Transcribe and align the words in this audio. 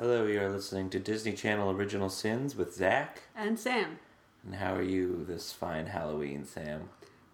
Hello, 0.00 0.26
you 0.26 0.40
are 0.40 0.48
listening 0.48 0.90
to 0.90 1.00
Disney 1.00 1.32
Channel 1.32 1.72
Original 1.72 2.08
Sins 2.08 2.54
with 2.54 2.72
Zack. 2.72 3.22
And 3.34 3.58
Sam. 3.58 3.98
And 4.44 4.54
how 4.54 4.76
are 4.76 4.82
you 4.82 5.24
this 5.26 5.52
fine 5.52 5.86
Halloween, 5.86 6.44
Sam? 6.44 6.88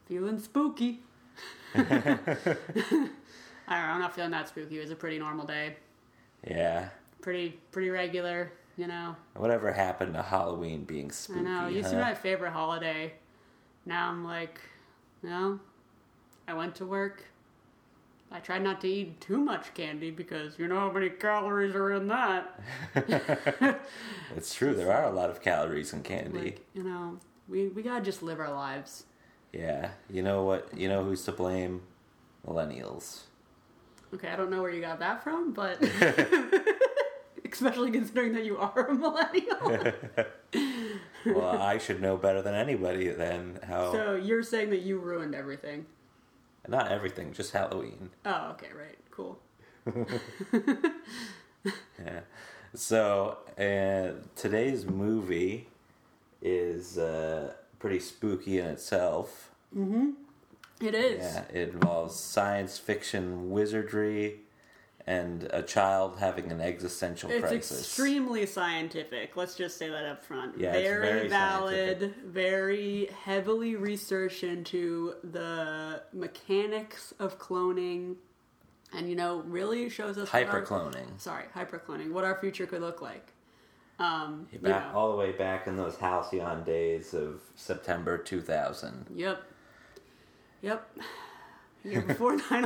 Feeling 0.08 0.38
spooky. 0.38 1.02
I 1.74 1.82
don't 1.84 2.16
know, 2.88 3.10
I'm 3.68 4.00
not 4.00 4.14
feeling 4.14 4.30
that 4.30 4.48
spooky. 4.48 4.78
It 4.78 4.80
was 4.80 4.90
a 4.90 4.96
pretty 4.96 5.18
normal 5.18 5.44
day. 5.44 5.76
Yeah. 6.48 6.88
Pretty 7.20 7.58
pretty 7.70 7.90
regular, 7.90 8.50
you 8.78 8.86
know. 8.86 9.14
Whatever 9.36 9.70
happened 9.70 10.14
to 10.14 10.22
Halloween 10.22 10.84
being 10.84 11.10
spooky? 11.10 11.40
I 11.40 11.42
know. 11.42 11.66
It 11.66 11.74
used 11.74 11.90
to 11.90 11.96
be 11.96 12.00
my 12.00 12.14
favorite 12.14 12.52
holiday. 12.52 13.12
Now 13.84 14.08
I'm 14.08 14.24
like, 14.24 14.58
you 15.22 15.28
no. 15.28 15.60
I 16.48 16.54
went 16.54 16.76
to 16.76 16.86
work. 16.86 17.24
I 18.34 18.40
try 18.40 18.58
not 18.58 18.80
to 18.80 18.88
eat 18.88 19.20
too 19.20 19.38
much 19.38 19.72
candy 19.74 20.10
because 20.10 20.58
you 20.58 20.66
know 20.66 20.80
how 20.80 20.90
many 20.90 21.08
calories 21.08 21.72
are 21.76 21.92
in 21.92 22.08
that. 22.08 22.60
It's 24.36 24.52
true, 24.52 24.74
there 24.74 24.92
are 24.92 25.04
a 25.04 25.12
lot 25.12 25.30
of 25.30 25.40
calories 25.40 25.92
in 25.92 26.02
candy. 26.02 26.38
Like, 26.38 26.66
you 26.74 26.82
know, 26.82 27.20
we, 27.48 27.68
we 27.68 27.82
gotta 27.82 28.04
just 28.04 28.24
live 28.24 28.40
our 28.40 28.52
lives. 28.52 29.04
Yeah. 29.52 29.90
You 30.10 30.22
know 30.22 30.42
what? 30.42 30.76
You 30.76 30.88
know 30.88 31.04
who's 31.04 31.22
to 31.26 31.32
blame? 31.32 31.82
Millennials. 32.44 33.20
Okay, 34.12 34.28
I 34.28 34.34
don't 34.34 34.50
know 34.50 34.62
where 34.62 34.72
you 34.72 34.80
got 34.80 34.98
that 34.98 35.22
from, 35.22 35.52
but 35.52 35.80
especially 37.52 37.92
considering 37.92 38.32
that 38.32 38.44
you 38.44 38.58
are 38.58 38.88
a 38.88 38.94
millennial. 38.94 39.86
Well, 41.24 41.62
I 41.62 41.78
should 41.78 42.02
know 42.02 42.16
better 42.16 42.42
than 42.42 42.54
anybody 42.56 43.08
then 43.10 43.60
how. 43.62 43.92
so 43.92 44.16
you're 44.16 44.42
saying 44.42 44.70
that 44.70 44.80
you 44.80 44.98
ruined 44.98 45.36
everything. 45.36 45.86
Not 46.68 46.90
everything, 46.90 47.32
just 47.32 47.52
Halloween. 47.52 48.10
Oh, 48.24 48.50
okay, 48.52 48.68
right. 48.76 48.98
Cool. 49.10 49.38
Yeah. 51.98 52.20
So, 52.74 53.38
uh, 53.56 54.20
today's 54.36 54.84
movie 54.84 55.68
is 56.42 56.98
uh, 56.98 57.54
pretty 57.78 58.00
spooky 58.00 58.58
in 58.58 58.66
itself. 58.66 59.50
It 59.74 60.94
is. 60.94 61.22
Yeah, 61.22 61.44
it 61.52 61.70
involves 61.70 62.16
science 62.16 62.76
fiction 62.78 63.50
wizardry 63.50 64.40
and 65.06 65.44
a 65.52 65.62
child 65.62 66.16
having 66.18 66.50
an 66.50 66.60
existential 66.62 67.30
It's 67.30 67.40
crisis. 67.40 67.80
extremely 67.80 68.46
scientific. 68.46 69.36
Let's 69.36 69.54
just 69.54 69.76
say 69.76 69.90
that 69.90 70.04
up 70.06 70.24
front. 70.24 70.58
Yeah, 70.58 70.72
it's 70.72 70.88
very, 70.88 71.06
very 71.06 71.28
valid, 71.28 71.98
scientific. 72.00 72.24
very 72.24 73.06
heavily 73.24 73.76
researched 73.76 74.44
into 74.44 75.14
the 75.22 76.02
mechanics 76.14 77.12
of 77.18 77.38
cloning, 77.38 78.16
and 78.94 79.08
you 79.10 79.14
know, 79.16 79.42
really 79.46 79.90
shows 79.90 80.16
us 80.16 80.32
our- 80.32 80.42
Hypercloning. 80.44 81.20
sorry, 81.20 81.44
hypercloning. 81.54 82.12
What 82.12 82.24
our 82.24 82.38
future 82.40 82.66
could 82.66 82.80
look 82.80 83.02
like. 83.02 83.32
Um, 83.98 84.48
you 84.50 84.58
Back, 84.58 84.90
know. 84.92 84.98
all 84.98 85.10
the 85.12 85.16
way 85.18 85.32
back 85.32 85.66
in 85.68 85.76
those 85.76 85.96
halcyon 85.96 86.64
days 86.64 87.14
of 87.14 87.40
September 87.54 88.18
2000, 88.18 89.06
Yep. 89.14 89.42
Yep. 90.62 90.98
Year 91.84 92.00
before 92.00 92.36
9 92.50 92.64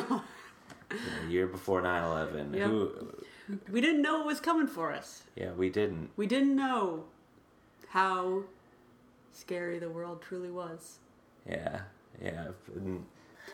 a 0.90 1.30
year 1.30 1.46
before 1.46 1.80
9 1.82 2.04
11. 2.04 2.54
Yep. 2.54 2.66
Who, 2.68 3.14
We 3.70 3.80
didn't 3.80 4.02
know 4.02 4.20
it 4.20 4.26
was 4.26 4.40
coming 4.40 4.66
for 4.66 4.92
us. 4.92 5.22
yeah, 5.36 5.52
we 5.52 5.70
didn't. 5.70 6.10
We 6.16 6.26
didn't 6.26 6.54
know 6.56 7.04
how 7.88 8.44
scary 9.32 9.78
the 9.78 9.88
world 9.90 10.22
truly 10.22 10.50
was. 10.50 10.98
Yeah, 11.48 11.80
yeah. 12.22 12.48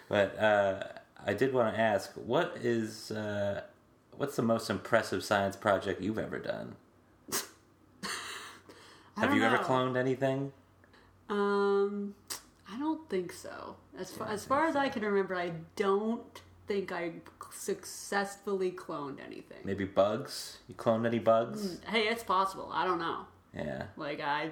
But 0.09 0.39
uh, 0.39 0.83
I 1.25 1.35
did 1.35 1.53
want 1.55 1.75
to 1.75 1.81
ask, 1.81 2.13
what 2.15 2.57
is 2.61 3.11
uh, 3.11 3.63
what's 4.17 4.37
the 4.37 4.43
most 4.43 4.71
impressive 4.71 5.23
science 5.25 5.57
project 5.57 6.01
you've 6.01 6.19
ever 6.19 6.39
done? 6.39 6.77
Have 9.17 9.35
you 9.35 9.45
ever 9.45 9.59
cloned 9.59 9.97
anything? 9.97 10.53
Um, 11.29 12.15
I 12.71 12.79
don't 12.79 13.09
think 13.09 13.33
so. 13.33 13.77
As 13.99 14.11
far, 14.11 14.29
as 14.29 14.45
far 14.45 14.67
as 14.67 14.75
I 14.77 14.89
can 14.89 15.05
remember, 15.05 15.37
I 15.37 15.53
don't 15.77 16.41
think 16.67 16.93
I 16.93 17.13
successfully 17.53 18.71
cloned 18.71 19.19
anything. 19.25 19.59
Maybe 19.65 19.85
bugs? 19.85 20.59
You 20.69 20.75
cloned 20.75 21.07
any 21.07 21.19
bugs? 21.19 21.79
Hey, 21.87 22.09
it's 22.09 22.23
possible. 22.23 22.71
I 22.73 22.85
don't 22.85 22.99
know. 22.99 23.27
Yeah. 23.55 23.85
Like 23.97 24.21
I, 24.21 24.51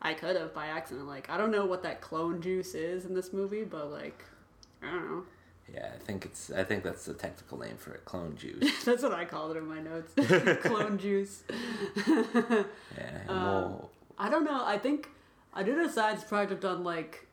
I 0.00 0.14
could 0.14 0.36
have 0.36 0.54
by 0.54 0.66
accident. 0.66 1.06
Like 1.06 1.28
I 1.30 1.36
don't 1.36 1.50
know 1.50 1.66
what 1.66 1.82
that 1.82 2.00
clone 2.00 2.40
juice 2.40 2.74
is 2.74 3.04
in 3.04 3.14
this 3.14 3.32
movie, 3.32 3.64
but 3.64 3.90
like, 3.90 4.24
I 4.82 4.90
don't 4.90 5.10
know. 5.10 5.22
Yeah, 5.72 5.90
I 5.94 5.98
think 5.98 6.24
it's. 6.24 6.50
I 6.52 6.62
think 6.62 6.84
that's 6.84 7.04
the 7.06 7.14
technical 7.14 7.58
name 7.58 7.76
for 7.76 7.92
it. 7.92 8.04
Clone 8.04 8.36
juice. 8.36 8.70
That's 8.84 9.02
what 9.02 9.12
I 9.12 9.24
called 9.24 9.56
it 9.56 9.58
in 9.58 9.66
my 9.66 9.80
notes. 9.80 10.12
clone 10.62 10.98
juice. 10.98 11.42
Yeah. 12.06 12.62
Um, 13.28 13.86
I 14.16 14.30
don't 14.30 14.44
know. 14.44 14.64
I 14.64 14.78
think 14.78 15.10
I 15.52 15.64
did 15.64 15.76
a 15.78 15.90
science 15.90 16.22
project 16.22 16.64
on 16.64 16.84
like. 16.84 17.25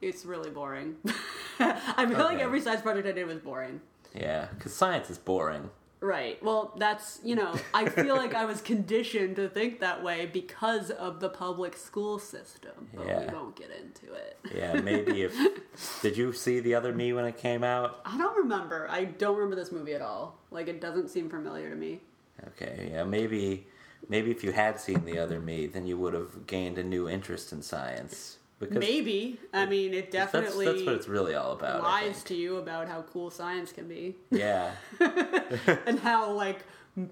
It's 0.00 0.24
really 0.24 0.50
boring. 0.50 0.96
I 1.58 2.06
feel 2.06 2.18
like 2.24 2.38
every 2.40 2.60
science 2.60 2.82
project 2.82 3.06
I 3.06 3.12
did 3.12 3.26
was 3.26 3.38
boring. 3.38 3.80
yeah, 4.14 4.48
because 4.56 4.74
science 4.74 5.10
is 5.10 5.18
boring. 5.18 5.70
Right. 6.00 6.42
Well, 6.44 6.74
that's, 6.78 7.18
you 7.24 7.34
know, 7.34 7.54
I 7.72 7.88
feel 7.88 8.14
like 8.14 8.34
I 8.34 8.44
was 8.44 8.60
conditioned 8.60 9.36
to 9.36 9.48
think 9.48 9.80
that 9.80 10.02
way 10.02 10.26
because 10.26 10.90
of 10.90 11.18
the 11.20 11.30
public 11.30 11.74
school 11.78 12.18
system. 12.18 12.88
But 12.94 13.06
Yeah. 13.06 13.20
we 13.20 13.26
won't 13.34 13.56
get 13.56 13.70
into 13.70 14.12
it. 14.12 14.38
Yeah, 14.54 14.80
maybe 14.82 15.22
if. 15.22 15.34
did 16.02 16.18
you 16.18 16.34
see 16.34 16.60
the 16.60 16.74
other 16.74 16.92
me 16.92 17.14
when 17.14 17.24
it 17.24 17.38
came 17.38 17.64
out? 17.64 18.02
I 18.04 18.18
don't 18.18 18.36
remember. 18.36 18.86
I 18.90 19.04
don't 19.04 19.34
remember 19.36 19.56
this 19.56 19.72
movie 19.72 19.94
at 19.94 20.02
all. 20.02 20.36
Like, 20.50 20.68
it 20.68 20.78
doesn't 20.78 21.08
seem 21.08 21.30
familiar 21.30 21.70
to 21.70 21.76
me. 21.76 22.00
Okay, 22.48 22.90
yeah, 22.92 23.04
maybe. 23.04 23.66
Maybe 24.06 24.30
if 24.30 24.44
you 24.44 24.52
had 24.52 24.78
seen 24.78 25.06
the 25.06 25.18
other 25.18 25.40
me, 25.40 25.66
then 25.66 25.86
you 25.86 25.96
would 25.96 26.12
have 26.12 26.46
gained 26.46 26.76
a 26.76 26.82
new 26.84 27.08
interest 27.08 27.50
in 27.50 27.62
science. 27.62 28.36
Because 28.68 28.80
Maybe. 28.80 29.38
I 29.52 29.66
mean, 29.66 29.94
it 29.94 30.10
definitely 30.10 30.66
that's 30.66 30.82
what 30.84 30.94
it's 30.94 31.08
really 31.08 31.34
all 31.34 31.52
about. 31.52 31.82
Lies 31.82 32.22
to 32.24 32.34
you 32.34 32.56
about 32.56 32.88
how 32.88 33.02
cool 33.02 33.30
science 33.30 33.72
can 33.72 33.88
be 33.88 34.16
Yeah, 34.30 34.72
and 35.86 35.98
how, 36.00 36.32
like, 36.32 36.64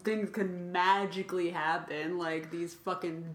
things 0.02 0.30
can 0.30 0.72
magically 0.72 1.50
happen. 1.50 2.18
Like, 2.18 2.50
these 2.50 2.74
fucking 2.74 3.34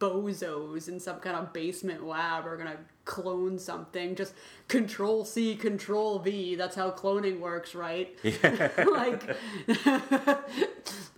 bozos 0.00 0.88
in 0.88 0.98
some 0.98 1.20
kind 1.20 1.36
of 1.36 1.52
basement 1.52 2.04
lab 2.04 2.46
are 2.46 2.56
gonna 2.56 2.78
clone 3.10 3.58
something. 3.58 4.14
Just 4.14 4.34
control 4.68 5.24
C, 5.24 5.56
control 5.56 6.20
V. 6.20 6.54
That's 6.54 6.76
how 6.76 6.92
cloning 6.92 7.40
works, 7.40 7.74
right? 7.74 8.16
Yeah. 8.24 8.70
like, 8.90 9.36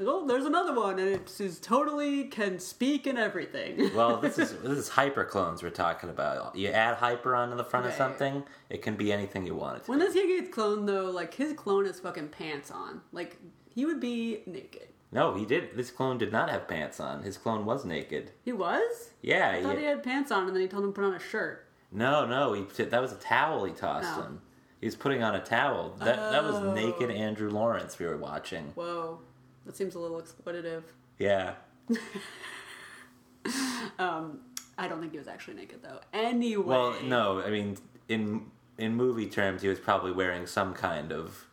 oh, 0.00 0.26
there's 0.26 0.46
another 0.46 0.74
one, 0.74 0.98
and 0.98 1.08
it 1.08 1.40
is 1.40 1.58
totally 1.60 2.24
can 2.24 2.58
speak 2.58 3.06
and 3.06 3.18
everything. 3.18 3.90
Well, 3.94 4.16
this 4.20 4.38
is 4.38 4.52
this 4.62 4.78
is 4.78 4.88
hyper 4.88 5.24
clones 5.24 5.62
we're 5.62 5.70
talking 5.70 6.08
about. 6.08 6.56
You 6.56 6.68
add 6.68 6.96
hyper 6.96 7.34
onto 7.36 7.56
the 7.56 7.64
front 7.64 7.86
of 7.86 7.92
something, 7.92 8.42
it 8.70 8.80
can 8.82 8.96
be 8.96 9.12
anything 9.12 9.46
you 9.46 9.54
want 9.54 9.76
it 9.78 9.84
to. 9.84 9.90
When 9.90 9.98
this 9.98 10.14
kid 10.14 10.28
gets 10.44 10.56
cloned, 10.56 10.86
though, 10.86 11.10
like 11.10 11.34
his 11.34 11.52
clone 11.52 11.84
is 11.86 12.00
fucking 12.00 12.28
pants 12.28 12.70
on. 12.70 13.02
Like 13.12 13.36
he 13.68 13.84
would 13.84 14.00
be 14.00 14.42
naked. 14.46 14.88
No, 15.14 15.34
he 15.34 15.44
did. 15.44 15.76
This 15.76 15.90
clone 15.90 16.16
did 16.16 16.32
not 16.32 16.48
have 16.48 16.66
pants 16.66 16.98
on. 16.98 17.22
His 17.22 17.36
clone 17.36 17.66
was 17.66 17.84
naked. 17.84 18.30
He 18.46 18.52
was. 18.54 19.10
Yeah, 19.20 19.50
I 19.50 19.62
thought 19.62 19.74
he- 19.74 19.80
he 19.80 19.84
had 19.86 20.02
pants 20.02 20.30
on, 20.32 20.46
and 20.46 20.56
then 20.56 20.62
he 20.62 20.68
told 20.68 20.84
him 20.84 20.90
to 20.92 20.94
put 20.94 21.04
on 21.04 21.12
a 21.12 21.18
shirt. 21.20 21.61
No, 21.92 22.26
no. 22.26 22.52
He 22.54 22.62
that 22.84 23.00
was 23.00 23.12
a 23.12 23.16
towel 23.16 23.64
he 23.64 23.72
tossed 23.72 24.18
Oh. 24.18 24.22
him. 24.22 24.40
He 24.80 24.86
was 24.86 24.96
putting 24.96 25.22
on 25.22 25.34
a 25.34 25.40
towel. 25.44 25.94
That 25.98 26.16
that 26.16 26.42
was 26.44 26.56
Oh. 26.56 26.72
naked 26.72 27.10
Andrew 27.10 27.50
Lawrence 27.50 27.98
we 27.98 28.06
were 28.06 28.16
watching. 28.16 28.72
Whoa, 28.74 29.20
that 29.66 29.76
seems 29.76 29.94
a 29.94 29.98
little 29.98 30.20
exploitative. 30.20 30.82
Yeah. 31.18 31.54
Um, 33.98 34.40
I 34.78 34.88
don't 34.88 35.00
think 35.00 35.12
he 35.12 35.18
was 35.18 35.28
actually 35.28 35.54
naked 35.54 35.82
though. 35.82 35.98
Anyway. 36.12 36.64
Well, 36.64 36.94
no. 37.02 37.40
I 37.42 37.50
mean, 37.50 37.76
in 38.08 38.50
in 38.78 38.94
movie 38.94 39.26
terms, 39.28 39.62
he 39.62 39.68
was 39.68 39.78
probably 39.80 40.12
wearing 40.12 40.46
some 40.46 40.72
kind 40.74 41.12
of 41.12 41.46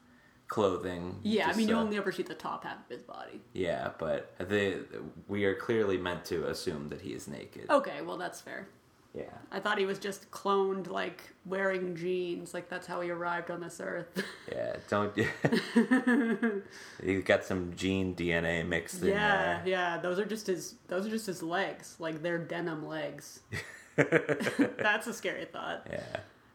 clothing. 0.48 1.20
Yeah, 1.24 1.50
I 1.50 1.54
mean, 1.56 1.68
you 1.68 1.76
only 1.76 1.98
ever 1.98 2.12
see 2.12 2.24
the 2.24 2.34
top 2.34 2.64
half 2.64 2.78
of 2.80 2.90
his 2.90 3.02
body. 3.04 3.42
Yeah, 3.54 3.92
but 3.98 4.34
the 4.38 4.86
we 5.28 5.46
are 5.46 5.56
clearly 5.56 5.98
meant 5.98 6.26
to 6.26 6.48
assume 6.48 6.90
that 6.90 7.02
he 7.02 7.14
is 7.14 7.28
naked. 7.28 7.70
Okay, 7.70 8.02
well 8.02 8.18
that's 8.18 8.40
fair. 8.42 8.68
Yeah. 9.14 9.24
I 9.52 9.60
thought 9.60 9.80
he 9.80 9.86
was 9.86 9.98
just 9.98 10.30
cloned, 10.30 10.88
like 10.88 11.22
wearing 11.46 11.96
jeans. 11.96 12.54
Like 12.54 12.70
that's 12.70 12.86
how 12.86 13.02
he 13.02 13.10
arrived 13.10 13.50
on 13.50 13.62
this 13.62 13.82
earth. 13.82 14.08
Yeah, 14.52 14.78
don't. 14.90 15.16
He's 17.04 17.24
got 17.24 17.46
some 17.46 17.74
gene 17.76 18.16
DNA 18.16 18.68
mixed 18.68 19.04
in 19.04 19.10
yeah, 19.10 19.62
yeah. 19.64 19.98
Those 20.00 20.18
are 20.18 20.26
just 20.26 20.48
his. 20.48 20.76
Those 20.88 21.06
are 21.06 21.10
just 21.10 21.28
his 21.28 21.44
legs. 21.44 21.96
Like 22.00 22.24
they're 22.24 22.40
denim 22.40 22.88
legs. 22.88 23.42
That's 23.96 25.06
a 25.06 25.14
scary 25.14 25.46
thought. 25.46 25.86
yeah, 25.90 26.02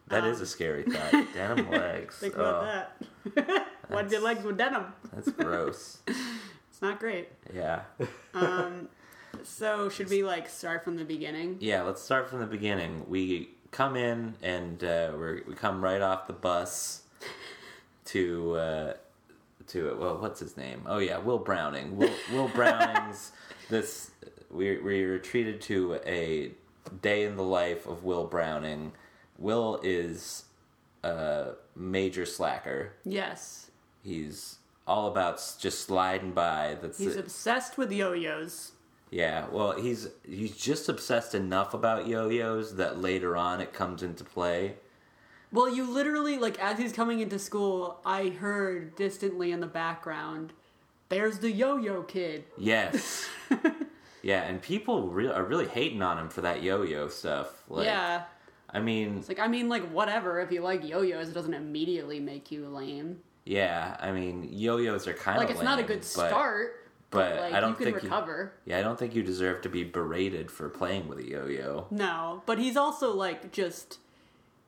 that 0.08 0.24
is 0.24 0.40
a 0.40 0.46
scary 0.46 0.82
thought. 0.82 1.34
Denim 1.34 1.70
legs. 1.70 2.18
Think 2.18 2.34
oh, 2.36 2.40
about 2.40 2.90
that. 3.36 3.66
What 3.88 4.10
your 4.10 4.22
legs 4.22 4.42
with 4.42 4.58
denim? 4.58 4.86
that's 5.12 5.30
gross. 5.30 5.98
It's 6.06 6.82
not 6.82 6.98
great. 6.98 7.28
Yeah. 7.54 7.82
Um, 8.34 8.88
so 9.44 9.88
should 9.88 10.10
we 10.10 10.22
like 10.22 10.48
start 10.48 10.84
from 10.84 10.96
the 10.96 11.04
beginning? 11.04 11.56
Yeah, 11.60 11.82
let's 11.82 12.02
start 12.02 12.28
from 12.28 12.40
the 12.40 12.46
beginning. 12.46 13.04
We 13.08 13.50
come 13.70 13.96
in 13.96 14.34
and 14.42 14.82
uh, 14.82 15.12
we're, 15.14 15.42
we 15.46 15.54
come 15.54 15.82
right 15.82 16.00
off 16.00 16.26
the 16.26 16.32
bus 16.32 17.02
to 18.06 18.56
uh, 18.56 18.92
to 19.68 19.88
it. 19.88 19.98
Well, 19.98 20.18
what's 20.18 20.40
his 20.40 20.56
name? 20.56 20.82
Oh 20.86 20.98
yeah, 20.98 21.18
Will 21.18 21.38
Browning. 21.38 21.96
Will 21.96 22.12
Will 22.32 22.48
Browning's 22.54 23.32
this 23.68 24.10
we 24.50 24.78
we 24.78 25.04
were 25.06 25.18
treated 25.18 25.60
to 25.62 26.00
a 26.06 26.52
day 27.02 27.24
in 27.24 27.36
the 27.36 27.42
life 27.42 27.86
of 27.86 28.04
Will 28.04 28.26
Browning. 28.26 28.92
Will 29.38 29.80
is 29.82 30.44
a 31.02 31.52
major 31.74 32.24
slacker. 32.24 32.92
Yes. 33.04 33.70
He's 34.02 34.58
all 34.86 35.08
about 35.08 35.36
just 35.58 35.80
sliding 35.80 36.32
by. 36.32 36.76
That's 36.80 36.98
He's 36.98 37.16
it. 37.16 37.20
obsessed 37.20 37.78
with 37.78 37.90
yo-yos. 37.90 38.72
Yeah, 39.14 39.46
well, 39.52 39.80
he's 39.80 40.08
he's 40.28 40.56
just 40.56 40.88
obsessed 40.88 41.36
enough 41.36 41.72
about 41.72 42.08
yo-yos 42.08 42.74
that 42.74 43.00
later 43.00 43.36
on 43.36 43.60
it 43.60 43.72
comes 43.72 44.02
into 44.02 44.24
play. 44.24 44.74
Well, 45.52 45.72
you 45.72 45.88
literally 45.88 46.36
like 46.36 46.58
as 46.58 46.80
he's 46.80 46.92
coming 46.92 47.20
into 47.20 47.38
school, 47.38 48.00
I 48.04 48.30
heard 48.30 48.96
distantly 48.96 49.52
in 49.52 49.60
the 49.60 49.68
background, 49.68 50.52
"There's 51.10 51.38
the 51.38 51.52
yo-yo 51.52 52.02
kid." 52.02 52.42
Yes. 52.58 53.28
yeah, 54.22 54.42
and 54.42 54.60
people 54.60 55.06
re- 55.06 55.28
are 55.28 55.44
really 55.44 55.68
hating 55.68 56.02
on 56.02 56.18
him 56.18 56.28
for 56.28 56.40
that 56.40 56.64
yo-yo 56.64 57.06
stuff. 57.06 57.62
Like, 57.68 57.84
yeah. 57.86 58.24
I 58.68 58.80
mean, 58.80 59.18
It's 59.18 59.28
like 59.28 59.38
I 59.38 59.46
mean 59.46 59.68
like 59.68 59.88
whatever, 59.92 60.40
if 60.40 60.50
you 60.50 60.60
like 60.60 60.82
yo-yos, 60.82 61.28
it 61.28 61.34
doesn't 61.34 61.54
immediately 61.54 62.18
make 62.18 62.50
you 62.50 62.66
lame. 62.66 63.20
yeah, 63.44 63.96
I 64.00 64.10
mean, 64.10 64.48
yo-yos 64.50 65.06
are 65.06 65.14
kind 65.14 65.36
of 65.38 65.44
Like 65.44 65.54
it's 65.54 65.62
not 65.62 65.78
a 65.78 65.84
good 65.84 66.02
start, 66.02 66.83
but 67.14 67.36
like 67.40 67.52
I 67.52 67.60
don't 67.60 67.70
you 67.70 67.76
can 67.76 67.84
think 68.00 68.02
you- 68.02 68.50
yeah, 68.66 68.78
I 68.78 68.82
don't 68.82 68.98
think 68.98 69.14
you 69.14 69.22
deserve 69.22 69.62
to 69.62 69.68
be 69.68 69.84
berated 69.84 70.50
for 70.50 70.68
playing 70.68 71.08
with 71.08 71.18
a 71.18 71.24
yo-yo. 71.28 71.86
No, 71.90 72.42
but 72.46 72.58
he's 72.58 72.76
also 72.76 73.14
like 73.14 73.52
just 73.52 73.98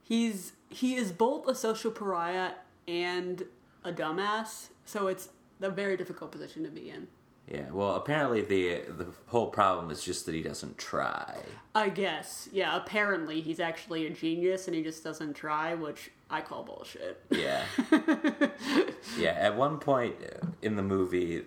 he's 0.03 0.53
he 0.69 0.95
is 0.95 1.13
both 1.13 1.47
a 1.49 1.55
social 1.55 1.91
pariah 1.91 2.53
and 2.89 3.45
a 3.85 3.93
dumbass, 3.93 4.69
so 4.85 5.07
it's 5.07 5.29
a 5.61 5.71
very 5.71 5.97
difficult 5.97 6.33
position 6.33 6.63
to 6.65 6.71
be 6.71 6.91
in. 6.91 7.09
Yeah, 7.49 7.71
well, 7.71 7.95
apparently 7.95 8.41
the 8.41 8.83
the 8.89 9.07
whole 9.27 9.49
problem 9.49 9.91
is 9.91 10.03
just 10.03 10.27
that 10.27 10.35
he 10.35 10.43
doesn't 10.43 10.79
try. 10.79 11.37
I 11.75 11.91
guess. 11.91 12.49
Yeah, 12.53 12.77
apparently 12.77 13.41
he's 13.41 13.61
actually 13.61 14.07
a 14.07 14.11
genius 14.11 14.67
and 14.67 14.75
he 14.75 14.83
just 14.83 15.05
doesn't 15.05 15.35
try, 15.35 15.75
which 15.75 16.11
I 16.29 16.41
call 16.41 16.65
bullshit. 16.65 17.23
Yeah. 17.31 17.63
yeah, 19.19 19.31
at 19.31 19.57
one 19.57 19.79
point 19.79 20.17
in 20.63 20.75
the 20.75 20.83
movie, 20.83 21.43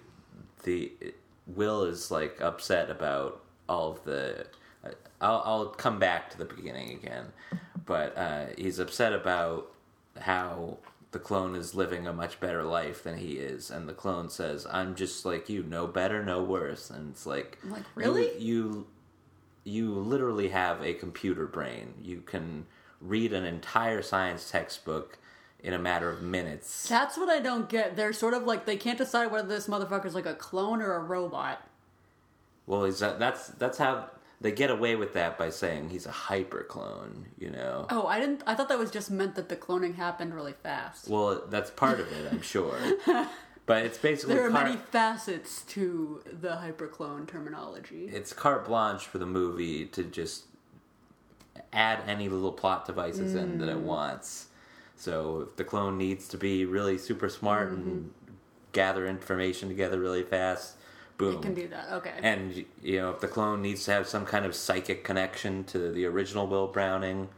the 0.63 0.91
Will 1.47 1.83
is 1.83 2.11
like 2.11 2.39
upset 2.41 2.89
about 2.89 3.43
all 3.67 3.91
of 3.91 4.03
the. 4.03 4.45
I'll, 5.21 5.41
I'll 5.45 5.65
come 5.65 5.99
back 5.99 6.29
to 6.31 6.37
the 6.37 6.45
beginning 6.45 6.91
again, 6.91 7.25
but 7.85 8.17
uh, 8.17 8.45
he's 8.57 8.79
upset 8.79 9.11
about 9.13 9.71
how 10.21 10.77
the 11.11 11.19
clone 11.19 11.55
is 11.55 11.75
living 11.75 12.07
a 12.07 12.13
much 12.13 12.39
better 12.39 12.63
life 12.63 13.03
than 13.03 13.17
he 13.17 13.33
is, 13.33 13.69
and 13.71 13.89
the 13.89 13.93
clone 13.93 14.29
says, 14.29 14.65
"I'm 14.71 14.95
just 14.95 15.25
like 15.25 15.49
you, 15.49 15.63
no 15.63 15.87
better, 15.87 16.23
no 16.23 16.41
worse," 16.43 16.89
and 16.89 17.11
it's 17.11 17.25
like, 17.25 17.57
I'm 17.63 17.71
like, 17.71 17.81
you- 17.81 17.85
really? 17.95 18.37
you 18.39 18.87
you 19.65 19.93
literally 19.93 20.49
have 20.49 20.81
a 20.81 20.93
computer 20.93 21.45
brain. 21.45 21.93
You 22.01 22.21
can 22.21 22.65
read 23.01 23.33
an 23.33 23.43
entire 23.45 24.01
science 24.01 24.49
textbook 24.49 25.17
in 25.63 25.73
a 25.73 25.79
matter 25.79 26.09
of 26.09 26.21
minutes. 26.21 26.87
That's 26.87 27.17
what 27.17 27.29
I 27.29 27.39
don't 27.39 27.67
get. 27.69 27.95
They're 27.95 28.13
sort 28.13 28.33
of 28.33 28.43
like 28.43 28.65
they 28.65 28.77
can't 28.77 28.97
decide 28.97 29.31
whether 29.31 29.47
this 29.47 29.67
motherfucker's 29.67 30.15
like 30.15 30.25
a 30.25 30.35
clone 30.35 30.81
or 30.81 30.93
a 30.93 30.99
robot. 30.99 31.61
Well, 32.65 32.83
is 32.85 32.99
that 32.99 33.19
that's 33.19 33.47
that's 33.47 33.77
how 33.77 34.09
they 34.41 34.51
get 34.53 34.69
away 34.69 34.95
with 34.95 35.13
that 35.13 35.37
by 35.37 35.49
saying 35.49 35.89
he's 35.89 36.05
a 36.05 36.11
hyper 36.11 36.63
clone, 36.63 37.25
you 37.37 37.49
know. 37.49 37.87
Oh, 37.89 38.05
I 38.07 38.19
didn't 38.19 38.43
I 38.47 38.55
thought 38.55 38.69
that 38.69 38.79
was 38.79 38.91
just 38.91 39.11
meant 39.11 39.35
that 39.35 39.49
the 39.49 39.55
cloning 39.57 39.95
happened 39.95 40.33
really 40.33 40.53
fast. 40.53 41.09
Well, 41.09 41.43
that's 41.49 41.71
part 41.71 41.99
of 41.99 42.09
it, 42.11 42.31
I'm 42.31 42.41
sure. 42.41 42.77
but 43.65 43.83
it's 43.85 43.97
basically 43.97 44.35
there 44.35 44.45
are 44.45 44.49
carte, 44.51 44.65
many 44.65 44.77
facets 44.77 45.63
to 45.63 46.21
the 46.31 46.49
hyperclone 46.63 47.27
terminology. 47.27 48.05
it's 48.13 48.31
carte 48.31 48.65
blanche 48.65 49.05
for 49.07 49.17
the 49.17 49.25
movie 49.25 49.85
to 49.87 50.03
just 50.03 50.45
add 51.73 51.99
any 52.07 52.29
little 52.29 52.51
plot 52.53 52.85
devices 52.85 53.35
in 53.35 53.57
that 53.59 53.67
Mm. 53.69 53.73
it 53.73 53.79
wants. 53.79 54.45
So 54.99 55.47
if 55.49 55.55
the 55.55 55.63
clone 55.63 55.97
needs 55.97 56.27
to 56.27 56.37
be 56.37 56.65
really 56.65 56.97
super 56.97 57.29
smart 57.29 57.71
and 57.71 58.11
gather 58.73 59.07
information 59.07 59.69
together 59.69 59.97
really 59.97 60.23
fast, 60.23 60.75
boom. 61.17 61.35
Mm-hmm. 61.35 61.39
It 61.39 61.41
can 61.45 61.53
do 61.55 61.67
that. 61.69 61.91
Okay. 61.93 62.13
And 62.21 62.65
you 62.83 62.97
know, 62.99 63.09
if 63.11 63.21
the 63.21 63.27
clone 63.29 63.61
needs 63.61 63.85
to 63.85 63.91
have 63.93 64.07
some 64.07 64.25
kind 64.25 64.45
of 64.45 64.53
psychic 64.53 65.03
connection 65.05 65.63
to 65.65 65.89
the 65.91 66.05
original 66.05 66.47
Will 66.47 66.67
Browning, 66.67 67.29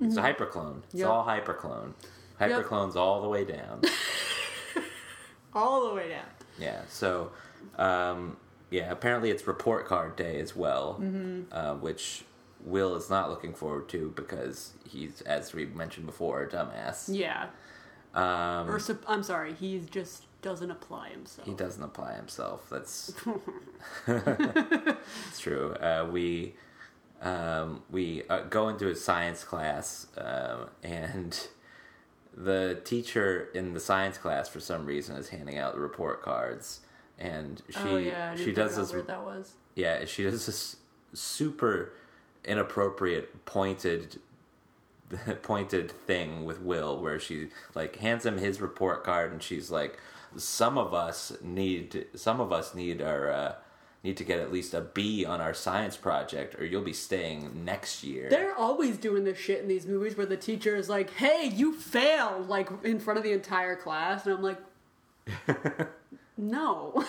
it's 0.00 0.16
a 0.16 0.20
hyperclone. 0.22 0.78
It's 0.92 0.94
Mm-hmm. 0.94 0.98
Yep. 0.98 1.08
all 1.08 1.24
hyperclone. 1.24 1.92
Hyperclones 2.40 2.96
all 2.96 3.22
the 3.22 3.28
way 3.28 3.44
down. 3.44 3.82
All 5.54 5.88
the 5.88 5.94
way 5.94 6.10
down. 6.10 6.26
yeah. 6.58 6.82
So, 6.88 7.32
um, 7.78 8.36
yeah. 8.70 8.90
Apparently, 8.92 9.30
it's 9.30 9.46
report 9.46 9.86
card 9.86 10.14
day 10.16 10.38
as 10.38 10.54
well, 10.54 10.98
Mm-hmm. 11.00 11.42
uh, 11.50 11.74
which 11.76 12.24
Will 12.66 12.96
is 12.96 13.08
not 13.08 13.30
looking 13.30 13.54
forward 13.54 13.88
to 13.90 14.12
because 14.16 14.72
he's, 14.86 15.22
as 15.22 15.54
we 15.54 15.66
mentioned 15.66 16.04
before, 16.04 16.42
a 16.42 16.48
dumbass. 16.48 17.08
Yeah. 17.10 17.46
Um, 18.12 18.68
Or 18.68 18.80
I'm 19.06 19.22
sorry, 19.22 19.54
he 19.54 19.80
just 19.90 20.24
doesn't 20.42 20.70
apply 20.70 21.10
himself. 21.10 21.46
He 21.46 21.54
doesn't 21.54 21.82
apply 21.82 22.14
himself. 22.14 22.68
That's 22.68 23.14
it's 24.08 25.38
true. 25.38 25.74
Uh, 25.74 26.08
we 26.10 26.54
um, 27.22 27.82
we 27.90 28.22
uh, 28.28 28.40
go 28.42 28.68
into 28.68 28.88
a 28.88 28.94
science 28.94 29.44
class, 29.44 30.08
um, 30.18 30.68
and 30.82 31.48
the 32.36 32.80
teacher 32.84 33.48
in 33.54 33.72
the 33.74 33.80
science 33.80 34.18
class, 34.18 34.48
for 34.48 34.60
some 34.60 34.86
reason, 34.86 35.16
is 35.16 35.28
handing 35.28 35.56
out 35.56 35.74
the 35.74 35.80
report 35.80 36.22
cards, 36.22 36.80
and 37.18 37.62
she 37.70 37.78
oh 37.78 37.96
yeah, 37.96 38.34
she 38.36 38.52
does 38.52 38.76
this 38.76 38.90
that 38.90 39.24
was. 39.24 39.54
yeah 39.74 40.04
she 40.04 40.24
does 40.24 40.46
this 40.46 40.76
super 41.14 41.92
inappropriate 42.46 43.44
pointed 43.44 44.20
pointed 45.42 45.90
thing 45.90 46.44
with 46.44 46.60
Will 46.60 47.00
where 47.00 47.20
she 47.20 47.48
like 47.74 47.96
hands 47.96 48.26
him 48.26 48.38
his 48.38 48.60
report 48.60 49.04
card 49.04 49.32
and 49.32 49.42
she's 49.42 49.70
like 49.70 49.98
some 50.36 50.76
of 50.76 50.92
us 50.92 51.32
need 51.42 52.06
some 52.14 52.40
of 52.40 52.52
us 52.52 52.74
need 52.74 53.00
our 53.00 53.30
uh, 53.30 53.54
need 54.02 54.16
to 54.16 54.24
get 54.24 54.38
at 54.40 54.52
least 54.52 54.74
a 54.74 54.80
B 54.80 55.24
on 55.24 55.40
our 55.40 55.54
science 55.54 55.96
project 55.96 56.54
or 56.60 56.64
you'll 56.64 56.82
be 56.82 56.92
staying 56.92 57.64
next 57.64 58.04
year. 58.04 58.28
They're 58.28 58.54
always 58.54 58.98
doing 58.98 59.24
this 59.24 59.38
shit 59.38 59.60
in 59.60 59.68
these 59.68 59.86
movies 59.86 60.16
where 60.16 60.26
the 60.26 60.36
teacher 60.36 60.76
is 60.76 60.88
like, 60.88 61.10
"Hey, 61.14 61.50
you 61.52 61.72
failed!" 61.72 62.48
like 62.48 62.68
in 62.84 63.00
front 63.00 63.18
of 63.18 63.24
the 63.24 63.32
entire 63.32 63.76
class, 63.76 64.26
and 64.26 64.34
I'm 64.34 64.42
like, 64.42 64.58
"No." 66.36 67.04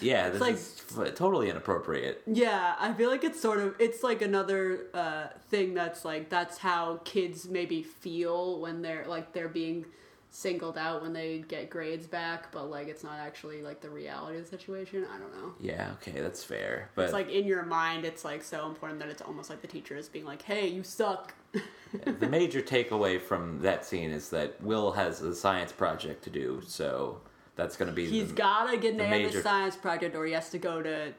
yeah, 0.00 0.30
this 0.30 0.40
like- 0.40 0.54
is 0.54 0.82
f- 0.98 1.14
totally 1.14 1.50
inappropriate. 1.50 2.22
yeah, 2.26 2.74
I 2.78 2.92
feel 2.92 3.10
like 3.10 3.24
it's 3.24 3.40
sort 3.40 3.58
of 3.60 3.74
it's 3.78 4.02
like 4.02 4.22
another 4.22 4.86
uh, 4.94 5.26
thing 5.50 5.74
that's 5.74 6.04
like 6.04 6.28
that's 6.30 6.58
how 6.58 7.00
kids 7.04 7.48
maybe 7.48 7.82
feel 7.82 8.60
when 8.60 8.82
they're 8.82 9.04
like 9.06 9.32
they're 9.32 9.48
being 9.48 9.86
singled 10.30 10.76
out 10.76 11.00
when 11.00 11.12
they 11.12 11.38
get 11.46 11.70
grades 11.70 12.06
back, 12.08 12.50
but 12.50 12.68
like 12.68 12.88
it's 12.88 13.04
not 13.04 13.18
actually 13.18 13.62
like 13.62 13.80
the 13.80 13.90
reality 13.90 14.36
of 14.38 14.44
the 14.44 14.50
situation. 14.50 15.06
I 15.14 15.18
don't 15.18 15.32
know. 15.32 15.54
Yeah, 15.60 15.92
okay, 16.02 16.20
that's 16.20 16.42
fair. 16.42 16.90
But 16.96 17.04
It's 17.04 17.12
like 17.12 17.30
in 17.30 17.46
your 17.46 17.64
mind, 17.64 18.04
it's 18.04 18.24
like 18.24 18.42
so 18.42 18.66
important 18.66 18.98
that 19.00 19.08
it's 19.08 19.22
almost 19.22 19.48
like 19.48 19.60
the 19.60 19.68
teacher 19.68 19.96
is 19.96 20.08
being 20.08 20.24
like, 20.24 20.42
"Hey, 20.42 20.66
you 20.68 20.82
suck." 20.82 21.34
the 22.18 22.28
major 22.28 22.60
takeaway 22.60 23.20
from 23.22 23.60
that 23.60 23.84
scene 23.84 24.10
is 24.10 24.28
that 24.30 24.60
Will 24.60 24.90
has 24.92 25.20
a 25.22 25.34
science 25.34 25.70
project 25.70 26.24
to 26.24 26.30
do, 26.30 26.60
so 26.66 27.20
that's 27.56 27.76
going 27.76 27.88
to 27.88 27.94
be 27.94 28.08
He's 28.08 28.28
the, 28.28 28.34
gotta 28.34 28.76
get 28.76 28.96
named 28.96 29.10
major- 29.10 29.42
science 29.42 29.76
project, 29.76 30.14
or 30.16 30.24
he 30.26 30.32
has 30.32 30.50
to 30.50 30.58
go 30.58 30.82
to 30.82 31.12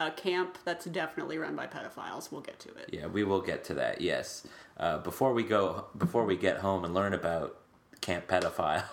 a 0.00 0.10
camp 0.12 0.58
that's 0.64 0.84
definitely 0.86 1.38
run 1.38 1.56
by 1.56 1.66
pedophiles. 1.66 2.30
We'll 2.30 2.40
get 2.42 2.58
to 2.60 2.68
it. 2.70 2.90
Yeah, 2.92 3.06
we 3.08 3.24
will 3.24 3.40
get 3.40 3.64
to 3.64 3.74
that. 3.74 4.00
Yes. 4.00 4.46
Uh, 4.76 4.98
before 4.98 5.32
we 5.32 5.42
go, 5.42 5.86
before 5.96 6.24
we 6.24 6.36
get 6.36 6.58
home 6.58 6.84
and 6.84 6.94
learn 6.94 7.12
about 7.14 7.58
Camp 8.00 8.28
Pedophile, 8.28 8.84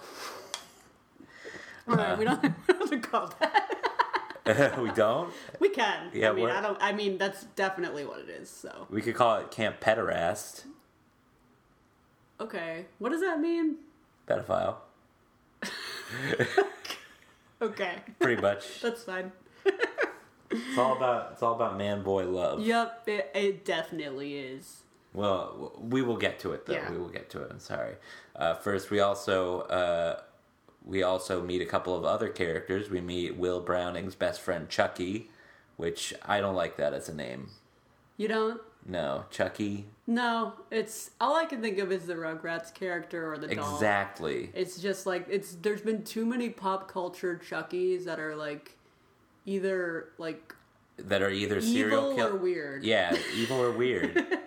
All 1.87 1.95
right, 1.95 2.17
we 2.17 2.25
don't 2.25 2.41
have 2.43 2.89
to 2.89 2.97
call 2.99 3.31
that. 3.39 4.81
we 4.81 4.89
don't. 4.91 5.31
We 5.59 5.69
can. 5.69 6.09
Yeah, 6.13 6.31
I 6.31 6.33
mean, 6.33 6.49
I 6.49 6.59
don't. 6.61 6.77
I 6.81 6.91
mean, 6.91 7.19
that's 7.19 7.43
definitely 7.55 8.03
what 8.05 8.19
it 8.21 8.29
is. 8.29 8.49
So, 8.49 8.87
We 8.89 9.01
could 9.03 9.13
call 9.15 9.37
it 9.37 9.51
Camp 9.51 9.79
Pederast. 9.79 10.63
okay, 12.39 12.85
what 12.99 13.11
does 13.11 13.21
that 13.21 13.39
mean? 13.39 13.75
Pedophile. 14.27 14.75
Okay, 17.61 17.95
Pretty 18.19 18.41
much. 18.41 18.81
that's 18.81 19.03
fine. 19.03 19.31
it's 20.51 20.77
all 20.77 20.95
about 20.97 21.29
it's 21.31 21.41
all 21.41 21.55
about 21.55 21.77
man 21.77 22.03
boy 22.03 22.25
love. 22.25 22.59
Yep, 22.59 23.03
it, 23.07 23.31
it 23.33 23.65
definitely 23.65 24.37
is. 24.37 24.83
Well, 25.13 25.71
we 25.79 26.01
will 26.01 26.17
get 26.17 26.37
to 26.39 26.51
it 26.51 26.65
though. 26.65 26.73
Yeah. 26.73 26.91
We 26.91 26.97
will 26.97 27.09
get 27.09 27.29
to 27.31 27.41
it. 27.43 27.47
I'm 27.49 27.59
sorry. 27.61 27.95
Uh, 28.35 28.55
first, 28.55 28.91
we 28.91 28.99
also 28.99 29.61
uh, 29.61 30.19
we 30.83 31.01
also 31.01 31.41
meet 31.41 31.61
a 31.61 31.65
couple 31.65 31.95
of 31.95 32.03
other 32.03 32.27
characters. 32.27 32.89
We 32.89 32.99
meet 33.01 33.37
Will 33.37 33.61
Browning's 33.61 34.15
best 34.15 34.41
friend 34.41 34.67
Chucky, 34.69 35.29
which 35.77 36.13
I 36.25 36.41
don't 36.41 36.55
like 36.55 36.75
that 36.77 36.93
as 36.93 37.07
a 37.07 37.13
name. 37.15 37.51
You 38.17 38.27
don't? 38.27 38.61
No, 38.87 39.25
Chucky. 39.31 39.85
No, 40.07 40.53
it's 40.69 41.09
all 41.19 41.35
I 41.35 41.45
can 41.45 41.61
think 41.61 41.79
of 41.79 41.91
is 41.91 42.05
the 42.05 42.13
Rugrats 42.13 42.71
character 42.73 43.31
or 43.33 43.37
the 43.39 43.47
doll. 43.55 43.73
Exactly. 43.73 44.51
It's 44.53 44.79
just 44.79 45.05
like 45.07 45.25
it's. 45.29 45.55
There's 45.55 45.81
been 45.81 46.03
too 46.03 46.25
many 46.25 46.49
pop 46.49 46.87
culture 46.91 47.41
Chuckies 47.43 48.05
that 48.05 48.19
are 48.19 48.35
like 48.35 48.77
either 49.45 50.09
like 50.19 50.53
That 50.97 51.23
are 51.23 51.31
either 51.31 51.59
serial 51.61 52.11
evil 52.11 52.15
kill- 52.15 52.27
or 52.27 52.35
weird. 52.35 52.83
Yeah, 52.83 53.17
evil 53.35 53.57
or 53.61 53.71
weird. 53.71 54.25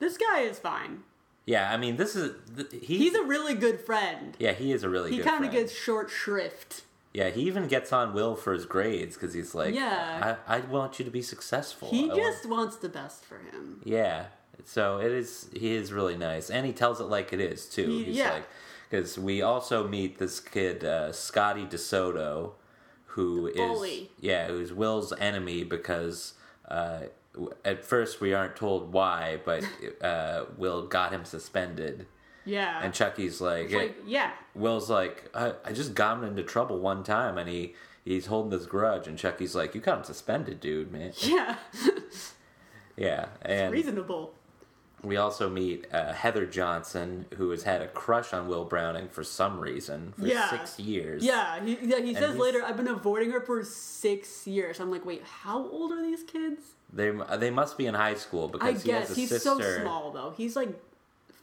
This 0.00 0.16
guy 0.16 0.42
is 0.42 0.60
fine. 0.60 1.02
yeah, 1.44 1.72
I 1.72 1.76
mean, 1.76 1.96
this 1.96 2.14
is 2.14 2.32
th- 2.56 2.68
he, 2.84 2.98
He's 2.98 3.14
a 3.16 3.22
really 3.24 3.54
good 3.54 3.80
friend. 3.80 4.36
yeah, 4.38 4.52
he 4.52 4.70
is 4.70 4.84
a 4.84 4.88
really 4.88 5.10
He 5.10 5.16
good. 5.16 5.26
kind 5.26 5.44
of 5.44 5.50
gets 5.50 5.72
short 5.74 6.08
shrift. 6.08 6.82
Yeah, 7.14 7.30
he 7.30 7.42
even 7.42 7.68
gets 7.68 7.92
on 7.92 8.12
Will 8.12 8.36
for 8.36 8.52
his 8.52 8.66
grades 8.66 9.14
because 9.16 9.32
he's 9.34 9.54
like, 9.54 9.74
Yeah. 9.74 10.36
I, 10.46 10.56
I 10.56 10.60
want 10.60 10.98
you 10.98 11.04
to 11.04 11.10
be 11.10 11.22
successful. 11.22 11.88
He 11.88 12.04
I 12.04 12.08
want- 12.08 12.20
just 12.20 12.46
wants 12.48 12.76
the 12.76 12.88
best 12.88 13.24
for 13.24 13.38
him. 13.38 13.80
Yeah. 13.84 14.26
So 14.64 14.98
it 14.98 15.12
is. 15.12 15.48
He 15.52 15.74
is 15.74 15.92
really 15.92 16.16
nice, 16.16 16.50
and 16.50 16.66
he 16.66 16.72
tells 16.72 17.00
it 17.00 17.04
like 17.04 17.32
it 17.32 17.40
is 17.40 17.66
too. 17.66 17.86
He- 17.88 18.04
He's 18.04 18.16
yeah. 18.16 18.32
like, 18.32 18.48
because 18.90 19.18
we 19.18 19.40
also 19.40 19.86
meet 19.86 20.18
this 20.18 20.40
kid, 20.40 20.84
uh, 20.84 21.12
Scotty 21.12 21.64
DeSoto, 21.64 22.52
who 23.06 23.46
is 23.46 24.08
yeah, 24.20 24.48
who's 24.48 24.72
Will's 24.72 25.12
enemy 25.18 25.62
because 25.64 26.34
uh, 26.68 27.00
at 27.64 27.84
first 27.84 28.20
we 28.20 28.34
aren't 28.34 28.56
told 28.56 28.92
why, 28.92 29.38
but 29.44 29.64
uh, 30.02 30.44
Will 30.56 30.86
got 30.86 31.12
him 31.12 31.24
suspended, 31.24 32.06
Yeah. 32.48 32.80
and 32.82 32.92
Chucky's 32.94 33.40
like, 33.40 33.70
like, 33.70 33.96
yeah. 34.06 34.30
Will's 34.54 34.88
like, 34.90 35.28
I, 35.34 35.52
I 35.64 35.72
just 35.72 35.94
got 35.94 36.18
him 36.18 36.24
into 36.24 36.42
trouble 36.42 36.78
one 36.78 37.02
time, 37.04 37.38
and 37.38 37.48
he. 37.48 37.74
He's 38.04 38.24
holding 38.24 38.50
this 38.58 38.64
grudge, 38.64 39.06
and 39.06 39.18
Chucky's 39.18 39.54
like, 39.54 39.74
"You 39.74 39.82
got 39.82 39.98
him 39.98 40.04
suspended, 40.04 40.60
dude, 40.60 40.90
man." 40.90 41.12
Yeah. 41.20 41.56
Yeah, 42.96 43.26
and 43.42 43.72
Reasonable. 43.72 44.32
We 45.02 45.16
also 45.16 45.48
meet 45.48 45.86
uh, 45.92 46.12
Heather 46.12 46.44
Johnson, 46.44 47.26
who 47.36 47.50
has 47.50 47.62
had 47.62 47.82
a 47.82 47.86
crush 47.86 48.32
on 48.32 48.48
Will 48.48 48.64
Browning 48.64 49.08
for 49.08 49.22
some 49.22 49.60
reason 49.60 50.12
for 50.18 50.26
Yeah. 50.26 50.50
six 50.50 50.80
years. 50.80 51.22
Yeah, 51.24 51.62
he, 51.64 51.78
yeah, 51.82 52.00
he 52.00 52.14
says 52.14 52.34
later, 52.36 52.64
I've 52.64 52.76
been 52.76 52.88
avoiding 52.88 53.30
her 53.30 53.40
for 53.40 53.62
six 53.62 54.46
years. 54.48 54.80
I'm 54.80 54.90
like, 54.90 55.04
wait, 55.06 55.22
how 55.22 55.58
old 55.68 55.92
are 55.92 56.02
these 56.02 56.22
kids? 56.24 56.62
they 56.90 57.12
they 57.36 57.50
must 57.50 57.76
be 57.76 57.84
in 57.86 57.92
high 57.94 58.14
school 58.14 58.46
I 58.48 58.50
because 58.52 58.82
he 58.82 58.88
guess 58.90 59.08
has 59.08 59.16
a 59.16 59.20
he's 59.20 59.28
sister. 59.28 59.48
so 59.62 59.80
small 59.82 60.10
though. 60.10 60.32
He's 60.36 60.56
like 60.56 60.70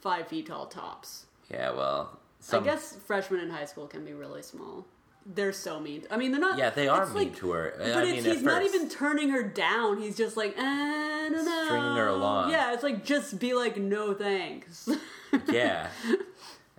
five 0.00 0.28
feet 0.28 0.46
tall 0.46 0.66
tops. 0.66 1.26
Yeah, 1.50 1.70
well, 1.70 2.18
some, 2.40 2.62
I 2.62 2.66
guess 2.66 2.96
freshmen 3.06 3.40
in 3.40 3.50
high 3.50 3.64
school 3.64 3.86
can 3.86 4.04
be 4.04 4.12
really 4.12 4.42
small. 4.42 4.86
They're 5.28 5.52
so 5.52 5.80
mean. 5.80 6.04
I 6.10 6.16
mean, 6.16 6.30
they're 6.30 6.40
not. 6.40 6.56
Yeah, 6.58 6.70
they 6.70 6.86
are 6.86 7.04
mean 7.06 7.14
like- 7.14 7.36
to 7.38 7.50
her. 7.50 7.74
But 7.78 7.96
I 7.96 8.02
it's, 8.04 8.24
mean, 8.24 8.34
he's 8.34 8.42
not 8.42 8.62
first. 8.62 8.74
even 8.74 8.88
turning 8.88 9.30
her 9.30 9.42
down. 9.42 10.00
He's 10.00 10.16
just 10.16 10.36
like, 10.36 10.54
I 10.56 11.28
don't 11.32 11.44
know. 11.44 11.64
Stringing 11.64 11.96
her 11.96 12.06
along. 12.08 12.50
Yeah, 12.52 12.72
it's 12.72 12.84
like 12.84 13.04
just 13.04 13.38
be 13.40 13.52
like, 13.54 13.76
no 13.76 14.14
thanks. 14.14 14.88
yeah, 15.48 15.88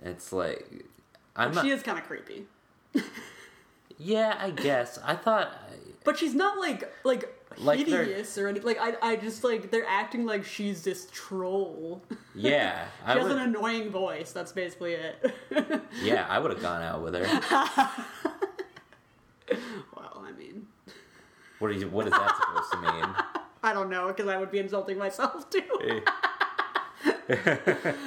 it's 0.02 0.32
like 0.32 0.66
I'm 1.36 1.52
not. 1.52 1.62
she 1.64 1.70
is 1.70 1.82
kind 1.82 1.98
of 1.98 2.04
creepy, 2.04 2.46
Yeah, 3.98 4.36
I 4.38 4.50
guess. 4.50 4.98
I 5.04 5.14
thought. 5.14 5.52
but 6.04 6.18
she's 6.18 6.34
not 6.34 6.58
like 6.58 6.90
like, 7.04 7.34
Like 7.60 7.78
hideous 7.80 8.38
or 8.38 8.46
anything. 8.48 8.66
Like 8.66 8.78
I, 8.80 8.94
I 9.12 9.16
just 9.16 9.42
like 9.42 9.70
they're 9.70 9.86
acting 9.86 10.24
like 10.26 10.44
she's 10.44 10.82
this 10.82 11.08
troll. 11.12 12.02
Yeah, 12.34 12.84
She 12.98 13.04
I 13.06 13.14
has 13.14 13.22
would. 13.24 13.32
an 13.32 13.38
annoying 13.40 13.90
voice. 13.90 14.32
That's 14.32 14.52
basically 14.52 14.92
it. 14.94 15.34
Yeah, 16.02 16.26
I 16.28 16.38
would 16.38 16.52
have 16.52 16.62
gone 16.62 16.82
out 16.82 17.02
with 17.02 17.14
her. 17.14 17.22
well, 19.96 20.22
I 20.24 20.32
mean, 20.38 20.66
What, 21.58 21.70
are 21.70 21.74
you, 21.74 21.88
what 21.88 22.06
is 22.06 22.12
that 22.12 22.36
supposed 22.36 22.72
to 22.72 22.92
mean? 22.92 23.14
I 23.62 23.72
don't 23.72 23.90
know 23.90 24.06
because 24.08 24.28
I 24.28 24.36
would 24.36 24.50
be 24.52 24.58
insulting 24.60 24.96
myself 24.98 25.50
too. 25.50 25.62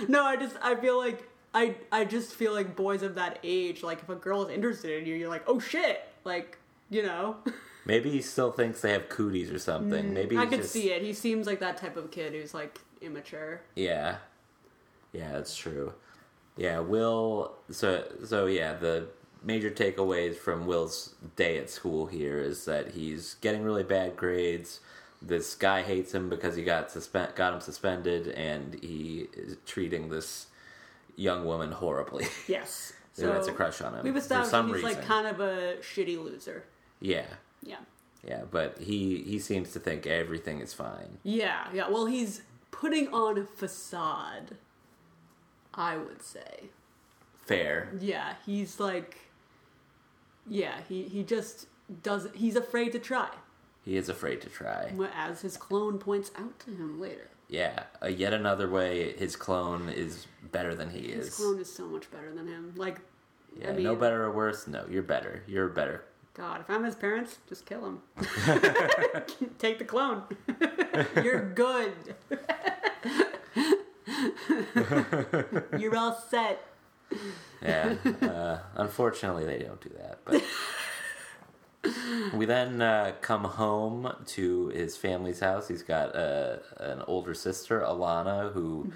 no, 0.08 0.24
I 0.24 0.36
just 0.38 0.56
I 0.62 0.76
feel 0.76 0.98
like 0.98 1.28
I 1.54 1.76
I 1.92 2.06
just 2.06 2.34
feel 2.36 2.54
like 2.54 2.76
boys 2.76 3.04
of 3.04 3.16
that 3.16 3.40
age, 3.44 3.84
like 3.84 4.02
if 4.02 4.10
a 4.10 4.16
girl 4.16 4.46
is 4.46 4.54
interested 4.54 5.02
in 5.02 5.06
you, 5.08 5.16
you're 5.16 5.30
like, 5.30 5.44
oh 5.48 5.60
shit, 5.60 6.02
like 6.24 6.58
you 6.90 7.04
know. 7.04 7.38
Maybe 7.86 8.12
he 8.12 8.22
still 8.22 8.52
thinks 8.52 8.82
they 8.82 8.92
have 8.92 9.10
cooties 9.10 9.52
or 9.52 9.58
something. 9.60 10.14
Maybe 10.14 10.36
Mm, 10.36 10.40
I 10.42 10.46
could 10.46 10.62
just, 10.62 10.72
see 10.74 10.92
it. 10.92 11.02
He 11.02 11.14
seems 11.14 11.48
like 11.48 11.60
that 11.60 11.78
type 11.78 11.98
of 11.98 12.12
kid 12.12 12.34
who's 12.34 12.54
like 12.54 12.80
immature. 13.02 13.62
Yeah, 13.76 14.18
yeah, 15.14 15.32
that's 15.34 15.56
true. 15.56 15.94
Yeah, 16.58 16.80
Will. 16.80 17.54
So 17.72 18.04
so 18.26 18.46
yeah, 18.46 18.74
the 18.74 19.08
major 19.44 19.72
takeaways 19.72 20.36
from 20.36 20.68
Will's 20.68 21.16
day 21.36 21.58
at 21.58 21.70
school 21.70 22.06
here 22.06 22.38
is 22.40 22.66
that 22.66 22.92
he's 22.92 23.36
getting 23.36 23.64
really 23.64 23.84
bad 23.84 24.16
grades. 24.16 24.80
This 25.24 25.56
guy 25.56 25.82
hates 25.82 26.14
him 26.14 26.30
because 26.30 26.56
he 26.56 26.64
got 26.64 26.92
suspend 26.92 27.34
got 27.36 27.54
him 27.54 27.62
suspended, 27.62 28.28
and 28.30 28.76
he 28.84 29.28
is 29.34 29.58
treating 29.66 30.10
this 30.10 30.48
young 31.16 31.46
woman 31.46 31.72
horribly. 31.72 32.26
Yes. 32.48 32.94
Who 33.18 33.28
has 33.28 33.48
a 33.48 33.52
crush 33.52 33.82
on 33.82 33.94
him 33.94 34.04
We've 34.06 34.14
for 34.14 34.22
some 34.22 34.74
he's 34.74 34.84
like 34.84 35.04
kind 35.06 35.28
of 35.28 35.42
a 35.42 35.76
shitty 35.82 36.18
loser. 36.24 36.64
yeah, 37.02 37.26
Yeah. 37.64 37.78
yeah, 38.28 38.42
but 38.50 38.80
he 38.80 39.22
he 39.24 39.40
seems 39.40 39.72
to 39.74 39.80
think 39.80 40.06
everything 40.08 40.60
is 40.60 40.74
fine. 40.74 41.18
Yeah, 41.24 41.68
yeah. 41.74 41.90
Well, 41.90 42.06
he's 42.08 42.42
putting 42.72 43.08
on 43.14 43.38
a 43.38 43.44
facade. 43.46 44.58
I 45.74 45.98
would 45.98 46.22
say. 46.22 46.70
Fair. 47.46 47.92
Yeah, 48.00 48.34
he's 48.46 48.80
like 48.80 49.18
Yeah, 50.48 50.76
he 50.88 51.04
he 51.04 51.24
just 51.24 51.68
doesn't 52.04 52.36
he's 52.36 52.56
afraid 52.56 52.92
to 52.94 53.00
try. 53.00 53.30
He 53.86 53.96
is 53.98 54.10
afraid 54.10 54.42
to 54.42 54.50
try. 54.50 54.92
As 55.16 55.42
his 55.42 55.58
clone 55.58 55.98
points 55.98 56.32
out 56.38 56.60
to 56.62 56.72
him 56.72 57.00
later. 57.00 57.30
Yeah, 57.50 57.84
uh, 58.02 58.08
yet 58.08 58.34
another 58.34 58.70
way 58.70 59.14
his 59.18 59.36
clone 59.36 59.90
is 59.90 60.28
better 60.52 60.74
than 60.76 60.90
he 60.90 61.12
His 61.12 61.28
is. 61.28 61.36
clone 61.36 61.60
is 61.60 61.74
so 61.74 61.86
much 61.86 62.10
better 62.12 62.34
than 62.34 62.48
him. 62.48 62.74
Like 62.76 63.00
Yeah, 63.60 63.70
I 63.70 63.74
mean, 63.74 63.84
no 63.84 63.96
better 63.96 64.24
or 64.26 64.32
worse. 64.32 64.68
No, 64.68 64.86
you're 64.90 65.04
better. 65.04 65.44
You're 65.48 65.68
better. 65.70 66.04
God, 66.34 66.62
if 66.62 66.70
I'm 66.70 66.84
his 66.86 66.96
parents, 66.96 67.40
just 67.50 67.66
kill 67.66 67.86
him. 67.86 68.00
Take 69.60 69.80
the 69.80 69.86
clone. 69.86 70.24
You're 71.24 71.50
good. 71.54 71.94
You're 75.78 75.98
all 75.98 76.14
set. 76.30 76.66
Yeah. 77.62 77.96
uh, 78.22 78.60
unfortunately, 78.76 79.46
they 79.46 79.60
don't 79.60 79.82
do 79.82 79.90
that. 79.98 80.20
But 80.24 80.42
we 82.34 82.46
then 82.46 82.82
uh, 82.82 83.12
come 83.22 83.44
home 83.44 84.14
to 84.28 84.68
his 84.70 84.96
family's 84.96 85.42
house. 85.42 85.68
He's 85.68 85.84
got 85.84 86.16
uh, 86.16 86.60
an 86.78 87.02
older 87.08 87.34
sister, 87.34 87.82
Alana, 87.82 88.54
who 88.54 88.90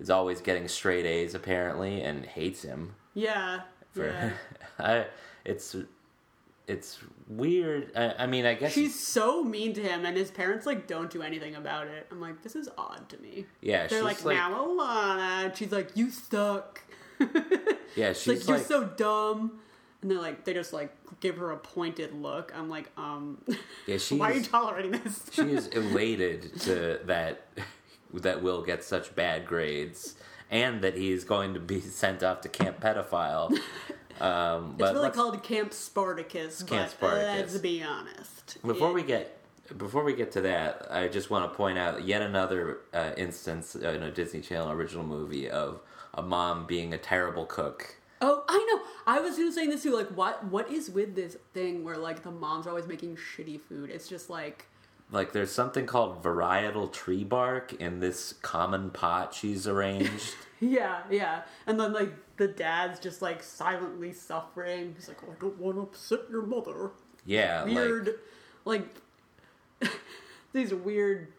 is 0.00 0.08
Mm-hmm. 0.08 0.12
always 0.18 0.40
getting 0.40 0.66
straight 0.66 1.06
A's 1.06 1.32
apparently, 1.34 2.02
and 2.02 2.26
hates 2.26 2.62
him. 2.62 2.96
Yeah. 3.14 3.60
For 3.92 4.06
yeah. 4.08 4.32
I, 4.80 5.06
it's 5.44 5.76
it's 6.66 6.98
weird. 7.28 7.90
I, 7.96 8.14
I 8.20 8.26
mean, 8.26 8.46
I 8.46 8.54
guess 8.54 8.72
She's 8.72 8.98
so 8.98 9.42
mean 9.42 9.74
to 9.74 9.82
him, 9.82 10.04
and 10.04 10.16
his 10.16 10.30
parents 10.30 10.66
like 10.66 10.86
don't 10.86 11.10
do 11.10 11.22
anything 11.22 11.54
about 11.54 11.86
it. 11.86 12.06
I'm 12.10 12.20
like, 12.20 12.42
this 12.42 12.56
is 12.56 12.68
odd 12.78 13.08
to 13.10 13.18
me. 13.18 13.46
yeah. 13.60 13.86
They're 13.86 13.98
she's 13.98 14.02
like, 14.02 14.24
like, 14.24 14.36
now 14.36 14.64
Alana, 14.64 15.44
and 15.46 15.56
she's 15.56 15.72
like, 15.72 15.96
you 15.96 16.10
suck. 16.10 16.80
yeah. 17.96 18.12
She's 18.12 18.26
like 18.26 18.48
you're 18.48 18.56
like, 18.58 18.66
so 18.66 18.84
dumb. 18.84 19.60
And 20.00 20.10
they're 20.10 20.20
like, 20.20 20.44
they 20.44 20.52
just 20.54 20.72
like 20.72 20.94
give 21.20 21.38
her 21.38 21.52
a 21.52 21.56
pointed 21.56 22.12
look. 22.12 22.52
I'm 22.56 22.68
like, 22.68 22.90
um, 22.96 23.42
yeah. 23.86 23.98
She's 23.98 24.12
why 24.18 24.30
are 24.30 24.34
you 24.34 24.42
tolerating 24.42 24.92
this? 24.92 25.22
she 25.32 25.42
is 25.42 25.68
elated 25.68 26.60
to 26.60 27.00
that 27.04 27.46
that 28.14 28.42
Will 28.42 28.62
gets 28.62 28.86
such 28.86 29.14
bad 29.14 29.46
grades 29.46 30.16
and 30.50 30.82
that 30.82 30.94
he's 30.94 31.24
going 31.24 31.54
to 31.54 31.60
be 31.60 31.80
sent 31.80 32.22
off 32.22 32.42
to 32.42 32.48
Camp 32.48 32.78
Pedophile. 32.78 33.58
Um, 34.22 34.76
but 34.78 34.84
it's 34.90 34.94
really 34.94 35.10
called 35.10 35.42
Camp 35.42 35.72
Spartacus. 35.74 36.62
Camp 36.62 36.82
but 36.82 36.90
Spartacus. 36.90 37.52
Let's 37.52 37.58
be 37.58 37.82
honest. 37.82 38.58
before 38.64 38.90
It- 38.90 38.94
we 38.94 39.02
get 39.02 39.38
before 39.76 40.04
we 40.04 40.12
get 40.14 40.32
to 40.32 40.42
that, 40.42 40.86
I 40.90 41.08
just 41.08 41.30
want 41.30 41.50
to 41.50 41.56
point 41.56 41.78
out 41.78 42.04
yet 42.04 42.20
another 42.20 42.80
uh, 42.92 43.12
instance 43.16 43.74
in 43.74 44.02
a 44.02 44.10
Disney 44.10 44.40
Channel 44.40 44.70
original 44.70 45.04
movie 45.04 45.48
of 45.48 45.80
a 46.14 46.22
mom 46.22 46.66
being 46.66 46.92
a 46.92 46.98
terrible 46.98 47.46
cook. 47.46 47.96
Oh, 48.20 48.44
I 48.48 48.66
know. 48.70 48.82
I 49.06 49.20
was 49.20 49.36
gonna 49.36 49.52
say 49.52 49.66
this 49.66 49.82
too. 49.82 49.94
Like, 49.96 50.08
what 50.08 50.44
what 50.46 50.70
is 50.70 50.90
with 50.90 51.14
this 51.16 51.36
thing 51.54 51.84
where 51.84 51.96
like 51.96 52.22
the 52.22 52.30
moms 52.30 52.66
are 52.66 52.70
always 52.70 52.86
making 52.86 53.16
shitty 53.16 53.60
food? 53.60 53.90
It's 53.90 54.08
just 54.08 54.28
like, 54.30 54.66
Like 55.10 55.32
there's 55.32 55.50
something 55.50 55.86
called 55.86 56.22
varietal 56.22 56.92
tree 56.92 57.24
bark 57.24 57.72
in 57.74 58.00
this 58.00 58.34
common 58.42 58.90
pot 58.90 59.34
she's 59.34 59.66
arranged. 59.66 60.34
yeah, 60.60 61.02
yeah. 61.10 61.42
And 61.66 61.80
then 61.80 61.92
like 61.92 62.12
the 62.36 62.48
dad's 62.48 62.98
just 62.98 63.22
like 63.22 63.42
silently 63.42 64.12
suffering. 64.12 64.94
He's 64.96 65.08
like, 65.08 65.22
I 65.22 65.34
don't 65.40 65.58
want 65.58 65.76
to 65.76 65.82
upset 65.82 66.20
your 66.30 66.42
mother. 66.42 66.90
yeah, 67.24 67.62
like 67.62 67.74
Weird, 67.74 68.14
like, 68.64 68.86
these 70.52 70.72
weird, 70.74 71.32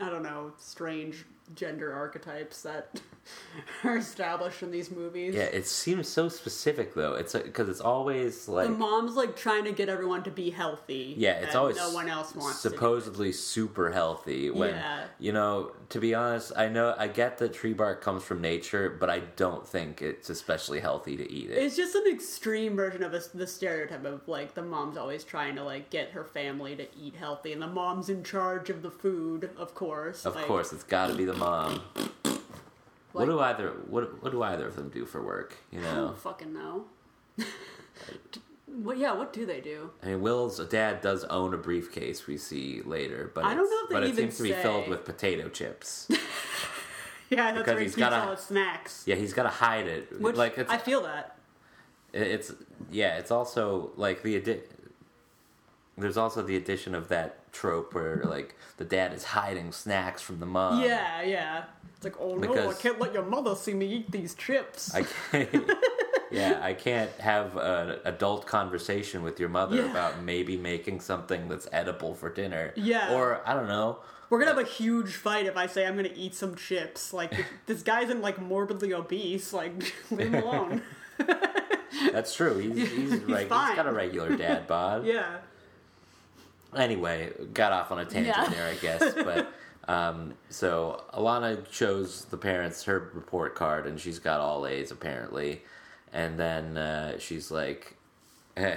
I 0.00 0.08
don't 0.10 0.22
know, 0.22 0.52
strange 0.58 1.24
gender 1.54 1.92
archetypes 1.92 2.62
that 2.62 3.00
are 3.84 3.96
established 3.96 4.62
in 4.62 4.70
these 4.70 4.90
movies. 4.90 5.34
Yeah, 5.34 5.42
it 5.42 5.66
seems 5.66 6.08
so 6.08 6.28
specific 6.28 6.94
though. 6.94 7.14
It's 7.14 7.34
uh, 7.34 7.40
because 7.40 7.68
it's 7.68 7.80
always 7.80 8.48
like 8.48 8.68
The 8.68 8.74
mom's 8.74 9.14
like 9.14 9.36
trying 9.36 9.64
to 9.64 9.72
get 9.72 9.88
everyone 9.88 10.22
to 10.24 10.30
be 10.30 10.50
healthy. 10.50 11.14
yeah, 11.16 11.32
it's 11.32 11.48
and 11.48 11.56
always 11.56 11.76
no 11.76 11.92
one 11.92 12.08
else 12.08 12.34
wants 12.34 12.62
to. 12.62 12.70
supposedly 12.70 13.32
super 13.32 13.90
healthy. 13.92 14.50
When 14.50 14.70
Yeah. 14.74 15.04
you 15.18 15.32
know, 15.32 15.72
to 15.90 16.00
be 16.00 16.14
honest, 16.14 16.52
I 16.56 16.68
know 16.68 16.94
I 16.98 17.08
get 17.08 17.38
that 17.38 17.52
tree 17.54 17.72
bark 17.72 18.00
comes 18.02 18.22
from 18.24 18.40
nature, 18.40 18.90
but 18.98 19.08
I 19.10 19.20
don't 19.36 19.66
think 19.66 20.02
it's 20.02 20.30
especially 20.30 20.80
healthy 20.80 21.16
to 21.16 21.30
eat 21.30 21.50
it. 21.50 21.58
It's 21.58 21.76
just 21.76 21.94
an 21.94 22.04
extreme 22.12 22.76
version 22.76 23.02
of 23.02 23.14
a, 23.14 23.22
the 23.34 23.46
stereotype 23.46 24.04
of 24.04 24.26
like 24.28 24.54
the 24.54 24.62
mom's 24.62 24.96
always 24.96 25.24
trying 25.24 25.56
to 25.56 25.64
like 25.64 25.90
get 25.90 26.10
her 26.10 26.24
family 26.24 26.74
to 26.76 26.86
eat 26.98 27.14
healthy, 27.16 27.52
and 27.52 27.62
the 27.62 27.66
mom's 27.66 28.08
in 28.08 28.22
charge 28.24 28.70
of 28.70 28.82
the 28.82 28.90
food, 28.90 29.50
of 29.56 29.74
course. 29.74 30.24
of 30.26 30.34
like, 30.34 30.46
course, 30.46 30.72
it's 30.72 30.82
got 30.84 31.08
to 31.08 31.14
be 31.14 31.24
the 31.24 31.35
mom. 31.38 31.80
what 33.12 33.26
do 33.26 33.38
either 33.40 33.68
what 33.88 34.22
what 34.22 34.32
do 34.32 34.42
either 34.42 34.66
of 34.66 34.76
them 34.76 34.88
do 34.88 35.04
for 35.04 35.22
work? 35.22 35.56
You 35.72 35.80
I 35.80 35.82
know, 35.82 35.94
don't 36.08 36.18
fucking 36.18 36.52
know. 36.52 36.84
What? 38.82 38.98
Yeah, 38.98 39.12
what 39.14 39.32
do 39.32 39.46
they 39.46 39.60
do? 39.60 39.90
I 40.02 40.06
mean, 40.08 40.20
Will's 40.20 40.58
dad 40.68 41.00
does 41.00 41.24
own 41.24 41.54
a 41.54 41.56
briefcase 41.56 42.26
we 42.26 42.36
see 42.36 42.82
later, 42.84 43.30
but 43.34 43.44
I 43.44 43.54
don't 43.54 43.70
know 43.70 43.78
if 43.84 43.88
they 43.88 43.94
but 43.94 44.02
it 44.02 44.08
even 44.08 44.24
seems 44.24 44.36
to 44.38 44.42
be 44.42 44.52
filled 44.52 44.88
with 44.88 45.04
potato 45.04 45.48
chips. 45.48 46.08
Yeah, 47.28 47.46
that's 47.52 47.58
Because 47.58 47.72
where 47.72 47.78
he 47.80 47.84
he's 47.86 47.96
gotta- 47.96 48.22
all 48.22 48.30
his 48.36 48.40
snacks. 48.40 49.02
yeah, 49.04 49.16
he's 49.16 49.32
got 49.32 49.42
to 49.44 49.48
hide 49.48 49.88
it. 49.88 50.20
Which 50.20 50.36
like 50.36 50.56
it's 50.58 50.70
I 50.70 50.78
feel 50.78 51.02
that. 51.02 51.36
It's 52.12 52.52
yeah. 52.92 53.18
It's 53.18 53.32
also 53.32 53.90
like 53.96 54.22
the 54.22 54.40
addi- 54.40 54.62
There's 55.98 56.16
also 56.16 56.42
the 56.42 56.56
addition 56.56 56.94
of 56.94 57.08
that 57.08 57.50
trope 57.52 57.94
where 57.94 58.22
like 58.24 58.54
the 58.76 58.84
dad 58.84 59.12
is 59.14 59.24
hiding 59.24 59.72
snacks 59.72 60.20
from 60.22 60.40
the 60.40 60.46
mom. 60.46 60.82
yeah, 60.82 61.22
yeah. 61.22 61.64
It's 61.96 62.04
like, 62.04 62.20
oh 62.20 62.34
no, 62.36 62.68
I 62.70 62.74
can't 62.74 63.00
let 63.00 63.14
your 63.14 63.24
mother 63.24 63.54
see 63.54 63.72
me 63.72 63.86
eat 63.86 64.10
these 64.12 64.34
chips. 64.34 64.94
I 64.94 65.04
can't. 65.32 65.70
yeah, 66.30 66.58
I 66.62 66.74
can't 66.74 67.10
have 67.12 67.56
an 67.56 67.98
adult 68.04 68.46
conversation 68.46 69.22
with 69.22 69.40
your 69.40 69.48
mother 69.48 69.76
Yeah. 69.76 69.90
about 69.90 70.22
maybe 70.22 70.58
making 70.58 71.00
something 71.00 71.48
that's 71.48 71.66
edible 71.72 72.14
for 72.14 72.28
dinner. 72.28 72.74
Yeah. 72.76 73.14
Or 73.14 73.40
I 73.46 73.54
don't 73.54 73.68
know. 73.68 74.00
We're 74.28 74.40
gonna 74.40 74.50
have 74.54 74.62
a 74.62 74.68
huge 74.68 75.14
fight 75.14 75.46
if 75.46 75.56
I 75.56 75.66
say 75.66 75.86
I'm 75.86 75.96
gonna 75.96 76.10
eat 76.14 76.34
some 76.34 76.54
chips. 76.56 77.14
Like 77.14 77.32
this 77.66 77.82
guy's 77.82 78.10
in 78.10 78.20
like 78.20 78.38
morbidly 78.38 78.92
obese. 78.92 79.54
Like 79.54 79.72
leave 80.10 80.34
him 80.34 80.42
alone. 80.42 80.82
That's 82.12 82.34
true. 82.34 82.58
He's 82.58 82.90
he's, 82.90 83.10
reg- 83.22 83.26
he's 83.40 83.48
fine. 83.48 83.76
got 83.76 83.86
a 83.86 83.92
regular 83.92 84.36
dad 84.36 84.66
bod. 84.66 85.06
yeah. 85.06 85.38
Anyway, 86.74 87.32
got 87.52 87.72
off 87.72 87.90
on 87.92 87.98
a 87.98 88.04
tangent 88.04 88.36
Yeah. 88.36 88.48
there, 88.48 88.68
I 88.68 88.74
guess. 88.74 89.14
But 89.14 89.52
um, 89.92 90.34
so 90.50 91.04
Alana 91.12 91.70
shows 91.70 92.24
the 92.26 92.36
parents 92.36 92.84
her 92.84 93.10
report 93.14 93.54
card, 93.54 93.86
and 93.86 94.00
she's 94.00 94.18
got 94.18 94.40
all 94.40 94.66
A's 94.66 94.90
apparently. 94.90 95.62
And 96.12 96.38
then 96.38 96.76
uh, 96.76 97.18
she's 97.18 97.50
like, 97.50 97.96
eh. 98.56 98.76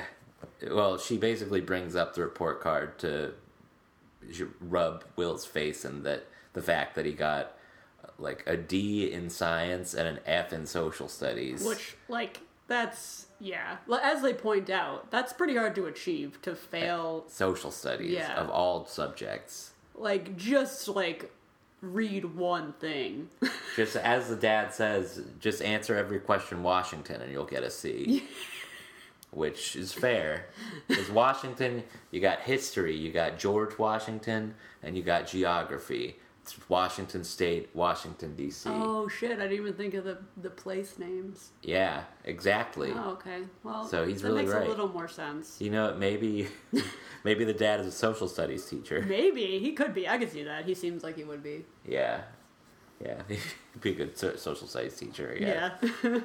well, 0.70 0.98
she 0.98 1.18
basically 1.18 1.62
brings 1.62 1.96
up 1.96 2.14
the 2.16 2.22
report 2.22 2.62
card 2.62 3.00
to 3.00 3.34
rub 4.60 5.04
Will's 5.16 5.46
face 5.46 5.86
and 5.86 6.04
that 6.04 6.26
the 6.54 6.62
fact 6.62 6.96
that 6.96 7.06
he 7.06 7.14
got 7.14 7.54
like 8.18 8.44
a 8.46 8.58
D 8.58 9.12
in 9.12 9.30
science 9.30 9.94
and 9.94 10.08
an 10.08 10.20
F 10.26 10.52
in 10.52 10.66
social 10.66 11.08
studies. 11.08 11.64
Which 11.64 11.96
like 12.08 12.42
that's 12.68 13.28
yeah. 13.40 13.78
Well, 13.88 14.00
As 14.04 14.22
they 14.22 14.34
point 14.34 14.70
out, 14.70 15.10
that's 15.12 15.34
pretty 15.34 15.56
hard 15.56 15.76
to 15.76 15.86
achieve 15.86 16.42
to 16.44 16.56
fail. 16.56 17.26
social 17.28 17.72
studies 17.72 18.12
Yeah. 18.12 18.36
of 18.36 18.50
all 18.50 18.86
subjects. 18.86 19.72
Like 19.96 20.36
just 20.38 20.88
like 20.88 21.32
read 21.82 22.36
one 22.36 22.74
thing. 22.74 23.30
Just 23.78 23.96
as 23.96 24.28
the 24.28 24.36
dad 24.36 24.74
says, 24.74 25.22
just 25.40 25.62
answer 25.62 25.96
every 25.96 26.20
question 26.20 26.62
Washington 26.64 27.22
and 27.22 27.32
you'll 27.32 27.46
get 27.46 27.64
a 27.64 27.70
C. 27.70 28.24
Which 29.32 29.76
is 29.76 29.94
fair. 29.94 30.48
Because 30.88 31.10
Washington, 31.10 31.84
you 32.12 32.20
got 32.20 32.42
history, 32.42 32.96
you 32.98 33.12
got 33.14 33.38
George 33.38 33.78
Washington, 33.78 34.56
and 34.82 34.98
you 34.98 35.04
got 35.04 35.28
geography. 35.28 36.18
Washington 36.68 37.24
State, 37.24 37.70
Washington, 37.74 38.36
D.C. 38.36 38.70
oh 38.72 39.08
shit! 39.08 39.32
I 39.40 39.44
didn't 39.44 39.58
even 39.58 39.74
think 39.74 39.94
of 39.94 40.04
the 40.04 40.18
the 40.42 40.50
place 40.50 40.98
names. 41.00 41.52
Yeah, 41.64 42.04
exactly. 42.26 42.92
Oh 42.94 43.12
okay. 43.12 43.42
Well, 43.64 43.86
So 43.86 44.06
he's 44.06 44.22
that 44.22 44.28
really 44.30 44.42
makes 44.44 44.54
right. 44.54 44.66
a 44.66 44.70
little 44.70 44.90
more 44.90 45.08
sense. 45.08 45.58
You 45.60 45.70
know, 45.72 45.94
maybe 45.96 46.48
maybe 47.24 47.44
the 47.46 47.54
dad 47.54 47.80
is 47.80 47.88
a 47.88 47.92
social 47.92 48.28
studies 48.28 48.66
teacher. 48.66 49.02
Maybe 49.08 49.60
he 49.60 49.74
could 49.74 49.94
be. 49.94 50.08
I 50.08 50.18
could 50.18 50.32
see 50.32 50.44
that. 50.44 50.66
He 50.66 50.74
seems 50.74 51.04
like 51.04 51.16
he 51.18 51.24
would 51.24 51.44
be. 51.44 51.66
Yeah. 51.88 52.22
Yeah, 53.02 53.22
he'd 53.30 53.40
be 53.80 53.92
a 53.92 53.94
good 53.94 54.18
social 54.18 54.68
studies 54.68 54.98
teacher. 54.98 55.34
Yeah. 55.40 55.72
Yeah. 56.04 56.20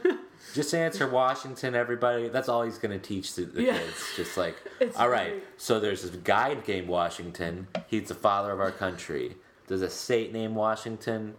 Just 0.55 0.75
answer 0.75 1.09
Washington, 1.09 1.77
everybody. 1.77 2.29
That's 2.29 2.49
all 2.49 2.65
he's 2.65 2.79
going 2.79 2.91
to 2.91 2.99
teach 2.99 3.35
the, 3.37 3.45
the 3.45 3.63
Yeah. 3.63 3.79
kids. 3.79 4.05
Just 4.17 4.37
like, 4.37 4.57
It's 4.81 4.97
all 4.97 5.09
right, 5.09 5.31
great. 5.31 5.45
so 5.57 5.79
there's 5.79 6.03
this 6.03 6.11
guy 6.17 6.57
named 6.67 6.89
Washington. 6.89 7.69
He's 7.87 8.09
the 8.09 8.17
father 8.17 8.51
of 8.51 8.59
our 8.59 8.73
country. 8.73 9.37
There's 9.67 9.83
a 9.83 9.91
state 9.91 10.33
named 10.33 10.55
Washington. 10.55 11.35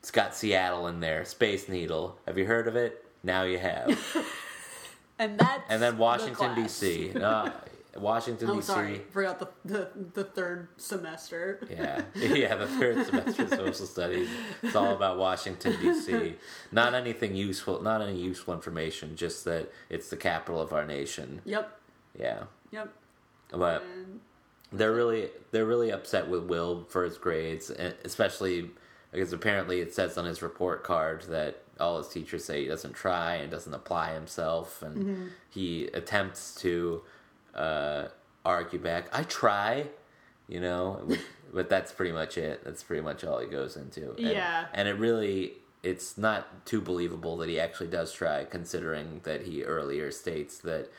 It's 0.00 0.10
got 0.10 0.34
Seattle 0.34 0.86
in 0.86 1.00
there. 1.00 1.24
Space 1.24 1.68
Needle. 1.68 2.18
Have 2.26 2.38
you 2.38 2.46
heard 2.46 2.68
of 2.68 2.76
it? 2.76 3.04
Now 3.22 3.42
you 3.42 3.58
have. 3.58 3.88
and 5.18 5.38
that's 5.38 5.62
And 5.68 5.82
then 5.82 5.98
Washington, 5.98 6.54
class. 6.54 6.80
D.C. 6.80 7.12
No, 7.14 7.52
Washington, 7.96 8.48
Oh, 8.50 8.54
D.C. 8.54 8.66
sorry. 8.66 9.02
Forgot 9.10 9.40
the, 9.40 9.48
the 9.64 9.88
the 10.14 10.24
third 10.24 10.68
semester. 10.78 11.66
Yeah, 11.70 12.02
yeah. 12.14 12.54
The 12.54 12.66
third 12.66 13.04
semester 13.10 13.42
of 13.42 13.50
social 13.50 13.86
studies. 13.86 14.28
It's 14.62 14.74
all 14.76 14.94
about 14.94 15.18
Washington 15.18 15.76
D.C. 15.82 16.36
Not 16.72 16.94
anything 16.94 17.34
useful. 17.34 17.82
Not 17.82 18.00
any 18.00 18.16
useful 18.18 18.54
information. 18.54 19.16
Just 19.16 19.44
that 19.44 19.70
it's 19.90 20.08
the 20.08 20.16
capital 20.16 20.60
of 20.62 20.72
our 20.72 20.86
nation. 20.86 21.42
Yep. 21.44 21.78
Yeah, 22.18 22.44
Yep. 22.72 22.92
but 23.52 23.82
And 23.82 24.20
they're 24.72 24.92
really 24.92 25.30
they're 25.50 25.66
really 25.66 25.90
upset 25.90 26.28
with 26.28 26.44
Will 26.44 26.84
for 26.88 27.04
his 27.04 27.18
grades, 27.18 27.70
especially 28.04 28.70
because 29.12 29.32
apparently 29.32 29.80
it 29.80 29.92
says 29.94 30.16
on 30.16 30.24
his 30.24 30.42
report 30.42 30.84
card 30.84 31.22
that 31.22 31.62
all 31.80 31.98
his 31.98 32.08
teachers 32.08 32.44
say 32.44 32.62
he 32.62 32.68
doesn't 32.68 32.92
try 32.94 33.34
and 33.36 33.50
doesn't 33.50 33.74
apply 33.74 34.14
himself, 34.14 34.82
and 34.82 35.30
he 35.48 35.86
attempts 35.94 36.54
to 36.56 37.02
uh, 37.54 38.04
argue 38.44 38.78
back. 38.78 39.08
I 39.12 39.22
try, 39.24 39.86
you 40.48 40.60
know, 40.60 41.02
but- 41.08 41.18
but 41.52 41.68
that's 41.68 41.90
pretty 41.90 42.12
much 42.12 42.38
it. 42.38 42.62
That's 42.64 42.84
pretty 42.84 43.02
much 43.02 43.24
all 43.24 43.40
he 43.40 43.46
goes 43.48 43.76
into. 43.76 44.10
And, 44.10 44.18
Yeah. 44.20 44.66
and 44.72 44.86
it 44.88 44.94
really. 44.98 45.54
It's 45.82 46.18
not 46.18 46.66
too 46.66 46.82
believable 46.82 47.38
that 47.38 47.48
he 47.48 47.58
actually 47.58 47.86
does 47.88 48.12
try, 48.12 48.44
considering 48.44 49.22
that 49.24 49.46
he 49.46 49.64
earlier 49.64 50.10
states 50.12 50.58
that 50.58 50.90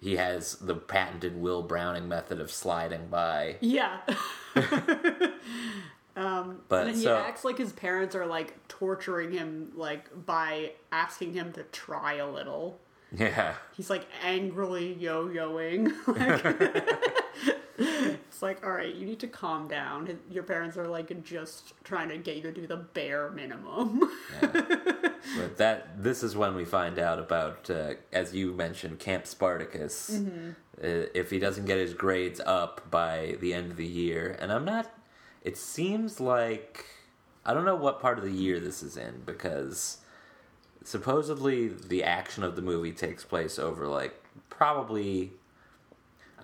he 0.00 0.16
has 0.16 0.54
the 0.56 0.74
patented 0.74 1.36
Will 1.36 1.62
Browning 1.62 2.08
method 2.08 2.40
of 2.40 2.50
sliding 2.50 3.08
by. 3.08 3.56
yeah. 3.60 3.98
um, 6.16 6.60
But 6.68 6.86
and 6.86 6.88
then 6.90 6.94
he 6.94 7.02
so- 7.02 7.16
acts 7.16 7.44
like 7.44 7.58
his 7.58 7.72
parents 7.72 8.14
are 8.14 8.26
like 8.26 8.54
torturing 8.68 9.32
him, 9.32 9.72
like 9.74 10.08
by 10.26 10.72
asking 10.92 11.34
him 11.34 11.52
to 11.54 11.62
try 11.64 12.14
a 12.14 12.28
little. 12.30 12.78
Yeah. 13.16 13.54
He's 13.76 13.88
like 13.90 14.06
angrily 14.24 14.94
yo-yoing. 14.94 15.92
Like, 17.78 18.15
it's 18.36 18.42
like, 18.42 18.66
all 18.66 18.72
right, 18.72 18.94
you 18.94 19.06
need 19.06 19.20
to 19.20 19.28
calm 19.28 19.66
down. 19.66 20.18
Your 20.30 20.42
parents 20.42 20.76
are 20.76 20.86
like 20.86 21.24
just 21.24 21.72
trying 21.84 22.10
to 22.10 22.18
get 22.18 22.36
you 22.36 22.42
to 22.42 22.52
do 22.52 22.66
the 22.66 22.76
bare 22.76 23.30
minimum. 23.30 24.10
But 25.36 25.56
that 25.56 26.02
this 26.02 26.22
is 26.22 26.36
when 26.36 26.54
we 26.54 26.64
find 26.64 27.00
out 27.00 27.18
about, 27.18 27.68
uh, 27.68 27.94
as 28.12 28.32
you 28.32 28.52
mentioned, 28.52 29.00
Camp 29.00 29.26
Spartacus. 29.26 30.10
Mm-hmm. 30.10 30.50
Uh, 30.78 31.08
if 31.14 31.30
he 31.30 31.40
doesn't 31.40 31.64
get 31.64 31.78
his 31.78 31.94
grades 31.94 32.40
up 32.46 32.88
by 32.90 33.36
the 33.40 33.52
end 33.52 33.72
of 33.72 33.76
the 33.76 33.86
year, 33.86 34.36
and 34.38 34.52
I'm 34.52 34.64
not. 34.64 34.92
It 35.42 35.56
seems 35.56 36.20
like 36.20 36.84
I 37.44 37.54
don't 37.54 37.64
know 37.64 37.74
what 37.74 38.00
part 38.00 38.18
of 38.18 38.24
the 38.24 38.30
year 38.30 38.60
this 38.60 38.84
is 38.84 38.96
in 38.96 39.22
because 39.26 39.98
supposedly 40.84 41.68
the 41.68 42.04
action 42.04 42.44
of 42.44 42.54
the 42.54 42.62
movie 42.62 42.92
takes 42.92 43.24
place 43.24 43.58
over 43.58 43.88
like 43.88 44.22
probably. 44.48 45.32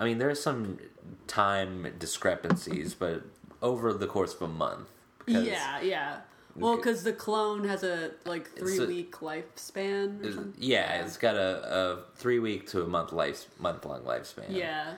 I 0.00 0.04
mean, 0.04 0.18
there's 0.18 0.42
some 0.42 0.78
time 1.26 1.92
discrepancies, 1.98 2.94
but 2.94 3.22
over 3.60 3.92
the 3.92 4.06
course 4.06 4.34
of 4.34 4.42
a 4.42 4.48
month. 4.48 4.88
because- 5.24 5.46
yeah, 5.46 5.80
yeah. 5.80 6.20
Well, 6.54 6.76
because 6.76 7.02
the 7.02 7.14
clone 7.14 7.64
has 7.64 7.82
a 7.82 8.10
like 8.26 8.46
three 8.50 8.76
a- 8.78 8.86
week 8.86 9.12
lifespan. 9.20 10.52
Yeah, 10.58 11.02
it's 11.04 11.16
got 11.16 11.34
a, 11.34 11.74
a 11.74 11.98
three 12.16 12.38
week 12.40 12.68
to 12.70 12.82
a 12.82 12.86
month 12.86 13.10
life 13.12 13.46
month 13.58 13.86
long 13.86 14.02
lifespan. 14.02 14.44
Yeah. 14.50 14.94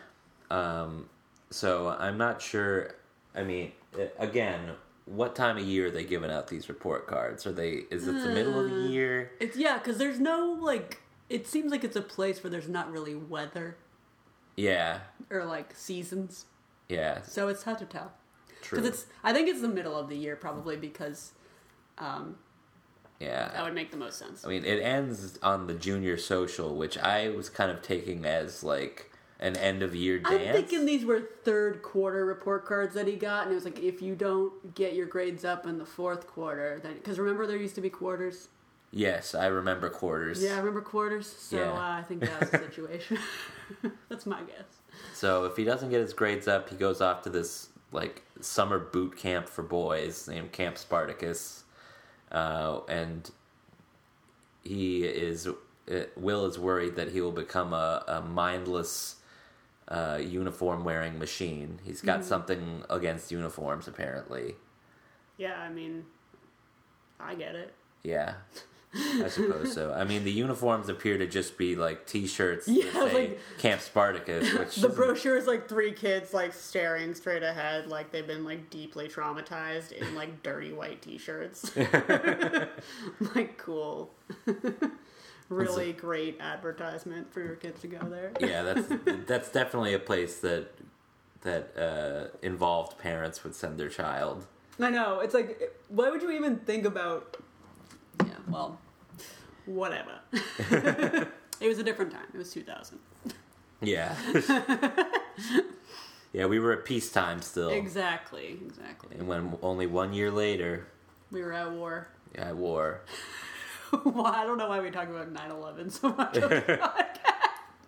Um, 0.51 1.09
so 1.51 1.89
I'm 1.97 2.19
not 2.19 2.43
sure. 2.43 2.97
I 3.37 3.45
mean, 3.45 3.71
uh, 3.97 4.07
again, 4.19 4.71
what 5.07 5.37
time 5.37 5.57
of 5.57 5.63
year 5.65 5.87
are 5.87 5.91
they 5.93 6.05
giving 6.05 6.31
out 6.31 6.49
these 6.49 6.69
report 6.69 7.07
cards? 7.07 7.47
Are 7.47 7.53
they? 7.53 7.85
Is 7.91 8.09
it 8.09 8.13
the 8.21 8.31
middle 8.31 8.59
of 8.59 8.73
Uh, 8.73 8.75
the 8.75 8.81
year? 8.89 9.31
It's 9.39 9.57
yeah, 9.57 9.79
because 9.79 9.99
there's 9.99 10.19
no 10.19 10.59
like. 10.61 11.03
It 11.29 11.47
seems 11.47 11.71
like 11.71 11.85
it's 11.85 11.97
a 11.97 12.03
place 12.03 12.43
where 12.43 12.51
there's 12.51 12.69
not 12.69 12.91
really 12.91 13.15
weather 13.15 13.77
Yeah, 14.57 15.01
or 15.31 15.45
like 15.45 15.75
seasons, 15.75 16.47
yeah. 16.89 17.23
so 17.23 17.49
it's 17.49 17.65
hard 17.65 17.79
to 17.79 17.87
tell. 17.87 18.13
True. 18.63 18.79
Because 18.79 18.89
it's, 18.89 19.07
I 19.23 19.33
think 19.33 19.49
it's 19.49 19.61
the 19.61 19.69
middle 19.69 19.97
of 19.99 20.09
the 20.09 20.17
year 20.17 20.37
probably 20.37 20.77
because 20.77 21.33
um, 21.99 22.37
yeah, 23.21 23.51
that 23.53 23.65
would 23.65 23.75
make 23.75 23.91
the 23.91 23.97
most 23.97 24.19
sense. 24.19 24.45
I 24.45 24.49
mean, 24.49 24.65
it 24.65 24.81
ends 24.81 25.39
on 25.43 25.67
the 25.67 25.75
junior 25.75 26.17
social, 26.17 26.75
which 26.75 26.99
I 26.99 27.29
was 27.29 27.49
kind 27.49 27.71
of 27.71 27.83
taking 27.83 28.25
as 28.25 28.63
like 28.65 29.11
an 29.41 29.57
end 29.57 29.83
of 29.83 29.95
year 29.95 30.19
dance. 30.19 30.43
I'm 30.43 30.53
thinking 30.53 30.87
these 30.87 31.05
were 31.05 31.29
third 31.45 31.83
quarter 31.83 32.25
report 32.25 32.65
cards 32.65 32.95
that 32.95 33.07
he 33.07 33.17
got, 33.17 33.45
and 33.45 33.53
it 33.53 33.55
was 33.55 33.65
like 33.65 33.79
if 33.79 34.03
you 34.03 34.15
don't 34.15 34.75
get 34.75 34.95
your 34.95 35.07
grades 35.07 35.45
up 35.45 35.67
in 35.67 35.79
the 35.79 35.87
fourth 35.87 36.27
quarter, 36.27 36.81
then 36.83 36.95
because 36.95 37.19
remember 37.19 37.47
there 37.47 37.57
used 37.57 37.75
to 37.77 37.81
be 37.81 37.91
quarters. 37.91 38.49
Yes, 38.95 39.35
I 39.35 39.47
remember 39.47 39.91
quarters. 39.91 40.43
Yeah, 40.43 40.55
I 40.55 40.59
remember 40.59 40.81
quarters. 40.81 41.27
So 41.27 41.57
Yeah. 41.57 41.73
uh, 41.73 41.99
I 41.99 42.03
think 42.07 42.21
that 42.21 42.41
was 42.41 42.51
the 42.51 42.59
situation. 42.59 43.19
That's 44.09 44.25
my 44.27 44.41
guess. 44.43 44.65
So 45.13 45.45
if 45.45 45.57
he 45.57 45.65
doesn't 45.65 45.91
get 45.91 46.01
his 46.01 46.13
grades 46.13 46.47
up, 46.49 46.71
he 46.71 46.77
goes 46.77 47.01
off 47.01 47.23
to 47.23 47.31
this 47.31 47.69
like 47.93 48.23
summer 48.41 48.79
boot 48.79 49.17
camp 49.17 49.49
for 49.49 49.63
boys 49.63 50.27
named 50.29 50.53
Camp 50.53 50.79
Spartacus, 50.79 51.65
uh, 52.33 52.81
and 52.89 53.31
he 54.63 55.05
is 55.05 55.47
uh, 55.47 55.53
Will 56.17 56.47
is 56.47 56.59
worried 56.59 56.97
that 56.97 57.11
he 57.13 57.21
will 57.21 57.33
become 57.33 57.73
a, 57.73 58.03
a 58.09 58.21
mindless 58.21 59.17
uh, 59.89 60.19
uniform 60.21 60.83
wearing 60.85 61.19
machine. 61.19 61.79
He's 61.85 62.01
got 62.01 62.25
something 62.25 62.85
against 62.89 63.31
uniforms, 63.31 63.87
apparently. 63.87 64.55
Yeah, 65.37 65.61
I 65.61 65.69
mean, 65.69 66.05
I 67.21 67.35
get 67.35 67.55
it. 67.55 67.75
Yeah. 68.03 68.35
I 68.97 69.29
suppose 69.29 69.73
so. 69.73 69.93
I 69.93 70.05
mean, 70.05 70.25
the 70.25 70.31
uniforms 70.33 70.89
appear 70.89 71.19
to 71.19 71.27
just 71.27 71.57
be 71.59 71.75
like 71.77 72.07
T-shirts 72.07 72.69
Yeah, 72.69 72.85
that 72.93 73.11
say 73.11 73.15
like- 73.29 73.41
Camp 73.59 73.81
Spartacus, 73.81 74.53
which 74.55 74.77
The 74.77 74.89
brochure 74.89 75.37
is 75.37 75.47
like 75.47 75.69
three 75.69 75.93
kids 75.93 76.33
like 76.33 76.53
staring 76.53 77.15
straight 77.15 77.43
ahead, 77.43 77.87
like 77.89 78.13
they've 78.13 78.27
been 78.27 78.45
like 78.45 78.71
deeply 78.71 79.09
traumatized 79.09 79.93
in 79.93 80.15
like 80.15 80.43
dirty 80.43 80.73
white 80.73 81.03
t-shirts. 81.03 81.71
like 83.35 83.59
cool. 83.59 84.11
really 85.49 85.93
great 85.93 86.41
advertisement 86.41 87.33
for 87.33 87.41
your 87.41 87.57
kids 87.57 87.81
to 87.83 87.87
go 87.87 87.99
there. 88.09 88.33
yeah, 88.41 88.63
that's 88.63 88.89
that's 89.27 89.51
definitely 89.51 89.95
a 89.95 89.99
place 89.99 90.39
that 90.41 90.69
that 91.43 91.77
uh, 91.77 92.37
involved 92.43 92.99
parents 92.99 93.45
would 93.45 93.55
send 93.55 93.79
their 93.79 93.89
child. 93.91 94.47
I 94.81 94.91
know. 94.91 95.21
It's 95.21 95.35
like, 95.35 95.73
why 95.89 96.11
would 96.11 96.23
you 96.23 96.31
even 96.31 96.57
think 96.61 96.85
about? 96.85 97.37
Yeah. 98.25 98.33
Well, 98.49 98.79
whatever. 99.67 100.13
it 101.61 101.69
was 101.69 101.79
a 101.79 101.83
different 101.83 102.13
time. 102.13 102.27
It 102.33 102.39
was 102.39 102.53
2000. 102.53 102.99
Yeah. 103.83 104.17
yeah, 106.33 106.47
we 106.47 106.59
were 106.59 106.73
at 106.73 106.85
peacetime 106.85 107.43
still, 107.43 107.71
Exactly. 107.71 108.59
Exactly. 108.65 109.17
and 109.19 109.29
when 109.29 109.57
only 109.63 109.87
one 109.87 110.13
year 110.13 110.31
later, 110.31 110.87
We 111.31 111.43
were 111.43 111.53
at 111.53 111.71
war. 111.71 112.09
yeah, 112.35 112.53
war. 112.53 113.01
well, 114.05 114.27
I 114.27 114.45
don't 114.45 114.59
know 114.59 114.69
why 114.69 114.81
we 114.81 114.91
talk 114.91 115.09
about 115.09 115.33
9/11 115.33 115.93
so 115.93 116.09
much. 116.11 116.37
on 116.39 116.51
the 116.51 116.57
podcast. 116.57 117.31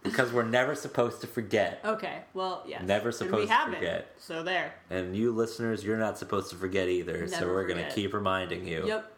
Because 0.02 0.32
we're 0.32 0.44
never 0.44 0.76
supposed 0.76 1.20
to 1.22 1.26
forget. 1.26 1.80
okay. 1.84 2.20
Well, 2.32 2.62
yes. 2.68 2.82
Never 2.84 3.10
supposed 3.10 3.48
to 3.50 3.64
forget. 3.72 4.14
So 4.18 4.44
there. 4.44 4.74
And 4.88 5.16
you 5.16 5.32
listeners, 5.32 5.82
you're 5.82 5.98
not 5.98 6.16
supposed 6.16 6.50
to 6.50 6.56
forget 6.56 6.88
either. 6.88 7.26
so 7.26 7.46
we're 7.48 7.66
going 7.66 7.84
to 7.84 7.90
keep 7.90 8.14
reminding 8.14 8.68
you. 8.68 8.86
Yep. 8.86 9.12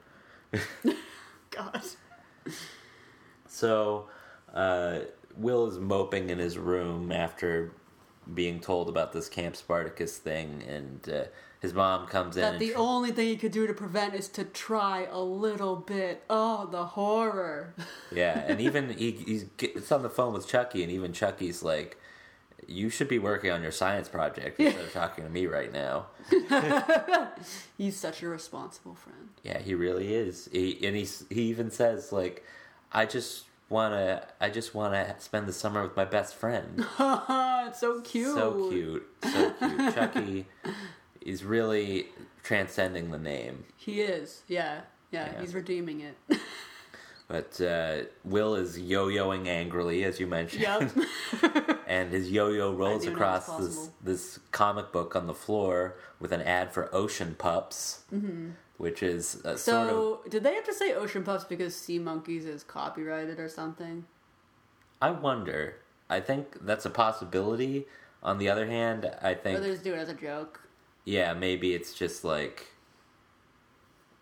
God. 1.50 1.82
So, 3.50 4.08
uh, 4.52 4.98
Will 5.38 5.68
is 5.68 5.78
moping 5.78 6.28
in 6.28 6.38
his 6.38 6.58
room 6.58 7.10
after 7.10 7.72
being 8.34 8.60
told 8.60 8.88
about 8.88 9.12
this 9.12 9.28
Camp 9.28 9.56
Spartacus 9.56 10.18
thing, 10.18 10.62
and 10.68 11.08
uh, 11.08 11.24
his 11.60 11.72
mom 11.74 12.06
comes 12.06 12.36
in. 12.36 12.42
That 12.42 12.52
and 12.54 12.60
the 12.60 12.72
tr- 12.72 12.78
only 12.78 13.10
thing 13.10 13.28
he 13.28 13.36
could 13.36 13.52
do 13.52 13.66
to 13.66 13.74
prevent 13.74 14.14
is 14.14 14.28
to 14.30 14.44
try 14.44 15.06
a 15.10 15.20
little 15.20 15.76
bit. 15.76 16.22
Oh, 16.28 16.68
the 16.70 16.84
horror. 16.84 17.74
yeah, 18.12 18.44
and 18.46 18.60
even 18.60 18.90
he 18.90 19.12
he's 19.12 19.44
gets 19.56 19.90
on 19.90 20.02
the 20.02 20.10
phone 20.10 20.32
with 20.32 20.46
Chucky, 20.46 20.82
and 20.82 20.92
even 20.92 21.12
Chucky's 21.12 21.62
like, 21.62 21.98
"You 22.66 22.90
should 22.90 23.08
be 23.08 23.18
working 23.18 23.50
on 23.50 23.62
your 23.62 23.72
science 23.72 24.08
project 24.08 24.58
instead 24.60 24.84
of 24.84 24.92
talking 24.92 25.24
to 25.24 25.30
me 25.30 25.46
right 25.46 25.72
now." 25.72 26.06
He's 27.78 27.96
such 27.96 28.22
a 28.22 28.28
responsible 28.28 28.94
friend. 28.94 29.30
Yeah, 29.42 29.58
he 29.58 29.74
really 29.74 30.14
is. 30.14 30.48
He 30.52 30.78
and 30.86 30.96
he 30.96 31.06
he 31.30 31.42
even 31.42 31.70
says 31.70 32.12
like, 32.12 32.44
"I 32.92 33.06
just 33.06 33.44
wanna 33.68 34.26
I 34.40 34.50
just 34.50 34.74
wanna 34.74 35.14
spend 35.18 35.46
the 35.46 35.52
summer 35.52 35.82
with 35.82 35.96
my 35.96 36.04
best 36.04 36.34
friend." 36.34 36.84
it's 36.98 37.80
so 37.80 38.00
cute. 38.00 38.34
So 38.34 38.68
cute, 38.70 39.06
so 39.22 39.50
cute. 39.52 39.94
Chucky 39.94 40.46
is 41.20 41.44
really 41.44 42.06
transcending 42.42 43.10
the 43.10 43.18
name. 43.18 43.64
He 43.76 44.00
is. 44.00 44.42
Yeah. 44.48 44.80
Yeah. 45.10 45.32
Yeah. 45.32 45.40
He's 45.40 45.54
redeeming 45.54 46.00
it. 46.00 46.40
But 47.28 47.60
uh, 47.60 48.04
Will 48.24 48.54
is 48.54 48.78
yo-yoing 48.78 49.48
angrily, 49.48 50.02
as 50.04 50.18
you 50.18 50.26
mentioned, 50.26 50.62
yep. 50.62 51.77
And 51.88 52.12
his 52.12 52.30
yo-yo 52.30 52.70
rolls 52.72 53.06
across 53.06 53.46
this 53.56 53.88
this 54.04 54.38
comic 54.52 54.92
book 54.92 55.16
on 55.16 55.26
the 55.26 55.34
floor 55.34 55.96
with 56.20 56.30
an 56.32 56.42
ad 56.42 56.72
for 56.72 56.94
Ocean 56.94 57.34
Pups, 57.36 58.02
Mm-hmm. 58.14 58.50
which 58.76 59.02
is 59.02 59.40
so, 59.42 59.56
sort 59.56 59.88
of. 60.24 60.30
did 60.30 60.42
they 60.44 60.54
have 60.54 60.64
to 60.66 60.74
say 60.74 60.92
ocean 60.94 61.24
pups 61.24 61.44
because 61.44 61.74
sea 61.74 61.98
monkeys 61.98 62.44
is 62.44 62.62
copyrighted 62.62 63.40
or 63.40 63.48
something? 63.48 64.04
I 65.02 65.10
wonder. 65.10 65.76
I 66.10 66.20
think 66.20 66.58
that's 66.64 66.84
a 66.86 66.90
possibility. 66.90 67.86
On 68.22 68.38
the 68.38 68.48
other 68.50 68.66
hand, 68.66 69.10
I 69.22 69.30
Or 69.32 69.34
think 69.36 69.60
they 69.60 69.70
just 69.70 69.84
do 69.84 69.94
it 69.94 69.98
as 69.98 70.08
a 70.08 70.14
joke? 70.14 70.60
yeah, 71.04 71.32
maybe 71.34 71.72
it's 71.74 71.94
just 71.94 72.22
like 72.24 72.66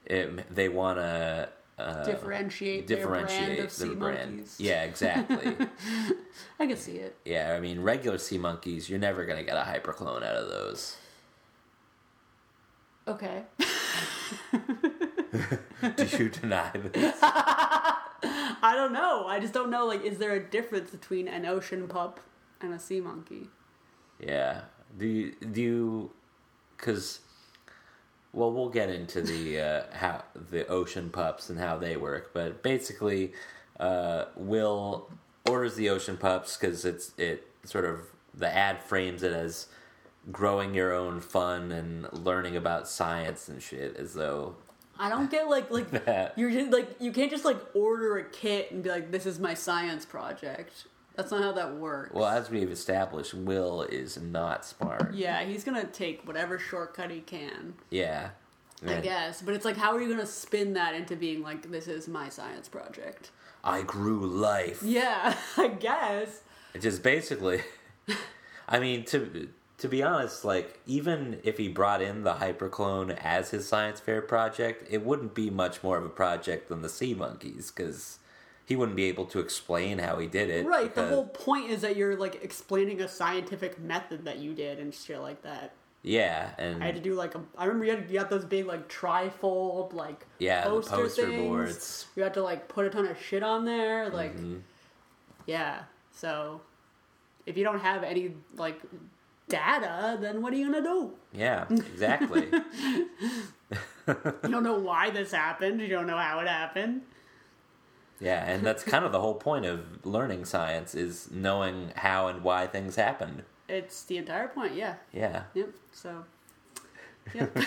it, 0.04 0.54
they 0.54 0.68
want 0.68 0.98
to 0.98 1.48
uh, 1.78 2.04
Differentiate, 2.04 2.86
their 2.86 3.06
brand 3.06 3.28
differentiate 3.28 3.64
of 3.64 3.70
sea 3.70 3.88
the 3.88 3.94
brand. 3.94 4.30
monkeys. 4.36 4.56
Yeah, 4.58 4.84
exactly. 4.84 5.54
I 6.60 6.66
can 6.66 6.76
see 6.76 6.92
it. 6.98 7.16
yeah, 7.24 7.54
I 7.56 7.60
mean, 7.60 7.80
regular 7.80 8.18
sea 8.18 8.38
monkeys, 8.38 8.88
you're 8.88 8.98
never 8.98 9.24
gonna 9.26 9.42
get 9.44 9.56
a 9.56 9.60
hyperclone 9.60 10.22
out 10.22 10.36
of 10.36 10.48
those. 10.48 10.96
Okay. 13.08 13.42
Do 15.96 16.06
you 16.18 16.28
deny 16.30 16.70
this? 16.92 17.18
I 17.22 18.72
don't 18.74 18.92
know. 18.92 19.26
I 19.26 19.38
just 19.38 19.52
don't 19.52 19.70
know. 19.70 19.86
Like, 19.86 20.02
is 20.04 20.18
there 20.18 20.32
a 20.32 20.40
difference 20.42 20.90
between 20.90 21.28
an 21.28 21.46
ocean 21.46 21.86
pup 21.88 22.20
and 22.60 22.72
a 22.72 22.78
sea 22.78 23.00
monkey? 23.00 23.48
Yeah. 24.18 24.62
Do 24.98 25.06
you 25.06 25.32
do 25.52 25.60
you? 25.60 26.10
Because, 26.76 27.20
well, 28.36 28.52
we'll 28.52 28.68
get 28.68 28.90
into 28.90 29.22
the 29.22 29.60
uh, 29.60 29.82
how 29.92 30.22
the 30.50 30.66
ocean 30.66 31.08
pups 31.08 31.48
and 31.48 31.58
how 31.58 31.78
they 31.78 31.96
work, 31.96 32.32
but 32.34 32.62
basically, 32.62 33.32
uh, 33.80 34.26
Will 34.36 35.10
orders 35.48 35.74
the 35.74 35.88
ocean 35.88 36.18
pups 36.18 36.56
because 36.56 36.84
it's 36.84 37.12
it 37.16 37.48
sort 37.64 37.86
of 37.86 38.00
the 38.34 38.54
ad 38.54 38.82
frames 38.82 39.22
it 39.22 39.32
as 39.32 39.68
growing 40.30 40.74
your 40.74 40.92
own 40.92 41.20
fun 41.20 41.72
and 41.72 42.12
learning 42.12 42.56
about 42.56 42.86
science 42.86 43.48
and 43.48 43.62
shit 43.62 43.96
as 43.96 44.12
though 44.12 44.54
I 44.98 45.08
don't 45.08 45.30
get 45.30 45.48
like 45.48 45.70
like 45.70 45.90
That. 46.04 46.34
you're 46.36 46.50
just, 46.50 46.70
like 46.72 47.00
you 47.00 47.12
can't 47.12 47.30
just 47.30 47.46
like 47.46 47.58
order 47.74 48.18
a 48.18 48.24
kit 48.24 48.70
and 48.70 48.82
be 48.82 48.90
like 48.90 49.10
this 49.10 49.24
is 49.24 49.38
my 49.38 49.54
science 49.54 50.04
project. 50.04 50.86
That's 51.16 51.30
not 51.30 51.42
how 51.42 51.52
that 51.52 51.76
works. 51.76 52.14
well 52.14 52.26
as 52.26 52.50
we've 52.50 52.70
established 52.70 53.34
will 53.34 53.82
is 53.82 54.18
not 54.20 54.64
smart 54.64 55.14
yeah, 55.14 55.44
he's 55.44 55.64
gonna 55.64 55.84
take 55.86 56.26
whatever 56.26 56.58
shortcut 56.58 57.10
he 57.10 57.20
can, 57.20 57.74
yeah 57.90 58.30
I 58.86 59.00
guess. 59.00 59.40
But 59.40 59.54
it's 59.54 59.64
like, 59.64 59.76
how 59.78 59.94
are 59.96 60.00
you 60.02 60.08
gonna 60.08 60.26
spin 60.26 60.74
that 60.74 60.94
into 60.94 61.16
being 61.16 61.42
like 61.42 61.70
this 61.70 61.88
is 61.88 62.06
my 62.08 62.28
science 62.28 62.68
project? 62.68 63.30
i 63.64 63.82
grew 63.82 64.24
life 64.26 64.80
Yeah, 64.82 65.34
I 65.56 65.68
guess. 65.68 66.42
It 66.74 66.82
just 66.82 67.02
basically 67.02 67.62
I 68.68 68.78
mean 68.78 69.04
to 69.06 69.48
to 69.78 69.88
be 69.88 70.02
honest, 70.02 70.44
like 70.44 70.80
even 70.86 71.40
if 71.42 71.58
he 71.58 71.68
brought 71.68 72.00
in 72.00 72.22
the 72.22 72.34
hyperclone 72.34 73.16
as 73.22 73.50
his 73.50 73.66
science 73.68 74.00
fair 74.00 74.22
project, 74.22 74.86
it 74.90 75.04
wouldn't 75.04 75.34
be 75.34 75.50
much 75.50 75.82
more 75.82 75.98
of 75.98 76.04
a 76.04 76.08
project 76.10 76.68
than 76.68 76.82
the 76.82 76.88
sea 76.88 77.12
monkeys 77.14 77.70
because 77.70 78.18
he 78.66 78.76
wouldn't 78.76 78.96
be 78.96 79.04
able 79.04 79.24
to 79.26 79.38
explain 79.40 79.98
how 80.00 80.18
he 80.18 80.26
did 80.26 80.50
it. 80.50 80.66
Right. 80.66 80.94
The 80.94 81.06
whole 81.08 81.26
point 81.28 81.70
is 81.70 81.80
that 81.82 81.96
you're 81.96 82.16
like 82.16 82.42
explaining 82.44 83.00
a 83.00 83.08
scientific 83.08 83.78
method 83.80 84.24
that 84.26 84.38
you 84.38 84.52
did 84.54 84.78
and 84.78 84.92
shit 84.92 85.20
like 85.20 85.40
that. 85.42 85.72
yeah, 86.02 86.50
and 86.58 86.82
I 86.82 86.86
had 86.86 86.94
to 86.96 87.00
do 87.00 87.14
like 87.14 87.34
a. 87.34 87.40
I 87.56 87.64
remember 87.64 87.84
you 87.86 87.90
had, 87.96 88.10
you 88.10 88.18
had 88.18 88.28
those 88.28 88.44
big 88.44 88.66
like 88.66 88.88
trifold 88.88 89.92
like 89.94 90.26
Yeah, 90.38 90.64
poster, 90.64 90.96
poster 90.96 91.26
things. 91.28 91.40
boards. 91.42 92.06
You 92.16 92.22
had 92.24 92.34
to 92.34 92.42
like 92.42 92.68
put 92.68 92.84
a 92.86 92.90
ton 92.90 93.06
of 93.06 93.16
shit 93.20 93.42
on 93.42 93.64
there, 93.64 94.08
like 94.10 94.36
Mm-hmm. 94.36 94.58
yeah. 95.46 95.82
So 96.12 96.60
if 97.46 97.56
you 97.56 97.62
don't 97.64 97.80
have 97.80 98.02
any 98.02 98.34
like 98.56 98.80
data, 99.48 100.18
then 100.20 100.42
what 100.42 100.52
are 100.52 100.56
you 100.56 100.66
gonna 100.72 100.82
do? 100.82 101.12
yeah, 101.32 101.66
exactly. 101.70 102.48
You 104.08 104.50
don't 104.50 104.62
know 104.62 104.78
why 104.78 105.10
this 105.10 105.32
happened. 105.32 105.80
You 105.80 105.88
don't 105.88 106.06
know 106.06 106.16
how 106.16 106.38
it 106.38 106.46
happened. 106.46 107.02
Yeah, 108.20 108.44
and 108.50 108.64
that's 108.64 108.82
kind 108.82 109.04
of 109.04 109.12
the 109.12 109.20
whole 109.20 109.34
point 109.34 109.64
of 109.66 110.04
learning 110.06 110.44
science 110.44 110.94
is 110.94 111.28
knowing 111.30 111.92
how 111.96 112.28
and 112.28 112.42
why 112.42 112.66
things 112.66 112.96
happened. 112.96 113.42
It's 113.68 114.04
the 114.04 114.16
entire 114.18 114.48
point. 114.48 114.74
Yeah. 114.74 114.94
Yeah. 115.12 115.44
Yep. 115.54 115.70
So 115.92 116.24
Yep. 117.34 117.54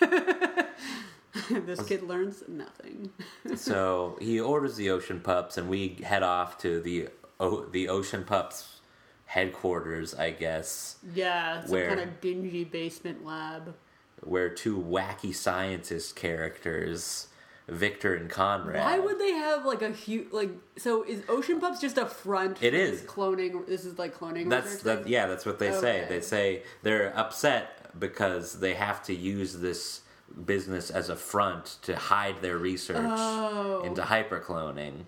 this 1.50 1.82
kid 1.84 2.02
learns 2.02 2.42
nothing. 2.48 3.10
so 3.56 4.18
he 4.20 4.40
orders 4.40 4.76
the 4.76 4.90
Ocean 4.90 5.20
Pups, 5.20 5.56
and 5.56 5.68
we 5.68 5.96
head 6.04 6.22
off 6.22 6.58
to 6.58 6.80
the 6.80 7.08
o- 7.38 7.64
the 7.66 7.88
Ocean 7.88 8.24
Pups 8.24 8.80
headquarters, 9.26 10.12
I 10.14 10.30
guess, 10.32 10.96
Yeah, 11.14 11.62
some 11.62 11.70
Where? 11.70 11.88
kind 11.88 12.00
of 12.00 12.20
dingy 12.20 12.64
basement 12.64 13.24
lab. 13.24 13.74
where 14.22 14.48
two 14.50 14.76
wacky 14.76 15.32
scientist 15.34 16.16
characters, 16.16 17.28
Victor 17.70 18.14
and 18.14 18.28
Conrad. 18.28 18.80
Why 18.84 18.98
would 18.98 19.18
they 19.18 19.32
have 19.32 19.64
like 19.64 19.82
a 19.82 19.90
huge 19.90 20.32
like? 20.32 20.50
So 20.76 21.02
is 21.04 21.22
Ocean 21.28 21.60
Pups 21.60 21.80
just 21.80 21.96
a 21.98 22.06
front? 22.06 22.62
It 22.62 22.74
is. 22.74 23.02
this 23.02 23.10
cloning. 23.10 23.66
This 23.66 23.84
is 23.84 23.98
like 23.98 24.16
cloning. 24.18 24.50
That's 24.50 24.82
that. 24.82 25.08
Yeah, 25.08 25.26
that's 25.26 25.46
what 25.46 25.58
they 25.58 25.72
say. 25.72 26.06
They 26.08 26.20
say 26.20 26.62
they're 26.82 27.16
upset 27.16 27.98
because 27.98 28.60
they 28.60 28.74
have 28.74 29.02
to 29.04 29.14
use 29.14 29.54
this 29.58 30.02
business 30.44 30.90
as 30.90 31.08
a 31.08 31.16
front 31.16 31.78
to 31.82 31.96
hide 31.96 32.40
their 32.40 32.56
research 32.58 32.98
Oh. 33.04 33.82
into 33.84 34.02
hypercloning. 34.02 35.04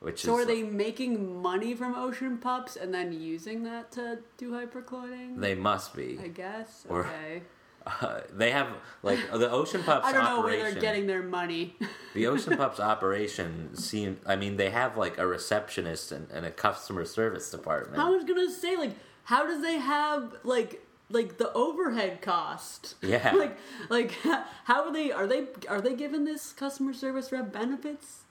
Which 0.00 0.22
So 0.24 0.36
is 0.38 0.42
are 0.42 0.46
they 0.48 0.64
making 0.64 1.40
money 1.40 1.74
from 1.74 1.94
Ocean 1.94 2.38
Pups 2.38 2.74
and 2.74 2.92
then 2.92 3.12
using 3.12 3.62
that 3.64 3.92
to 3.92 4.18
do 4.36 4.50
hypercloning? 4.50 5.38
they 5.40 5.54
must 5.54 5.94
be. 5.94 6.18
I 6.20 6.26
guess. 6.26 6.84
Or- 6.88 7.02
Okay. 7.06 7.42
Uh, 7.86 8.20
they 8.32 8.50
have 8.50 8.68
like 9.02 9.18
the 9.32 9.50
Ocean 9.50 9.82
Pups 9.82 10.06
I 10.06 10.12
don't 10.12 10.24
know 10.24 10.38
operation. 10.38 10.62
where 10.62 10.72
they're 10.72 10.80
getting 10.80 11.06
their 11.06 11.22
money. 11.22 11.76
The 12.14 12.26
Ocean 12.26 12.58
Pups 12.58 12.78
operation 12.78 13.74
seem. 13.74 14.18
I 14.26 14.36
mean, 14.36 14.58
they 14.58 14.68
have 14.68 14.98
like 14.98 15.16
a 15.16 15.26
receptionist 15.26 16.12
and, 16.12 16.30
and 16.30 16.44
a 16.44 16.50
customer 16.50 17.06
service 17.06 17.50
department. 17.50 18.02
I 18.02 18.10
was 18.10 18.24
gonna 18.24 18.50
say 18.50 18.76
like, 18.76 18.92
how 19.24 19.46
does 19.46 19.62
they 19.62 19.78
have 19.78 20.34
like 20.44 20.84
like 21.08 21.38
the 21.38 21.50
overhead 21.54 22.20
cost? 22.20 22.96
Yeah. 23.02 23.32
like 23.36 23.56
like 23.88 24.12
how 24.64 24.84
are 24.86 24.92
they? 24.92 25.10
Are 25.10 25.26
they 25.26 25.46
are 25.70 25.80
they 25.80 25.94
giving 25.94 26.24
this 26.24 26.52
customer 26.52 26.92
service 26.92 27.32
rep 27.32 27.50
benefits? 27.50 28.24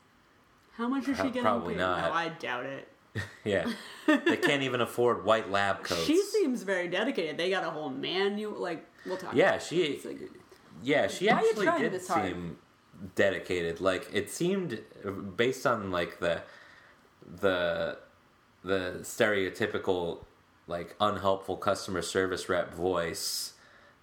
How 0.74 0.88
much 0.88 1.08
is 1.08 1.16
she 1.18 1.24
Pro- 1.24 1.26
getting? 1.30 1.42
probably 1.42 1.74
paid? 1.74 1.80
not. 1.80 2.10
No, 2.10 2.14
I 2.14 2.30
doubt 2.30 2.66
it. 2.68 2.88
yeah, 3.44 3.70
they 4.08 4.38
can't 4.38 4.64
even 4.64 4.82
afford 4.82 5.26
white 5.26 5.52
lab 5.52 5.84
coats. 5.84 6.06
She 6.06 6.22
seems 6.22 6.64
very 6.64 6.88
dedicated. 6.88 7.38
They 7.38 7.50
got 7.50 7.64
a 7.64 7.70
whole 7.70 7.90
manual. 7.90 8.60
Like 8.60 8.86
we'll 9.06 9.18
talk. 9.18 9.34
Yeah, 9.36 9.50
about 9.50 9.64
she. 9.64 10.00
Like- 10.06 10.20
Yeah, 10.84 11.08
she 11.08 11.28
Why 11.28 11.34
are 11.34 11.42
you 11.42 11.50
actually 11.50 11.90
did 11.90 12.08
hard? 12.08 12.26
seem 12.28 12.58
dedicated. 13.16 13.82
Like 13.82 14.08
it 14.14 14.30
seemed 14.30 14.82
based 15.36 15.66
on 15.66 15.92
like 15.92 16.20
the 16.20 16.42
the 17.42 17.98
the 18.64 19.00
stereotypical 19.02 20.24
like 20.68 20.96
unhelpful 21.00 21.58
customer 21.58 22.02
service 22.02 22.48
rep 22.48 22.74
voice 22.74 23.54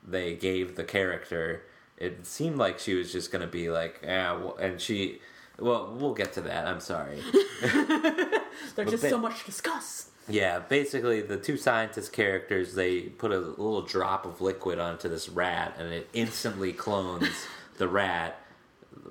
they 0.07 0.35
gave 0.35 0.77
the 0.77 0.85
character. 0.85 1.62
It 1.97 2.27
seemed 2.27 2.57
like 2.57 2.79
she 2.79 2.94
was 2.94 3.11
just 3.12 3.33
going 3.33 3.42
to 3.42 3.49
be 3.49 3.71
like, 3.71 4.01
yeah, 4.03 4.33
well, 4.33 4.57
and 4.57 4.81
she. 4.81 5.21
Well, 5.59 5.97
we'll 5.99 6.14
get 6.14 6.33
to 6.35 6.40
that. 6.42 6.66
I'm 6.66 6.81
sorry. 6.81 7.21
There's 7.62 8.90
just 8.90 9.03
ba- 9.03 9.11
so 9.11 9.18
much 9.18 9.40
to 9.40 9.47
discuss. 9.47 10.11
Yeah, 10.29 10.59
basically 10.61 11.23
the 11.23 11.37
two 11.38 11.57
scientist 11.57 12.12
characters 12.12 12.75
they 12.75 13.01
put 13.03 13.33
a 13.33 13.38
little 13.38 13.83
drop 13.83 14.27
of 14.27 14.40
liquid 14.40 14.79
onto 14.79 15.09
this 15.09 15.29
rat 15.29 15.75
and 15.79 15.92
it 15.92 16.09
instantly 16.12 16.73
clones 16.73 17.47
the 17.79 17.88
rat. 17.88 18.40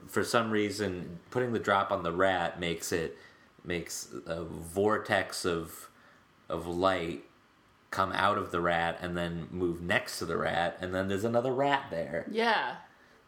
For 0.07 0.23
some 0.23 0.51
reason, 0.51 1.19
putting 1.31 1.53
the 1.53 1.59
drop 1.59 1.91
on 1.91 2.03
the 2.03 2.11
rat 2.11 2.59
makes 2.59 2.91
it 2.91 3.17
makes 3.65 4.09
a 4.25 4.43
vortex 4.43 5.43
of 5.45 5.89
of 6.49 6.65
light 6.67 7.23
come 7.91 8.11
out 8.13 8.37
of 8.37 8.51
the 8.51 8.61
rat 8.61 8.97
and 9.01 9.17
then 9.17 9.47
move 9.51 9.81
next 9.81 10.19
to 10.19 10.25
the 10.25 10.37
rat 10.37 10.77
and 10.79 10.93
then 10.93 11.07
there's 11.07 11.23
another 11.25 11.53
rat 11.53 11.85
there. 11.89 12.25
Yeah. 12.31 12.75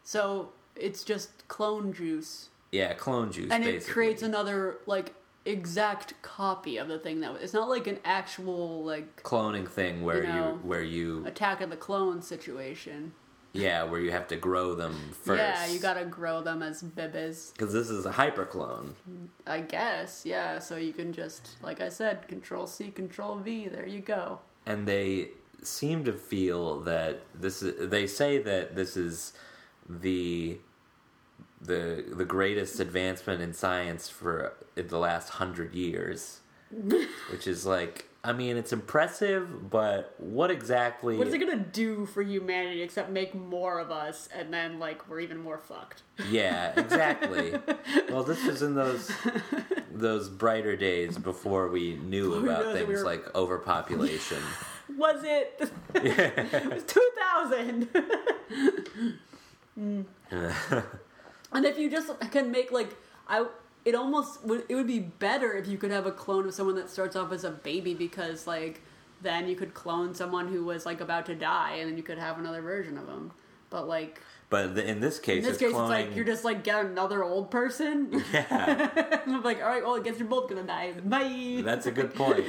So 0.04 0.52
it's 0.76 1.04
just 1.04 1.48
clone 1.48 1.92
juice. 1.92 2.50
Yeah, 2.72 2.94
clone 2.94 3.32
juice 3.32 3.52
and 3.52 3.64
basically. 3.64 3.90
it 3.90 3.94
creates 3.94 4.22
another 4.22 4.78
like 4.86 5.14
exact 5.46 6.14
copy 6.22 6.78
of 6.78 6.88
the 6.88 7.00
thing 7.00 7.22
that 7.22 7.36
it's 7.42 7.54
not 7.54 7.70
like 7.70 7.88
an 7.88 7.98
actual 8.06 8.84
like 8.84 9.24
cloning 9.24 9.68
thing 9.68 10.04
where 10.04 10.22
you, 10.24 10.28
know, 10.30 10.60
where 10.64 10.84
you 10.84 11.26
attack 11.26 11.62
of 11.62 11.70
the 11.70 11.78
clone 11.78 12.22
situation 12.22 13.12
yeah, 13.52 13.82
where 13.84 14.00
you 14.00 14.12
have 14.12 14.28
to 14.28 14.36
grow 14.36 14.76
them 14.76 14.94
first. 15.24 15.40
yeah 15.40 15.66
you 15.66 15.80
gotta 15.80 16.06
grow 16.06 16.42
them 16.42 16.62
as 16.62 16.84
bibis 16.84 17.52
Because 17.54 17.74
this 17.74 17.90
is 17.90 18.06
a 18.06 18.12
hyperclone. 18.12 18.92
i 19.48 19.62
guess 19.62 20.24
yeah 20.26 20.60
so 20.60 20.76
you 20.76 20.94
can 20.94 21.14
just 21.14 21.56
like 21.64 21.82
i 21.82 21.90
said 21.90 22.28
control 22.28 22.68
c 22.68 22.92
control 22.92 23.38
v 23.38 23.68
there 23.70 23.88
you 23.88 24.02
go 24.02 24.40
and 24.68 24.88
they 24.88 25.30
seem 25.64 26.04
to 26.04 26.14
feel 26.14 26.82
that 26.82 27.22
this 27.34 27.64
is 27.64 27.90
they 27.90 28.06
say 28.06 28.38
that 28.40 28.76
this 28.76 28.96
is 28.96 29.34
the 29.90 30.60
the 31.62 32.06
the 32.14 32.26
greatest 32.26 32.80
advancement 32.80 33.42
in 33.42 33.54
science 33.54 34.08
for 34.10 34.54
in 34.76 34.88
the 34.88 34.98
last 34.98 35.30
hundred 35.30 35.74
years 35.76 36.40
which 37.32 37.48
is 37.48 37.66
like 37.66 38.06
i 38.24 38.32
mean 38.32 38.56
it's 38.58 38.72
impressive 38.72 39.70
but 39.70 40.14
what 40.20 40.52
exactly 40.52 41.18
what 41.18 41.28
is 41.28 41.34
it 41.34 41.40
gonna 41.40 41.58
do 41.58 42.06
for 42.06 42.22
humanity 42.22 42.82
except 42.82 43.10
make 43.10 43.34
more 43.36 43.80
of 43.80 43.92
us 43.92 44.30
and 44.36 44.54
then 44.54 44.80
like 44.80 45.10
we're 45.10 45.20
even 45.20 45.38
more 45.38 45.58
fucked? 45.58 46.04
Yeah 46.30 46.74
exactly. 46.80 47.54
Well 48.10 48.24
this 48.24 48.44
was 48.46 48.62
in 48.62 48.76
those 48.76 49.12
those 49.92 50.30
brighter 50.30 50.76
days 50.76 51.18
before 51.18 51.68
we 51.70 51.96
knew 51.96 52.32
we 52.32 52.38
about 52.50 52.66
that 52.66 52.74
we 52.74 52.80
things 52.94 53.00
were- 53.00 53.06
like 53.06 53.36
overpopulation. 53.36 54.40
Was 54.98 55.24
it? 55.24 55.72
It 55.94 56.74
was 56.74 56.84
2000 56.84 57.88
And 61.52 61.66
if 61.66 61.78
you 61.78 61.90
just 61.90 62.12
can 62.32 62.52
make 62.52 62.72
like 62.72 62.96
I, 63.28 63.46
it 63.86 63.96
almost 63.96 64.44
would 64.44 64.66
it 64.70 64.76
would 64.76 64.88
be 64.88 65.00
better 65.00 65.54
if 65.54 65.68
you 65.68 65.78
could 65.78 65.92
have 65.92 66.06
a 66.06 66.12
clone 66.12 66.48
of 66.48 66.54
someone 66.54 66.76
that 66.76 66.90
starts 66.90 67.16
off 67.16 67.32
as 67.32 67.44
a 67.44 67.52
baby 67.52 67.94
because 67.94 68.48
like 68.48 68.82
then 69.22 69.48
you 69.48 69.56
could 69.56 69.74
clone 69.74 70.14
someone 70.14 70.48
who 70.48 70.64
was 70.64 70.86
like 70.86 71.02
about 71.02 71.26
to 71.26 71.36
die 71.36 71.76
and 71.76 71.90
then 71.90 71.98
you 71.98 72.04
could 72.04 72.18
have 72.18 72.38
another 72.38 72.62
version 72.62 72.98
of 72.98 73.08
them. 73.08 73.32
But 73.70 73.88
like 73.88 74.22
but 74.50 74.74
the, 74.76 74.88
in 74.88 75.00
this 75.00 75.20
case 75.20 75.40
in 75.40 75.44
this 75.44 75.54
it's 75.54 75.60
case, 75.60 75.74
cloning 75.74 75.82
it's 75.82 76.08
like 76.08 76.16
you're 76.16 76.26
just 76.26 76.44
like 76.44 76.64
get 76.64 76.86
another 76.86 77.24
old 77.24 77.52
person. 77.52 78.24
yeah 78.34 79.22
I'm 79.26 79.44
like, 79.44 79.62
all 79.62 79.70
right, 79.70 79.84
well, 79.84 79.96
I 79.96 80.02
guess 80.02 80.18
you're 80.18 80.28
both 80.28 80.50
gonna 80.50 80.64
die. 80.64 80.94
Bye. 81.04 81.62
That's 81.64 81.86
a 81.86 81.92
good 81.92 82.14
point. 82.16 82.46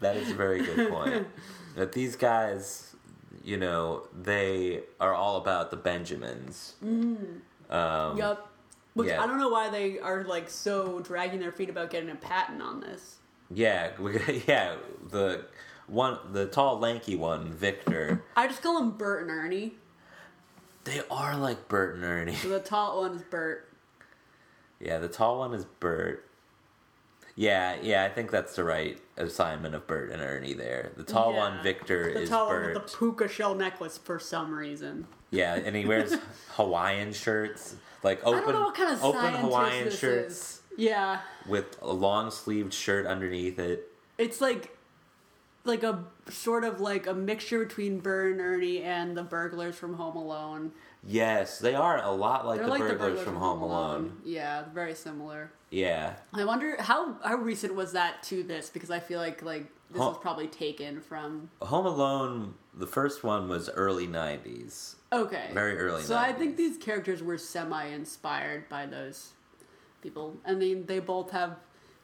that 0.00 0.16
is 0.16 0.30
a 0.30 0.34
very 0.34 0.62
good 0.62 0.90
point. 0.90 1.26
That 1.74 1.92
these 1.92 2.16
guys, 2.16 2.94
you 3.42 3.56
know, 3.56 4.06
they 4.16 4.82
are 5.00 5.14
all 5.14 5.36
about 5.36 5.70
the 5.70 5.76
Benjamins. 5.76 6.74
Mm. 6.84 7.40
Um, 7.70 8.16
Yep. 8.16 8.46
Which 8.94 9.08
Yeah. 9.08 9.22
I 9.22 9.26
don't 9.26 9.38
know 9.38 9.48
why 9.48 9.68
they 9.70 9.98
are 10.00 10.24
like 10.24 10.48
so 10.50 11.00
dragging 11.00 11.38
their 11.40 11.52
feet 11.52 11.68
about 11.70 11.90
getting 11.90 12.10
a 12.10 12.14
patent 12.16 12.60
on 12.62 12.80
this. 12.80 13.16
Yeah, 13.50 13.92
we- 13.98 14.42
yeah. 14.46 14.76
The 15.10 15.44
one, 15.86 16.18
the 16.32 16.46
tall, 16.46 16.78
lanky 16.78 17.16
one, 17.16 17.52
Victor. 17.52 18.24
I 18.36 18.46
just 18.48 18.62
call 18.62 18.78
him 18.78 18.90
Bert 18.92 19.22
and 19.22 19.30
Ernie. 19.30 19.74
They 20.84 21.02
are 21.10 21.36
like 21.36 21.68
Bert 21.68 21.94
and 21.96 22.04
Ernie. 22.04 22.34
So 22.34 22.48
the 22.48 22.60
tall 22.60 23.02
one 23.02 23.12
is 23.14 23.22
Bert. 23.22 23.68
Yeah, 24.80 24.98
the 24.98 25.08
tall 25.08 25.38
one 25.38 25.52
is 25.54 25.64
Bert. 25.80 26.24
Yeah, 27.36 27.76
yeah. 27.82 28.04
I 28.04 28.08
think 28.08 28.30
that's 28.30 28.56
the 28.56 28.64
right 28.64 28.98
assignment 29.18 29.74
of 29.74 29.86
Bert 29.86 30.10
and 30.10 30.22
Ernie 30.22 30.54
there. 30.54 30.92
The 30.96 31.02
tall 31.04 31.32
Yeah. 31.32 31.38
one, 31.38 31.62
Victor, 31.62 32.12
The 32.14 32.20
is 32.22 32.28
tall 32.30 32.48
Bert. 32.48 32.74
one 32.74 32.82
with 32.82 32.90
the 32.92 32.96
puka 32.98 33.28
shell 33.28 33.54
necklace 33.54 33.98
for 33.98 34.18
some 34.18 34.54
reason. 34.54 35.06
Yeah, 35.30 35.54
and 35.54 35.76
he 35.76 35.84
wears 35.84 36.14
Hawaiian 36.52 37.12
shirts, 37.12 37.76
like 38.02 38.24
open, 38.24 38.38
I 38.38 38.42
don't 38.42 38.52
know 38.54 38.60
what 38.66 38.74
kind 38.74 38.92
of 38.92 39.04
open 39.04 39.34
Hawaiian 39.34 39.90
shirts 39.90 40.32
is. 40.34 40.62
Yeah, 40.76 41.20
with 41.46 41.76
a 41.82 41.92
long 41.92 42.30
sleeved 42.30 42.72
shirt 42.72 43.04
underneath 43.06 43.58
it. 43.58 43.92
it's 44.16 44.40
like 44.40 44.74
like 45.64 45.82
a 45.82 46.04
sort 46.30 46.64
of 46.64 46.80
like 46.80 47.06
a 47.06 47.12
mixture 47.12 47.62
between 47.64 47.98
Bert 47.98 48.32
and 48.32 48.40
Ernie 48.40 48.82
and 48.82 49.14
the 49.16 49.22
burglars 49.22 49.76
from 49.76 49.94
Home 49.94 50.16
Alone. 50.16 50.72
Yes, 51.06 51.58
they 51.58 51.74
are 51.74 52.02
a 52.02 52.10
lot 52.10 52.46
like, 52.46 52.60
the, 52.60 52.66
like 52.66 52.80
burglars 52.80 52.98
the 52.98 53.04
burglars 53.06 53.24
from 53.24 53.36
Home 53.36 53.62
Alone. 53.62 54.20
Yeah, 54.24 54.64
very 54.74 54.94
similar. 54.94 55.52
Yeah, 55.70 56.14
I 56.32 56.44
wonder 56.44 56.76
how 56.80 57.16
how 57.22 57.36
recent 57.36 57.74
was 57.74 57.92
that 57.92 58.22
to 58.24 58.42
this 58.42 58.70
because 58.70 58.90
I 58.90 59.00
feel 59.00 59.20
like 59.20 59.42
like 59.42 59.66
this 59.90 60.00
Huh. 60.02 60.08
was 60.08 60.18
probably 60.18 60.48
taken 60.48 61.00
from 61.00 61.50
Home 61.62 61.86
Alone. 61.86 62.54
The 62.74 62.86
first 62.86 63.22
one 63.24 63.48
was 63.48 63.68
early 63.70 64.06
'90s. 64.06 64.94
okay 65.12 65.50
Very 65.52 65.78
early 65.78 66.02
So 66.02 66.16
I 66.16 66.32
think 66.32 66.56
these 66.56 66.76
characters 66.78 67.22
were 67.22 67.38
semi 67.38 67.84
inspired 67.86 68.68
by 68.68 68.86
those 68.86 69.32
people, 70.02 70.36
and 70.44 70.60
they 70.60 70.74
they 70.74 70.98
both 71.00 71.30
have 71.30 71.56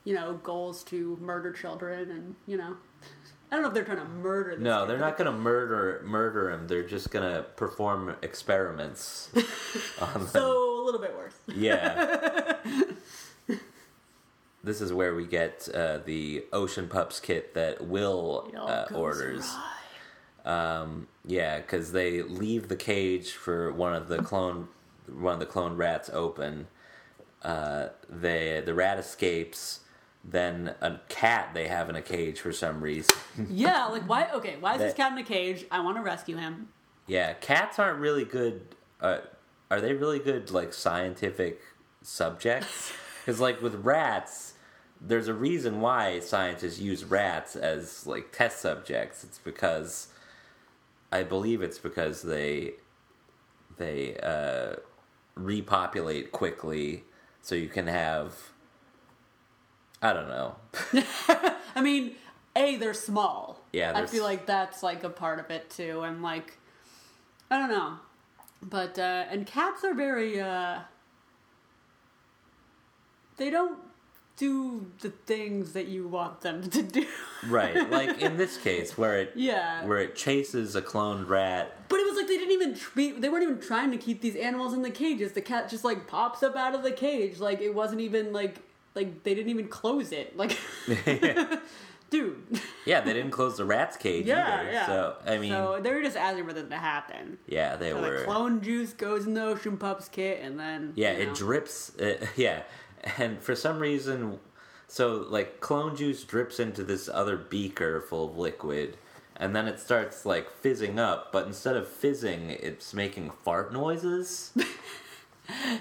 you 0.04 0.14
know 0.14 0.34
goals 0.42 0.82
to 0.84 1.16
murder 1.20 1.52
children, 1.52 2.10
and 2.10 2.34
you 2.46 2.56
know 2.56 2.76
I 3.54 3.58
don't 3.58 3.62
know 3.62 3.68
if 3.68 3.74
they're 3.74 3.84
trying 3.84 4.04
to 4.04 4.12
murder. 4.12 4.56
This 4.56 4.64
No, 4.64 4.84
they're 4.84 4.98
not 4.98 5.16
going 5.16 5.30
to 5.30 5.38
murder 5.38 6.02
murder 6.04 6.50
him. 6.50 6.66
They're 6.66 6.82
just 6.82 7.12
going 7.12 7.32
to 7.32 7.44
perform 7.44 8.16
experiments 8.20 9.30
on 10.00 10.12
them. 10.12 10.26
So 10.26 10.82
a 10.82 10.84
little 10.84 11.00
bit 11.00 11.14
worse. 11.14 11.34
Yeah. 11.46 12.56
this 14.64 14.80
is 14.80 14.92
where 14.92 15.14
we 15.14 15.24
get 15.24 15.68
uh, 15.72 15.98
the 15.98 16.46
Ocean 16.52 16.88
Pups 16.88 17.20
kit 17.20 17.54
that 17.54 17.86
Will 17.86 18.50
uh, 18.58 18.86
orders. 18.92 19.48
Um, 20.44 21.06
yeah, 21.24 21.60
because 21.60 21.92
they 21.92 22.22
leave 22.22 22.66
the 22.66 22.74
cage 22.74 23.34
for 23.34 23.72
one 23.72 23.94
of 23.94 24.08
the 24.08 24.20
clone, 24.20 24.66
one 25.06 25.34
of 25.34 25.38
the 25.38 25.46
clone 25.46 25.76
rats 25.76 26.10
open. 26.12 26.66
Uh, 27.40 27.90
they 28.10 28.60
the 28.66 28.74
rat 28.74 28.98
escapes. 28.98 29.78
Then 30.26 30.74
a 30.80 31.00
cat 31.08 31.50
they 31.52 31.68
have 31.68 31.90
in 31.90 31.96
a 31.96 32.02
cage 32.02 32.40
for 32.40 32.52
some 32.52 32.80
reason. 32.80 33.14
yeah, 33.50 33.86
like 33.86 34.08
why? 34.08 34.30
Okay, 34.32 34.56
why 34.58 34.74
is 34.74 34.80
this 34.80 34.94
cat 34.94 35.12
in 35.12 35.18
a 35.18 35.22
cage? 35.24 35.66
I 35.70 35.80
want 35.80 35.96
to 35.98 36.02
rescue 36.02 36.36
him. 36.36 36.68
Yeah, 37.06 37.34
cats 37.34 37.78
aren't 37.78 37.98
really 37.98 38.24
good. 38.24 38.74
Uh, 39.00 39.18
are 39.70 39.80
they 39.80 39.92
really 39.92 40.18
good 40.18 40.50
like 40.50 40.72
scientific 40.72 41.60
subjects? 42.02 42.92
Because 43.24 43.40
like 43.40 43.62
with 43.62 43.76
rats, 43.76 44.52
there's 45.00 45.28
a 45.28 45.32
reason 45.32 45.80
why 45.80 46.20
scientists 46.20 46.78
use 46.78 47.04
rats 47.04 47.56
as 47.56 48.06
like 48.06 48.32
test 48.32 48.60
subjects. 48.60 49.24
It's 49.24 49.38
because 49.38 50.08
I 51.10 51.22
believe 51.22 51.62
it's 51.62 51.78
because 51.78 52.22
they 52.22 52.72
they 53.76 54.16
uh, 54.18 54.76
repopulate 55.34 56.32
quickly, 56.32 57.04
so 57.40 57.54
you 57.54 57.68
can 57.68 57.86
have. 57.86 58.34
I 60.04 60.12
don't 60.12 60.28
know. 60.28 60.56
I 61.74 61.80
mean, 61.80 62.12
a 62.54 62.76
they're 62.76 62.92
small. 62.92 63.58
Yeah, 63.72 63.92
I 63.92 63.94
they're 63.94 64.06
feel 64.06 64.22
like 64.22 64.44
that's 64.44 64.82
like 64.82 65.02
a 65.02 65.08
part 65.08 65.40
of 65.40 65.50
it 65.50 65.70
too, 65.70 66.02
and 66.02 66.22
like 66.22 66.58
I 67.50 67.58
don't 67.58 67.70
know, 67.70 67.94
but 68.62 68.98
uh, 68.98 69.24
and 69.30 69.46
cats 69.46 69.82
are 69.82 69.94
very 69.94 70.38
uh 70.38 70.80
they 73.38 73.48
don't 73.48 73.78
do 74.36 74.90
the 75.00 75.08
things 75.08 75.72
that 75.72 75.88
you 75.88 76.06
want 76.06 76.42
them 76.42 76.68
to 76.68 76.82
do. 76.82 77.06
Right, 77.46 77.90
like 77.90 78.22
in 78.22 78.38
this 78.38 78.56
case 78.56 78.96
where 78.96 79.18
it 79.18 79.32
yeah, 79.34 79.84
where 79.84 79.98
it 79.98 80.16
chases 80.16 80.74
a 80.74 80.80
cloned 80.80 81.28
rat 81.28 81.76
but 81.90 82.00
it 82.00 82.06
was 82.06 82.16
like 82.16 82.26
they 82.26 82.38
didn't 82.38 82.52
even 82.52 82.74
treat. 82.74 83.20
They 83.20 83.28
weren't 83.28 83.42
even 83.42 83.60
trying 83.60 83.90
to 83.90 83.98
keep 83.98 84.22
these 84.22 84.34
animals 84.34 84.72
in 84.72 84.80
the 84.80 84.90
cages. 84.90 85.32
The 85.32 85.42
cat 85.42 85.68
just 85.68 85.84
like 85.84 86.06
pops 86.06 86.42
up 86.42 86.56
out 86.56 86.74
of 86.74 86.82
the 86.82 86.90
cage. 86.90 87.40
Like 87.40 87.60
it 87.60 87.74
wasn't 87.74 88.00
even 88.00 88.32
like 88.32 88.62
like 88.94 89.22
they 89.22 89.34
didn't 89.34 89.50
even 89.50 89.68
close 89.68 90.12
it. 90.12 90.36
Like, 90.36 90.58
dude. 92.10 92.60
Yeah, 92.84 93.00
they 93.00 93.12
didn't 93.12 93.30
close 93.32 93.56
the 93.56 93.64
rat's 93.64 93.96
cage 93.96 94.26
Yeah, 94.26 94.60
either. 94.60 94.70
yeah. 94.72 94.86
So 94.86 95.16
I 95.26 95.38
mean, 95.38 95.50
so 95.52 95.80
they 95.82 95.92
were 95.92 96.02
just 96.02 96.16
asking 96.16 96.46
for 96.46 96.52
that 96.52 96.70
to 96.70 96.76
happen. 96.76 97.38
yeah, 97.46 97.76
they 97.76 97.90
So 97.90 98.00
were. 98.00 98.18
the 98.20 98.24
clone 98.24 98.60
juice 98.60 98.92
goes 98.92 99.26
in 99.26 99.34
the 99.34 99.42
Ocean 99.44 99.76
Pups 99.76 100.08
kit, 100.08 100.40
and 100.42 100.58
then 100.58 100.92
yeah, 100.94 101.12
you 101.16 101.24
know. 101.26 101.30
it 101.32 101.36
drips. 101.36 101.96
Uh, 101.98 102.24
yeah, 102.36 102.62
and 103.18 103.40
for 103.42 103.54
some 103.56 103.78
reason, 103.78 104.38
so 104.86 105.26
like 105.28 105.60
clone 105.60 105.96
juice 105.96 106.22
drips 106.24 106.60
into 106.60 106.84
this 106.84 107.08
other 107.08 107.36
beaker 107.36 108.00
full 108.00 108.30
of 108.30 108.36
liquid, 108.38 108.96
and 109.36 109.56
then 109.56 109.66
it 109.66 109.80
starts 109.80 110.24
like 110.24 110.48
fizzing 110.50 110.98
up. 111.00 111.32
But 111.32 111.46
instead 111.46 111.76
of 111.76 111.88
fizzing, 111.88 112.50
it's 112.50 112.94
making 112.94 113.30
fart 113.44 113.72
noises. 113.72 114.52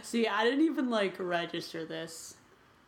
See, 0.02 0.28
I 0.28 0.44
didn't 0.44 0.66
even 0.66 0.90
like 0.90 1.16
register 1.20 1.86
this. 1.86 2.36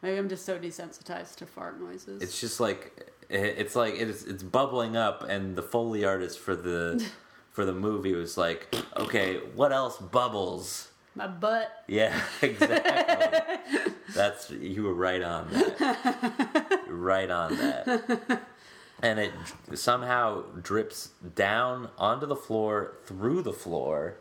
Maybe 0.05 0.19
I'm 0.19 0.29
just 0.29 0.45
so 0.45 0.59
desensitized 0.59 1.37
to 1.37 1.47
fart 1.47 1.81
noises. 1.81 2.21
It's 2.21 2.39
just 2.39 2.59
like 2.59 3.11
it's 3.27 3.75
like 3.75 3.95
it's 3.95 4.21
it's 4.21 4.43
bubbling 4.43 4.95
up, 4.95 5.25
and 5.27 5.55
the 5.55 5.63
foley 5.63 6.05
artist 6.05 6.37
for 6.37 6.55
the 6.55 7.03
for 7.51 7.65
the 7.65 7.73
movie 7.73 8.13
was 8.13 8.37
like, 8.37 8.71
okay, 8.95 9.37
what 9.55 9.71
else 9.71 9.97
bubbles? 9.97 10.89
my 11.15 11.25
butt. 11.25 11.71
Yeah, 11.87 12.21
exactly. 12.43 13.93
That's 14.13 14.51
you 14.51 14.83
were 14.83 14.93
right 14.93 15.23
on 15.23 15.49
that. 15.49 16.81
right 16.87 17.31
on 17.31 17.57
that. 17.57 18.41
And 19.01 19.17
it 19.19 19.31
somehow 19.73 20.43
drips 20.61 21.09
down 21.33 21.89
onto 21.97 22.27
the 22.27 22.35
floor, 22.35 22.97
through 23.05 23.41
the 23.41 23.53
floor, 23.53 24.17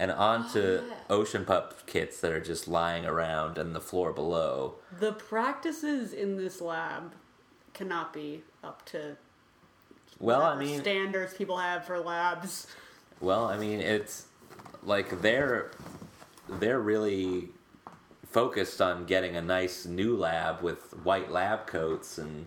and 0.00 0.10
onto 0.10 0.82
yeah. 0.88 0.94
ocean 1.10 1.44
pup 1.44 1.86
kits 1.86 2.22
that 2.22 2.32
are 2.32 2.40
just 2.40 2.66
lying 2.66 3.04
around 3.04 3.58
and 3.58 3.74
the 3.76 3.80
floor 3.82 4.14
below. 4.14 4.76
The 4.98 5.12
practices 5.12 6.14
in 6.14 6.38
this 6.38 6.62
lab 6.62 7.12
cannot 7.74 8.14
be 8.14 8.42
up 8.64 8.86
to 8.86 9.18
Well, 10.18 10.40
I 10.42 10.58
mean, 10.58 10.80
standards 10.80 11.34
people 11.34 11.58
have 11.58 11.84
for 11.84 12.00
labs. 12.00 12.66
well, 13.20 13.44
I 13.44 13.58
mean, 13.58 13.80
it's 13.80 14.24
like 14.82 15.20
they're 15.20 15.70
they're 16.48 16.80
really 16.80 17.50
focused 18.26 18.80
on 18.80 19.04
getting 19.04 19.36
a 19.36 19.42
nice 19.42 19.84
new 19.84 20.16
lab 20.16 20.62
with 20.62 20.96
white 21.04 21.30
lab 21.30 21.66
coats 21.66 22.16
and 22.16 22.46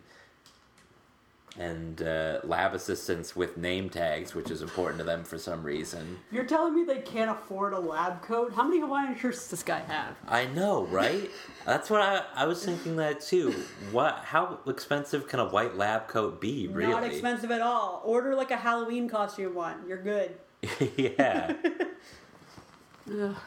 and 1.58 2.02
uh, 2.02 2.40
lab 2.44 2.74
assistants 2.74 3.36
with 3.36 3.58
name 3.58 3.90
tags, 3.90 4.34
which 4.34 4.50
is 4.50 4.62
important 4.62 4.98
to 5.00 5.04
them 5.04 5.24
for 5.24 5.38
some 5.38 5.64
reason. 5.64 6.18
You're 6.32 6.46
telling 6.46 6.74
me 6.74 6.84
they 6.84 7.02
can't 7.02 7.30
afford 7.30 7.74
a 7.74 7.80
lab 7.80 8.22
coat? 8.24 8.54
How 8.54 8.64
many 8.64 8.80
Hawaiian 8.80 9.16
shirts 9.18 9.40
does 9.40 9.50
this 9.50 9.64
guy 9.64 9.80
have? 9.82 10.16
I 10.28 10.48
know, 10.48 10.86
right? 10.86 11.30
That's 11.66 11.90
what 11.90 12.02
I, 12.02 12.24
I 12.36 12.46
was 12.46 12.64
thinking 12.66 12.96
that 12.96 13.22
too. 13.22 13.52
What? 13.92 14.22
How 14.24 14.60
expensive 14.68 15.28
can 15.28 15.40
a 15.40 15.48
white 15.48 15.78
lab 15.78 16.08
coat 16.08 16.42
be? 16.42 16.68
Really? 16.68 16.92
Not 16.92 17.04
expensive 17.04 17.52
at 17.52 17.62
all. 17.62 18.02
Order 18.04 18.36
like 18.36 18.52
a 18.52 18.58
Halloween 18.58 19.08
costume 19.08 19.54
one. 19.54 19.78
You're 19.88 20.02
good. 20.02 20.36
yeah. 20.98 21.54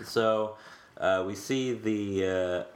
So 0.04 0.56
uh, 0.98 1.24
we 1.26 1.34
see 1.34 1.72
the 1.72 2.66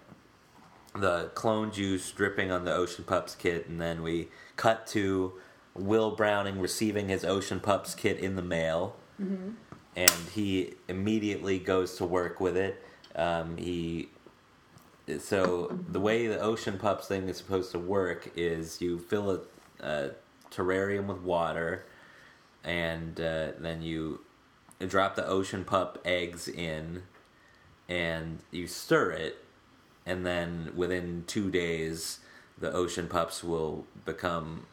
uh, 0.94 0.98
the 0.98 1.30
clone 1.34 1.70
juice 1.70 2.10
dripping 2.10 2.50
on 2.50 2.64
the 2.64 2.72
Ocean 2.74 3.04
Pups 3.04 3.34
kit, 3.34 3.68
and 3.68 3.80
then 3.80 4.02
we 4.02 4.28
cut 4.60 4.86
to 4.86 5.32
Will 5.74 6.10
Browning 6.10 6.60
receiving 6.60 7.08
his 7.08 7.24
Ocean 7.24 7.60
Pups 7.60 7.94
kit 7.94 8.18
in 8.18 8.36
the 8.36 8.42
mail, 8.42 8.94
and 9.96 10.20
he 10.34 10.74
immediately 10.86 11.58
goes 11.58 11.96
to 11.96 12.04
work 12.04 12.40
with 12.40 12.56
it. 12.56 12.84
Um, 13.16 13.56
he 13.56 14.10
so 15.18 15.76
the 15.88 16.00
way 16.00 16.26
the 16.26 16.38
Ocean 16.38 16.78
Pups 16.78 17.08
thing 17.08 17.28
is 17.28 17.36
supposed 17.38 17.72
to 17.72 17.78
work 17.78 18.30
is 18.36 18.80
you 18.80 18.98
fill 18.98 19.30
a, 19.30 19.40
a 19.84 20.10
terrarium 20.50 21.06
with 21.06 21.22
water, 21.22 21.86
and 22.62 23.18
uh, 23.20 23.52
then 23.58 23.82
you 23.82 24.20
drop 24.86 25.16
the 25.16 25.26
Ocean 25.26 25.64
Pup 25.64 25.98
eggs 26.04 26.48
in, 26.48 27.02
and 27.88 28.40
you 28.50 28.66
stir 28.66 29.10
it, 29.12 29.44
and 30.06 30.24
then 30.24 30.72
within 30.76 31.24
two 31.26 31.50
days, 31.50 32.19
the 32.60 32.72
Ocean 32.72 33.08
Pups 33.08 33.42
will 33.42 33.86
become 34.04 34.66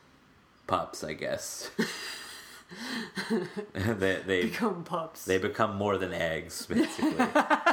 pups. 0.67 1.03
I 1.03 1.13
guess 1.13 1.71
they 3.73 4.21
they 4.25 4.43
Become 4.43 4.83
pups. 4.83 5.25
they 5.25 5.37
become 5.37 5.75
more 5.77 5.97
than 5.97 6.13
eggs, 6.13 6.65
basically. 6.65 7.25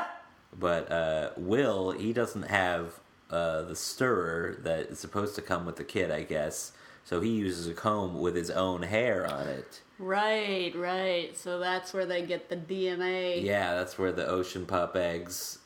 but 0.58 0.90
uh, 0.90 1.30
Will, 1.36 1.90
he 1.92 2.12
doesn't 2.12 2.44
have 2.44 3.00
uh, 3.30 3.62
the 3.62 3.76
stirrer 3.76 4.56
that 4.62 4.86
is 4.86 4.98
supposed 4.98 5.34
to 5.36 5.42
come 5.42 5.66
with 5.66 5.76
the 5.76 5.84
kit, 5.84 6.10
I 6.10 6.22
guess. 6.22 6.72
So 7.04 7.20
he 7.20 7.30
uses 7.30 7.66
a 7.66 7.74
comb 7.74 8.20
with 8.20 8.34
his 8.34 8.50
own 8.50 8.82
hair 8.82 9.26
on 9.30 9.46
it. 9.46 9.82
Right, 9.98 10.74
right. 10.74 11.36
So 11.36 11.58
that's 11.58 11.92
where 11.92 12.06
they 12.06 12.22
get 12.24 12.48
the 12.48 12.56
DNA. 12.56 13.42
Yeah, 13.42 13.74
that's 13.74 13.98
where 13.98 14.10
the 14.12 14.26
ocean 14.26 14.64
pup 14.66 14.96
eggs 14.96 15.58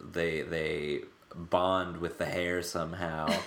they 0.00 0.42
they 0.42 1.00
bond 1.34 1.96
with 1.98 2.18
the 2.18 2.26
hair 2.26 2.62
somehow. 2.62 3.28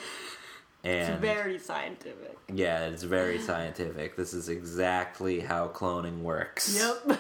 It's 0.84 1.10
And 1.10 1.20
very 1.20 1.58
scientific. 1.60 2.38
yeah, 2.54 2.86
it's 2.86 3.04
very 3.04 3.38
scientific. 3.40 4.16
This 4.16 4.34
is 4.34 4.48
exactly 4.50 5.42
how 5.42 5.68
cloning 5.68 6.22
works. 6.22 6.74
Yep. 7.08 7.20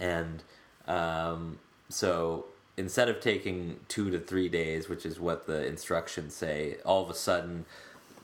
And 0.00 0.42
um, 0.88 1.58
so 1.88 2.46
instead 2.76 3.08
of 3.08 3.20
taking 3.20 3.80
two 3.88 4.10
to 4.10 4.18
three 4.18 4.48
days, 4.48 4.88
which 4.88 5.06
is 5.06 5.20
what 5.20 5.46
the 5.46 5.66
instructions 5.66 6.34
say, 6.34 6.76
all 6.84 7.02
of 7.02 7.10
a 7.10 7.14
sudden 7.14 7.64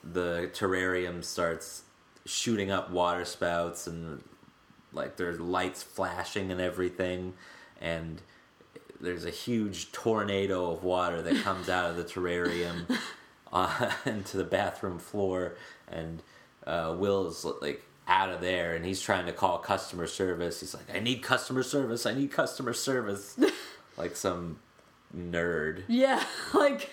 the 0.03 0.51
terrarium 0.53 1.23
starts 1.23 1.83
shooting 2.27 2.71
up 2.71 2.91
water 2.91 3.25
spouts 3.25 3.87
and 3.87 4.23
like 4.93 5.17
there's 5.17 5.39
lights 5.39 5.83
flashing 5.83 6.51
and 6.51 6.61
everything. 6.61 7.35
And 7.81 8.21
there's 9.01 9.25
a 9.25 9.31
huge 9.31 9.93
tornado 9.93 10.73
of 10.73 10.83
water 10.83 11.23
that 11.23 11.43
comes 11.45 11.69
out 11.69 11.91
of 11.91 11.97
the 11.97 12.05
terrarium 12.05 12.99
into 14.05 14.37
the 14.37 14.45
bathroom 14.45 14.99
floor. 14.99 15.57
And 15.89 16.23
uh, 16.67 16.95
Will's 16.99 17.45
like 17.61 17.83
out 18.07 18.31
of 18.31 18.41
there 18.41 18.75
and 18.75 18.85
he's 18.85 19.01
trying 19.01 19.27
to 19.27 19.33
call 19.33 19.59
customer 19.59 20.07
service. 20.07 20.61
He's 20.61 20.75
like, 20.75 20.95
I 20.95 21.01
need 21.01 21.23
customer 21.23 21.63
service. 21.63 22.07
I 22.07 22.15
need 22.15 22.33
customer 22.33 22.73
service. 22.73 23.39
like 23.97 24.17
some 24.17 24.59
nerd. 25.17 25.85
yeah, 25.89 26.25
like 26.55 26.91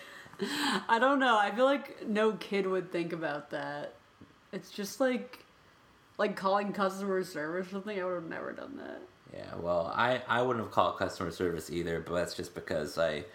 I 0.88 0.99
don't 0.99 1.20
know. 1.20 1.38
I 1.38 1.51
feel 1.51 1.66
like 1.66 2.08
no 2.08 2.34
kid 2.34 2.68
would 2.68 2.91
think 2.91 3.14
about 3.14 3.51
that. 3.51 3.95
It's 4.51 4.72
just 4.72 4.99
like 4.99 5.39
like 6.18 6.36
calling 6.36 6.74
customer 6.74 7.24
service 7.24 7.68
or 7.68 7.72
something. 7.72 7.99
I 7.99 8.03
would 8.03 8.16
have 8.16 8.30
never 8.30 8.51
done 8.51 8.78
that. 8.78 9.01
Yeah, 9.34 9.55
well, 9.60 9.91
I, 9.93 10.22
I 10.28 10.41
wouldn't 10.41 10.64
have 10.64 10.74
called 10.74 10.97
customer 10.97 11.32
service 11.32 11.70
either, 11.70 11.99
but 11.99 12.16
that's 12.16 12.34
just 12.34 12.55
because 12.55 12.97
I 12.97 13.26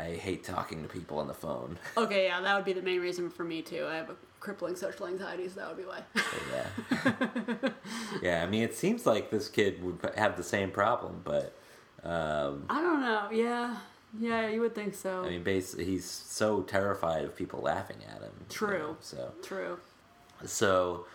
I 0.00 0.16
hate 0.16 0.44
talking 0.44 0.82
to 0.82 0.88
people 0.88 1.18
on 1.18 1.26
the 1.28 1.34
phone. 1.34 1.78
Okay, 1.96 2.24
yeah, 2.26 2.40
that 2.40 2.56
would 2.56 2.64
be 2.64 2.72
the 2.72 2.82
main 2.82 3.00
reason 3.00 3.28
for 3.30 3.44
me 3.44 3.62
too. 3.62 3.86
I 3.86 3.96
have 3.96 4.10
a 4.10 4.16
crippling 4.38 4.74
social 4.76 5.06
anxiety, 5.06 5.48
so 5.48 5.60
That 5.60 5.68
would 5.68 5.76
be 5.76 5.84
why. 5.84 6.02
Yeah. 6.52 7.68
yeah, 8.22 8.42
I 8.42 8.46
mean, 8.46 8.62
it 8.62 8.74
seems 8.74 9.04
like 9.06 9.30
this 9.30 9.48
kid 9.48 9.82
would 9.82 9.98
have 10.16 10.36
the 10.36 10.42
same 10.42 10.70
problem, 10.70 11.20
but 11.24 11.54
um, 12.02 12.64
I 12.70 12.80
don't 12.80 13.00
know. 13.00 13.28
Yeah, 13.30 13.76
yeah, 14.18 14.48
you 14.48 14.60
would 14.60 14.74
think 14.74 14.94
so. 14.94 15.24
I 15.24 15.28
mean, 15.30 15.42
basically, 15.42 15.84
he's 15.84 16.06
so 16.06 16.62
terrified 16.62 17.24
of 17.24 17.36
people 17.36 17.60
laughing 17.60 17.98
at 18.08 18.22
him. 18.22 18.32
you 18.38 18.46
True. 18.48 18.78
know, 18.78 18.96
so, 19.00 19.32
True. 19.42 19.78
so 20.44 21.06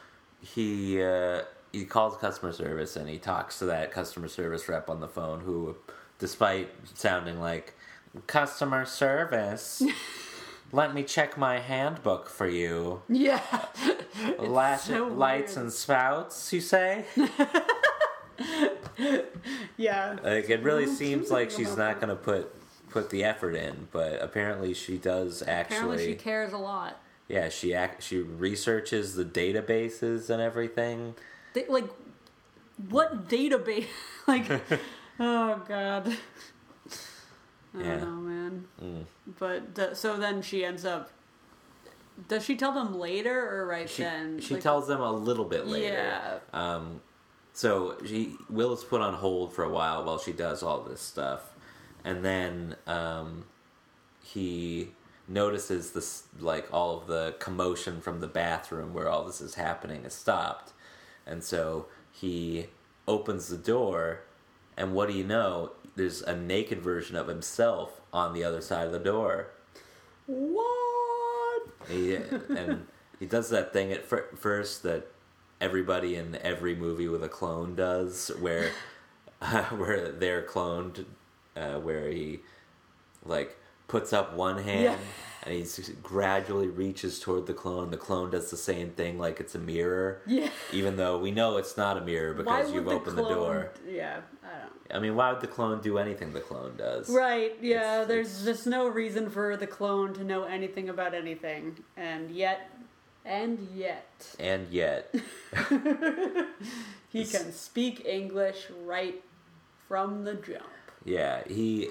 he 0.42 1.02
uh, 1.02 1.42
he 1.72 1.86
calls 1.86 2.18
customer 2.18 2.52
service 2.52 2.96
and 2.96 3.10
he 3.10 3.18
talks 3.18 3.60
to 3.60 3.66
that 3.66 3.92
customer 3.92 4.28
service 4.28 4.68
rep 4.70 4.90
on 4.90 5.00
the 5.00 5.08
phone, 5.08 5.40
who, 5.42 5.76
despite 6.20 6.70
sounding 6.94 7.40
like 7.40 7.74
customer 8.28 8.86
service. 8.86 9.82
Let 10.72 10.94
me 10.94 11.04
check 11.04 11.38
my 11.38 11.60
handbook 11.60 12.28
for 12.30 12.48
you. 12.48 13.02
Yeah. 13.08 13.42
Lash, 14.40 14.82
so 14.84 15.08
lights 15.08 15.56
weird. 15.56 15.66
and 15.66 15.74
spouts, 15.74 16.52
you 16.52 16.60
say? 16.60 17.06
yeah. 19.78 20.18
Like 20.24 20.50
it 20.50 20.64
really 20.64 20.88
seems 20.88 21.32
like 21.32 21.52
she's 21.52 21.78
not 21.78 22.02
going 22.02 22.10
to 22.10 22.16
put 22.16 22.54
put 22.90 23.10
the 23.10 23.24
effort 23.24 23.56
in, 23.56 23.88
but 23.92 24.22
apparently 24.22 24.74
she 24.74 24.98
does 24.98 25.44
actually. 25.44 25.78
Apparently, 25.78 26.06
she 26.08 26.16
cares 26.16 26.54
a 26.54 26.58
lot. 26.58 27.00
yeah, 27.28 27.50
she 27.50 27.74
act, 27.74 28.04
she 28.04 28.20
researches 28.20 29.16
the 29.16 29.26
databases 29.26 30.30
and 30.30 30.42
everything. 30.42 31.16
They, 31.54 31.66
like, 31.68 31.86
what 32.90 33.28
database? 33.30 33.88
like, 34.28 34.50
oh 35.20 35.62
god. 35.68 36.18
I 37.78 37.84
Yeah. 37.84 37.98
don't 37.98 38.02
know, 38.02 38.30
man. 38.30 38.68
Mm. 38.82 39.06
But 39.40 39.76
th- 39.76 39.96
so 39.96 40.18
then 40.18 40.42
she 40.42 40.64
ends 40.66 40.86
up. 40.86 41.12
Does 42.30 42.46
she 42.46 42.56
tell 42.56 42.72
them 42.72 42.98
later 42.98 43.38
or 43.62 43.66
right 43.68 43.90
She 43.90 44.04
then? 44.04 44.40
she 44.40 44.54
Like, 44.54 44.64
tells 44.64 44.88
them 44.88 45.02
a 45.02 45.12
little 45.12 45.44
bit 45.46 45.68
later. 45.68 45.94
Yeah. 45.94 46.40
Um, 46.54 47.02
so 47.54 47.98
she 48.06 48.36
Will 48.50 48.72
is 48.74 48.84
put 48.84 49.02
on 49.02 49.16
hold 49.16 49.54
for 49.54 49.64
a 49.64 49.70
while 49.70 50.04
while 50.06 50.18
she 50.20 50.32
does 50.32 50.64
all 50.64 50.82
this 50.82 51.02
stuff, 51.02 51.54
and 52.06 52.24
then 52.24 52.76
um, 52.88 53.46
he 54.24 54.92
notices 55.28 55.92
this 55.92 56.24
like 56.40 56.68
all 56.72 56.98
of 57.02 57.08
the 57.08 57.36
commotion 57.40 58.00
from 58.00 58.20
the 58.22 58.28
bathroom 58.28 58.94
where 58.94 59.10
all 59.10 59.26
this 59.26 59.42
is 59.42 59.56
happening 59.56 60.04
has 60.04 60.14
stopped, 60.14 60.72
and 61.26 61.44
so 61.44 61.88
he 62.12 62.68
opens 63.08 63.50
the 63.50 63.58
door, 63.58 64.22
and 64.78 64.94
what 64.94 65.10
do 65.10 65.16
you 65.16 65.24
know? 65.26 65.72
There's 65.96 66.22
a 66.22 66.36
naked 66.36 66.82
version 66.82 67.16
of 67.16 67.28
himself 67.28 68.02
on 68.12 68.34
the 68.34 68.44
other 68.44 68.62
side 68.62 68.86
of 68.88 68.92
the 68.92 69.00
door. 69.00 69.48
What? 70.26 71.68
He, 71.90 72.16
and 72.16 72.88
he 73.20 73.26
does 73.26 73.50
that 73.50 73.74
thing 73.74 73.92
at 73.92 74.06
fir- 74.06 74.30
first 74.36 74.84
that 74.84 75.08
everybody 75.62 76.16
in 76.16 76.36
every 76.42 76.76
movie 76.76 77.08
with 77.08 77.24
a 77.24 77.30
clone 77.30 77.76
does, 77.76 78.30
where 78.40 78.72
where 79.72 80.12
they're 80.12 80.44
cloned, 80.44 81.06
uh, 81.56 81.80
where 81.80 82.10
he 82.10 82.40
like 83.26 83.58
puts 83.88 84.14
up 84.14 84.34
one 84.34 84.64
hand 84.64 84.84
Yeah. 84.84 84.98
And 85.46 85.54
he 85.54 85.66
gradually 86.02 86.68
reaches 86.68 87.20
toward 87.20 87.46
the 87.46 87.54
clone. 87.54 87.92
The 87.92 87.98
clone 87.98 88.32
does 88.32 88.50
the 88.50 88.58
same 88.58 88.90
thing, 88.92 89.20
like 89.20 89.40
it's 89.40 89.54
a 89.56 89.60
mirror, 89.60 90.22
Yeah. 90.26 90.50
even 90.72 90.96
though 90.98 91.18
we 91.20 91.32
know 91.32 91.58
it's 91.58 91.78
not 91.78 91.98
a 91.98 92.02
mirror 92.02 92.34
because 92.34 92.72
you've 92.72 92.86
the 92.86 92.92
opened 92.92 93.18
the 93.18 93.24
clone- 93.24 93.36
door. 93.36 93.72
Yeah, 93.88 94.22
I 94.44 94.48
don't. 94.60 94.72
I 94.98 95.00
mean, 95.00 95.16
why 95.16 95.32
would 95.32 95.42
the 95.42 95.48
clone 95.48 95.82
do 95.82 95.98
anything 95.98 96.34
the 96.34 96.40
clone 96.42 96.76
does? 96.78 97.10
Right, 97.10 97.56
yeah, 97.62 98.02
It's- 98.04 98.08
there's 98.08 98.44
just 98.44 98.66
no 98.68 98.88
reason 98.88 99.30
for 99.30 99.56
the 99.58 99.68
clone 99.68 100.14
to 100.16 100.24
know 100.24 100.44
anything 100.44 100.90
about 100.90 101.14
anything. 101.14 101.84
And 101.98 102.30
yet, 102.32 102.72
and 103.24 103.60
yet, 103.74 104.36
And 104.40 104.68
yet, 104.70 105.14
he 107.10 107.26
can 107.26 107.52
speak 107.52 108.06
English 108.06 108.68
right 108.84 109.24
from 109.88 110.24
the 110.24 110.34
jump. 110.36 110.64
Yeah, 111.04 111.44
he 111.48 111.90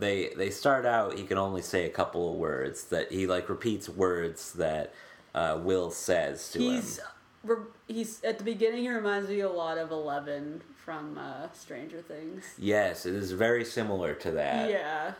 they 0.00 0.30
they 0.36 0.50
start 0.50 0.84
out 0.86 1.16
he 1.16 1.24
can 1.24 1.38
only 1.38 1.62
say 1.62 1.84
a 1.86 1.90
couple 1.90 2.32
of 2.32 2.38
words 2.38 2.84
that 2.86 3.12
he 3.12 3.26
like 3.26 3.48
repeats 3.48 3.88
words 3.88 4.52
that 4.54 4.92
uh, 5.34 5.58
Will 5.62 5.90
says 5.92 6.50
to 6.52 6.58
He's 6.58 6.98
him. 6.98 7.04
re- 7.44 7.56
he's 7.86 8.22
at 8.24 8.38
the 8.38 8.44
beginning. 8.44 8.80
He 8.82 8.90
reminds 8.90 9.28
me 9.28 9.40
a 9.40 9.48
lot 9.48 9.78
of 9.78 9.90
Eleven 9.92 10.62
from 10.84 11.16
uh, 11.18 11.52
Stranger 11.52 12.02
Things. 12.02 12.44
Yes, 12.58 13.06
it 13.06 13.14
is 13.14 13.30
very 13.32 13.64
similar 13.64 14.14
to 14.14 14.30
that. 14.32 14.70
yeah, 14.70 15.12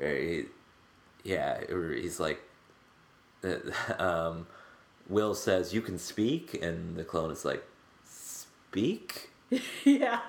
he, 0.00 0.44
yeah, 1.24 1.60
he's 2.00 2.18
like, 2.18 2.40
um, 3.98 4.46
Will 5.08 5.34
says, 5.34 5.74
"You 5.74 5.82
can 5.82 5.98
speak," 5.98 6.58
and 6.62 6.96
the 6.96 7.04
clone 7.04 7.30
is 7.30 7.44
like, 7.44 7.62
"Speak." 8.04 9.30
yeah. 9.84 10.20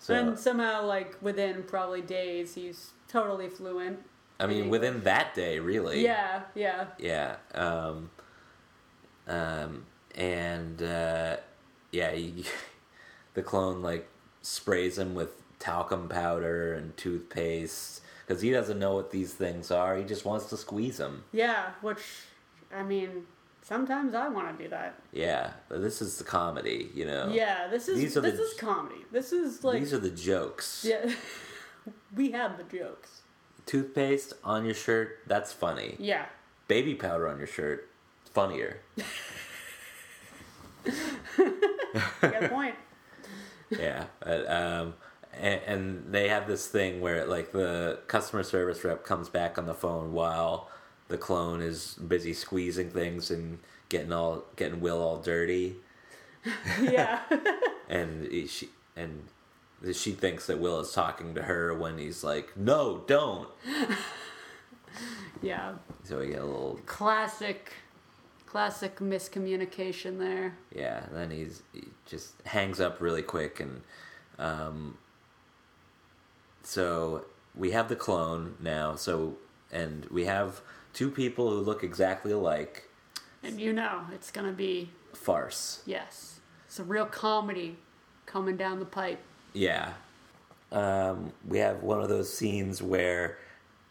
So 0.00 0.14
and 0.14 0.38
somehow, 0.38 0.86
like 0.86 1.16
within 1.20 1.62
probably 1.62 2.00
days, 2.00 2.54
he's 2.54 2.92
totally 3.06 3.48
fluent. 3.48 3.98
I 4.40 4.46
mean, 4.46 4.64
English. 4.64 4.70
within 4.70 5.02
that 5.02 5.34
day, 5.34 5.58
really. 5.58 6.02
Yeah, 6.02 6.42
yeah. 6.54 6.86
Yeah. 6.98 7.36
Um, 7.54 8.10
um, 9.28 9.84
and 10.14 10.82
uh, 10.82 11.36
yeah, 11.92 12.12
he, 12.12 12.44
the 13.34 13.42
clone 13.42 13.82
like 13.82 14.08
sprays 14.40 14.98
him 14.98 15.14
with 15.14 15.34
talcum 15.58 16.08
powder 16.08 16.72
and 16.72 16.96
toothpaste 16.96 18.00
because 18.26 18.40
he 18.40 18.50
doesn't 18.50 18.78
know 18.78 18.94
what 18.94 19.10
these 19.10 19.34
things 19.34 19.70
are. 19.70 19.98
He 19.98 20.04
just 20.04 20.24
wants 20.24 20.46
to 20.46 20.56
squeeze 20.56 20.96
them. 20.96 21.24
Yeah, 21.30 21.72
which 21.82 22.00
I 22.74 22.82
mean, 22.82 23.26
sometimes 23.62 24.14
I 24.14 24.28
want 24.28 24.56
to 24.56 24.64
do 24.64 24.70
that. 24.70 24.94
Yeah, 25.12 25.52
but 25.68 25.82
this 25.82 26.00
is 26.02 26.18
the 26.18 26.24
comedy, 26.24 26.90
you 26.94 27.04
know. 27.06 27.28
Yeah, 27.32 27.66
this 27.68 27.88
is 27.88 27.98
These 27.98 28.16
are 28.16 28.20
this 28.20 28.36
the- 28.36 28.42
is 28.42 28.54
comedy. 28.54 29.04
This 29.12 29.32
is 29.32 29.62
like 29.64 29.80
These 29.80 29.92
are 29.92 29.98
the 29.98 30.10
jokes. 30.10 30.84
yeah. 30.88 31.10
we 32.14 32.30
have 32.32 32.56
the 32.56 32.64
jokes. 32.78 33.22
Toothpaste 33.66 34.32
on 34.42 34.64
your 34.64 34.74
shirt, 34.74 35.18
that's 35.26 35.52
funny. 35.52 35.96
Yeah. 35.98 36.26
Baby 36.68 36.94
powder 36.94 37.28
on 37.28 37.38
your 37.38 37.46
shirt, 37.46 37.88
funnier. 38.32 38.80
A 42.22 42.48
point. 42.48 42.74
yeah 43.70 44.06
but, 44.20 44.50
um 44.50 44.94
and, 45.38 45.60
and 45.66 46.12
they 46.12 46.28
have 46.28 46.48
this 46.48 46.66
thing 46.66 47.00
where 47.00 47.24
like 47.26 47.52
the 47.52 48.00
customer 48.08 48.42
service 48.42 48.82
rep 48.82 49.04
comes 49.04 49.28
back 49.28 49.58
on 49.58 49.66
the 49.66 49.74
phone 49.74 50.12
while 50.12 50.68
the 51.10 51.18
clone 51.18 51.60
is 51.60 51.94
busy 51.94 52.32
squeezing 52.32 52.90
things 52.90 53.30
and 53.30 53.58
getting 53.88 54.12
all 54.12 54.44
getting 54.56 54.80
will 54.80 55.00
all 55.02 55.18
dirty 55.18 55.76
yeah. 56.80 57.20
and 57.88 58.28
she 58.48 58.70
and 58.96 59.24
she 59.92 60.12
thinks 60.12 60.46
that 60.46 60.58
will 60.58 60.80
is 60.80 60.92
talking 60.92 61.34
to 61.34 61.42
her 61.42 61.74
when 61.74 61.98
he's 61.98 62.24
like 62.24 62.56
no 62.56 63.02
don't 63.06 63.48
yeah. 65.42 65.72
so 66.04 66.20
we 66.20 66.28
get 66.28 66.40
a 66.40 66.44
little 66.44 66.80
Classic 66.86 67.72
classic 68.46 68.96
miscommunication 68.98 70.18
there. 70.18 70.56
yeah 70.74 71.04
then 71.12 71.30
he's 71.30 71.62
he 71.72 71.84
just 72.06 72.34
hangs 72.46 72.80
up 72.80 73.00
really 73.00 73.22
quick 73.22 73.60
and 73.60 73.80
um 74.38 74.96
so 76.62 77.24
we 77.54 77.70
have 77.70 77.88
the 77.88 77.96
clone 77.96 78.56
now 78.60 78.96
so 78.96 79.36
and 79.72 80.06
we 80.06 80.24
have 80.24 80.60
two 80.92 81.10
people 81.10 81.50
who 81.50 81.60
look 81.60 81.82
exactly 81.84 82.32
alike 82.32 82.88
And 83.42 83.60
you 83.60 83.72
know, 83.72 84.02
it's 84.12 84.30
going 84.30 84.46
to 84.46 84.52
be 84.52 84.90
farce 85.12 85.82
yes. 85.86 86.40
It's 86.66 86.78
a 86.78 86.84
real 86.84 87.06
comedy 87.06 87.76
coming 88.26 88.56
down 88.56 88.78
the 88.78 88.84
pipe. 88.86 89.20
yeah 89.52 89.92
um 90.72 91.32
we 91.48 91.58
have 91.58 91.82
one 91.82 92.00
of 92.00 92.08
those 92.08 92.32
scenes 92.32 92.80
where 92.80 93.38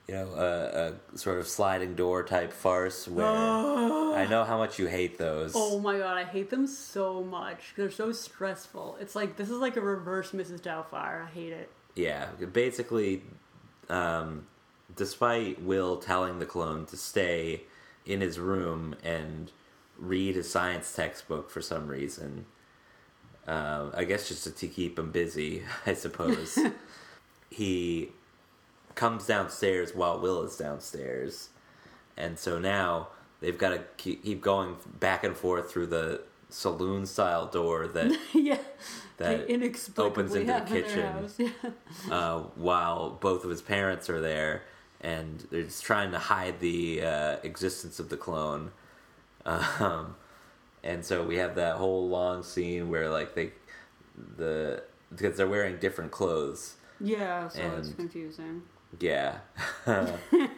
you 0.07 0.13
know 0.13 0.29
a, 0.33 0.93
a 1.15 1.17
sort 1.17 1.37
of 1.39 1.45
sliding 1.47 1.93
door 1.93 2.23
type 2.23 2.53
farce 2.53 3.05
where 3.05 3.25
i 3.27 4.25
know 4.29 4.45
how 4.45 4.57
much 4.57 4.79
you 4.79 4.87
hate 4.87 5.17
those 5.17 5.51
Oh 5.55 5.79
my 5.79 5.97
god, 5.97 6.17
I 6.17 6.23
hate 6.23 6.49
them 6.49 6.65
so 6.67 7.21
much. 7.21 7.73
They're 7.75 7.91
so 7.91 8.11
stressful. 8.13 8.97
It's 9.01 9.13
like 9.15 9.35
this 9.35 9.49
is 9.49 9.57
like 9.57 9.75
a 9.75 9.81
reverse 9.81 10.31
Mrs. 10.31 10.61
Doubtfire. 10.61 11.25
I 11.25 11.29
hate 11.29 11.51
it. 11.53 11.69
Yeah, 11.95 12.27
basically, 12.53 13.23
um, 13.89 14.45
despite 14.99 15.61
Will 15.61 15.95
telling 15.95 16.39
the 16.39 16.45
clone 16.45 16.85
to 16.87 16.97
stay 16.97 17.61
in 18.05 18.19
his 18.19 18.37
room 18.37 18.93
and 19.01 19.49
read 19.97 20.35
a 20.35 20.43
science 20.43 20.93
textbook 20.93 21.49
for 21.49 21.61
some 21.61 21.87
reason, 21.87 22.45
um, 23.47 23.93
I 23.95 24.03
guess 24.03 24.27
just 24.27 24.57
to 24.57 24.67
keep 24.67 24.99
him 24.99 25.11
busy, 25.11 25.63
I 25.85 25.93
suppose, 25.93 26.59
he 27.49 28.09
comes 28.95 29.25
downstairs 29.25 29.95
while 29.95 30.19
Will 30.19 30.43
is 30.43 30.57
downstairs. 30.57 31.47
And 32.17 32.37
so 32.37 32.59
now 32.59 33.07
they've 33.39 33.57
got 33.57 33.69
to 33.69 33.83
keep 33.95 34.41
going 34.41 34.75
back 34.99 35.23
and 35.23 35.35
forth 35.35 35.71
through 35.71 35.87
the 35.87 36.23
saloon 36.49 37.05
style 37.05 37.45
door 37.45 37.87
that 37.87 38.11
yeah. 38.33 38.57
That 39.15 39.49
opens 39.97 40.35
into 40.35 40.53
the 40.53 40.59
kitchen. 40.61 41.29
Yeah. 41.37 42.13
uh, 42.13 42.39
while 42.55 43.11
both 43.11 43.45
of 43.45 43.49
his 43.49 43.61
parents 43.61 44.09
are 44.09 44.19
there, 44.19 44.63
and 45.01 45.47
they're 45.51 45.63
just 45.63 45.83
trying 45.83 46.11
to 46.11 46.19
hide 46.19 46.59
the 46.59 47.01
uh, 47.03 47.37
existence 47.43 47.99
of 47.99 48.09
the 48.09 48.17
clone. 48.17 48.71
Um, 49.45 50.15
and 50.83 51.03
so 51.03 51.23
we 51.23 51.37
have 51.37 51.55
that 51.55 51.77
whole 51.77 52.07
long 52.07 52.43
scene 52.43 52.89
where 52.89 53.09
like 53.09 53.33
they 53.33 53.51
the 54.37 54.83
because 55.09 55.37
they're 55.37 55.47
wearing 55.47 55.77
different 55.77 56.11
clothes. 56.11 56.75
Yeah, 56.99 57.47
so 57.47 57.61
it's 57.77 57.93
confusing. 57.93 58.61
Yeah. 58.99 59.39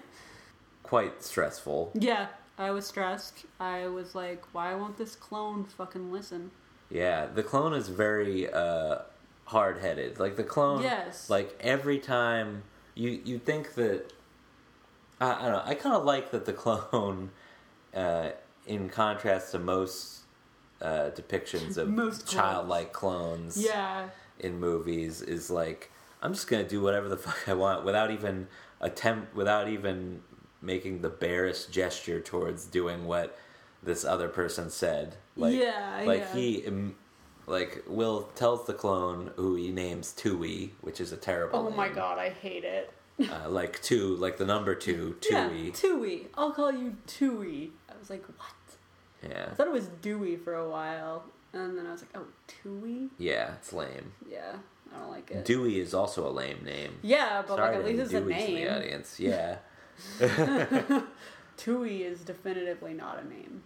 Quite 0.84 1.24
stressful. 1.24 1.92
Yeah, 1.94 2.28
I 2.58 2.72
was 2.72 2.86
stressed. 2.86 3.46
I 3.60 3.88
was 3.88 4.16
like, 4.16 4.44
why 4.54 4.74
won't 4.74 4.98
this 4.98 5.16
clone 5.16 5.64
fucking 5.66 6.12
listen? 6.12 6.52
Yeah, 6.90 7.28
the 7.28 7.44
clone 7.44 7.74
is 7.74 7.88
very 7.88 8.52
uh, 8.52 9.00
hard 9.46 9.80
headed. 9.80 10.20
Like 10.20 10.36
the 10.36 10.44
clone, 10.44 10.82
Yes. 10.82 11.30
Like 11.30 11.56
every 11.62 12.00
time 12.00 12.64
you 12.96 13.22
you 13.24 13.40
think 13.40 13.76
that 13.76 14.12
I, 15.22 15.34
I 15.34 15.42
don't 15.44 15.52
know. 15.54 15.64
I 15.66 15.76
kind 15.76 15.96
of 15.96 16.04
like 16.04 16.32
that 16.32 16.46
the 16.46 16.54
clone, 16.54 17.32
uh, 17.94 18.32
in 18.68 18.90
contrast 18.90 19.52
to 19.54 19.60
most 19.60 20.22
uh, 20.82 21.12
depictions 21.16 21.78
of 21.78 21.88
Most 21.90 22.28
childlike 22.28 22.92
clones 22.92 23.64
Yeah, 23.64 24.10
in 24.40 24.60
movies, 24.60 25.22
is 25.22 25.50
like 25.50 25.92
I'm 26.22 26.34
just 26.34 26.48
gonna 26.48 26.68
do 26.68 26.82
whatever 26.82 27.08
the 27.08 27.18
fuck 27.26 27.48
I 27.48 27.54
want 27.54 27.86
without 27.86 28.12
even 28.12 28.48
attempt, 28.82 29.36
without 29.36 29.70
even 29.70 30.22
making 30.62 31.02
the 31.02 31.10
barest 31.10 31.72
gesture 31.72 32.20
towards 32.20 32.66
doing 32.66 33.06
what 33.06 33.38
this 33.84 34.06
other 34.06 34.28
person 34.28 34.70
said. 34.70 35.16
Like, 35.36 35.56
Yeah, 35.56 36.04
like 36.06 36.20
yeah. 36.22 36.34
he, 36.34 36.56
im- 36.58 36.96
like 37.48 37.84
Will 37.88 38.24
tells 38.36 38.68
the 38.68 38.74
clone 38.74 39.32
who 39.38 39.56
he 39.56 39.72
names 39.72 40.14
Twoie, 40.16 40.70
which 40.82 41.02
is 41.02 41.12
a 41.12 41.18
terrible. 41.18 41.60
Oh 41.60 41.70
my 41.72 41.90
god, 41.90 42.20
I 42.20 42.30
hate 42.30 42.64
it. 42.64 42.92
Uh, 43.30 43.50
like 43.50 43.82
two, 43.82 44.16
like 44.18 44.38
the 44.38 44.46
number 44.46 44.74
two, 44.76 45.18
Twoie. 45.22 45.66
Yeah, 45.66 45.72
Twoie. 45.72 46.26
I'll 46.38 46.52
call 46.52 46.72
you 46.72 46.96
Twoie. 47.08 47.70
I 47.90 47.94
was 48.00 48.10
like, 48.10 48.26
what? 48.28 49.30
Yeah, 49.30 49.48
I 49.52 49.54
thought 49.56 49.68
it 49.68 49.74
was 49.74 49.88
Dewey 50.02 50.36
for 50.36 50.56
a 50.56 50.68
while, 50.70 51.24
and 51.54 51.78
then 51.78 51.86
I 51.86 51.92
was 51.92 52.02
like, 52.02 52.16
oh, 52.16 52.26
Twoie? 52.48 53.10
yeah, 53.20 53.54
it's 53.54 53.72
lame. 53.74 54.14
Yeah, 54.30 54.54
I 54.96 55.00
don't 55.00 55.12
like 55.12 55.30
it. 55.30 55.46
Dewey 55.46 55.80
is 55.80 55.94
also 55.94 56.28
a 56.28 56.32
lame 56.32 56.64
name. 56.64 56.94
yeah, 57.04 57.44
but 57.48 57.58
Sorry 57.58 57.76
like 57.78 57.80
at 57.80 57.86
least 57.86 58.02
it's 58.02 58.14
a 58.14 58.22
Deweys 58.22 58.48
in 58.48 58.56
the 58.56 58.76
audience. 58.76 59.20
Yeah, 59.20 59.58
Twoie 61.58 62.02
is 62.02 62.22
definitively 62.22 62.94
not 62.94 63.22
a 63.24 63.28
name. 63.28 63.64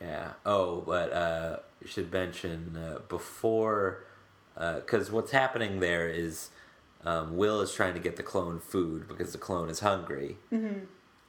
yeah. 0.00 0.32
Oh, 0.46 0.82
but 0.82 1.12
uh, 1.12 1.58
should 1.84 2.12
mention 2.12 2.76
uh, 2.76 3.00
before, 3.08 4.04
because 4.54 5.10
what's 5.10 5.32
happening 5.32 5.80
there 5.80 6.08
is 6.08 6.50
um, 7.04 7.36
Will 7.36 7.60
is 7.60 7.72
trying 7.72 7.94
to 7.94 8.00
get 8.00 8.16
the 8.16 8.22
clone 8.22 8.60
food 8.60 9.08
because 9.08 9.32
the 9.32 9.38
clone 9.38 9.68
is 9.70 9.80
hungry. 9.80 10.36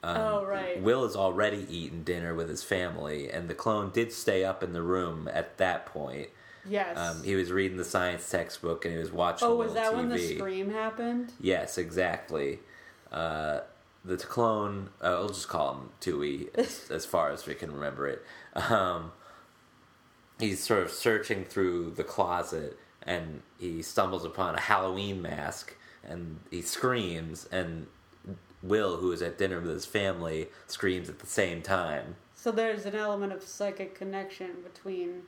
Um, 0.03 0.17
oh 0.17 0.45
right. 0.45 0.81
Will 0.81 1.03
has 1.03 1.15
already 1.15 1.65
eaten 1.69 2.03
dinner 2.03 2.33
with 2.33 2.49
his 2.49 2.63
family, 2.63 3.29
and 3.29 3.47
the 3.47 3.53
clone 3.53 3.91
did 3.91 4.11
stay 4.11 4.43
up 4.43 4.63
in 4.63 4.73
the 4.73 4.81
room 4.81 5.29
at 5.31 5.57
that 5.57 5.85
point. 5.85 6.29
yes. 6.67 6.97
Um, 6.97 7.23
he 7.23 7.35
was 7.35 7.51
reading 7.51 7.77
the 7.77 7.85
science 7.85 8.29
textbook 8.29 8.83
and 8.85 8.93
he 8.93 8.99
was 8.99 9.11
watching. 9.11 9.47
oh, 9.47 9.55
was 9.55 9.73
that 9.75 9.95
when 9.95 10.09
the 10.09 10.17
TV. 10.17 10.37
scream 10.37 10.71
happened? 10.71 11.33
Yes, 11.39 11.77
exactly. 11.77 12.59
Uh, 13.11 13.61
the 14.03 14.17
clone, 14.17 14.89
uh, 15.03 15.07
I'll 15.07 15.27
just 15.27 15.47
call 15.47 15.73
him 15.75 15.89
Twoie 16.01 16.49
as, 16.55 16.87
as 16.91 17.05
far 17.05 17.29
as 17.31 17.45
we 17.45 17.53
can 17.53 17.71
remember 17.71 18.07
it. 18.07 18.23
Um, 18.55 19.11
he's 20.39 20.63
sort 20.63 20.81
of 20.83 20.91
searching 20.91 21.45
through 21.45 21.91
the 21.91 22.03
closet 22.03 22.77
and 23.03 23.41
he 23.59 23.81
stumbles 23.81 24.25
upon 24.25 24.55
a 24.55 24.59
Halloween 24.59 25.21
mask 25.21 25.75
and 26.03 26.39
he 26.49 26.61
screams 26.61 27.47
and 27.51 27.87
Will, 28.63 28.97
who 28.97 29.11
is 29.11 29.23
at 29.23 29.39
dinner 29.39 29.59
with 29.59 29.71
his 29.71 29.85
family, 29.87 30.49
screams 30.67 31.09
at 31.09 31.17
the 31.19 31.25
same 31.25 31.63
time. 31.63 32.15
So 32.35 32.51
there's 32.51 32.85
an 32.85 32.95
element 32.95 33.33
of 33.33 33.41
psychic 33.43 33.95
connection 33.95 34.61
between 34.63 35.23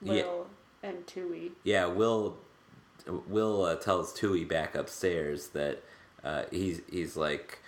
Yeah. 0.00 0.12
Will 0.12 0.46
and 0.82 1.06
Twoie. 1.06 1.50
Yeah, 1.64 1.86
Will 1.86 2.38
Will 3.28 3.64
uh, 3.64 3.76
tells 3.76 4.12
Twoie 4.12 4.48
back 4.48 4.74
upstairs 4.74 5.48
that 5.48 5.82
uh, 6.24 6.44
he's 6.50 6.80
he's 6.90 7.16
like, 7.16 7.60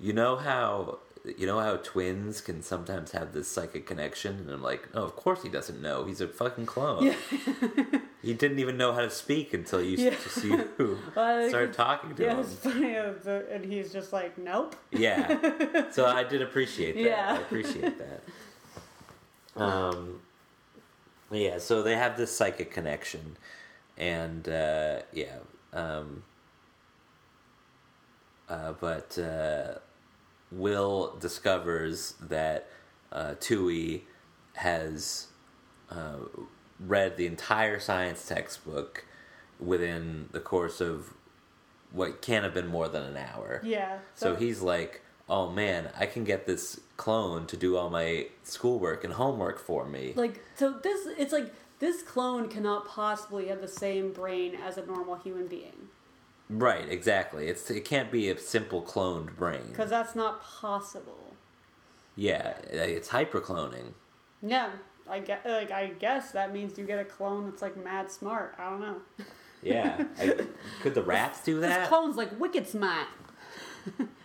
you 0.00 0.12
know 0.12 0.36
how 0.36 0.98
you 1.24 1.46
know 1.46 1.58
how 1.58 1.76
twins 1.76 2.40
can 2.42 2.62
sometimes 2.62 3.12
have 3.12 3.32
this 3.32 3.48
psychic 3.48 3.86
connection, 3.86 4.36
and 4.40 4.50
I'm 4.50 4.62
like, 4.62 4.94
no, 4.94 5.02
of 5.04 5.16
course 5.16 5.42
he 5.42 5.48
doesn't 5.48 5.80
know. 5.80 6.04
He's 6.04 6.20
a 6.20 6.28
fucking 6.28 6.66
clone. 6.66 7.02
Yeah. 7.04 7.14
he 8.22 8.34
didn't 8.34 8.58
even 8.58 8.76
know 8.76 8.92
how 8.92 9.00
to 9.00 9.10
speak 9.10 9.54
until 9.54 9.80
you 9.82 9.96
Yeah. 9.96 10.10
just 10.22 10.44
you 10.44 10.54
I 11.16 11.38
think 11.38 11.48
started 11.48 11.72
talking 11.72 12.14
to 12.16 12.22
Yeah, 12.22 12.36
him. 12.36 12.44
funny, 12.44 12.96
uh, 12.98 13.12
and 13.50 13.64
he's 13.64 13.92
just 13.92 14.12
like, 14.12 14.36
nope. 14.38 14.76
Yeah. 14.90 15.84
So 15.92 16.06
I 16.06 16.24
did 16.24 16.42
appreciate 16.42 16.94
that. 16.96 17.02
Yeah. 17.02 17.36
I 17.38 17.40
appreciate 17.40 17.94
that. 17.98 18.22
Um, 19.62 20.20
yeah, 21.30 21.58
so 21.58 21.82
they 21.82 21.94
have 21.96 22.16
this 22.16 22.36
psychic 22.36 22.70
connection, 22.70 23.36
and 23.96 24.48
uh, 24.48 25.00
yeah, 25.12 25.36
um, 25.72 26.24
uh, 28.48 28.72
but 28.80 29.16
uh, 29.18 29.78
Will 30.54 31.16
discovers 31.20 32.14
that 32.20 32.68
uh, 33.12 33.34
Twoie 33.40 34.02
has 34.54 35.28
uh, 35.90 36.16
read 36.78 37.16
the 37.16 37.26
entire 37.26 37.80
science 37.80 38.26
textbook 38.26 39.04
within 39.58 40.28
the 40.32 40.40
course 40.40 40.80
of 40.80 41.14
what 41.92 42.22
can't 42.22 42.44
have 42.44 42.54
been 42.54 42.66
more 42.66 42.88
than 42.88 43.02
an 43.02 43.16
hour. 43.16 43.60
Yeah. 43.64 43.98
So 44.14 44.34
he's 44.34 44.60
like, 44.60 45.02
"Oh 45.28 45.50
man, 45.50 45.90
I 45.98 46.06
can 46.06 46.24
get 46.24 46.46
this 46.46 46.80
clone 46.96 47.46
to 47.46 47.56
do 47.56 47.76
all 47.76 47.90
my 47.90 48.26
schoolwork 48.42 49.04
and 49.04 49.14
homework 49.14 49.58
for 49.58 49.86
me." 49.86 50.12
like 50.16 50.40
so 50.54 50.72
this 50.82 51.06
it's 51.18 51.32
like 51.32 51.52
this 51.78 52.02
clone 52.02 52.48
cannot 52.48 52.86
possibly 52.86 53.48
have 53.48 53.60
the 53.60 53.68
same 53.68 54.12
brain 54.12 54.54
as 54.54 54.76
a 54.76 54.86
normal 54.86 55.16
human 55.16 55.46
being 55.46 55.88
right, 56.50 56.88
exactly. 56.88 57.48
It's 57.48 57.70
it 57.70 57.84
can't 57.84 58.10
be 58.10 58.28
a 58.30 58.38
simple 58.38 58.82
cloned 58.82 59.36
brain. 59.36 59.66
because 59.68 59.90
that's 59.90 60.14
not 60.14 60.42
possible. 60.42 61.34
Yeah, 62.16 62.54
uh, 62.72 62.76
it's 62.76 63.08
hypercloning. 63.08 63.92
Yeah, 64.42 64.70
I 65.10 65.20
guess, 65.20 65.40
like 65.44 65.70
I 65.70 65.88
guess 65.98 66.32
that 66.32 66.52
means 66.52 66.78
you 66.78 66.84
get 66.84 66.98
a 66.98 67.04
clone 67.04 67.48
that's 67.50 67.62
like 67.62 67.82
mad 67.82 68.10
smart. 68.10 68.54
I 68.58 68.70
don't 68.70 68.80
know. 68.80 68.96
Yeah, 69.62 70.04
I, 70.20 70.44
could 70.82 70.94
the 70.94 71.02
rats 71.02 71.42
do 71.42 71.58
This 71.58 71.70
that? 71.70 71.88
clone's 71.88 72.16
like 72.16 72.38
wicked 72.38 72.66
smart. 72.68 73.08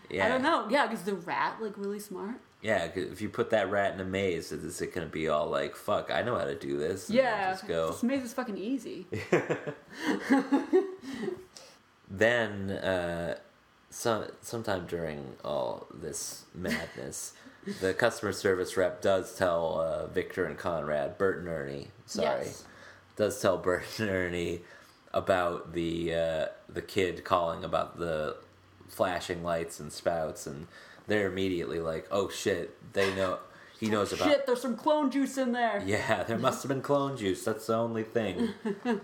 Yeah, 0.10 0.26
I 0.28 0.28
don't 0.28 0.42
know. 0.42 0.68
Yeah, 0.70 0.86
because 0.86 1.06
the 1.06 1.14
rat 1.16 1.62
like 1.62 1.78
really 1.78 2.00
smart? 2.00 2.36
Yeah, 2.62 2.90
if 2.94 3.22
you 3.22 3.30
put 3.30 3.52
that 3.52 3.72
rat 3.72 3.94
in 3.94 4.02
a 4.02 4.04
maze, 4.04 4.52
is 4.52 4.82
it 4.82 4.94
gonna 4.94 5.06
be 5.08 5.30
all 5.30 5.48
like, 5.50 5.78
"Fuck, 5.78 6.12
I 6.12 6.24
know 6.24 6.38
how 6.38 6.44
to 6.44 6.56
do 6.56 6.78
this"? 6.78 7.08
and 7.08 7.18
Yeah. 7.20 7.52
just 7.52 7.68
go. 7.70 7.92
This 7.92 8.04
maze 8.04 8.24
is 8.24 8.34
fucking 8.34 8.58
easy. 8.58 9.08
then 12.20 12.70
uh, 12.72 13.38
some 13.90 14.26
sometime 14.42 14.86
during 14.86 15.34
all 15.44 15.88
this 15.94 16.44
madness, 16.54 17.34
the 17.82 17.94
customer 17.94 18.32
service 18.32 18.78
rep 18.78 19.02
does 19.02 19.36
tell 19.36 19.80
uh, 19.82 20.08
Victor 20.08 20.46
and 20.46 20.58
Conrad, 20.58 21.18
Bert 21.18 21.40
and 21.40 21.48
Ernie, 21.48 21.88
sorry, 22.06 22.46
Yes. 22.46 22.64
does 23.16 23.42
tell 23.42 23.58
Bert 23.58 23.84
and 24.00 24.10
Ernie 24.10 24.62
about 25.14 25.74
the 25.74 26.14
uh, 26.14 26.46
the 26.68 26.82
kid 26.84 27.24
calling 27.24 27.64
about 27.64 27.98
the 27.98 28.38
flashing 28.88 29.44
lights 29.44 29.80
and 29.80 29.92
spouts, 29.92 30.46
and 30.46 30.68
they're 31.08 31.28
immediately 31.28 31.80
like, 31.80 32.08
"Oh 32.12 32.30
shit!" 32.30 32.76
They 32.94 33.14
know 33.16 33.40
he 33.80 33.88
knows 33.90 34.14
about. 34.14 34.28
Shit, 34.30 34.46
there's 34.46 34.62
some 34.62 34.76
clone 34.76 35.10
juice 35.10 35.38
in 35.38 35.52
there. 35.52 35.82
Yeah, 35.86 36.24
there 36.24 36.38
must 36.38 36.62
have 36.64 36.70
been 36.70 36.82
clone 36.82 37.18
juice. 37.18 37.44
That's 37.44 37.66
the 37.68 37.76
only 37.76 38.04
thing. 38.04 38.50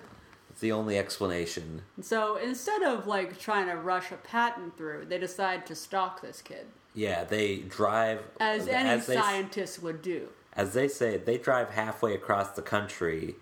it's 0.55 0.61
the 0.61 0.71
only 0.71 0.97
explanation. 0.97 1.81
So 1.99 2.37
instead 2.37 2.81
of 2.81 3.07
like 3.07 3.37
trying 3.37 3.67
to 3.67 3.75
rush 3.75 4.13
a 4.13 4.15
patent 4.15 4.77
through, 4.77 5.03
they 5.09 5.17
decide 5.17 5.65
to 5.65 5.75
stalk 5.75 6.21
this 6.21 6.41
kid, 6.41 6.67
Yeah, 6.93 7.25
they 7.25 7.57
drive 7.57 8.21
as 8.39 8.65
any 8.69 8.87
as 8.87 9.05
they, 9.05 9.15
scientist 9.17 9.83
would 9.83 10.01
do. 10.01 10.29
as 10.53 10.71
they 10.73 10.87
say, 10.87 11.17
they 11.17 11.37
drive 11.37 11.71
halfway 11.71 12.13
across 12.13 12.51
the 12.51 12.61
country 12.61 13.35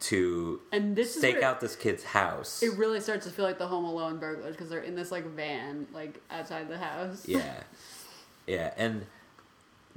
to 0.00 0.62
And 0.72 0.96
this 0.96 1.14
stake 1.14 1.42
out 1.42 1.60
this 1.60 1.76
kid's 1.76 2.04
house. 2.04 2.62
It 2.62 2.72
really 2.78 3.00
starts 3.02 3.26
to 3.26 3.32
feel 3.32 3.44
like 3.44 3.58
the 3.58 3.66
Home 3.66 3.84
Alone 3.84 4.16
burglars 4.18 4.54
because 4.56 4.70
they're 4.70 4.80
in 4.80 4.94
this 4.94 5.12
like 5.12 5.26
van, 5.26 5.86
like 5.92 6.22
outside 6.30 6.70
the 6.70 6.78
house. 6.78 7.28
yeah, 7.28 7.64
yeah, 8.46 8.72
and 8.78 9.04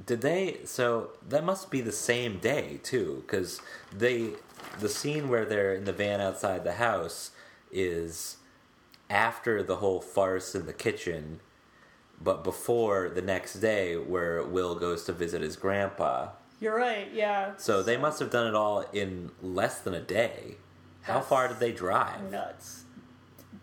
did 0.04 0.20
they? 0.20 0.58
So 0.66 1.12
that 1.26 1.42
must 1.42 1.70
be 1.70 1.80
the 1.80 1.92
same 1.92 2.38
day 2.38 2.80
too, 2.82 3.24
because 3.26 3.62
they 3.96 4.32
the 4.78 4.88
scene 4.88 5.28
where 5.28 5.44
they're 5.44 5.74
in 5.74 5.84
the 5.84 5.92
van 5.92 6.20
outside 6.20 6.64
the 6.64 6.74
house 6.74 7.30
is 7.72 8.36
after 9.08 9.62
the 9.62 9.76
whole 9.76 10.00
farce 10.00 10.54
in 10.54 10.66
the 10.66 10.72
kitchen, 10.72 11.40
but 12.22 12.44
before 12.44 13.08
the 13.08 13.22
next 13.22 13.54
day 13.54 13.96
where 13.96 14.42
Will 14.42 14.74
goes 14.74 15.04
to 15.04 15.12
visit 15.12 15.42
his 15.42 15.56
grandpa. 15.56 16.28
You're 16.60 16.76
right. 16.76 17.08
Yeah. 17.12 17.52
So 17.56 17.82
they 17.82 17.96
must 17.96 18.18
have 18.20 18.30
done 18.30 18.46
it 18.46 18.54
all 18.54 18.80
in 18.92 19.30
less 19.42 19.80
than 19.80 19.94
a 19.94 20.00
day. 20.00 20.56
How 21.02 21.14
That's 21.14 21.28
far 21.28 21.48
did 21.48 21.58
they 21.58 21.72
drive? 21.72 22.30
nuts. 22.30 22.84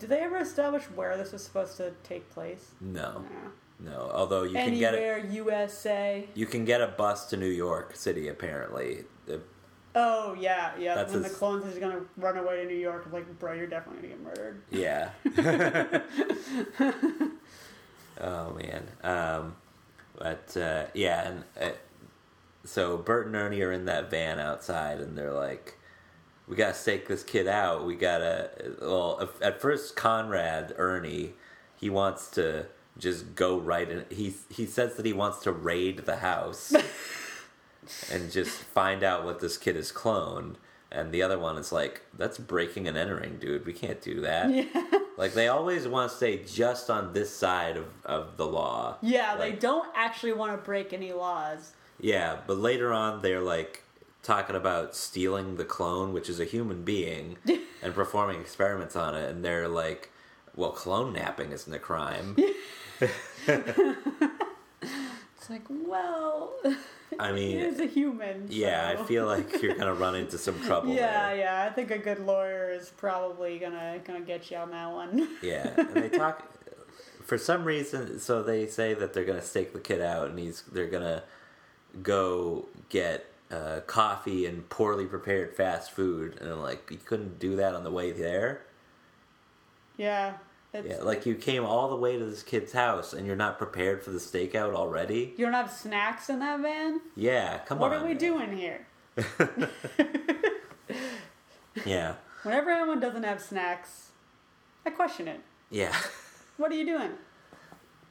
Did 0.00 0.10
they 0.10 0.18
ever 0.20 0.38
establish 0.38 0.82
where 0.94 1.16
this 1.16 1.32
was 1.32 1.42
supposed 1.44 1.76
to 1.78 1.92
take 2.02 2.28
place? 2.30 2.72
No. 2.80 3.24
Yeah. 3.30 3.48
No, 3.80 4.10
although 4.12 4.42
you 4.42 4.54
can 4.54 4.76
get 4.76 4.94
Anywhere. 4.94 5.18
USA. 5.30 6.26
You 6.34 6.46
can 6.46 6.64
get 6.64 6.80
a 6.80 6.88
bus 6.88 7.26
to 7.30 7.36
New 7.36 7.46
York 7.48 7.94
City. 7.94 8.26
Apparently, 8.26 9.04
The- 9.26 9.40
Oh 9.94 10.34
yeah, 10.38 10.72
yeah. 10.78 10.94
That's 10.94 11.12
when 11.12 11.22
his- 11.22 11.32
the 11.32 11.38
clones 11.38 11.64
is 11.66 11.78
gonna 11.78 12.00
run 12.16 12.36
away 12.36 12.62
to 12.62 12.66
New 12.66 12.76
York, 12.76 13.04
I'm 13.06 13.12
like, 13.12 13.38
bro, 13.38 13.52
you're 13.54 13.66
definitely 13.66 14.08
gonna 14.08 14.14
get 14.14 14.22
murdered. 14.22 14.62
yeah. 14.70 15.10
oh 18.20 18.52
man. 18.54 18.86
Um, 19.02 19.56
but 20.18 20.56
uh, 20.56 20.86
yeah, 20.94 21.28
and 21.28 21.44
uh, 21.60 21.70
so 22.64 22.96
Bert 22.96 23.26
and 23.26 23.36
Ernie 23.36 23.60
are 23.62 23.72
in 23.72 23.84
that 23.86 24.10
van 24.10 24.38
outside, 24.38 25.00
and 25.00 25.16
they're 25.16 25.32
like, 25.32 25.78
"We 26.46 26.56
gotta 26.56 26.74
stake 26.74 27.08
this 27.08 27.22
kid 27.22 27.46
out. 27.46 27.86
We 27.86 27.94
gotta." 27.94 28.50
Well, 28.80 29.28
at 29.40 29.60
first, 29.60 29.96
Conrad 29.96 30.74
Ernie, 30.76 31.34
he 31.76 31.88
wants 31.88 32.28
to 32.32 32.66
just 32.98 33.34
go 33.36 33.58
right 33.58 33.88
in. 33.88 34.04
He 34.10 34.34
he 34.50 34.66
says 34.66 34.96
that 34.96 35.06
he 35.06 35.12
wants 35.12 35.38
to 35.40 35.52
raid 35.52 35.98
the 36.04 36.16
house 36.16 36.74
and 38.12 38.30
just 38.30 38.50
find 38.50 39.02
out 39.02 39.24
what 39.24 39.40
this 39.40 39.56
kid 39.56 39.76
is 39.76 39.92
cloned. 39.92 40.56
And 40.90 41.12
the 41.12 41.22
other 41.22 41.38
one 41.38 41.58
is 41.58 41.70
like, 41.70 42.02
"That's 42.16 42.38
breaking 42.38 42.88
and 42.88 42.96
entering, 42.96 43.38
dude. 43.38 43.66
We 43.66 43.74
can't 43.74 44.00
do 44.00 44.20
that." 44.22 44.50
Yeah. 44.50 44.64
Like 45.18 45.34
they 45.34 45.48
always 45.48 45.86
want 45.88 46.10
to 46.10 46.16
stay 46.16 46.44
just 46.44 46.88
on 46.88 47.12
this 47.12 47.34
side 47.34 47.76
of, 47.76 47.86
of 48.04 48.36
the 48.36 48.46
law. 48.46 48.96
Yeah, 49.02 49.36
they 49.36 49.52
don't 49.52 49.88
actually 49.96 50.32
want 50.32 50.52
to 50.52 50.58
break 50.64 50.92
any 50.92 51.12
laws. 51.12 51.72
Yeah, 52.00 52.38
but 52.46 52.56
later 52.56 52.92
on 52.92 53.20
they're 53.20 53.40
like 53.40 53.82
talking 54.22 54.54
about 54.54 54.94
stealing 54.94 55.56
the 55.56 55.64
clone, 55.64 56.12
which 56.12 56.28
is 56.28 56.38
a 56.38 56.44
human 56.44 56.84
being, 56.84 57.36
and 57.82 57.94
performing 57.94 58.40
experiments 58.40 58.94
on 58.94 59.16
it, 59.16 59.28
and 59.28 59.44
they're 59.44 59.68
like, 59.68 60.10
"Well, 60.54 60.70
clone 60.70 61.12
napping 61.12 61.50
isn't 61.50 61.74
a 61.74 61.80
crime." 61.80 62.36
It's 65.48 65.50
like, 65.50 65.64
well, 65.86 66.52
I 67.18 67.32
mean, 67.32 67.56
is 67.58 67.80
a 67.80 67.86
human. 67.86 68.46
yeah, 68.50 68.94
I 68.98 69.02
feel 69.04 69.24
like 69.26 69.62
you're 69.62 69.74
gonna 69.76 69.94
run 69.94 70.14
into 70.14 70.36
some 70.36 70.60
trouble. 70.64 70.92
Yeah, 70.94 71.30
there. 71.30 71.38
yeah. 71.38 71.66
I 71.68 71.72
think 71.72 71.90
a 71.90 71.96
good 71.98 72.18
lawyer 72.20 72.70
is 72.70 72.90
probably 72.90 73.58
gonna 73.58 73.98
gonna 74.04 74.20
get 74.20 74.50
you 74.50 74.58
on 74.58 74.70
that 74.72 74.90
one. 74.92 75.28
Yeah, 75.42 75.72
and 75.78 75.94
they 75.94 76.10
talk 76.10 76.46
for 77.24 77.38
some 77.38 77.64
reason. 77.64 78.20
So 78.20 78.42
they 78.42 78.66
say 78.66 78.92
that 78.94 79.14
they're 79.14 79.24
gonna 79.24 79.40
stake 79.42 79.72
the 79.72 79.80
kid 79.80 80.02
out, 80.02 80.28
and 80.28 80.38
he's 80.38 80.62
they're 80.70 80.86
gonna 80.86 81.22
go 82.02 82.66
get 82.90 83.24
uh, 83.50 83.80
coffee 83.86 84.44
and 84.44 84.68
poorly 84.68 85.06
prepared 85.06 85.56
fast 85.56 85.92
food, 85.92 86.36
and 86.42 86.50
I'm 86.50 86.60
like, 86.60 86.90
you 86.90 86.98
couldn't 87.02 87.38
do 87.38 87.56
that 87.56 87.74
on 87.74 87.84
the 87.84 87.90
way 87.90 88.10
there. 88.12 88.62
yeah. 89.96 90.34
Yeah, 90.74 90.98
like 91.02 91.24
you 91.26 91.34
came 91.34 91.64
all 91.64 91.88
the 91.88 91.96
way 91.96 92.18
to 92.18 92.24
this 92.24 92.42
kid's 92.42 92.72
house, 92.72 93.12
and 93.14 93.26
you're 93.26 93.34
not 93.36 93.58
prepared 93.58 94.02
for 94.04 94.10
the 94.10 94.18
stakeout 94.18 94.74
already. 94.74 95.34
you 95.36 95.44
don't 95.44 95.54
have 95.54 95.72
snacks 95.72 96.28
in 96.28 96.38
that 96.40 96.60
van. 96.60 97.00
Yeah, 97.16 97.58
come 97.66 97.78
What 97.78 97.92
on. 97.92 98.02
What 98.02 98.06
are 98.06 98.08
we 98.08 98.14
doing 98.14 98.56
here? 98.56 98.86
Yeah, 101.84 102.14
Whenever 102.42 102.70
anyone 102.70 102.98
doesn't 103.00 103.22
have 103.24 103.40
snacks, 103.40 104.08
I 104.84 104.90
question 104.90 105.28
it. 105.28 105.40
yeah. 105.70 105.94
What 106.56 106.72
are 106.72 106.74
you 106.74 106.84
doing? 106.86 107.10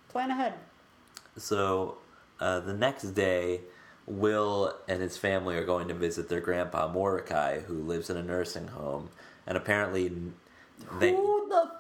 Plan 0.08 0.32
ahead. 0.32 0.54
So 1.38 1.98
uh, 2.40 2.62
the 2.62 2.74
next 2.74 3.04
day, 3.12 3.60
Will 4.06 4.74
and 4.88 5.02
his 5.02 5.18
family 5.18 5.58
are 5.58 5.66
going 5.66 5.90
to 5.90 5.94
visit 5.94 6.30
their 6.30 6.40
grandpa 6.40 6.88
Mordecai, 6.88 7.60
who 7.60 7.74
lives 7.74 8.10
in 8.10 8.16
a 8.16 8.24
nursing 8.24 8.70
home, 8.70 9.10
and 9.46 9.58
apparently 9.58 10.10
they 11.00 11.12
Who 11.12 11.27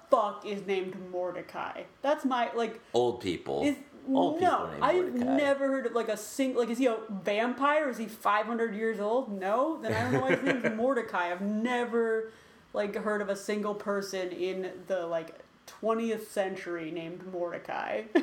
fuck 0.09 0.45
is 0.45 0.65
named 0.65 0.95
Mordecai? 1.11 1.83
That's 2.01 2.25
my 2.25 2.49
like. 2.53 2.79
old 2.93 3.21
people. 3.21 3.63
Is 3.63 3.75
old 4.09 4.39
no, 4.39 4.49
people 4.49 4.67
named 4.71 4.83
I've 4.83 5.13
never 5.37 5.67
heard 5.67 5.85
of 5.87 5.93
like 5.93 6.09
a 6.09 6.17
single 6.17 6.61
Like, 6.61 6.69
is 6.71 6.77
he 6.77 6.85
a 6.85 6.97
vampire? 7.09 7.89
Is 7.89 7.97
he 7.97 8.05
five 8.07 8.45
hundred 8.45 8.75
years 8.75 8.99
old? 8.99 9.31
No, 9.31 9.79
then 9.81 9.93
I 9.93 10.03
don't 10.03 10.13
know 10.13 10.21
why 10.21 10.35
his 10.35 10.43
name 10.43 10.65
is 10.65 10.73
Mordecai. 10.75 11.31
I've 11.31 11.41
never 11.41 12.31
like 12.73 12.95
heard 12.95 13.21
of 13.21 13.29
a 13.29 13.35
single 13.35 13.73
person 13.75 14.31
in 14.31 14.71
the 14.87 15.05
like 15.05 15.39
twentieth 15.65 16.31
century 16.31 16.91
named 16.91 17.25
Mordecai. 17.31 18.03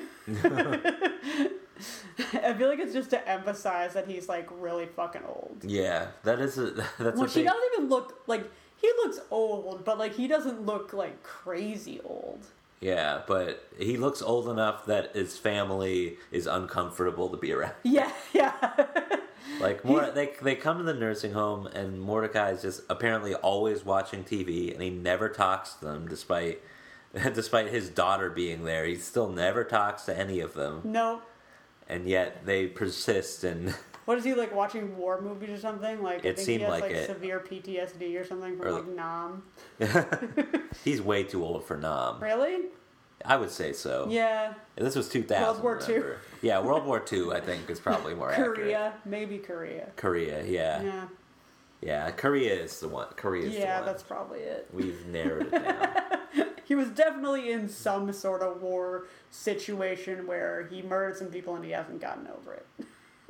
I 2.32 2.54
feel 2.54 2.68
like 2.68 2.78
it's 2.78 2.92
just 2.92 3.10
to 3.10 3.28
emphasize 3.28 3.94
that 3.94 4.06
he's 4.06 4.28
like 4.28 4.48
really 4.60 4.86
fucking 4.86 5.22
old. 5.26 5.58
Yeah, 5.66 6.08
that 6.22 6.38
is 6.40 6.56
a 6.58 6.70
that's 6.98 7.18
a 7.18 7.22
Which 7.22 7.34
he 7.34 7.40
big. 7.40 7.48
doesn't 7.48 7.62
even 7.76 7.88
look 7.88 8.20
like. 8.26 8.50
He 8.84 8.92
looks 9.02 9.18
old, 9.30 9.82
but 9.82 9.98
like 9.98 10.14
he 10.14 10.28
doesn't 10.28 10.66
look 10.66 10.92
like 10.92 11.22
crazy 11.22 12.02
old. 12.04 12.44
Yeah, 12.80 13.22
but 13.26 13.66
he 13.78 13.96
looks 13.96 14.20
old 14.20 14.46
enough 14.46 14.84
that 14.84 15.16
his 15.16 15.38
family 15.38 16.18
is 16.30 16.46
uncomfortable 16.46 17.30
to 17.30 17.38
be 17.38 17.50
around. 17.54 17.72
Yeah, 17.82 18.12
yeah. 18.34 18.84
Like 19.58 19.86
more, 19.86 20.10
they 20.10 20.32
they 20.42 20.54
come 20.54 20.76
to 20.76 20.84
the 20.84 20.92
nursing 20.92 21.32
home, 21.32 21.66
and 21.68 21.98
Mordecai 21.98 22.50
is 22.50 22.60
just 22.60 22.82
apparently 22.90 23.34
always 23.34 23.86
watching 23.86 24.22
TV, 24.22 24.70
and 24.74 24.82
he 24.82 24.90
never 24.90 25.30
talks 25.30 25.72
to 25.76 25.86
them, 25.86 26.06
despite 26.06 26.60
despite 27.14 27.68
his 27.68 27.88
daughter 27.88 28.28
being 28.28 28.64
there. 28.64 28.84
He 28.84 28.96
still 28.96 29.30
never 29.30 29.64
talks 29.64 30.02
to 30.04 30.18
any 30.18 30.40
of 30.40 30.52
them, 30.52 30.82
no. 30.84 31.22
and 31.88 32.06
yet 32.06 32.44
they 32.44 32.66
persist. 32.66 33.44
And 33.44 33.74
What 34.04 34.18
is 34.18 34.24
he 34.24 34.34
like 34.34 34.54
watching 34.54 34.96
war 34.96 35.20
movies 35.20 35.50
or 35.50 35.58
something? 35.58 36.02
Like 36.02 36.24
I 36.24 36.28
It 36.28 36.36
think 36.36 36.38
seemed 36.46 36.58
he 36.60 36.64
has 36.64 36.70
like 36.70 36.82
like, 36.82 36.92
it. 36.92 37.06
severe 37.06 37.40
PTSD 37.40 38.20
or 38.20 38.24
something 38.24 38.58
from 38.58 38.66
Or- 38.66 38.72
like 38.72 38.88
Nam. 38.88 39.42
he's 40.84 41.00
way 41.00 41.22
too 41.24 41.44
old 41.44 41.64
for 41.64 41.76
Nam. 41.76 42.20
Really? 42.22 42.66
I 43.24 43.36
would 43.36 43.50
say 43.50 43.72
so. 43.72 44.06
Yeah. 44.10 44.52
This 44.76 44.94
was 44.96 45.08
two 45.08 45.22
thousand. 45.22 45.62
World 45.64 45.86
War 45.88 45.96
II. 45.96 46.02
Yeah, 46.42 46.60
World 46.60 46.84
War 46.84 47.00
Two. 47.00 47.32
I 47.32 47.40
think 47.40 47.70
is 47.70 47.80
probably 47.80 48.14
more 48.14 48.30
accurate. 48.32 48.56
Korea, 48.56 48.92
maybe 49.06 49.38
Korea. 49.38 49.88
Korea. 49.96 50.44
Yeah. 50.44 50.82
Yeah. 50.82 51.04
Yeah. 51.80 52.10
Korea 52.10 52.54
is 52.54 52.80
the 52.80 52.88
one. 52.88 53.06
Korea 53.16 53.46
is 53.48 53.54
Yeah, 53.54 53.76
the 53.80 53.84
one. 53.84 53.86
that's 53.86 54.02
probably 54.02 54.40
it. 54.40 54.68
We've 54.72 55.06
narrowed 55.06 55.52
it 55.52 55.62
down. 55.62 56.48
He 56.64 56.74
was 56.74 56.88
definitely 56.88 57.52
in 57.52 57.68
some 57.68 58.10
sort 58.12 58.42
of 58.42 58.60
war 58.62 59.06
situation 59.30 60.26
where 60.26 60.66
he 60.70 60.80
murdered 60.82 61.16
some 61.16 61.28
people 61.28 61.54
and 61.56 61.64
he 61.64 61.70
hasn't 61.72 62.00
gotten 62.00 62.26
over 62.26 62.54
it. 62.54 62.66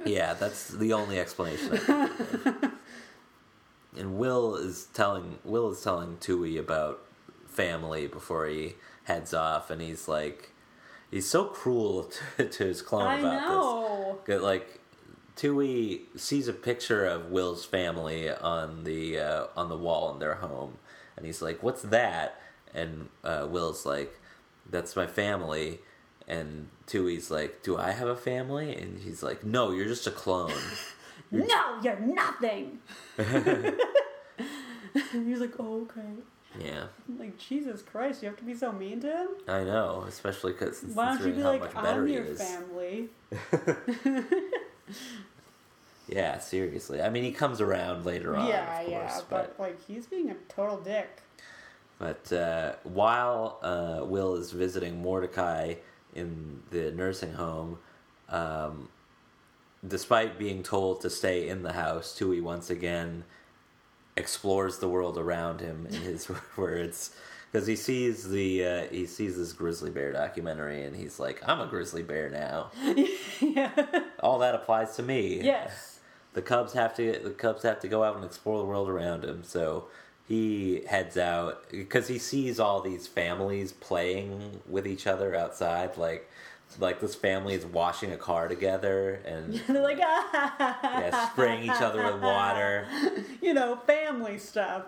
Yeah, 0.04 0.34
that's 0.34 0.68
the 0.68 0.92
only 0.92 1.18
explanation. 1.18 1.72
I 1.72 1.76
can 1.78 2.08
think 2.08 2.46
of. 2.64 2.72
and 3.96 4.18
Will 4.18 4.56
is 4.56 4.88
telling 4.92 5.38
Will 5.44 5.70
is 5.70 5.82
telling 5.82 6.16
Twoie 6.16 6.58
about 6.58 7.00
family 7.46 8.06
before 8.06 8.46
he 8.46 8.74
heads 9.04 9.32
off, 9.32 9.70
and 9.70 9.80
he's 9.80 10.08
like, 10.08 10.50
he's 11.10 11.28
so 11.28 11.44
cruel 11.44 12.04
to, 12.36 12.48
to 12.48 12.64
his 12.64 12.82
clone 12.82 13.06
I 13.06 13.18
about 13.18 13.40
know. 13.48 14.18
this. 14.26 14.40
Like, 14.42 14.80
Twoie 15.36 16.00
sees 16.16 16.48
a 16.48 16.52
picture 16.52 17.04
of 17.06 17.30
Will's 17.30 17.64
family 17.64 18.30
on 18.30 18.84
the 18.84 19.18
uh, 19.18 19.46
on 19.56 19.68
the 19.68 19.76
wall 19.76 20.12
in 20.12 20.18
their 20.18 20.36
home, 20.36 20.78
and 21.16 21.26
he's 21.26 21.42
like, 21.42 21.62
"What's 21.62 21.82
that?" 21.82 22.40
And 22.72 23.08
uh, 23.22 23.46
Will's 23.48 23.86
like, 23.86 24.20
"That's 24.68 24.96
my 24.96 25.06
family." 25.06 25.80
And 26.26 26.68
Twoie's 26.86 27.30
like, 27.30 27.62
"Do 27.62 27.76
I 27.76 27.90
have 27.92 28.08
a 28.08 28.16
family?" 28.16 28.74
And 28.74 28.98
he's 29.00 29.22
like, 29.22 29.44
"No, 29.44 29.70
you're 29.72 29.86
just 29.86 30.06
a 30.06 30.10
clone." 30.10 30.52
No, 31.30 31.80
you're 31.82 31.98
nothing. 31.98 32.78
he 35.12 35.18
was 35.18 35.40
like, 35.40 35.54
oh, 35.58 35.82
okay. 35.82 36.00
yeah, 36.60 36.84
like, 37.18 37.36
Jesus 37.38 37.82
Christ, 37.82 38.22
you 38.22 38.28
have 38.28 38.38
to 38.38 38.44
be 38.44 38.54
so 38.54 38.70
mean 38.72 39.00
to 39.00 39.08
him? 39.08 39.28
I 39.48 39.64
know, 39.64 40.04
especially 40.06 40.52
because 40.52 40.82
Why 40.82 41.16
don't 41.16 41.26
you 41.26 41.32
be 41.32 41.42
like, 41.42 41.74
better 41.74 42.02
I'm 42.02 42.08
your 42.08 42.24
family? 42.24 43.08
Yeah, 46.06 46.38
seriously. 46.38 47.00
I 47.00 47.08
mean, 47.08 47.24
he 47.24 47.32
comes 47.32 47.62
around 47.62 48.04
later 48.04 48.36
on, 48.36 48.46
yeah, 48.46 48.80
of 48.80 48.86
course, 48.86 48.90
yeah, 48.90 49.20
but 49.30 49.56
but, 49.56 49.62
like, 49.62 49.86
he's 49.86 50.04
being 50.04 50.30
a 50.30 50.34
total 50.50 50.76
dick. 50.76 51.22
But 51.98 52.30
uh, 52.30 52.74
while 52.82 53.58
uh, 53.62 54.04
Will 54.04 54.34
is 54.34 54.50
visiting 54.52 55.00
Mordecai 55.00 55.76
in 56.14 56.62
the 56.70 56.90
nursing 56.92 57.34
home, 57.34 57.78
um, 58.28 58.88
despite 59.86 60.38
being 60.38 60.62
told 60.62 61.00
to 61.02 61.10
stay 61.10 61.48
in 61.48 61.62
the 61.62 61.72
house, 61.72 62.16
Twoie 62.18 62.42
once 62.42 62.70
again 62.70 63.24
explores 64.16 64.78
the 64.78 64.88
world 64.88 65.18
around 65.18 65.60
him 65.60 65.86
in 65.86 65.94
his 65.94 66.30
words. 66.56 67.14
Because 67.50 67.68
he 67.68 67.76
sees 67.76 68.28
the 68.30 68.64
uh, 68.64 68.86
he 68.90 69.06
sees 69.06 69.36
this 69.36 69.52
grizzly 69.52 69.90
bear 69.90 70.12
documentary 70.12 70.82
and 70.82 70.96
he's 70.96 71.20
like, 71.20 71.40
I'm 71.46 71.60
a 71.60 71.66
grizzly 71.66 72.02
bear 72.02 72.28
now. 72.28 72.72
yeah. 73.40 73.70
All 74.20 74.40
that 74.40 74.56
applies 74.56 74.96
to 74.96 75.02
me. 75.04 75.40
Yes. 75.40 76.00
the 76.32 76.42
Cubs 76.42 76.72
have 76.72 76.96
to 76.96 77.12
the 77.22 77.30
Cubs 77.30 77.62
have 77.62 77.78
to 77.80 77.88
go 77.88 78.02
out 78.02 78.16
and 78.16 78.24
explore 78.24 78.58
the 78.58 78.64
world 78.64 78.88
around 78.88 79.24
him. 79.24 79.44
So 79.44 79.86
he 80.26 80.82
heads 80.88 81.16
out 81.16 81.68
because 81.70 82.08
he 82.08 82.18
sees 82.18 82.58
all 82.58 82.80
these 82.80 83.06
families 83.06 83.72
playing 83.72 84.62
with 84.68 84.86
each 84.86 85.06
other 85.06 85.34
outside. 85.34 85.96
Like 85.96 86.30
like 86.78 87.00
this 87.00 87.14
family 87.14 87.54
is 87.54 87.64
washing 87.66 88.10
a 88.12 88.16
car 88.16 88.48
together 88.48 89.20
and 89.26 89.54
They're 89.68 89.82
like, 89.82 89.98
ah, 90.02 90.78
yeah, 90.82 91.30
spraying 91.30 91.64
each 91.64 91.70
other 91.70 92.02
with 92.04 92.22
water. 92.22 92.86
you 93.42 93.54
know, 93.54 93.76
family 93.86 94.38
stuff. 94.38 94.84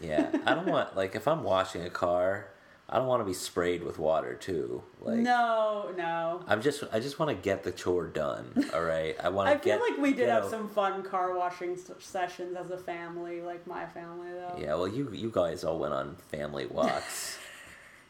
Yeah, 0.00 0.30
I 0.46 0.54
don't 0.54 0.66
want 0.66 0.96
like 0.96 1.14
if 1.14 1.28
I'm 1.28 1.42
washing 1.42 1.84
a 1.84 1.90
car, 1.90 2.48
I 2.90 2.96
don't 2.96 3.06
want 3.06 3.20
to 3.20 3.26
be 3.26 3.34
sprayed 3.34 3.82
with 3.82 3.98
water 3.98 4.34
too. 4.34 4.82
Like 5.00 5.18
no, 5.18 5.92
no. 5.96 6.40
I'm 6.46 6.62
just 6.62 6.82
I 6.90 7.00
just 7.00 7.18
want 7.18 7.28
to 7.30 7.34
get 7.34 7.62
the 7.62 7.70
chore 7.70 8.06
done. 8.06 8.64
All 8.74 8.82
right, 8.82 9.14
I 9.22 9.28
want 9.28 9.48
to. 9.48 9.54
I 9.54 9.58
feel 9.58 9.78
get, 9.78 9.90
like 9.90 9.98
we 9.98 10.14
did 10.14 10.30
have 10.30 10.46
some 10.46 10.70
fun 10.70 11.02
car 11.02 11.36
washing 11.36 11.76
sessions 11.98 12.56
as 12.56 12.70
a 12.70 12.78
family, 12.78 13.42
like 13.42 13.66
my 13.66 13.84
family 13.84 14.30
though. 14.30 14.56
Yeah, 14.58 14.74
well, 14.74 14.88
you 14.88 15.10
you 15.12 15.30
guys 15.30 15.64
all 15.64 15.78
went 15.78 15.92
on 15.92 16.16
family 16.30 16.64
walks, 16.70 17.36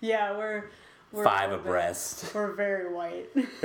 Yeah, 0.01 0.37
we're, 0.37 0.67
we're 1.11 1.25
five 1.25 1.51
we're 1.51 1.57
abreast. 1.57 2.33
We're 2.33 2.53
very 2.53 2.93
white. 2.93 3.31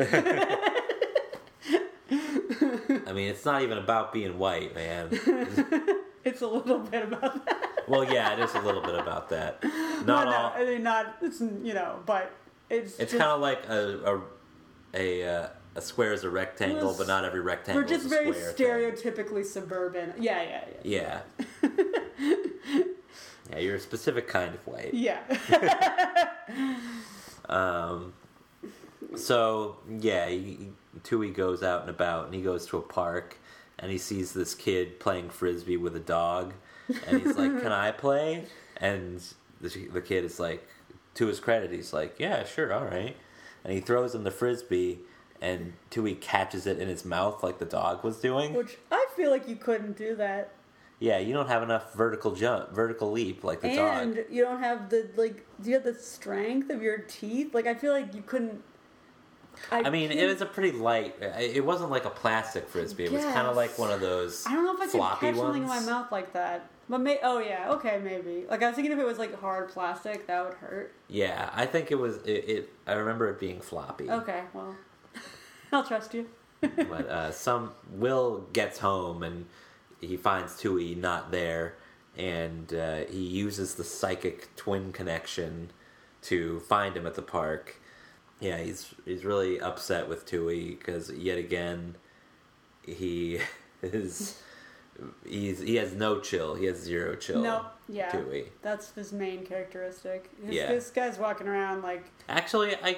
I 3.05 3.11
mean, 3.13 3.27
it's 3.27 3.45
not 3.45 3.61
even 3.61 3.77
about 3.77 4.13
being 4.13 4.39
white, 4.39 4.73
man. 4.73 5.09
it's 6.23 6.41
a 6.41 6.47
little 6.47 6.79
bit 6.79 7.03
about 7.03 7.45
that. 7.45 7.72
Well, 7.87 8.03
yeah, 8.03 8.33
it 8.33 8.39
is 8.39 8.53
a 8.55 8.59
little 8.61 8.81
bit 8.81 8.95
about 8.95 9.29
that. 9.29 9.63
Not 9.63 10.05
no, 10.05 10.33
all. 10.35 10.53
I 10.55 10.63
mean, 10.65 10.83
not 10.83 11.17
it's 11.21 11.39
you 11.41 11.73
know, 11.73 11.99
but 12.05 12.31
it's 12.69 12.99
It's 12.99 13.11
kind 13.11 13.23
of 13.23 13.41
like 13.41 13.67
a 13.69 13.99
a 14.05 14.21
a, 14.95 15.27
uh, 15.27 15.47
a 15.75 15.81
square 15.81 16.13
is 16.13 16.23
a 16.23 16.29
rectangle, 16.29 16.91
We're 16.91 16.97
but 16.99 17.07
not 17.07 17.25
every 17.25 17.39
rectangle. 17.41 17.81
we're 17.81 17.87
just 17.87 18.05
is 18.05 18.11
a 18.11 18.15
very 18.15 18.31
square 18.33 18.51
thing. 18.51 18.67
stereotypically 18.67 19.45
suburban. 19.45 20.13
Yeah, 20.19 20.41
yeah, 20.43 20.65
yeah. 20.83 21.21
Yeah. 21.61 21.69
yeah, 23.51 23.57
you're 23.59 23.75
a 23.75 23.79
specific 23.79 24.27
kind 24.27 24.53
of 24.55 24.65
white. 24.67 24.93
Yeah. 24.93 25.19
Um, 27.49 28.13
so 29.15 29.77
yeah, 29.99 30.27
he- 30.29 30.69
Twoie 31.03 31.33
goes 31.33 31.61
out 31.61 31.81
and 31.81 31.89
about, 31.89 32.25
and 32.25 32.33
he 32.33 32.41
goes 32.41 32.65
to 32.67 32.77
a 32.77 32.81
park, 32.81 33.37
and 33.79 33.91
he 33.91 33.97
sees 33.97 34.31
this 34.33 34.55
kid 34.55 34.99
playing 34.99 35.29
frisbee 35.29 35.75
with 35.77 35.95
a 35.95 35.99
dog, 35.99 36.53
and 37.07 37.21
he's 37.21 37.35
like, 37.37 37.61
"Can 37.61 37.71
I 37.71 37.91
play?" 37.91 38.45
And 38.77 39.21
the, 39.61 39.69
the 39.91 40.01
kid 40.01 40.25
is 40.25 40.39
like, 40.39 40.67
to 41.15 41.27
his 41.27 41.39
credit, 41.39 41.71
he's 41.71 41.93
like, 41.93 42.19
"Yeah, 42.19 42.43
sure, 42.45 42.73
all 42.73 42.85
right," 42.85 43.15
and 43.63 43.73
he 43.73 43.79
throws 43.79 44.15
him 44.15 44.23
the 44.23 44.31
frisbee, 44.31 44.99
and 45.41 45.73
Twoie 45.91 46.19
catches 46.19 46.67
it 46.67 46.79
in 46.79 46.87
his 46.87 47.05
mouth 47.05 47.43
like 47.43 47.59
the 47.59 47.65
dog 47.65 48.03
was 48.03 48.19
doing. 48.19 48.53
Which 48.53 48.77
I 48.91 49.05
feel 49.15 49.29
like 49.29 49.47
you 49.47 49.55
couldn't 49.55 49.97
do 49.97 50.15
that. 50.15 50.53
Yeah, 50.99 51.19
you 51.19 51.33
don't 51.33 51.47
have 51.47 51.63
enough 51.63 51.93
vertical 51.93 52.33
jump, 52.33 52.71
vertical 52.71 53.11
leap 53.11 53.43
like 53.43 53.61
the 53.61 53.67
and 53.69 54.15
dog. 54.15 54.25
you 54.29 54.43
don't 54.43 54.59
have 54.59 54.89
the 54.89 55.09
like 55.17 55.45
do 55.61 55.69
you 55.69 55.75
have 55.75 55.83
the 55.83 55.93
strength 55.93 56.69
of 56.69 56.81
your 56.81 56.99
teeth? 56.99 57.53
Like 57.53 57.67
I 57.67 57.73
feel 57.73 57.91
like 57.91 58.13
you 58.15 58.21
couldn't 58.21 58.63
I 59.71 59.89
mean, 59.89 60.11
it 60.11 60.27
was 60.27 60.41
a 60.41 60.45
pretty 60.45 60.71
light. 60.77 61.15
It 61.21 61.63
wasn't 61.63 61.91
like 61.91 62.05
a 62.05 62.09
plastic 62.09 62.67
frisbee. 62.67 63.05
It 63.05 63.11
was 63.11 63.23
kind 63.23 63.47
of 63.47 63.55
like 63.55 63.77
one 63.77 63.91
of 63.91 64.01
those. 64.01 64.45
I 64.47 64.53
don't 64.53 64.65
know 64.65 64.73
if 64.73 64.81
I 64.81 64.91
could 64.91 65.19
catch 65.19 65.35
something 65.35 65.63
in 65.63 65.69
my 65.69 65.79
mouth 65.79 66.11
like 66.11 66.33
that. 66.33 66.69
But 66.89 66.99
may 66.99 67.19
oh 67.23 67.39
yeah, 67.39 67.71
okay, 67.71 67.99
maybe. 68.03 68.45
Like 68.49 68.61
I 68.61 68.67
was 68.67 68.75
thinking 68.75 68.91
if 68.91 68.99
it 68.99 69.05
was 69.05 69.17
like 69.17 69.39
hard 69.39 69.69
plastic, 69.69 70.27
that 70.27 70.43
would 70.43 70.55
hurt. 70.55 70.93
Yeah, 71.07 71.49
I 71.53 71.65
think 71.65 71.91
it 71.91 71.95
was. 71.95 72.17
It. 72.17 72.49
it 72.49 72.73
I 72.85 72.93
remember 72.93 73.29
it 73.29 73.39
being 73.39 73.61
floppy. 73.61 74.09
Okay, 74.09 74.43
well, 74.53 74.75
I'll 75.71 75.85
trust 75.85 76.13
you. 76.13 76.27
but 76.61 77.07
uh, 77.07 77.31
some 77.31 77.71
Will 77.91 78.47
gets 78.53 78.79
home 78.79 79.23
and 79.23 79.45
he 79.99 80.17
finds 80.17 80.53
Twoie 80.53 80.97
not 80.97 81.31
there, 81.31 81.75
and 82.17 82.73
uh, 82.73 83.05
he 83.09 83.23
uses 83.23 83.75
the 83.75 83.83
psychic 83.83 84.53
twin 84.55 84.91
connection 84.91 85.71
to 86.23 86.59
find 86.61 86.95
him 86.95 87.07
at 87.07 87.15
the 87.15 87.21
park. 87.21 87.79
Yeah, 88.39 88.57
he's 88.57 88.93
he's 89.05 89.23
really 89.23 89.59
upset 89.59 90.09
with 90.09 90.25
Twoie 90.29 90.77
because 90.77 91.11
yet 91.11 91.37
again 91.37 91.95
he 92.85 93.39
is 93.81 94.41
he's 95.25 95.59
he 95.59 95.75
has 95.75 95.93
no 95.93 96.19
chill. 96.19 96.55
He 96.55 96.65
has 96.65 96.77
zero 96.79 97.15
chill. 97.15 97.41
No, 97.41 97.65
yeah, 97.89 98.11
Twoie. 98.11 98.47
that's 98.61 98.91
his 98.91 99.11
main 99.13 99.45
characteristic. 99.45 100.29
His, 100.45 100.55
Yeah. 100.55 100.67
This 100.67 100.89
guy's 100.89 101.17
walking 101.17 101.47
around 101.47 101.81
like 101.83 102.05
Actually, 102.29 102.75
I 102.75 102.97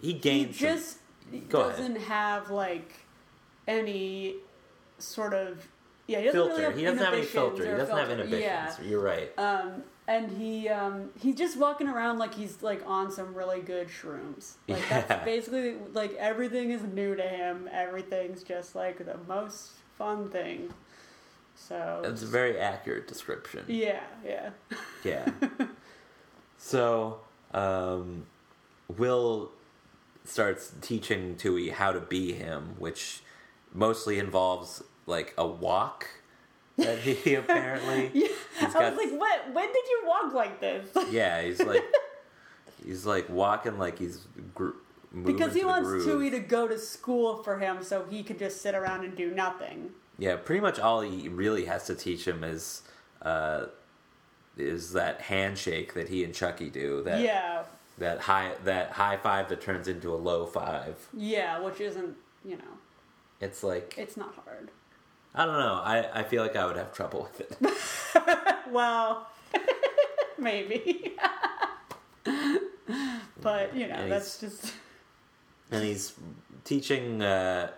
he 0.00 0.08
he 0.08 0.12
gained 0.14 0.54
some- 0.54 0.68
just 0.68 0.98
Go 1.48 1.60
ahead. 1.62 1.76
doesn't 1.76 2.00
have 2.02 2.50
like 2.50 2.92
any 3.68 4.36
sort 4.98 5.32
of 5.34 5.66
yeah. 6.06 6.18
He 6.20 6.24
doesn't 6.26 6.40
filter. 6.40 6.52
really 6.54 6.64
have 6.64 6.76
he 6.78 6.84
doesn't 6.84 7.04
have 7.04 7.14
any 7.14 7.22
filter. 7.24 7.64
He 7.70 7.76
doesn't 7.76 7.96
have 7.96 8.10
inhibitions. 8.10 8.42
Yeah. 8.42 8.74
You're 8.82 9.02
right. 9.02 9.38
Um, 9.38 9.82
and 10.08 10.28
he 10.30 10.68
um, 10.68 11.10
he's 11.20 11.36
just 11.36 11.56
walking 11.56 11.86
around 11.88 12.18
like 12.18 12.34
he's 12.34 12.62
like 12.62 12.82
on 12.86 13.12
some 13.12 13.32
really 13.34 13.60
good 13.60 13.88
shrooms. 13.88 14.54
Like 14.66 14.80
Yeah. 14.90 15.02
that's 15.02 15.24
basically 15.24 15.76
like 15.92 16.14
everything 16.14 16.70
is 16.72 16.82
new 16.82 17.14
to 17.14 17.22
him. 17.22 17.68
Everything's 17.72 18.42
just 18.42 18.74
like 18.74 18.98
the 18.98 19.18
most 19.28 19.70
fun 20.00 20.30
thing. 20.30 20.72
So 21.54 22.00
It's 22.04 22.22
a 22.22 22.26
very 22.26 22.58
accurate 22.58 23.06
description. 23.06 23.64
yeah, 23.68 24.00
yeah, 24.24 24.50
Yeah. 25.04 25.28
so, 26.58 27.20
um, 27.52 28.24
Will 28.96 29.52
starts 30.24 30.72
teaching 30.80 31.36
Twoie 31.36 31.70
how 31.72 31.92
to 31.92 32.00
be 32.00 32.32
him, 32.32 32.76
which 32.78 33.20
mostly 33.74 34.18
involves 34.18 34.82
like 35.06 35.34
a 35.36 35.46
walk 35.46 36.06
that 36.78 36.98
he 37.00 37.34
apparently. 37.42 38.10
yeah. 38.14 38.28
He's 38.58 38.74
I 38.74 38.80
got- 38.80 38.96
was 38.96 39.04
like, 39.04 39.20
what? 39.20 39.52
When 39.52 39.66
did 39.66 39.84
you 39.90 40.02
walk 40.06 40.32
like 40.32 40.60
this? 40.60 40.88
Yeah, 41.10 41.42
he's 41.42 41.60
like 41.60 41.84
he's 42.86 43.04
like 43.04 43.28
walking 43.28 43.78
like 43.78 43.98
he's 43.98 44.26
gr- 44.54 44.70
because 45.24 45.54
he 45.54 45.64
wants 45.64 45.88
groove. 45.88 46.06
Twoie 46.06 46.30
to 46.30 46.40
go 46.40 46.68
to 46.68 46.78
school 46.78 47.42
for 47.42 47.58
him, 47.58 47.82
so 47.82 48.04
he 48.08 48.22
could 48.22 48.38
just 48.38 48.60
sit 48.62 48.74
around 48.74 49.04
and 49.04 49.16
do 49.16 49.30
nothing. 49.34 49.90
Yeah, 50.18 50.36
pretty 50.36 50.60
much 50.60 50.78
all 50.78 51.00
he 51.00 51.28
really 51.28 51.64
has 51.64 51.86
to 51.86 51.94
teach 51.94 52.26
him 52.26 52.44
is 52.44 52.82
uh, 53.22 53.66
is 54.56 54.92
that 54.92 55.22
handshake 55.22 55.94
that 55.94 56.08
he 56.08 56.24
and 56.24 56.34
Chucky 56.34 56.70
do. 56.70 57.02
That 57.02 57.20
yeah, 57.20 57.64
that 57.98 58.20
high 58.20 58.52
that 58.64 58.92
high 58.92 59.16
five 59.16 59.48
that 59.48 59.60
turns 59.60 59.88
into 59.88 60.14
a 60.14 60.16
low 60.16 60.46
five. 60.46 61.08
yeah, 61.14 61.58
which 61.60 61.80
isn't 61.80 62.16
you 62.44 62.56
know, 62.56 62.78
It's 63.40 63.62
like 63.62 63.94
it's 63.98 64.16
not 64.16 64.34
hard. 64.44 64.70
I 65.34 65.44
don't 65.46 65.58
know. 65.58 65.80
I, 65.84 66.20
I 66.20 66.22
feel 66.24 66.42
like 66.42 66.56
I 66.56 66.66
would 66.66 66.76
have 66.76 66.92
trouble 66.92 67.28
with 67.30 67.40
it. 67.40 67.56
Well, 68.70 69.26
maybe. 70.38 71.16
but 73.40 73.74
you 73.74 73.88
know, 73.88 73.94
And 73.94 74.12
that's 74.12 74.38
just 74.38 74.72
and 75.70 75.84
he's 75.84 76.12
teaching 76.64 77.22
uh, 77.22 77.70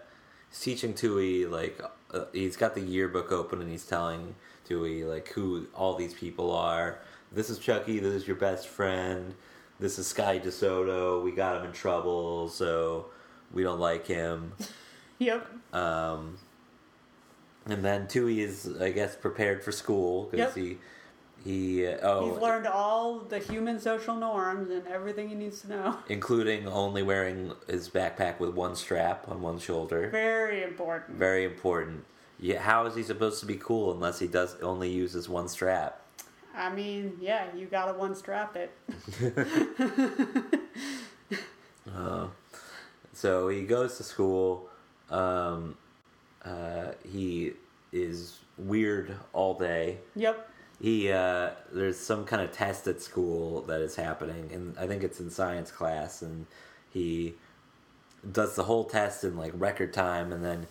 he's 0.51 0.61
teaching 0.61 0.95
Twoie 0.95 1.51
like 1.51 1.81
uh, 2.13 2.25
he's 2.33 2.57
got 2.57 2.75
the 2.75 2.81
yearbook 2.81 3.33
open 3.33 3.61
and 3.61 3.71
he's 3.71 3.85
telling 3.87 4.35
Twoie 4.69 5.07
like 5.09 5.29
who 5.29 5.67
all 5.75 5.95
these 5.95 6.15
people 6.15 6.51
are. 6.53 6.99
This 7.31 7.49
is 7.51 7.59
Chucky. 7.59 7.99
This 7.99 8.13
is 8.15 8.27
your 8.27 8.37
best 8.37 8.69
friend. 8.69 9.35
This 9.81 9.99
is 9.99 10.07
Sky 10.07 10.39
DeSoto. 10.39 11.23
We 11.25 11.33
got 11.33 11.57
him 11.59 11.65
in 11.67 11.73
trouble, 11.73 12.49
so 12.49 13.07
we 13.53 13.63
don't 13.63 13.81
like 13.81 14.07
him. 14.07 14.53
yep. 15.19 15.47
Um, 15.73 16.37
and 17.67 17.85
then 17.85 18.07
Twoie 18.07 18.39
is, 18.39 18.71
I 18.81 18.91
guess, 18.91 19.17
prepared 19.17 19.63
for 19.65 19.73
school 19.73 20.29
because 20.31 20.57
Yep. 20.57 20.65
he 20.67 20.79
he 21.45 21.87
uh, 21.87 21.99
oh 22.03 22.31
He's 22.33 22.41
learned 22.41 22.67
all 22.67 23.21
the 23.21 23.39
human 23.39 23.81
social 23.81 24.15
norms 24.15 24.71
and 24.71 24.87
everything 24.87 25.29
he 25.29 25.35
needs 25.35 25.63
to 25.63 25.71
know. 25.71 25.97
including 26.09 26.69
only 26.69 27.03
wearing 27.03 27.53
his 27.69 27.89
backpack 27.89 28.39
with 28.39 28.55
one 28.55 28.77
strap 28.77 29.29
on 29.29 29.43
one 29.43 29.59
shoulder. 29.59 30.09
Very 30.11 30.63
important. 30.63 31.19
Very 31.19 31.45
important. 31.45 32.05
Yeah, 32.39 32.61
how 32.61 32.87
is 32.87 32.95
he 32.95 33.03
supposed 33.03 33.41
to 33.41 33.47
be 33.47 33.57
cool 33.57 33.93
unless 33.93 34.19
he 34.19 34.27
does 34.27 34.57
only 34.63 34.91
uses 34.91 35.29
one 35.29 35.49
strap? 35.49 36.01
I 36.55 36.73
mean, 36.73 37.17
yeah, 37.21 37.47
you 37.57 37.67
gotta 37.67 37.97
one 37.97 38.15
strap 38.15 38.57
it. 38.57 38.73
Uh, 41.95 42.29
so 43.13 43.49
he 43.49 43.63
goes 43.63 43.97
to 43.97 44.05
school. 44.05 44.69
Um, 45.11 45.77
uh, 46.45 46.93
he 47.11 47.53
is 47.93 48.39
weird 48.57 49.15
all 49.33 49.55
day. 49.55 49.99
Yep. 50.17 50.49
He 50.83 51.13
uh, 51.13 51.51
there's 51.73 51.97
some 51.97 52.25
kind 52.25 52.43
of 52.43 52.51
test 52.51 52.89
at 52.89 53.01
school 53.01 53.63
that 53.63 53.81
is 53.81 53.95
happening, 53.95 54.51
and 54.53 54.77
I 54.77 54.89
think 54.89 55.05
it's 55.05 55.21
in 55.21 55.31
science 55.31 55.71
class, 55.71 56.23
and 56.23 56.47
he 56.91 57.35
does 58.31 58.57
the 58.57 58.65
whole 58.65 58.85
test 58.85 59.23
in 59.23 59.37
like 59.37 59.53
record 59.55 59.93
time, 59.95 60.33
and 60.33 60.45
then 60.45 60.67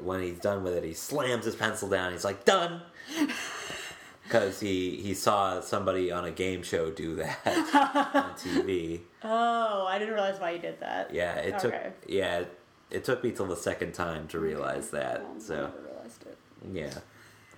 when 0.00 0.22
he's 0.22 0.38
done 0.38 0.62
with 0.62 0.74
it, 0.74 0.84
he 0.84 0.94
slams 0.94 1.44
his 1.44 1.56
pencil 1.56 1.88
down. 1.88 2.12
He's 2.12 2.24
like, 2.24 2.44
"Done," 2.44 2.80
because 4.22 4.60
he 4.60 4.98
he 4.98 5.14
saw 5.14 5.60
somebody 5.60 6.12
on 6.12 6.24
a 6.24 6.30
game 6.30 6.62
show 6.62 6.92
do 6.92 7.16
that 7.16 7.40
on 8.14 8.34
TV. 8.34 9.00
Oh, 9.24 9.86
I 9.88 9.98
didn't 9.98 10.14
realize 10.14 10.38
why 10.38 10.52
you 10.52 10.58
did 10.60 10.78
that. 10.78 11.12
Yeah, 11.12 11.34
it 11.38 11.58
took 11.58 11.74
yeah 12.06 12.38
it, 12.38 12.58
it 12.92 13.04
took 13.04 13.24
me 13.24 13.32
till 13.32 13.46
the 13.46 13.56
second 13.56 13.94
time 13.94 14.28
to 14.28 14.38
realize 14.38 14.90
that. 14.90 15.22
Well, 15.24 15.32
I 15.34 15.40
So 15.40 15.54
never 15.56 15.80
realized 15.90 16.22
it. 16.24 16.38
yeah. 16.72 16.98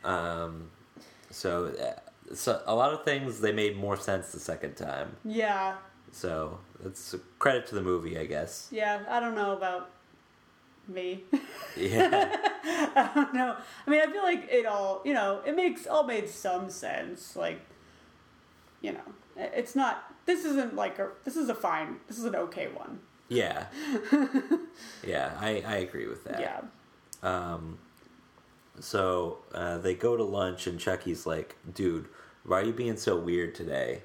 Um, 0.04 0.70
so, 1.30 1.66
uh, 1.66 2.34
so 2.34 2.62
a 2.66 2.74
lot 2.74 2.92
of 2.92 3.04
things 3.04 3.40
they 3.40 3.52
made 3.52 3.76
more 3.76 3.96
sense 3.96 4.32
the 4.32 4.40
second 4.40 4.74
time. 4.76 5.16
Yeah, 5.24 5.76
So 6.12 6.58
it's 6.84 7.14
a 7.14 7.18
credit 7.38 7.66
to 7.68 7.74
the 7.74 7.82
movie, 7.82 8.18
I 8.18 8.26
guess. 8.26 8.68
yeah. 8.70 9.02
I 9.08 9.20
don't 9.20 9.34
know 9.34 9.52
about 9.52 9.90
me. 10.88 11.24
Yeah, 11.76 12.34
I 12.64 13.10
don't 13.14 13.34
know. 13.34 13.56
I 13.86 13.90
mean, 13.90 14.00
I 14.00 14.10
feel 14.10 14.22
like 14.22 14.48
it 14.50 14.64
all, 14.66 15.02
you 15.04 15.12
know, 15.14 15.42
it 15.46 15.54
makes 15.54 15.86
all 15.86 16.04
made 16.04 16.28
some 16.28 16.70
sense. 16.70 17.36
Like, 17.36 17.60
you 18.80 18.92
know, 18.92 19.00
It's 19.36 19.74
not. 19.76 20.04
This 20.26 20.44
isn't 20.44 20.74
like 20.74 20.98
a. 20.98 21.08
This 21.24 21.36
is 21.36 21.48
a 21.48 21.54
fine. 21.54 21.96
This 22.08 22.18
is 22.18 22.24
an 22.24 22.34
okay 22.36 22.68
one. 22.68 23.00
Yeah. 23.28 23.66
yeah, 25.06 25.32
I, 25.38 25.62
I 25.66 25.76
agree 25.78 26.06
with 26.06 26.24
that. 26.24 26.40
Yeah. 26.40 26.60
Um, 27.22 27.78
so 28.80 29.38
uh, 29.54 29.78
they 29.78 29.94
go 29.94 30.16
to 30.16 30.24
lunch, 30.24 30.66
and 30.66 30.78
Chucky's 30.78 31.26
like, 31.26 31.56
dude, 31.74 32.06
why 32.44 32.60
are 32.60 32.64
you 32.64 32.72
being 32.72 32.96
so 32.96 33.16
weird 33.16 33.54
today? 33.54 34.02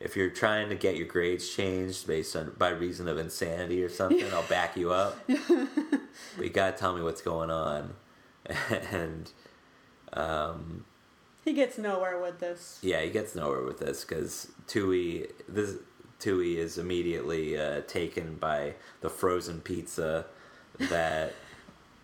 If 0.00 0.16
you're 0.16 0.30
trying 0.30 0.68
to 0.68 0.74
get 0.74 0.96
your 0.96 1.06
grades 1.06 1.48
changed 1.48 2.06
based 2.06 2.34
on 2.36 2.52
by 2.58 2.70
reason 2.70 3.08
of 3.08 3.16
insanity 3.16 3.82
or 3.82 3.88
something, 3.88 4.26
I'll 4.32 4.42
back 4.48 4.76
you 4.76 4.92
up. 4.92 5.16
but 5.26 6.44
you 6.44 6.50
gotta 6.50 6.76
tell 6.76 6.94
me 6.94 7.02
what's 7.02 7.22
going 7.22 7.50
on. 7.50 7.94
And 8.70 9.30
um, 10.12 10.84
He 11.44 11.52
gets 11.54 11.78
nowhere 11.78 12.20
with 12.20 12.40
this. 12.40 12.78
yeah, 12.82 13.00
he 13.00 13.10
gets 13.10 13.34
nowhere 13.34 13.62
with 13.62 13.78
this 13.78 14.04
because 14.04 14.48
Twoie 14.66 15.30
this 15.48 15.76
Twoie 16.20 16.56
is 16.56 16.76
immediately 16.76 17.58
uh, 17.58 17.80
taken 17.86 18.34
by 18.34 18.74
the 19.00 19.08
frozen 19.08 19.60
pizza 19.60 20.26
that 20.78 21.32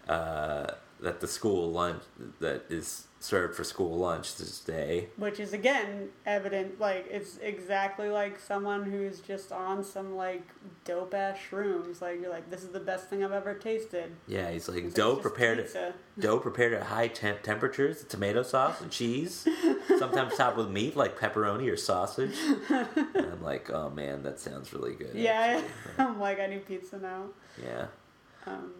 uh, 0.08 0.68
that 1.02 1.20
the 1.20 1.26
school 1.26 1.70
lunch 1.70 2.02
that 2.40 2.64
is 2.68 3.06
served 3.22 3.54
for 3.54 3.64
school 3.64 3.98
lunch 3.98 4.36
this 4.36 4.60
day. 4.60 5.08
Which 5.16 5.38
is 5.40 5.52
again 5.52 6.08
evident, 6.24 6.80
like 6.80 7.06
it's 7.10 7.36
exactly 7.38 8.08
like 8.08 8.38
someone 8.38 8.84
who's 8.90 9.20
just 9.20 9.52
on 9.52 9.84
some 9.84 10.16
like 10.16 10.42
dope 10.84 11.12
ass 11.14 11.36
shrooms. 11.50 12.00
Like 12.00 12.20
you're 12.20 12.30
like, 12.30 12.48
this 12.50 12.62
is 12.62 12.70
the 12.70 12.80
best 12.80 13.08
thing 13.08 13.22
I've 13.24 13.32
ever 13.32 13.54
tasted. 13.54 14.12
Yeah, 14.26 14.50
he's 14.50 14.68
like 14.68 14.94
dough 14.94 15.16
prepared 15.16 15.58
at 15.60 15.94
dough 16.18 16.38
prepared 16.38 16.72
at 16.72 16.84
high 16.84 17.08
temp- 17.08 17.42
temperatures, 17.42 18.04
tomato 18.04 18.42
sauce 18.42 18.80
and 18.80 18.90
cheese, 18.90 19.46
sometimes 19.98 20.36
topped 20.36 20.56
with 20.56 20.70
meat 20.70 20.96
like 20.96 21.18
pepperoni 21.18 21.70
or 21.70 21.76
sausage. 21.76 22.36
And 22.70 23.16
I'm 23.16 23.42
like, 23.42 23.70
oh 23.70 23.90
man, 23.90 24.22
that 24.22 24.40
sounds 24.40 24.72
really 24.72 24.94
good. 24.94 25.14
Yeah. 25.14 25.60
I'm 25.98 26.18
like, 26.20 26.40
I 26.40 26.46
need 26.46 26.66
pizza 26.66 26.98
now. 26.98 27.24
yeah, 27.62 27.86
Um, 28.46 28.72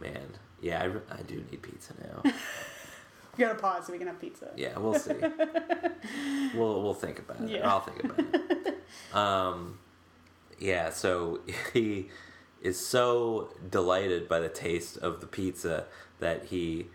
man, 0.00 0.28
yeah, 0.60 0.80
I, 0.82 0.84
re- 0.84 1.00
I 1.10 1.22
do 1.22 1.36
need 1.50 1.62
pizza 1.62 1.92
now. 2.00 2.22
we 3.36 3.44
gotta 3.44 3.58
pause 3.58 3.86
so 3.86 3.92
we 3.92 3.98
can 3.98 4.06
have 4.06 4.20
pizza. 4.20 4.50
Yeah, 4.56 4.78
we'll 4.78 4.94
see. 4.98 5.14
we'll 6.54 6.82
we'll 6.82 6.94
think 6.94 7.18
about 7.18 7.40
it. 7.42 7.50
Yeah. 7.50 7.68
I'll 7.70 7.80
think 7.80 8.04
about 8.04 8.18
it. 8.20 8.74
Um, 9.12 9.78
yeah. 10.58 10.90
So 10.90 11.40
he 11.72 12.08
is 12.62 12.78
so 12.78 13.50
delighted 13.70 14.28
by 14.28 14.38
the 14.40 14.48
taste 14.48 14.96
of 14.98 15.20
the 15.20 15.26
pizza 15.26 15.86
that 16.20 16.46
he 16.46 16.86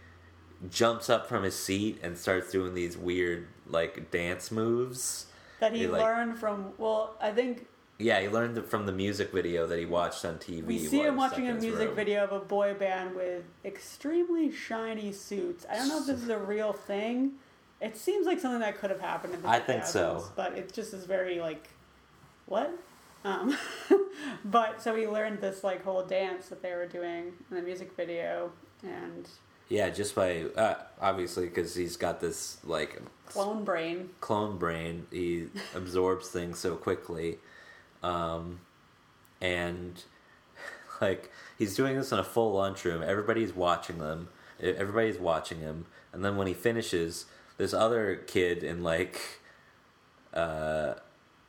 jumps 0.69 1.09
up 1.09 1.27
from 1.27 1.43
his 1.43 1.55
seat 1.55 1.99
and 2.03 2.17
starts 2.17 2.51
doing 2.51 2.73
these 2.73 2.97
weird 2.97 3.47
like 3.67 4.11
dance 4.11 4.49
moves. 4.51 5.25
That 5.59 5.73
he 5.73 5.79
He, 5.79 5.87
like- 5.87 6.01
learned 6.01 6.37
from. 6.37 6.73
Well, 6.77 7.15
I 7.19 7.31
think 7.31 7.67
Yeah, 7.99 8.21
he 8.21 8.29
learned 8.29 8.57
it 8.57 8.65
from 8.65 8.85
the 8.85 8.93
music 8.93 9.33
video 9.33 9.67
that 9.67 9.77
he 9.77 9.85
watched 9.85 10.23
on 10.23 10.37
TV. 10.37 10.63
we 10.63 10.79
see 10.79 11.01
him 11.01 11.17
watching 11.17 11.49
a 11.49 11.53
music 11.53 11.87
room. 11.89 11.95
video 11.95 12.23
of 12.23 12.31
a 12.31 12.39
boy 12.39 12.73
band 12.73 13.13
with 13.13 13.43
extremely 13.65 14.51
shiny 14.53 15.11
suits. 15.11 15.65
I 15.69 15.75
don't 15.75 15.89
know 15.89 15.99
if 15.99 16.07
this 16.07 16.23
is 16.23 16.29
a 16.29 16.37
real 16.37 16.71
thing. 16.71 17.33
It 17.81 17.97
seems 17.97 18.25
like 18.25 18.39
something 18.39 18.61
that 18.61 18.77
could 18.79 18.89
have 18.89 19.01
happened 19.01 19.33
in 19.33 19.41
the 19.41 19.49
I 19.49 19.59
think 19.59 19.85
so. 19.85 20.23
but 20.37 20.57
it 20.57 20.71
just 20.71 20.93
is 20.93 21.03
very 21.05 21.39
like, 21.41 21.67
what? 22.45 22.71
Um, 23.25 23.57
but 24.45 24.81
so 24.81 24.95
he 24.95 25.05
learned 25.05 25.41
this 25.41 25.61
like 25.61 25.83
whole 25.83 26.03
dance 26.03 26.47
that 26.47 26.61
they 26.61 26.71
were 26.71 26.87
doing 26.87 27.33
in 27.49 27.55
the 27.57 27.61
music 27.61 27.91
video 27.97 28.51
and 28.81 29.27
Yeah, 29.67 29.89
just 29.89 30.15
by 30.15 30.43
uh, 30.55 30.75
obviously 31.01 31.47
because 31.47 31.75
he's 31.75 31.97
got 31.97 32.21
this 32.21 32.59
like 32.63 33.01
clone 33.25 33.65
brain. 33.65 34.09
clone 34.21 34.57
brain 34.57 35.05
he 35.11 35.47
absorbs 35.75 36.29
things 36.29 36.59
so 36.59 36.75
quickly 36.75 37.39
um 38.03 38.59
and 39.41 40.03
like 41.01 41.31
he's 41.57 41.75
doing 41.75 41.95
this 41.97 42.11
in 42.11 42.19
a 42.19 42.23
full 42.23 42.53
lunchroom 42.53 43.01
everybody's 43.03 43.53
watching 43.53 43.97
them 43.99 44.27
everybody's 44.61 45.17
watching 45.19 45.59
him 45.59 45.85
and 46.13 46.23
then 46.23 46.35
when 46.37 46.47
he 46.47 46.53
finishes 46.53 47.25
this 47.57 47.73
other 47.73 48.15
kid 48.15 48.63
in 48.63 48.83
like 48.83 49.19
uh 50.33 50.93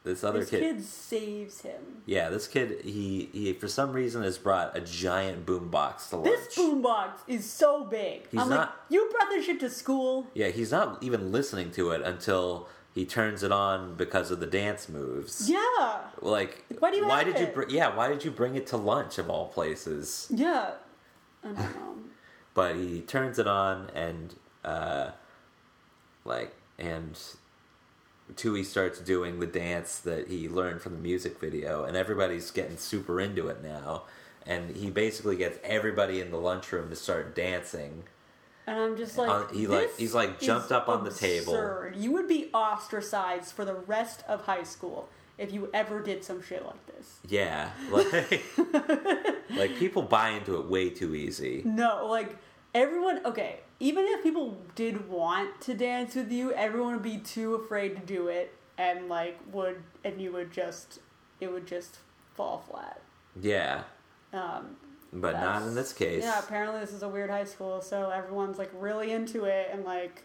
this 0.02 0.24
other 0.24 0.38
This 0.40 0.48
kid, 0.50 0.60
kid 0.62 0.82
saves 0.84 1.60
him. 1.60 1.82
yeah 2.06 2.30
this 2.30 2.48
kid 2.48 2.80
he 2.84 3.28
he 3.32 3.52
for 3.52 3.68
some 3.68 3.92
reason 3.92 4.22
has 4.22 4.38
brought 4.38 4.74
a 4.74 4.80
giant 4.80 5.44
boombox 5.44 6.08
to 6.08 6.16
lunch 6.16 6.30
This 6.30 6.56
boombox 6.56 7.10
is 7.28 7.44
so 7.44 7.84
big. 7.84 8.26
He's 8.30 8.40
I'm 8.40 8.48
like, 8.48 8.70
you 8.88 9.10
brought 9.10 9.28
this 9.28 9.44
shit 9.44 9.60
to 9.60 9.68
school. 9.68 10.26
yeah 10.34 10.48
he's 10.48 10.70
not 10.72 11.02
even 11.02 11.30
listening 11.32 11.70
to 11.72 11.90
it 11.90 12.00
until 12.00 12.66
he 12.94 13.04
turns 13.04 13.42
it 13.42 13.52
on 13.52 13.94
because 13.94 14.30
of 14.30 14.40
the 14.40 14.46
dance 14.46 14.88
moves 14.88 15.48
Yeah. 15.48 15.98
Like, 16.20 16.64
Why 16.78 16.90
do 16.90 16.96
you 16.98 17.06
why 17.06 17.24
did 17.24 17.38
you? 17.38 17.46
Br- 17.46 17.68
yeah, 17.68 17.94
why 17.94 18.08
did 18.08 18.24
you 18.24 18.30
bring 18.30 18.56
it 18.56 18.66
to 18.68 18.76
lunch 18.76 19.18
of 19.18 19.30
all 19.30 19.48
places? 19.48 20.26
Yeah. 20.30 20.72
I 21.44 21.46
don't 21.48 21.56
know. 21.56 21.96
But 22.52 22.74
he 22.74 23.00
turns 23.00 23.38
it 23.38 23.46
on 23.46 23.90
and, 23.94 24.34
uh, 24.64 25.12
like, 26.24 26.52
and 26.80 27.16
Twoie 28.34 28.64
starts 28.64 28.98
doing 28.98 29.38
the 29.38 29.46
dance 29.46 29.98
that 30.00 30.28
he 30.28 30.48
learned 30.48 30.82
from 30.82 30.94
the 30.94 30.98
music 31.00 31.38
video, 31.38 31.84
and 31.84 31.96
everybody's 31.96 32.50
getting 32.50 32.76
super 32.76 33.20
into 33.20 33.46
it 33.48 33.62
now. 33.62 34.02
And 34.44 34.74
he 34.74 34.90
basically 34.90 35.36
gets 35.36 35.58
everybody 35.62 36.20
in 36.20 36.30
the 36.32 36.38
lunchroom 36.38 36.90
to 36.90 36.96
start 36.96 37.36
dancing. 37.36 38.04
And 38.66 38.78
I'm 38.78 38.96
just 38.96 39.16
like, 39.18 39.30
On- 39.30 39.54
he, 39.54 39.66
like- 39.66 39.88
this 39.88 39.96
he's, 39.98 40.14
like, 40.14 40.38
jumped 40.40 40.70
up 40.72 40.88
on 40.88 41.02
the 41.04 41.10
table. 41.10 41.54
absurd. 41.54 41.96
You 41.96 42.12
would 42.12 42.28
be 42.28 42.50
ostracized 42.54 43.52
for 43.54 43.64
the 43.64 43.74
rest 43.74 44.22
of 44.28 44.42
high 44.44 44.62
school 44.62 45.08
if 45.38 45.52
you 45.52 45.70
ever 45.72 46.00
did 46.02 46.22
some 46.22 46.42
shit 46.42 46.64
like 46.64 46.86
this. 46.86 47.18
Yeah, 47.26 47.70
like, 47.90 48.42
like 49.56 49.76
people 49.78 50.02
buy 50.02 50.30
into 50.30 50.56
it 50.60 50.66
way 50.68 50.90
too 50.90 51.14
easy. 51.14 51.62
No, 51.64 52.06
like 52.06 52.36
everyone. 52.74 53.20
Okay, 53.24 53.60
even 53.80 54.04
if 54.06 54.22
people 54.22 54.60
did 54.74 55.08
want 55.08 55.60
to 55.62 55.74
dance 55.74 56.14
with 56.14 56.30
you, 56.30 56.52
everyone 56.52 56.92
would 56.94 57.02
be 57.02 57.18
too 57.18 57.54
afraid 57.54 57.96
to 57.96 58.02
do 58.06 58.28
it, 58.28 58.54
and 58.78 59.08
like 59.08 59.38
would, 59.52 59.82
and 60.04 60.20
you 60.20 60.32
would 60.32 60.52
just, 60.52 61.00
it 61.40 61.50
would 61.52 61.66
just 61.66 61.98
fall 62.34 62.62
flat. 62.70 63.00
Yeah, 63.40 63.84
Um, 64.32 64.76
but 65.12 65.32
not 65.40 65.62
in 65.62 65.74
this 65.74 65.92
case. 65.92 66.22
Yeah, 66.22 66.38
apparently 66.38 66.80
this 66.80 66.92
is 66.92 67.02
a 67.02 67.08
weird 67.08 67.30
high 67.30 67.44
school, 67.44 67.80
so 67.80 68.10
everyone's 68.10 68.58
like 68.58 68.70
really 68.74 69.12
into 69.12 69.44
it, 69.44 69.70
and 69.72 69.84
like, 69.84 70.24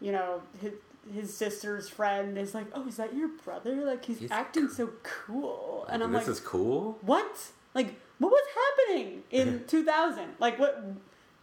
you 0.00 0.12
know, 0.12 0.42
his, 0.60 0.72
his 1.12 1.36
sister's 1.36 1.88
friend 1.88 2.38
is 2.38 2.54
like, 2.54 2.66
"Oh, 2.74 2.86
is 2.86 2.96
that 2.96 3.14
your 3.14 3.28
brother? 3.44 3.84
Like 3.84 4.04
he's, 4.04 4.20
He's 4.20 4.30
acting 4.30 4.68
so 4.68 4.90
cool." 5.02 5.86
And 5.88 6.02
I'm 6.02 6.12
this 6.12 6.20
like, 6.20 6.26
"This 6.26 6.38
is 6.38 6.44
cool. 6.46 6.98
"What? 7.02 7.50
Like, 7.74 7.94
what 8.18 8.30
was 8.30 8.44
happening 8.88 9.22
in 9.30 9.64
2000? 9.68 10.34
Like, 10.38 10.58
what? 10.58 10.84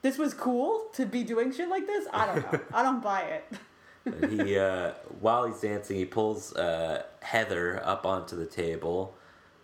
This 0.02 0.18
was 0.18 0.34
cool 0.34 0.88
to 0.94 1.06
be 1.06 1.24
doing 1.24 1.52
shit 1.52 1.70
like 1.70 1.88
this? 1.88 2.08
I 2.14 2.26
don't 2.28 2.54
know. 2.54 2.60
I 2.74 2.84
don't 2.84 3.04
buy 3.04 3.22
it." 3.22 3.46
he 4.30 4.58
uh, 4.58 4.92
while 5.20 5.46
he's 5.46 5.60
dancing, 5.60 5.98
he 5.98 6.06
pulls 6.06 6.56
uh, 6.56 7.04
Heather 7.22 7.82
up 7.84 8.06
onto 8.06 8.36
the 8.36 8.46
table 8.46 9.16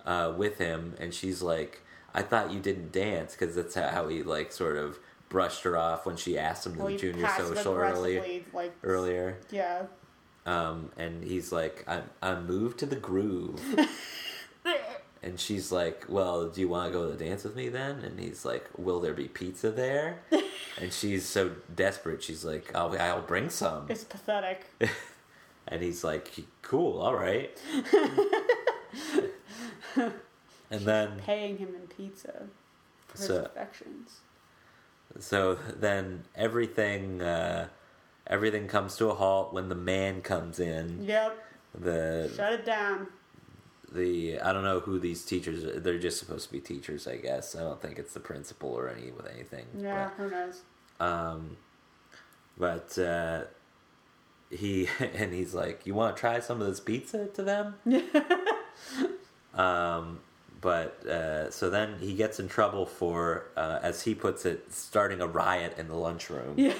uh, 0.05 0.33
with 0.35 0.57
him, 0.57 0.95
and 0.99 1.13
she's 1.13 1.41
like, 1.41 1.82
"I 2.13 2.21
thought 2.21 2.51
you 2.51 2.59
didn't 2.59 2.91
dance," 2.91 3.35
because 3.37 3.55
that's 3.55 3.75
how, 3.75 4.07
he 4.07 4.23
like 4.23 4.51
sort 4.51 4.77
of 4.77 4.99
brushed 5.29 5.63
her 5.63 5.75
off 5.77 6.05
when 6.05 6.15
she 6.15 6.37
asked 6.37 6.65
him 6.65 6.73
to 6.75 6.79
Well, 6.79 6.87
the 6.89 6.97
junior 6.97 7.27
social 7.37 7.73
earlier. 7.75 8.41
like, 8.53 8.73
Earlier, 8.83 9.37
yeah. 9.49 9.83
um, 10.45 10.91
and 10.97 11.23
he's 11.23 11.51
like, 11.51 11.83
"I'm 11.87 12.03
I'm 12.21 12.45
moved 12.47 12.79
to 12.79 12.85
the 12.85 12.95
groove." 12.97 13.61
And 15.25 15.39
she's 15.39 15.71
like, 15.71 16.03
"Well, 16.09 16.49
do 16.49 16.59
you 16.59 16.67
want 16.67 16.91
to 16.91 16.99
go 16.99 17.09
to 17.09 17.15
the 17.15 17.23
dance 17.23 17.45
with 17.45 17.55
me 17.55 17.69
then?" 17.69 17.99
And 17.99 18.19
he's 18.19 18.43
like, 18.43 18.67
"Will 18.77 18.99
there 18.99 19.13
be 19.13 19.29
pizza 19.29 19.71
there?" 19.71 20.19
and 20.81 20.91
she's 20.91 21.25
so 21.25 21.51
desperate, 21.73 22.21
she's 22.21 22.43
like, 22.43 22.75
"I'll 22.75 22.93
I'll 22.99 23.21
bring 23.21 23.49
some." 23.49 23.85
It's 23.89 24.03
pathetic. 24.03 24.65
And 25.65 25.81
he's 25.81 26.03
like, 26.03 26.29
"Cool, 26.61 26.99
all 26.99 27.15
right." 27.15 27.57
And 30.71 30.81
then, 30.85 31.19
Paying 31.19 31.57
him 31.57 31.75
in 31.75 31.87
pizza 31.87 32.47
for 33.07 33.17
his 33.17 33.27
So- 33.27 33.43
affections. 33.45 34.21
so 35.19 35.55
then 35.55 36.23
everything, 36.35 37.21
uh, 37.21 37.67
everything 38.27 38.67
comes 38.67 38.95
to 38.97 39.09
a 39.09 39.13
halt 39.13 39.53
when 39.53 39.69
the 39.69 39.75
man 39.75 40.21
comes 40.21 40.59
in. 40.59 41.03
Yep. 41.03 41.37
The 41.75 42.31
Shut 42.35 42.53
it 42.53 42.65
down. 42.65 43.07
the 43.91 44.39
I 44.39 44.53
don't 44.53 44.63
know 44.63 44.79
who 44.79 44.99
these 44.99 45.23
teachers. 45.25 45.63
are. 45.63 45.79
They're 45.79 45.97
just 45.99 46.17
supposed 46.19 46.45
to 46.47 46.51
be 46.51 46.59
teachers, 46.59 47.07
I 47.07 47.17
guess. 47.17 47.55
I 47.55 47.61
don't 47.61 47.81
think 47.81 47.97
it's 47.99 48.13
the 48.13 48.19
principal 48.19 48.69
or 48.69 48.89
any 48.89 49.11
with 49.11 49.27
anything. 49.27 49.65
Yeah, 49.77 50.09
who 50.17 50.29
knows? 50.29 50.61
But, 50.99 51.05
um, 51.05 51.57
but 52.57 52.97
uh, 52.99 53.43
he 54.51 54.87
and 54.99 55.33
he's 55.33 55.53
like, 55.55 55.85
"You 55.87 55.93
want 55.95 56.15
to 56.15 56.19
try 56.19 56.39
some 56.39 56.61
of 56.61 56.67
this 56.67 56.79
pizza?" 56.79 57.27
To 57.27 57.41
them. 57.43 57.75
um, 59.53 60.19
but 60.63 61.05
uh, 61.05 61.51
so 61.51 61.69
then 61.69 61.97
he 61.99 62.13
gets 62.13 62.39
in 62.39 62.47
trouble 62.47 62.85
for, 62.85 63.47
uh, 63.57 63.79
as 63.83 64.01
he 64.01 64.15
puts 64.15 64.45
it, 64.45 64.71
starting 64.71 65.19
a 65.19 65.27
riot 65.27 65.77
in 65.77 65.89
the 65.89 65.95
lunchroom. 65.95 66.53
Yeah. 66.55 66.73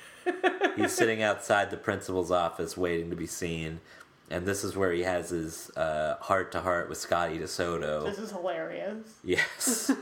He's 0.76 0.92
sitting 0.92 1.22
outside 1.30 1.70
the 1.70 1.76
principal's 1.76 2.32
office 2.32 2.76
waiting 2.76 3.10
to 3.10 3.16
be 3.16 3.28
seen, 3.28 3.80
and 4.30 4.44
this 4.44 4.64
is 4.64 4.76
where 4.76 4.92
he 4.92 5.02
has 5.02 5.30
his 5.30 5.70
heart 5.76 6.50
to 6.52 6.60
heart 6.60 6.88
with 6.88 6.98
Scotty 6.98 7.38
DeSoto. 7.38 8.04
This 8.04 8.18
is 8.18 8.32
hilarious. 8.32 8.96
Yes. 9.22 9.92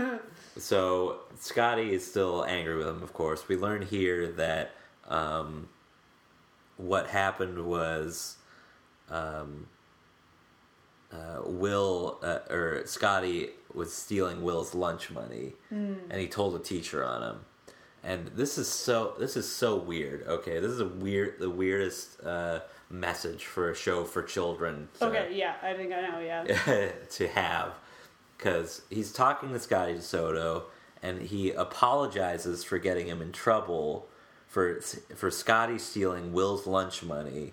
so 0.58 1.20
Scotty 1.40 1.94
is 1.94 2.06
still 2.06 2.44
angry 2.44 2.76
with 2.76 2.88
him, 2.88 3.02
of 3.02 3.14
course. 3.14 3.48
We 3.48 3.56
learn 3.56 3.80
here 3.80 4.30
that 4.32 4.72
um, 5.08 5.70
what 6.76 7.06
happened 7.06 7.64
was 7.64 8.36
um, 9.10 9.68
uh, 11.12 11.40
Will 11.44 12.18
uh, 12.22 12.38
or 12.50 12.82
Scotty 12.86 13.50
was 13.74 13.92
stealing 13.92 14.42
Will's 14.42 14.74
lunch 14.74 15.10
money, 15.10 15.54
and 15.70 16.12
he 16.20 16.26
told 16.26 16.54
a 16.56 16.58
teacher 16.58 17.04
on 17.04 17.22
him. 17.22 17.40
And 18.02 18.28
this 18.28 18.58
is 18.58 18.68
so 18.68 19.14
this 19.18 19.36
is 19.36 19.50
so 19.50 19.76
weird. 19.76 20.26
Okay, 20.26 20.60
this 20.60 20.70
is 20.70 20.80
a 20.80 20.86
weird 20.88 21.38
the 21.40 21.50
weirdest 21.50 22.20
uh, 22.22 22.60
message 22.90 23.44
for 23.44 23.70
a 23.70 23.74
show 23.74 24.04
for 24.04 24.22
children. 24.22 24.88
to- 24.98 25.06
Okay, 25.06 25.28
yeah, 25.34 25.54
I 25.62 25.74
think 25.74 25.92
I 25.92 26.00
know, 26.02 26.20
yeah. 26.20 26.44
to 27.10 27.28
have 27.28 27.72
because 28.36 28.82
he's 28.88 29.12
talking 29.12 29.52
to 29.52 29.58
Scotty 29.58 29.94
DeSoto 29.94 30.62
and 31.02 31.20
he 31.22 31.50
apologizes 31.50 32.62
for 32.64 32.78
getting 32.78 33.08
him 33.08 33.20
in 33.20 33.32
trouble 33.32 34.06
for 34.46 34.80
for 35.16 35.30
Scotty 35.30 35.78
stealing 35.78 36.32
Will's 36.32 36.66
lunch 36.66 37.02
money. 37.02 37.52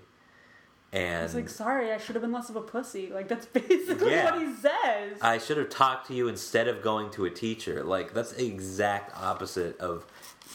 And 0.95 1.25
It's 1.25 1.33
like, 1.35 1.49
sorry, 1.49 1.91
I 1.91 1.97
should 1.97 2.15
have 2.15 2.21
been 2.21 2.31
less 2.31 2.49
of 2.49 2.55
a 2.55 2.61
pussy. 2.61 3.09
Like, 3.13 3.27
that's 3.27 3.45
basically 3.61 4.11
Yeah. 4.11 4.31
what 4.33 4.41
he 4.41 4.53
says. 4.55 5.17
I 5.21 5.37
should 5.39 5.57
have 5.57 5.69
talked 5.69 6.07
to 6.07 6.13
you 6.13 6.27
instead 6.29 6.67
of 6.69 6.81
going 6.81 7.11
to 7.11 7.25
a 7.25 7.29
teacher. 7.29 7.83
Like 7.83 8.13
that's 8.13 8.31
the 8.33 8.45
exact 8.45 9.11
opposite 9.21 9.77
of 9.79 10.05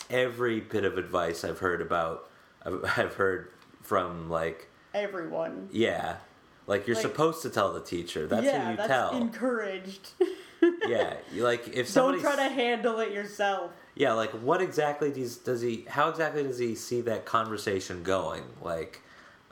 every 0.08 0.60
bit 0.60 0.84
of 0.84 0.96
advice 0.98 1.44
I've 1.44 1.58
heard 1.58 1.80
about. 1.82 2.28
I've, 2.64 2.82
I've 2.98 3.14
heard 3.14 3.50
from 3.82 4.30
like 4.30 4.68
Everyone. 4.94 5.68
yeah, 5.70 6.16
like 6.66 6.86
you're 6.86 6.96
Like- 6.96 7.02
supposed 7.02 7.42
to 7.42 7.50
tell 7.50 7.72
the 7.72 7.80
teacher. 7.82 8.26
That's 8.26 8.44
yeah, 8.46 8.64
who 8.64 8.70
you 8.72 8.76
that's 8.76 8.88
tell. 8.88 9.16
encouraged. 9.16 10.10
yeah, 10.88 11.14
like 11.36 11.68
if 11.68 11.86
somebody. 11.88 12.22
Don't 12.22 12.34
try 12.34 12.48
to 12.48 12.52
handle 12.54 12.98
it 13.00 13.12
yourself. 13.12 13.72
Yeah, 13.94 14.14
like 14.14 14.30
what 14.32 14.60
exactly 14.62 15.10
does 15.12 15.36
does 15.36 15.60
he? 15.60 15.84
How 15.88 16.08
exactly 16.08 16.42
does 16.44 16.58
he 16.58 16.74
see 16.74 17.02
that 17.02 17.24
conversation 17.26 18.02
going? 18.02 18.42
Like, 18.62 19.02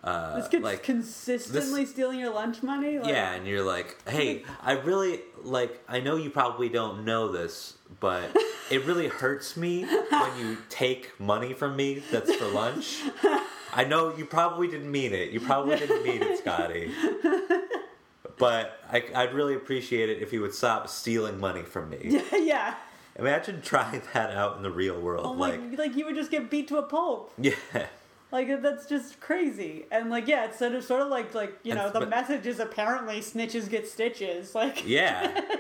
uh, 0.05 0.37
This 0.37 0.49
kid's 0.49 0.65
like 0.65 0.83
consistently 0.83 1.87
stealing 1.87 2.19
your 2.19 2.33
lunch 2.33 2.63
money. 2.63 2.99
Like, 2.99 3.09
yeah, 3.09 3.33
and 3.35 3.47
you're 3.47 3.65
like, 3.65 3.97
hey, 4.09 4.45
I 4.63 4.73
really 4.73 5.21
like. 5.43 5.83
I 5.89 6.01
know 6.01 6.17
you 6.17 6.31
probably 6.31 6.69
don't 6.69 7.05
know 7.05 7.31
this, 7.33 7.77
but 8.01 8.35
it 8.71 8.85
really 8.85 9.09
hurts 9.09 9.57
me 9.57 9.85
when 9.85 10.39
you 10.39 10.59
take 10.69 11.19
money 11.21 11.53
from 11.53 11.77
me 11.77 12.03
that's 12.11 12.35
for 12.35 12.47
lunch. 12.47 13.03
I 13.73 13.85
know 13.85 14.17
you 14.17 14.25
probably 14.25 14.69
didn't 14.69 14.91
mean 14.91 15.13
it. 15.13 15.31
You 15.31 15.41
probably 15.41 15.77
didn't 15.77 16.03
mean 16.03 16.23
it, 16.23 16.39
Scotty. 16.39 16.91
But 18.39 18.81
I, 18.91 19.03
I'd 19.15 19.35
really 19.35 19.55
appreciate 19.57 20.09
it 20.09 20.23
if 20.23 20.33
you 20.33 20.41
would 20.43 20.55
stop 20.55 20.89
stealing 20.89 21.41
money 21.41 21.63
from 21.63 21.91
me. 21.91 22.23
yeah. 22.33 22.77
Imagine 23.17 23.61
trying 23.61 24.01
that 24.15 24.31
out 24.31 24.57
in 24.57 24.63
the 24.63 24.71
real 24.71 25.01
world. 25.01 25.27
Oh, 25.27 25.33
like, 25.33 25.61
like, 25.61 25.79
like 25.79 25.97
you 25.97 26.05
would 26.07 26.15
just 26.15 26.31
get 26.31 26.49
beat 26.49 26.69
to 26.69 26.79
a 26.79 26.83
pulp. 26.83 27.33
yeah. 27.37 27.87
Like 28.31 28.61
that's 28.63 28.87
just 28.87 29.21
crazy. 29.21 29.87
And 29.91 30.11
like, 30.11 30.27
yeah, 30.29 30.45
it's 30.47 30.59
sort 30.59 30.73
of 30.75 30.85
sort 30.85 31.01
of 31.03 31.09
like 31.09 31.35
like 31.35 31.59
you 31.63 31.73
And- 31.73 31.81
know 31.81 31.91
the 31.91 32.01
but- 32.01 32.11
message 32.11 32.47
is 32.47 32.61
apparently 32.61 33.21
snitches 33.21 33.69
get 33.71 33.89
stitches. 33.89 34.55
Like 34.55 34.87
Yeah. 34.87 35.41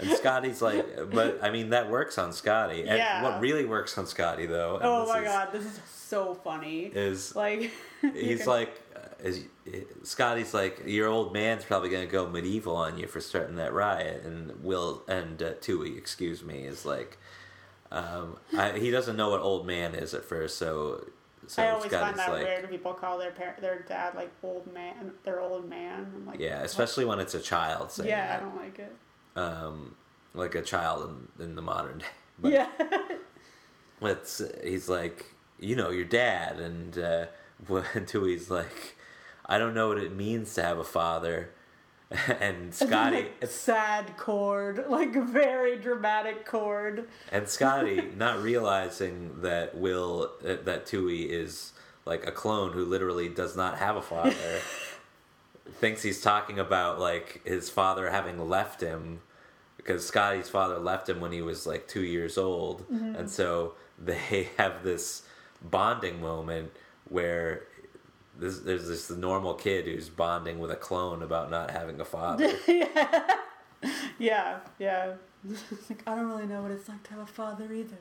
And 0.00 0.10
Scotty's 0.12 0.62
like, 0.62 1.10
but 1.10 1.40
I 1.42 1.50
mean, 1.50 1.70
that 1.70 1.90
works 1.90 2.18
on 2.18 2.32
Scotty. 2.32 2.82
And 2.82 2.98
Yeah. 2.98 3.20
what 3.20 3.40
really 3.40 3.64
works 3.64 3.98
on 3.98 4.06
Scotty, 4.06 4.46
though, 4.46 4.78
oh 4.80 5.08
my 5.08 5.18
is- 5.18 5.24
god, 5.24 5.48
this 5.50 5.64
is 5.64 5.80
so 5.92 6.34
funny. 6.34 6.82
is 6.84 7.34
Like 7.34 7.72
he's 8.14 8.42
can- 8.42 8.46
like, 8.46 8.80
uh, 8.94 9.00
is, 9.24 9.42
Scotty's 10.04 10.54
like, 10.54 10.82
your 10.86 11.08
old 11.08 11.32
man's 11.32 11.64
probably 11.64 11.88
going 11.88 12.06
to 12.06 12.12
go 12.12 12.28
medieval 12.28 12.76
on 12.76 12.96
you 12.96 13.08
for 13.08 13.20
starting 13.20 13.56
that 13.56 13.72
riot. 13.72 14.22
And 14.24 14.62
Will, 14.62 15.02
and 15.08 15.42
uh, 15.42 15.54
Twoie, 15.54 15.98
excuse 15.98 16.44
me, 16.44 16.62
is 16.64 16.86
like, 16.86 17.18
um, 17.90 18.36
I, 18.56 18.78
he 18.78 18.92
doesn't 18.92 19.16
know 19.16 19.30
what 19.30 19.40
old 19.40 19.66
man 19.66 19.96
is 19.96 20.14
at 20.14 20.24
first, 20.24 20.58
so. 20.58 21.06
So 21.48 21.62
I 21.62 21.70
always 21.70 21.90
find 21.90 22.18
that 22.18 22.30
like, 22.30 22.44
weird 22.44 22.62
when 22.62 22.70
people 22.70 22.92
call 22.92 23.18
their 23.18 23.30
par- 23.30 23.56
their 23.60 23.80
dad 23.80 24.14
like 24.14 24.30
old 24.42 24.72
man, 24.72 25.12
their 25.24 25.40
old 25.40 25.68
man. 25.68 26.12
I'm 26.14 26.26
like, 26.26 26.38
yeah, 26.38 26.56
what? 26.56 26.66
especially 26.66 27.06
when 27.06 27.18
it's 27.18 27.34
a 27.34 27.40
child 27.40 27.90
saying 27.90 28.08
yeah, 28.08 28.36
I 28.38 28.44
don't 28.44 28.56
like 28.56 28.78
it. 28.78 28.94
Um, 29.34 29.94
like 30.34 30.54
a 30.54 30.62
child 30.62 31.10
in, 31.38 31.44
in 31.44 31.54
the 31.56 31.62
modern 31.62 31.98
day. 31.98 32.06
But, 32.40 32.52
yeah, 32.52 32.68
It's, 34.00 34.40
he's 34.62 34.88
like, 34.88 35.26
you 35.58 35.74
know, 35.74 35.90
your 35.90 36.04
dad, 36.04 36.60
and 36.60 36.96
uh, 36.96 37.26
Twoie's 37.66 38.48
like, 38.48 38.96
I 39.44 39.58
don't 39.58 39.74
know 39.74 39.88
what 39.88 39.98
it 39.98 40.14
means 40.14 40.54
to 40.54 40.62
have 40.62 40.78
a 40.78 40.84
father, 40.84 41.50
and 42.40 42.74
Scotty, 42.74 43.16
like, 43.16 43.46
sad 43.46 44.16
chord, 44.16 44.86
like 44.88 45.14
a 45.14 45.22
very 45.22 45.76
dramatic 45.78 46.46
chord. 46.46 47.08
and 47.30 47.46
Scotty, 47.46 48.10
not 48.16 48.42
realizing 48.42 49.42
that 49.42 49.76
Will, 49.76 50.32
uh, 50.42 50.56
that 50.64 50.86
Twoie 50.86 51.28
is 51.28 51.72
like 52.06 52.26
a 52.26 52.32
clone 52.32 52.72
who 52.72 52.84
literally 52.86 53.28
does 53.28 53.56
not 53.56 53.78
have 53.78 53.96
a 53.96 54.02
father, 54.02 54.32
thinks 55.72 56.02
he's 56.02 56.22
talking 56.22 56.58
about 56.58 56.98
like 56.98 57.42
his 57.44 57.68
father 57.68 58.10
having 58.10 58.48
left 58.48 58.80
him 58.80 59.20
because 59.76 60.06
Scotty's 60.06 60.48
father 60.48 60.78
left 60.78 61.08
him 61.08 61.20
when 61.20 61.32
he 61.32 61.42
was 61.42 61.66
like 61.66 61.86
two 61.86 62.04
years 62.04 62.36
old, 62.38 62.84
and 62.90 63.30
so 63.30 63.74
they 63.98 64.48
have 64.56 64.82
this 64.82 65.22
bonding 65.62 66.20
moment 66.20 66.70
where 67.08 67.67
this, 68.38 68.60
there's 68.60 68.86
this 68.86 69.10
normal 69.10 69.54
kid 69.54 69.86
who's 69.86 70.08
bonding 70.08 70.58
with 70.58 70.70
a 70.70 70.76
clone 70.76 71.22
about 71.22 71.50
not 71.50 71.70
having 71.70 72.00
a 72.00 72.04
father. 72.04 72.52
Yeah, 74.18 74.58
yeah. 74.78 75.14
It's 75.48 75.88
like 75.88 76.02
I 76.04 76.16
don't 76.16 76.26
really 76.26 76.46
know 76.46 76.62
what 76.62 76.72
it's 76.72 76.88
like 76.88 77.02
to 77.04 77.10
have 77.12 77.20
a 77.20 77.26
father 77.26 77.72
either. 77.72 77.98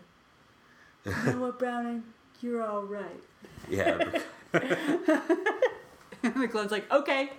You 1.05 1.31
know 1.31 1.41
what, 1.41 1.59
Browning? 1.59 2.03
You're 2.41 2.63
all 2.63 2.81
right. 2.81 3.21
yeah, 3.69 3.97
the 4.51 6.47
clone's 6.51 6.71
like, 6.71 6.91
okay. 6.91 7.29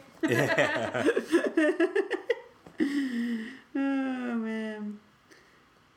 oh 3.75 4.35
man. 4.37 5.01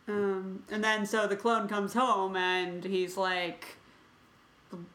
Um, 0.08 0.64
and 0.72 0.84
then 0.84 1.06
so 1.06 1.28
the 1.28 1.36
clone 1.36 1.68
comes 1.68 1.94
home 1.94 2.36
and 2.36 2.84
he's 2.84 3.18
like, 3.18 3.78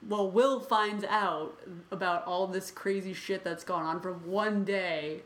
well, 0.06 0.30
Will 0.30 0.60
finds 0.60 1.04
out 1.04 1.58
about 1.90 2.26
all 2.26 2.46
this 2.46 2.70
crazy 2.70 3.12
shit 3.12 3.44
that's 3.44 3.64
gone 3.64 3.84
on 3.84 4.00
from 4.00 4.26
one 4.26 4.64
day 4.64 5.22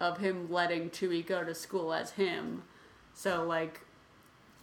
of 0.00 0.18
him 0.18 0.50
letting 0.50 0.90
Twoie 0.90 1.26
go 1.26 1.44
to 1.44 1.54
school 1.54 1.92
as 1.92 2.12
him. 2.12 2.62
So 3.14 3.44
like 3.44 3.80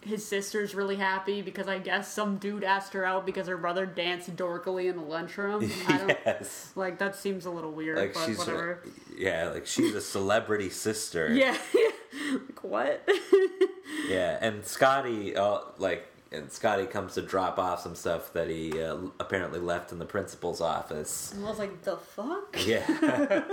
his 0.01 0.25
sister's 0.25 0.75
really 0.75 0.97
happy 0.97 1.41
because 1.41 1.67
I 1.67 1.79
guess 1.79 2.11
some 2.11 2.37
dude 2.37 2.63
asked 2.63 2.93
her 2.93 3.05
out 3.05 3.25
because 3.25 3.47
her 3.47 3.57
brother 3.57 3.85
danced 3.85 4.35
dorkily 4.35 4.89
in 4.89 4.97
the 4.97 5.03
lunchroom. 5.03 5.71
I 5.87 5.97
don't 5.97 6.17
yes. 6.25 6.71
like 6.75 6.99
that 6.99 7.15
seems 7.15 7.45
a 7.45 7.51
little 7.51 7.71
weird, 7.71 7.97
Like 7.97 8.13
but 8.13 8.25
she's 8.25 8.37
whatever. 8.37 8.83
yeah, 9.17 9.49
like 9.49 9.65
she's 9.65 9.95
a 9.95 10.01
celebrity 10.01 10.69
sister. 10.69 11.33
Yeah. 11.33 11.57
like 12.31 12.63
what? 12.63 13.09
Yeah, 14.07 14.37
and 14.39 14.63
Scotty, 14.65 15.35
uh, 15.35 15.59
like, 15.77 16.05
and 16.33 16.51
Scotty 16.51 16.85
comes 16.85 17.13
to 17.13 17.21
drop 17.21 17.59
off 17.59 17.81
some 17.81 17.95
stuff 17.95 18.33
that 18.33 18.49
he 18.49 18.81
uh, 18.81 18.97
apparently 19.19 19.59
left 19.59 19.91
in 19.91 19.99
the 19.99 20.05
principal's 20.05 20.61
office. 20.61 21.33
I 21.37 21.47
was 21.49 21.59
like, 21.59 21.81
the 21.83 21.97
fuck? 21.97 22.55
Yeah. 22.65 23.43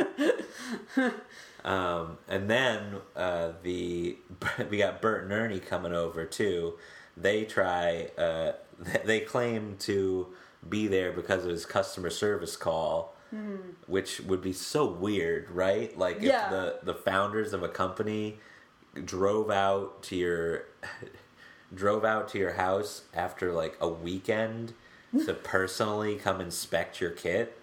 um, 1.64 2.18
and 2.28 2.48
then 2.48 2.96
uh, 3.16 3.52
the 3.62 4.16
we 4.70 4.78
got 4.78 5.02
Bert 5.02 5.24
and 5.24 5.32
Ernie 5.32 5.60
coming 5.60 5.92
over 5.92 6.24
too. 6.24 6.78
They 7.16 7.44
try. 7.44 8.08
Uh, 8.16 8.52
they 9.04 9.20
claim 9.20 9.76
to 9.80 10.28
be 10.68 10.86
there 10.86 11.12
because 11.12 11.44
of 11.44 11.50
his 11.50 11.66
customer 11.66 12.10
service 12.10 12.56
call. 12.56 13.14
Which 13.86 14.18
would 14.22 14.42
be 14.42 14.52
so 14.52 14.86
weird, 14.86 15.50
right? 15.52 15.96
Like 15.96 16.16
Yeah. 16.20 16.46
if 16.46 16.50
the, 16.50 16.78
the 16.82 16.94
founders 16.94 17.52
of 17.52 17.62
a 17.62 17.68
company 17.68 18.40
drove 19.04 19.52
out 19.52 20.02
to 20.04 20.16
your 20.16 20.64
drove 21.74 22.04
out 22.04 22.28
to 22.30 22.38
your 22.38 22.52
house 22.52 23.02
after 23.14 23.52
like 23.52 23.76
a 23.80 23.88
weekend 23.88 24.74
to 25.26 25.34
personally 25.34 26.16
come 26.16 26.40
inspect 26.40 27.00
your 27.00 27.10
kit. 27.10 27.56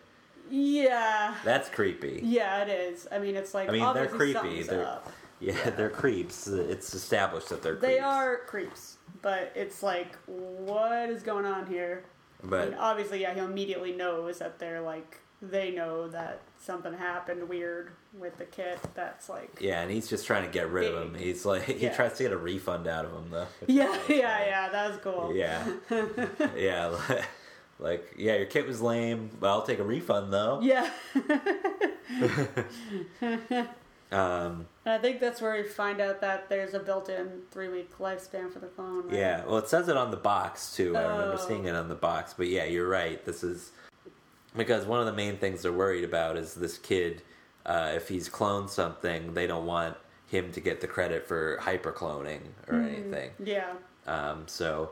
Yeah. 0.49 1.35
That's 1.43 1.69
creepy. 1.69 2.21
Yeah, 2.23 2.63
it 2.63 2.69
is. 2.69 3.07
I 3.11 3.19
mean, 3.19 3.35
it's 3.35 3.53
like 3.53 3.69
I 3.69 3.71
mean, 3.71 3.93
they're 3.93 4.07
creepy. 4.07 4.63
They're 4.63 4.85
up. 4.85 5.11
yeah, 5.39 5.69
they're 5.71 5.89
creeps. 5.89 6.47
It's 6.47 6.93
established 6.93 7.49
that 7.49 7.61
they're 7.61 7.75
creeps. 7.75 7.93
They 7.93 7.99
are 7.99 8.37
creeps, 8.47 8.97
but 9.21 9.51
it's 9.55 9.83
like, 9.83 10.15
what 10.25 11.09
is 11.09 11.23
going 11.23 11.45
on 11.45 11.67
here? 11.67 12.03
But 12.43 12.67
and 12.69 12.75
obviously, 12.77 13.21
yeah, 13.21 13.33
he 13.33 13.39
immediately 13.39 13.91
knows 13.91 14.39
that 14.39 14.59
they're 14.59 14.81
like, 14.81 15.19
they 15.41 15.71
know 15.71 16.07
that 16.09 16.41
something 16.59 16.93
happened 16.93 17.47
weird 17.49 17.91
with 18.19 18.37
the 18.37 18.45
kit. 18.45 18.79
That's 18.93 19.29
like, 19.29 19.57
yeah, 19.59 19.81
and 19.81 19.91
he's 19.91 20.07
just 20.09 20.25
trying 20.25 20.43
to 20.43 20.49
get 20.51 20.69
rid 20.71 20.91
of 20.93 21.01
him. 21.01 21.15
He's 21.15 21.45
like 21.45 21.63
he 21.63 21.73
Yeah. 21.85 21.95
tries 21.95 22.13
to 22.17 22.23
get 22.23 22.31
a 22.31 22.37
refund 22.37 22.87
out 22.87 23.05
of 23.05 23.11
him 23.13 23.29
though. 23.31 23.47
yeah, 23.67 23.83
yeah, 23.85 23.97
funny. 23.97 24.19
yeah, 24.19 24.69
that 24.69 24.89
was 24.91 24.99
cool. 25.01 25.35
Yeah, 25.35 25.67
yeah. 26.55 27.25
Like, 27.79 28.15
yeah, 28.17 28.37
your 28.37 28.47
kit 28.47 28.65
was 28.65 28.81
lame, 28.81 29.29
but 29.39 29.49
I'll 29.51 29.61
take 29.61 29.77
a 29.77 29.83
refund 29.83 30.33
though. 30.33 30.59
Yeah. 30.63 30.89
Um, 34.09 34.67
And 34.85 34.93
I 34.93 34.99
think 34.99 35.19
that's 35.19 35.41
where 35.41 35.57
you 35.57 35.65
find 35.67 35.99
out 35.99 36.21
that 36.21 36.47
there's 36.47 36.73
a 36.73 36.79
built-in 36.79 37.41
three-week 37.51 37.97
lifespan 37.99 38.49
for 38.49 38.59
the 38.59 38.69
phone 38.69 39.07
Right? 39.07 39.17
yeah, 39.17 39.45
well, 39.45 39.57
it 39.57 39.67
says 39.67 39.89
it 39.89 39.97
on 39.97 40.11
the 40.11 40.17
box 40.17 40.73
too. 40.73 40.95
I 40.95 41.01
remember 41.01 41.35
Oh. 41.37 41.45
seeing 41.45 41.65
it 41.65 41.75
on 41.75 41.89
the 41.89 41.95
box, 41.95 42.33
but 42.33 42.47
yeah, 42.47 42.63
you're 42.63 42.87
right. 42.87 43.23
This 43.25 43.43
is 43.43 43.73
because 44.55 44.85
one 44.85 45.01
of 45.01 45.07
the 45.07 45.11
main 45.13 45.35
things 45.37 45.61
they're 45.61 45.73
worried 45.73 46.05
about 46.05 46.37
is 46.37 46.53
this 46.55 46.77
kid. 46.77 47.21
Uh, 47.67 47.91
if 47.95 48.07
he's 48.07 48.29
cloned 48.29 48.69
something, 48.69 49.33
they 49.33 49.45
don't 49.45 49.65
want 49.65 49.95
him 50.25 50.51
to 50.53 50.59
get 50.61 50.81
the 50.81 50.87
credit 50.87 51.27
for 51.27 51.57
hyper 51.61 51.91
cloning 51.91 52.39
or 52.67 52.75
Mm-hmm. 52.75 52.87
anything. 53.13 53.31
Yeah. 53.43 53.73
Um, 54.07 54.43
so 54.47 54.91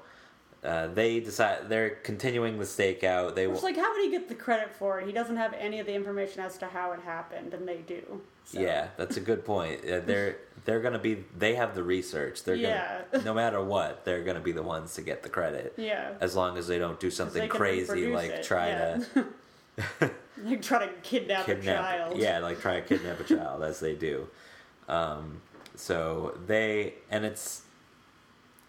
uh, 0.63 0.88
they 0.88 1.19
decide 1.21 1.69
they're 1.69 1.91
continuing 1.91 2.57
the 2.59 2.65
stakeout. 2.65 3.36
They 3.36 3.47
Which, 3.47 3.55
will, 3.57 3.63
like, 3.63 3.78
how 3.78 3.93
would 3.93 4.01
he 4.03 4.11
get 4.11 4.28
the 4.28 4.36
credit 4.36 4.76
for 4.76 4.99
it? 4.99 5.07
He 5.07 5.13
doesn't 5.13 5.38
have 5.38 5.53
any 5.53 5.80
of 5.80 5.86
the 5.88 5.93
information 5.93 6.41
as 6.41 6.57
to 6.57 6.65
how 6.67 6.91
it 6.91 6.99
happened, 7.01 7.53
and 7.53 7.67
they 7.67 7.78
do. 7.78 8.21
So. 8.45 8.59
yeah, 8.59 8.89
that's 8.97 9.17
a 9.17 9.21
good 9.21 9.43
point. 9.45 9.82
Uh, 9.89 10.01
they're 10.05 10.38
they're 10.65 10.80
gonna 10.82 10.99
be 10.99 11.23
they 11.38 11.55
have 11.55 11.73
the 11.76 11.84
research. 11.84 12.43
They're 12.43 12.55
Yeah. 12.55 13.01
gonna 13.11 13.23
no 13.26 13.34
matter 13.34 13.63
what, 13.63 14.05
they're 14.05 14.23
gonna 14.23 14.39
be 14.39 14.51
the 14.51 14.61
ones 14.63 14.93
to 14.95 15.01
get 15.01 15.23
the 15.23 15.30
credit. 15.30 15.73
Yeah. 15.78 16.11
As 16.21 16.36
long 16.36 16.57
as 16.57 16.67
they 16.67 16.78
don't 16.78 16.99
do 16.99 17.09
something 17.09 17.47
crazy 17.49 18.07
like 18.07 18.30
it, 18.32 18.43
try 18.43 18.67
yeah. 18.67 19.03
to 19.15 20.11
Like, 20.44 20.62
try 20.62 20.86
to 20.86 20.94
kidnap, 21.02 21.48
a 21.48 21.56
child. 21.62 22.18
yeah 22.18 22.40
like 22.40 22.60
try 22.60 22.80
to 22.80 22.82
kidnap 22.82 23.20
a 23.20 23.24
child 23.36 23.64
as 23.64 23.80
they 23.80 23.96
do. 23.96 24.28
Um, 24.90 25.42
so 25.76 26.38
they 26.46 26.96
and 27.10 27.26
it's 27.26 27.62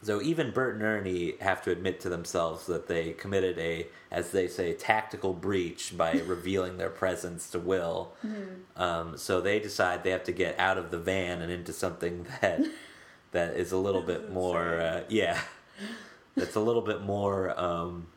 so 0.03 0.23
even 0.23 0.53
bert 0.53 0.75
and 0.75 0.83
ernie 0.85 1.35
have 1.41 1.63
to 1.63 1.71
admit 1.73 1.99
to 2.01 2.09
themselves 2.09 2.67
that 2.67 2.87
they 2.87 3.13
committed 3.13 3.59
a 3.59 3.89
as 4.11 4.31
they 4.31 4.47
say 4.47 4.73
tactical 4.75 5.33
breach 5.33 5.97
by 5.97 6.13
revealing 6.27 6.77
their 6.77 6.91
presence 6.91 7.51
to 7.51 7.59
will. 7.59 8.13
Mm-hmm. 8.25 8.81
um, 8.83 9.17
so 9.17 9.41
they 9.41 9.59
decide 9.59 10.05
they 10.05 10.11
have 10.11 10.25
to 10.25 10.33
get 10.33 10.59
out 10.61 10.79
of 10.79 10.91
the 10.91 10.99
van 10.99 11.43
and 11.43 11.51
into 11.51 11.73
something 11.73 12.27
that 12.41 12.61
that 13.33 13.57
is 13.57 13.73
a 13.73 13.77
little 13.77 14.03
bit 14.03 14.33
more 14.33 14.81
uh, 14.81 15.05
yeah. 15.09 15.41
That's 16.37 16.55
a 16.55 16.61
little 16.61 16.83
bit 16.83 17.01
more 17.01 17.59
um, 17.59 18.09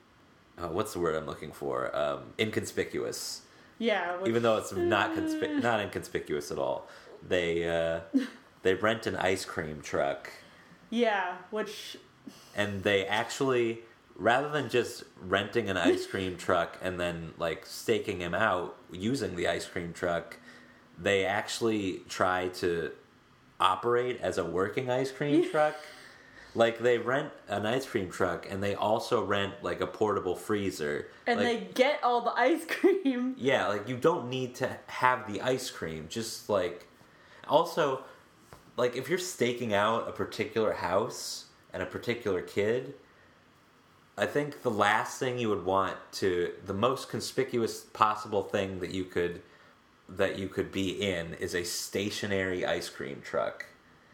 uh, 0.61 0.67
what's 0.67 0.93
the 0.93 0.99
word 0.99 1.15
i'm 1.15 1.25
looking 1.25 1.51
for 1.51 1.95
um, 1.95 2.21
inconspicuous 2.39 3.41
Yeah. 3.77 4.17
which- 4.17 4.29
even 4.29 4.43
though 4.43 4.57
it's 4.57 4.73
not 4.73 5.13
conspi- 5.15 5.61
not 5.61 5.79
inconspicuous 5.79 6.51
at 6.51 6.57
all. 6.57 6.87
They 7.27 7.67
uh, 7.67 8.01
they 8.63 8.73
rent 8.75 9.07
an 9.07 9.15
ice 9.17 9.45
cream 9.45 9.81
truck, 9.81 10.31
Yeah, 10.89 11.35
which. 11.51 11.97
and 12.55 12.83
they 12.83 13.05
actually 13.05 13.79
rather 14.15 14.49
than 14.49 14.69
just 14.69 15.03
renting 15.21 15.69
an 15.69 15.77
ice 15.77 16.05
cream 16.05 16.35
truck 16.45 16.77
and 16.81 16.99
then 16.99 17.33
like 17.37 17.65
staking 17.65 18.19
him 18.19 18.33
out 18.33 18.75
using 18.91 19.35
the 19.35 19.47
ice 19.47 19.65
cream 19.65 19.93
truck, 19.93 20.37
they 20.97 21.25
actually 21.25 22.01
try 22.09 22.49
to 22.49 22.91
operate 23.61 24.19
as 24.21 24.37
a 24.37 24.43
working 24.45 24.89
ice 24.89 25.11
cream 25.11 25.49
truck. 25.49 25.75
Like 26.55 26.79
they 26.79 26.97
rent 26.97 27.31
an 27.47 27.65
ice 27.65 27.85
cream 27.85 28.09
truck 28.09 28.47
and 28.49 28.61
they 28.61 28.75
also 28.75 29.23
rent 29.23 29.53
like 29.61 29.81
a 29.81 29.87
portable 29.87 30.35
freezer. 30.35 31.09
And 31.27 31.39
like, 31.39 31.47
they 31.47 31.73
get 31.73 31.99
all 32.03 32.21
the 32.21 32.31
ice 32.31 32.65
cream. 32.67 33.35
Yeah, 33.37 33.67
like 33.67 33.87
you 33.87 33.97
don't 33.97 34.29
need 34.29 34.55
to 34.55 34.69
have 34.87 35.31
the 35.31 35.41
ice 35.41 35.69
cream. 35.69 36.07
Just 36.09 36.49
like 36.49 36.87
also 37.47 38.03
like 38.77 38.95
if 38.95 39.09
you're 39.09 39.19
staking 39.19 39.73
out 39.73 40.07
a 40.07 40.11
particular 40.11 40.73
house 40.73 41.45
and 41.73 41.83
a 41.83 41.85
particular 41.85 42.41
kid, 42.41 42.95
I 44.17 44.25
think 44.25 44.63
the 44.63 44.71
last 44.71 45.19
thing 45.19 45.37
you 45.37 45.49
would 45.49 45.65
want 45.65 45.97
to 46.13 46.51
the 46.65 46.73
most 46.73 47.09
conspicuous 47.09 47.81
possible 47.81 48.43
thing 48.43 48.79
that 48.79 48.91
you 48.91 49.05
could 49.05 49.41
that 50.09 50.39
you 50.39 50.47
could 50.47 50.71
be 50.71 50.89
in 50.89 51.35
is 51.35 51.53
a 51.53 51.63
stationary 51.63 52.65
ice 52.65 52.89
cream 52.89 53.21
truck. 53.23 53.67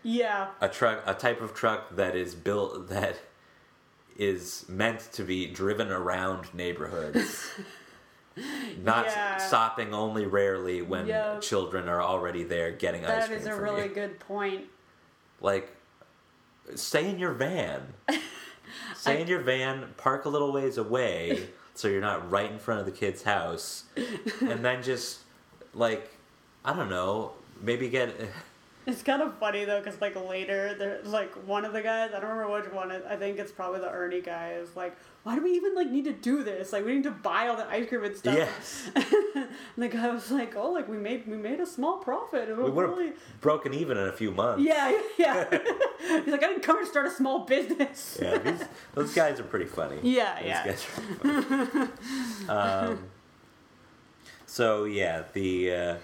Yeah. 0.08 0.49
A 0.62 0.70
truck 0.70 1.01
a 1.08 1.16
type 1.16 1.41
of 1.41 1.56
truck 1.56 1.95
that 1.95 2.16
is 2.16 2.36
built 2.36 2.89
that 2.89 3.18
is 4.16 4.64
meant 4.70 4.99
to 5.14 5.24
be 5.24 5.47
driven 5.47 5.91
around 5.91 6.53
neighborhoods. 6.53 7.49
Not 8.84 9.06
Yeah. 9.06 9.38
stopping 9.38 9.95
only 9.95 10.28
rarely 10.28 10.84
when 10.84 11.08
Yeah. 11.08 11.39
children 11.39 11.89
are 11.89 12.01
already 12.03 12.43
there 12.43 12.72
getting 12.72 13.03
ice 13.03 13.10
That 13.24 13.28
cream 13.30 13.39
is 13.39 13.47
a 13.47 13.56
really 13.60 13.88
you. 13.88 13.93
good 13.95 14.20
point. 14.20 14.66
Like, 15.41 15.76
stay 16.76 17.10
in 17.10 17.18
your 17.18 17.32
van. 17.34 17.93
stay 18.95 19.22
in 19.22 19.28
your 19.28 19.39
van, 19.41 19.93
park 19.97 20.26
a 20.26 20.30
little 20.30 20.51
ways 20.51 20.78
away 20.78 21.49
so 21.74 21.88
you're 21.88 21.99
not 21.99 22.30
right 22.30 22.51
in 22.51 22.60
front 22.60 22.80
of 22.80 22.86
the 22.86 22.91
kid's 22.91 23.24
house, 23.24 23.86
and 24.41 24.64
then 24.64 24.84
just 24.84 25.22
like, 25.74 26.12
I 26.64 26.74
don't 26.74 26.89
know, 26.89 27.32
maybe 27.60 27.89
get. 27.89 28.14
It's 28.88 29.02
kind 29.02 29.22
of 29.24 29.38
funny 29.40 29.66
though, 29.66 29.80
because 29.82 30.00
like 30.00 30.16
later, 30.16 30.76
there's 30.78 31.08
like 31.08 31.34
one 31.48 31.66
of 31.66 31.74
the 31.74 31.82
guys. 31.82 32.12
I 32.16 32.20
don't 32.20 32.30
remember 32.30 32.54
which 32.54 32.72
one. 32.72 32.92
I 32.92 33.16
think 33.16 33.40
it's 33.40 33.52
probably 33.52 33.80
the 33.80 33.90
Ernie 33.90 34.22
guy. 34.22 34.52
Is 34.52 34.76
like, 34.76 34.96
why 35.24 35.34
do 35.36 35.42
we 35.42 35.54
even 35.54 35.74
like 35.74 35.90
need 35.90 36.06
to 36.06 36.14
do 36.14 36.44
this? 36.44 36.72
Like, 36.72 36.86
we 36.86 36.94
need 36.94 37.04
to 37.04 37.12
buy 37.12 37.48
all 37.48 37.58
the 37.58 37.68
ice 37.68 37.90
cream 37.90 38.04
and 38.04 38.16
stuff. 38.16 38.36
Yes, 38.36 38.90
and 38.96 39.48
the 39.78 39.88
guy 39.88 40.08
was 40.10 40.30
like, 40.30 40.56
oh, 40.56 40.72
like 40.72 40.88
we 40.88 40.98
made 40.98 41.28
we 41.28 41.36
made 41.36 41.60
a 41.60 41.66
small 41.66 41.98
profit. 41.98 42.48
It 42.48 42.58
we 42.58 42.70
would 42.70 42.88
have 42.88 42.98
really. 42.98 43.14
broken 43.42 43.74
even 43.74 43.98
in 43.98 44.08
a 44.08 44.14
few 44.14 44.32
months. 44.32 44.64
Yeah, 44.64 44.96
yeah. 45.18 45.46
He's 46.24 46.28
like, 46.28 46.44
I 46.44 46.48
didn't 46.48 46.62
come 46.62 46.76
here 46.78 46.86
to 46.86 46.90
start 46.92 47.08
a 47.08 47.12
small 47.12 47.40
business. 47.40 48.20
Yeah, 48.22 48.38
these, 48.38 48.64
those 48.94 49.16
guys 49.16 49.40
are 49.40 49.44
pretty 49.44 49.66
funny. 49.66 49.98
Yeah, 50.04 50.36
Those 50.36 50.46
yeah. 50.48 50.66
guys 50.66 50.86
are 50.86 51.88
funny. 51.88 52.50
um, 52.50 53.00
so 54.46 54.84
yeah, 54.84 55.24
the 55.34 55.74
uh, 55.74 55.96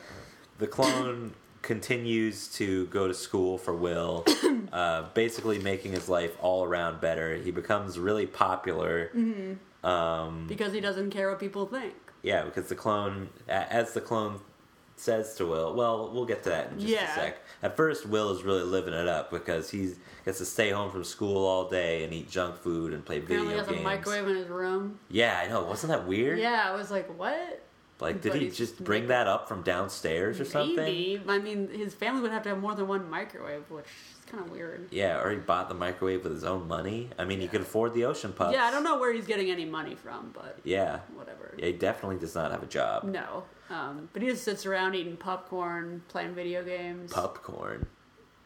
the 0.58 0.66
clone 0.68 1.34
continues 1.62 2.48
to 2.56 2.86
go 2.88 3.08
to 3.08 3.14
school 3.14 3.58
for 3.58 3.74
Will, 3.74 4.26
uh, 4.74 5.04
basically 5.14 5.60
making 5.60 5.92
his 5.94 6.10
life 6.10 6.36
all 6.42 6.64
around 6.64 7.02
better. 7.02 7.36
He 7.36 7.52
becomes 7.52 7.98
really 8.00 8.26
popular. 8.26 9.10
Mm-hmm. 9.16 9.86
Um, 9.88 10.46
Because 10.48 10.74
he 10.74 10.80
doesn't 10.82 11.12
care 11.12 11.30
what 11.30 11.40
people 11.40 11.66
think. 11.66 11.94
yeah, 12.24 12.44
because 12.44 12.68
the 12.70 12.76
clone, 12.76 13.30
as 13.48 13.94
the 13.94 14.02
clone 14.02 14.40
says 14.96 15.34
to 15.36 15.46
Will, 15.48 15.74
well, 15.74 16.12
we'll 16.14 16.26
get 16.26 16.44
to 16.44 16.50
that 16.50 16.72
in 16.72 16.80
just 16.80 16.92
Yeah. 16.94 17.12
a 17.12 17.16
sec. 17.16 17.38
At 17.64 17.76
first, 17.76 18.06
Will 18.06 18.30
is 18.32 18.44
really 18.44 18.62
living 18.64 18.94
it 18.94 19.08
up 19.08 19.32
because 19.32 19.72
he 19.72 19.94
gets 20.26 20.38
to 20.38 20.46
stay 20.46 20.70
home 20.70 20.92
from 20.92 21.04
school 21.04 21.46
all 21.48 21.68
day 21.70 22.04
and 22.04 22.14
eat 22.14 22.30
junk 22.30 22.58
food 22.58 22.94
and 22.94 23.04
play 23.04 23.20
video 23.20 23.38
Apparently, 23.44 23.58
has 23.58 23.68
games. 23.68 23.80
a 23.80 23.84
microwave 23.84 24.28
in 24.28 24.36
his 24.36 24.48
room. 24.48 25.00
Yeah, 25.10 25.40
I 25.44 25.48
know. 25.48 25.64
Wasn't 25.64 25.92
that 25.92 26.06
weird? 26.08 26.38
Yeah, 26.38 26.64
I 26.68 26.76
was 26.76 26.92
like, 26.92 27.08
what? 27.18 27.64
Like, 28.02 28.20
did 28.22 28.32
But 28.32 28.42
he 28.42 28.50
just 28.50 28.84
bring 28.84 29.08
that 29.08 29.28
up 29.28 29.48
from 29.48 29.62
downstairs 29.62 30.40
or 30.40 30.46
something? 30.46 30.76
Maybe. 30.76 31.22
I 31.28 31.38
mean, 31.38 31.70
his 31.70 31.94
family 31.94 32.22
would 32.24 32.32
have 32.32 32.42
to 32.44 32.50
have 32.50 32.60
more 32.60 32.74
than 32.74 32.88
one 32.88 33.08
microwave, 33.10 33.70
which 33.70 33.86
is 33.86 34.26
kind 34.26 34.44
of 34.44 34.52
weird. 34.52 34.88
Yeah, 34.92 35.22
or 35.22 35.30
he 35.30 35.38
bought 35.38 35.70
the 35.70 35.76
microwave 35.76 36.24
with 36.24 36.34
his 36.34 36.44
own 36.44 36.68
money. 36.68 37.12
I 37.20 37.26
mean, 37.26 37.40
he 37.40 37.48
could 37.48 37.62
afford 37.62 37.94
the 37.94 38.06
ocean 38.06 38.34
pups. 38.34 38.54
Yeah, 38.56 38.64
I 38.66 38.72
don't 38.72 38.84
know 38.84 38.98
where 39.00 39.14
he's 39.14 39.28
getting 39.28 39.52
any 39.52 39.66
money 39.66 39.94
from, 39.94 40.32
but 40.34 40.58
Yeah. 40.64 41.02
whatever. 41.14 41.54
Yeah, 41.58 41.68
he 41.68 41.74
definitely 41.74 42.18
does 42.18 42.34
not 42.34 42.50
have 42.52 42.64
a 42.64 42.66
job. 42.66 43.04
No. 43.04 43.44
Um, 43.70 44.10
but 44.14 44.22
he 44.24 44.30
just 44.30 44.44
sits 44.44 44.66
around 44.66 44.96
eating 44.96 45.16
popcorn, 45.16 46.02
playing 46.08 46.34
video 46.34 46.64
games. 46.64 47.12
Popcorn. 47.14 47.86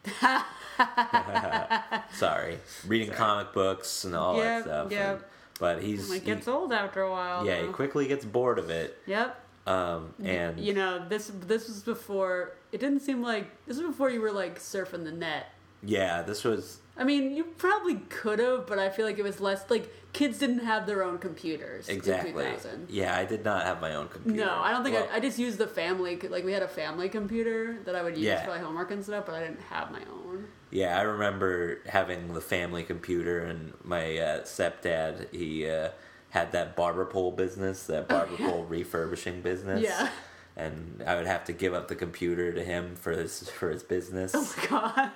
Sorry. 2.13 2.59
Reading 2.85 3.11
comic 3.11 3.53
books 3.53 4.03
and 4.03 4.15
all 4.15 4.37
Yep, 4.37 4.45
that 4.45 4.63
stuff. 4.65 4.91
Yeah. 4.91 5.17
but 5.59 5.81
he's. 5.81 6.11
It 6.11 6.21
he- 6.21 6.25
gets 6.25 6.47
old 6.47 6.73
after 6.73 7.01
a 7.01 7.09
while. 7.09 7.45
yeah, 7.45 7.61
though. 7.61 7.67
he 7.67 7.73
quickly 7.73 8.07
gets 8.07 8.25
bored 8.25 8.59
of 8.59 8.69
it. 8.69 8.97
Yep. 9.05 9.41
Um, 9.67 10.13
and. 10.23 10.59
You 10.59 10.73
know, 10.73 11.07
this 11.07 11.31
this 11.47 11.67
was 11.67 11.81
before. 11.83 12.53
It 12.71 12.79
didn't 12.79 12.99
seem 13.01 13.21
like 13.21 13.49
this 13.65 13.77
was 13.77 13.87
before 13.87 14.09
you 14.09 14.21
were 14.21 14.31
like 14.31 14.59
surfing 14.59 15.03
the 15.03 15.11
net. 15.11 15.47
yeah, 15.83 16.21
this 16.21 16.43
was. 16.43 16.79
I 16.97 17.03
mean, 17.03 17.35
you 17.35 17.43
probably 17.43 17.95
could 18.07 18.39
have, 18.39 18.67
but 18.67 18.79
I 18.79 18.89
feel 18.89 19.05
like 19.05 19.17
it 19.19 19.23
was 19.23 19.41
less 19.41 19.69
like 19.69 19.91
kids 20.13 20.39
didn't 20.39 20.59
have 20.59 20.85
their 20.87 21.03
own 21.03 21.17
computers 21.17 21.89
Exactly. 21.89 22.29
in 22.29 22.51
2000. 22.53 22.87
Yeah, 22.89 23.17
I 23.17 23.25
did 23.25 23.43
not 23.43 23.65
have 23.65 23.81
my 23.81 23.95
own 23.95 24.07
computer. 24.07 24.45
No, 24.45 24.59
I 24.61 24.71
don't 24.71 24.81
think 24.81 24.95
Well, 24.95 25.09
I, 25.11 25.17
I 25.17 25.19
just 25.19 25.37
used 25.37 25.57
the 25.57 25.67
family. 25.67 26.17
Like 26.17 26.45
we 26.45 26.53
had 26.53 26.63
a 26.63 26.69
family 26.69 27.09
computer 27.09 27.79
that 27.83 27.95
I 27.97 28.01
would 28.01 28.15
use 28.15 28.25
Yeah. 28.27 28.43
for 28.45 28.51
my 28.51 28.59
homework 28.59 28.91
and 28.91 29.03
stuff, 29.03 29.25
but 29.25 29.35
I 29.35 29.41
didn't 29.41 29.59
have 29.63 29.91
my 29.91 29.99
own. 30.09 30.47
Yeah, 30.71 30.97
I 30.97 31.01
remember 31.01 31.79
having 31.85 32.33
the 32.33 32.39
family 32.41 32.83
computer, 32.83 33.41
and 33.41 33.73
my 33.83 34.17
uh, 34.17 34.41
stepdad 34.43 35.33
he 35.33 35.67
uh, 35.69 35.89
had 36.35 36.51
that 36.51 36.75
barber 36.75 37.05
pole 37.05 37.31
business, 37.31 37.87
that 37.87 38.07
barber 38.07 38.35
pole 38.37 38.65
refurbishing 38.65 39.41
business. 39.41 39.79
Oh, 39.79 39.83
Yeah. 40.03 40.09
and 40.57 41.01
I 41.07 41.15
would 41.15 41.25
have 41.27 41.45
to 41.45 41.53
give 41.53 41.73
up 41.73 41.87
the 41.87 41.95
computer 41.95 42.51
to 42.53 42.63
him 42.63 42.95
for 42.95 43.11
his 43.13 43.49
for 43.49 43.69
his 43.71 43.81
business. 43.83 44.33
Oh 44.35 44.53
my 44.57 44.67
god. 44.69 45.11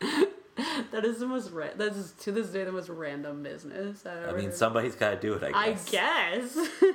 that 0.90 1.04
is 1.04 1.18
the 1.20 1.26
most 1.26 1.50
ra- 1.52 1.74
that 1.76 1.92
is 1.94 2.12
to 2.20 2.32
this 2.32 2.48
day 2.48 2.64
the 2.64 2.72
most 2.72 2.88
random 2.88 3.42
business 3.42 4.04
I 4.06 4.24
ever 4.28 4.38
mean, 4.38 4.50
somebody's 4.52 4.94
got 4.96 5.10
to 5.10 5.16
do 5.20 5.34
it. 5.34 5.42
I 5.42 5.48
I 5.66 5.68
guess. 5.72 5.90
guess. 5.90 6.68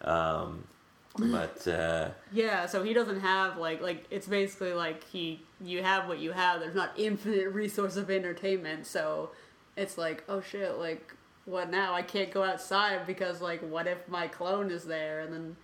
Um, 0.00 0.64
but 1.16 1.66
uh, 1.66 2.10
yeah, 2.32 2.66
so 2.66 2.82
he 2.82 2.92
doesn't 2.92 3.20
have 3.20 3.56
like 3.56 3.80
like 3.80 4.04
it's 4.10 4.26
basically 4.26 4.72
like 4.74 5.02
he 5.04 5.40
you 5.62 5.82
have 5.82 6.08
what 6.08 6.18
you 6.18 6.32
have. 6.32 6.60
There's 6.60 6.74
not 6.74 6.90
infinite 6.96 7.48
resource 7.52 7.96
of 7.96 8.10
entertainment, 8.10 8.86
so 8.86 9.30
it's 9.76 9.96
like 9.96 10.24
oh 10.28 10.40
shit, 10.42 10.76
like 10.78 11.14
what 11.46 11.70
now? 11.70 11.94
I 11.94 12.02
can't 12.02 12.30
go 12.30 12.42
outside 12.42 13.06
because 13.06 13.40
like 13.40 13.60
what 13.60 13.86
if 13.86 14.08
my 14.08 14.28
clone 14.28 14.70
is 14.70 14.84
there 14.84 15.20
and 15.20 15.32
then 15.32 15.56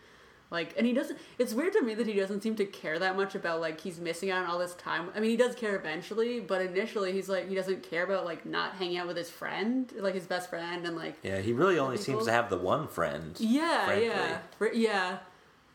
like 0.50 0.74
and 0.76 0.84
he 0.84 0.92
doesn't 0.92 1.16
it's 1.38 1.54
weird 1.54 1.72
to 1.74 1.82
me 1.82 1.94
that 1.94 2.06
he 2.08 2.14
doesn't 2.14 2.42
seem 2.42 2.56
to 2.56 2.64
care 2.66 2.98
that 2.98 3.16
much 3.16 3.34
about 3.36 3.60
like 3.60 3.80
he's 3.80 4.00
missing 4.00 4.30
out 4.30 4.44
on 4.44 4.50
all 4.50 4.58
this 4.58 4.74
time. 4.74 5.08
I 5.14 5.20
mean 5.20 5.30
he 5.30 5.36
does 5.36 5.54
care 5.54 5.76
eventually, 5.76 6.40
but 6.40 6.60
initially 6.60 7.12
he's 7.12 7.28
like 7.28 7.48
he 7.48 7.54
doesn't 7.54 7.82
care 7.88 8.04
about 8.04 8.24
like 8.24 8.44
not 8.44 8.74
hanging 8.74 8.98
out 8.98 9.06
with 9.06 9.16
his 9.16 9.30
friend, 9.30 9.92
like 9.98 10.14
his 10.14 10.26
best 10.26 10.50
friend 10.50 10.84
and 10.86 10.96
like 10.96 11.16
Yeah, 11.22 11.38
he 11.38 11.52
really 11.52 11.78
only 11.78 11.96
People- 11.98 12.14
seems 12.14 12.24
to 12.26 12.32
have 12.32 12.50
the 12.50 12.58
one 12.58 12.88
friend. 12.88 13.36
Yeah, 13.38 13.86
frankly. 13.86 14.06
yeah. 14.08 14.38
Yeah. 14.74 15.18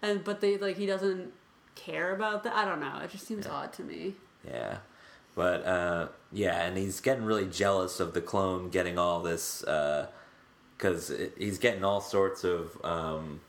And 0.01 0.23
but 0.23 0.41
they 0.41 0.57
like 0.57 0.75
he 0.77 0.85
doesn't 0.85 1.31
care 1.75 2.13
about 2.13 2.43
that. 2.43 2.53
I 2.55 2.65
don't 2.65 2.79
know. 2.81 2.99
It 3.03 3.11
just 3.11 3.25
seems 3.25 3.47
odd 3.47 3.71
to 3.73 3.83
me. 3.83 4.15
Yeah. 4.45 4.77
But 5.35 5.65
uh, 5.65 6.07
yeah, 6.35 6.61
and 6.65 6.77
he's 6.77 6.99
getting 6.99 7.23
really 7.23 7.47
jealous 7.47 7.99
of 7.99 8.13
the 8.13 8.21
clone 8.21 8.69
getting 8.69 8.99
all 8.99 9.21
this 9.23 9.61
because 10.77 11.11
he's 11.37 11.57
getting 11.57 11.83
all 11.83 12.01
sorts 12.01 12.43
of 12.43 12.77
um, 12.83 13.39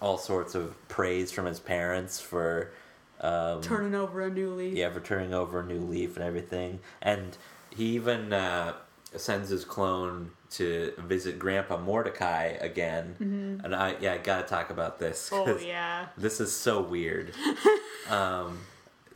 all 0.00 0.18
sorts 0.18 0.54
of 0.54 0.74
praise 0.88 1.30
from 1.32 1.46
his 1.46 1.60
parents 1.60 2.20
for 2.20 2.72
um, 3.20 3.60
Turning 3.60 3.94
over 3.94 4.22
a 4.22 4.30
new 4.30 4.50
leaf. 4.54 4.74
yeah 4.76 4.90
for 4.90 5.00
turning 5.00 5.32
over 5.34 5.60
a 5.60 5.64
new 5.66 5.80
leaf 5.80 6.16
and 6.16 6.24
everything, 6.24 6.80
and 7.00 7.36
he 7.70 7.86
even 7.94 8.32
uh, 8.32 8.74
sends 9.16 9.48
his 9.48 9.64
clone 9.64 10.30
to 10.50 10.92
visit 10.98 11.38
Grandpa 11.38 11.78
Mordecai 11.78 12.46
again. 12.60 13.60
And 13.64 13.74
I 13.74 13.96
yeah 14.00 14.14
I 14.14 14.18
gotta 14.18 14.46
talk 14.46 14.70
about 14.70 14.98
this. 14.98 15.30
Mm-hmm. 15.30 15.50
Oh 15.50 15.58
yeah. 15.58 16.06
this 16.16 16.40
is 16.40 16.54
so 16.54 16.80
weird. 16.82 17.32
um, 18.10 18.58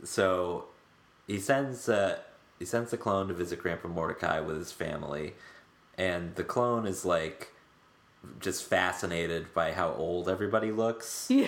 so 0.03 0.65
he 1.27 1.39
sends 1.39 1.87
uh, 1.89 2.19
he 2.59 2.65
sends 2.65 2.91
the 2.91 2.97
clone 2.97 3.27
to 3.27 3.33
visit 3.33 3.59
Grandpa 3.61 3.87
Mordecai 3.89 4.39
with 4.39 4.57
his 4.57 4.71
family, 4.71 5.35
and 5.97 6.35
the 6.35 6.43
clone 6.43 6.87
is 6.87 7.05
like 7.05 7.53
just 8.39 8.63
fascinated 8.63 9.53
by 9.53 9.71
how 9.73 9.91
old 9.93 10.27
everybody 10.27 10.71
looks, 10.71 11.27
Yeah. 11.29 11.47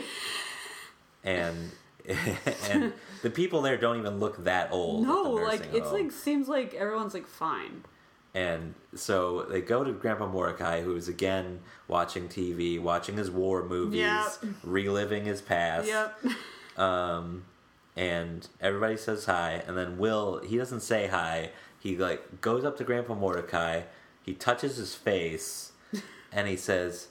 and 1.24 1.72
and 2.70 2.94
the 3.22 3.30
people 3.30 3.62
there 3.62 3.78
don't 3.78 3.98
even 4.00 4.20
look 4.20 4.44
that 4.46 4.72
old. 4.72 5.04
No, 5.06 5.24
like 5.32 5.60
nursing 5.62 5.76
it's 5.76 5.92
like 5.92 6.12
seems 6.12 6.48
like 6.48 6.74
everyone's 6.74 7.14
like 7.14 7.28
fine. 7.28 7.84
And 8.34 8.76
so 8.96 9.44
they 9.44 9.60
go 9.62 9.84
to 9.84 9.92
Grandpa 9.92 10.28
Mordecai, 10.28 10.82
who 10.82 10.96
is 10.96 11.08
again 11.08 11.62
watching 11.88 12.28
TV, 12.28 12.80
watching 12.80 13.18
his 13.18 13.30
war 13.32 13.64
movies, 13.64 14.00
Yep. 14.02 14.32
reliving 14.64 15.26
his 15.26 15.42
past. 15.42 15.88
Yep. 15.88 16.20
um, 16.78 17.44
and 18.00 18.48
everybody 18.62 18.96
says 18.96 19.26
hi, 19.26 19.62
and 19.68 19.78
then 19.78 19.98
Will 19.98 20.40
he 20.40 20.58
doesn't 20.58 20.80
say 20.80 21.08
hi. 21.08 21.52
He 21.80 21.98
like 21.98 22.40
goes 22.40 22.64
up 22.64 22.78
to 22.78 22.86
Grandpa 22.86 23.14
Mordecai, 23.14 23.82
he 24.24 24.34
touches 24.34 24.78
his 24.78 24.96
face, 24.96 25.74
and 26.32 26.48
he 26.48 26.56
says, 26.56 27.10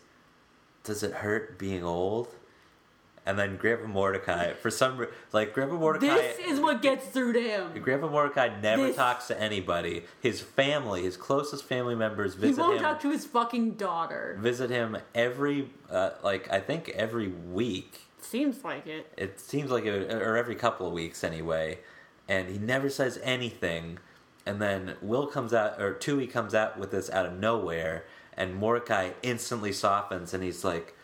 "Does 0.84 1.02
it 1.02 1.12
hurt 1.12 1.58
being 1.58 1.84
old?" 1.84 2.28
And 3.26 3.38
then 3.38 3.58
Grandpa 3.58 3.86
Mordecai, 3.86 4.54
for 4.54 4.70
some 4.70 5.06
like 5.34 5.52
Grandpa 5.52 5.74
Mordecai, 5.76 6.14
This 6.14 6.38
is 6.38 6.58
what 6.58 6.80
gets 6.80 7.04
through 7.08 7.34
to 7.34 7.42
him. 7.42 7.82
Grandpa 7.82 8.08
Mordecai 8.08 8.58
never 8.62 8.86
This- 8.86 8.96
talks 8.96 9.26
to 9.26 9.38
anybody. 9.38 10.04
His 10.22 10.40
family, 10.40 11.02
his 11.02 11.18
closest 11.18 11.64
family 11.64 11.94
members, 11.96 12.32
visit 12.34 12.48
him. 12.48 12.54
He 12.54 12.60
won't 12.62 12.76
him. 12.76 12.82
talk 12.82 13.00
to 13.00 13.10
his 13.10 13.26
fucking 13.26 13.72
daughter. 13.72 14.38
visit 14.40 14.70
him 14.70 14.96
every, 15.14 15.68
uh, 15.90 16.12
like 16.24 16.50
I 16.50 16.60
think 16.60 16.88
every 16.90 17.28
week. 17.28 18.07
Seems 18.20 18.64
like 18.64 18.86
it. 18.86 19.12
It 19.16 19.40
seems 19.40 19.70
like 19.70 19.84
it, 19.84 20.12
or 20.12 20.36
every 20.36 20.54
couple 20.54 20.86
of 20.86 20.92
weeks 20.92 21.24
anyway, 21.24 21.78
and 22.28 22.48
he 22.48 22.58
never 22.58 22.90
says 22.90 23.18
anything. 23.22 23.98
And 24.46 24.60
then 24.62 24.96
Will 25.02 25.26
comes 25.26 25.52
out, 25.52 25.80
or 25.80 25.94
Twoie 25.94 26.30
comes 26.30 26.54
out 26.54 26.78
with 26.78 26.90
this 26.90 27.10
out 27.10 27.26
of 27.26 27.38
nowhere, 27.38 28.04
and 28.36 28.54
Mordecai 28.54 29.10
instantly 29.22 29.72
softens, 29.72 30.32
and 30.34 30.42
he's 30.42 30.64
like, 30.64 30.94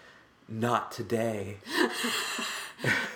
"Not 0.49 0.93
today." 0.93 1.59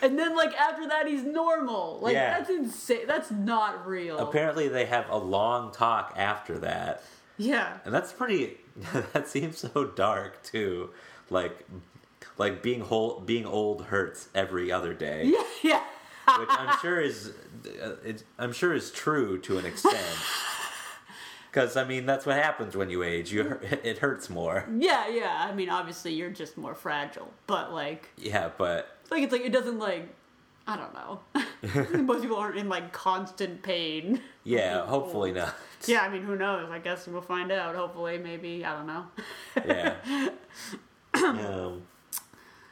And 0.00 0.18
then 0.18 0.34
like 0.34 0.54
after 0.54 0.88
that 0.88 1.06
he's 1.06 1.24
normal. 1.24 1.98
Like 2.00 2.14
Yeah. 2.14 2.38
that's 2.38 2.48
insane. 2.48 3.06
That's 3.06 3.30
not 3.30 3.86
real. 3.86 4.18
Apparently, 4.18 4.68
they 4.68 4.86
have 4.86 5.10
a 5.10 5.18
long 5.18 5.72
talk 5.72 6.14
after 6.16 6.58
that, 6.60 7.02
yeah. 7.36 7.78
and 7.84 7.92
that's 7.92 8.12
pretty. 8.12 8.58
that 9.12 9.28
seems 9.28 9.58
so 9.58 9.84
dark 9.84 10.42
too. 10.42 10.90
Like, 11.30 11.66
like 12.39 12.62
being 12.62 12.81
whole, 12.81 13.20
being 13.20 13.44
old 13.44 13.85
hurts 13.86 14.28
every 14.35 14.73
other 14.73 14.94
day. 14.94 15.24
Yeah, 15.27 15.43
yeah. 15.62 16.39
which 16.39 16.48
I'm 16.51 16.78
sure 16.81 17.01
is, 17.01 17.32
uh, 17.82 17.97
it's, 18.05 18.24
I'm 18.39 18.52
sure 18.52 18.73
is 18.74 18.90
true 18.90 19.39
to 19.40 19.59
an 19.59 19.66
extent. 19.66 19.98
Because 21.51 21.78
I 21.78 21.85
mean, 21.85 22.05
that's 22.05 22.27
what 22.27 22.36
happens 22.36 22.77
when 22.77 22.90
you 22.90 23.02
age. 23.02 23.32
You 23.32 23.59
it 23.82 23.98
hurts 23.98 24.28
more. 24.28 24.69
Yeah, 24.78 25.09
yeah. 25.09 25.47
I 25.48 25.55
mean, 25.55 25.70
obviously 25.70 26.12
you're 26.12 26.31
just 26.31 26.59
more 26.59 26.74
fragile, 26.74 27.32
but 27.47 27.73
like, 27.73 28.10
Yeah, 28.19 28.51
but 28.59 28.97
like 29.10 29.23
it's 29.23 29.32
like 29.32 29.40
it 29.43 29.51
doesn't 29.52 29.78
like, 29.78 30.09
I 30.66 30.77
don't 30.77 30.93
know. 30.94 31.98
Most 32.02 32.20
people 32.20 32.36
aren't 32.36 32.59
in 32.59 32.69
like 32.69 32.93
constant 32.93 33.62
pain. 33.62 34.20
yeah, 34.44 34.85
hopefully 34.86 35.32
not. 35.32 35.55
Yeah, 35.86 36.02
I 36.02 36.10
mean, 36.10 36.23
who 36.23 36.36
knows? 36.36 36.69
I 36.70 36.81
guess 36.81 37.06
we'll 37.09 37.23
find 37.23 37.51
out. 37.51 37.74
Hopefully, 37.74 38.19
maybe 38.19 38.62
I 38.65 38.77
don't 38.77 38.86
know. 38.86 39.06
Yeah. 39.66 39.94
um, 41.15 41.82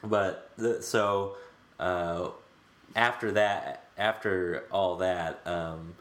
but 0.06 0.50
the, 0.56 0.82
so 0.82 1.36
uh, 1.78 2.30
after 2.94 3.32
that, 3.32 3.84
after 3.98 4.64
all 4.70 4.96
that, 4.96 5.40
um, 5.46 5.94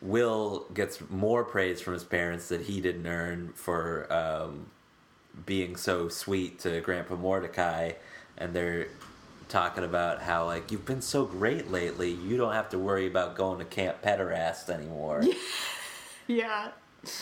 Will 0.00 0.66
gets 0.74 1.00
more 1.10 1.44
praise 1.44 1.80
from 1.80 1.92
his 1.94 2.04
parents 2.04 2.48
that 2.48 2.62
he 2.62 2.80
didn't 2.80 3.06
earn 3.06 3.52
for 3.54 4.12
um, 4.12 4.66
being 5.46 5.76
so 5.76 6.08
sweet 6.08 6.58
to 6.60 6.80
Grandpa 6.80 7.14
Mordecai, 7.16 7.92
and 8.36 8.52
they're 8.52 8.88
talking 9.48 9.84
about 9.84 10.22
how 10.22 10.46
like 10.46 10.72
you've 10.72 10.86
been 10.86 11.02
so 11.02 11.24
great 11.24 11.70
lately. 11.70 12.10
You 12.10 12.36
don't 12.36 12.52
have 12.52 12.70
to 12.70 12.78
worry 12.78 13.06
about 13.06 13.36
going 13.36 13.58
to 13.58 13.64
Camp 13.64 14.02
Pederast 14.02 14.68
anymore. 14.68 15.22
Yeah. 16.26 16.68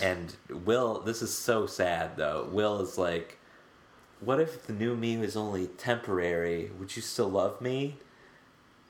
And 0.02 0.34
Will, 0.64 1.00
this 1.00 1.22
is 1.22 1.36
so 1.36 1.66
sad 1.66 2.16
though. 2.16 2.48
Will 2.50 2.80
is 2.80 2.98
like, 2.98 3.38
what 4.20 4.40
if 4.40 4.66
the 4.66 4.72
new 4.72 4.94
me 4.94 5.16
was 5.16 5.36
only 5.36 5.66
temporary? 5.66 6.70
Would 6.78 6.96
you 6.96 7.02
still 7.02 7.28
love 7.28 7.60
me? 7.60 7.96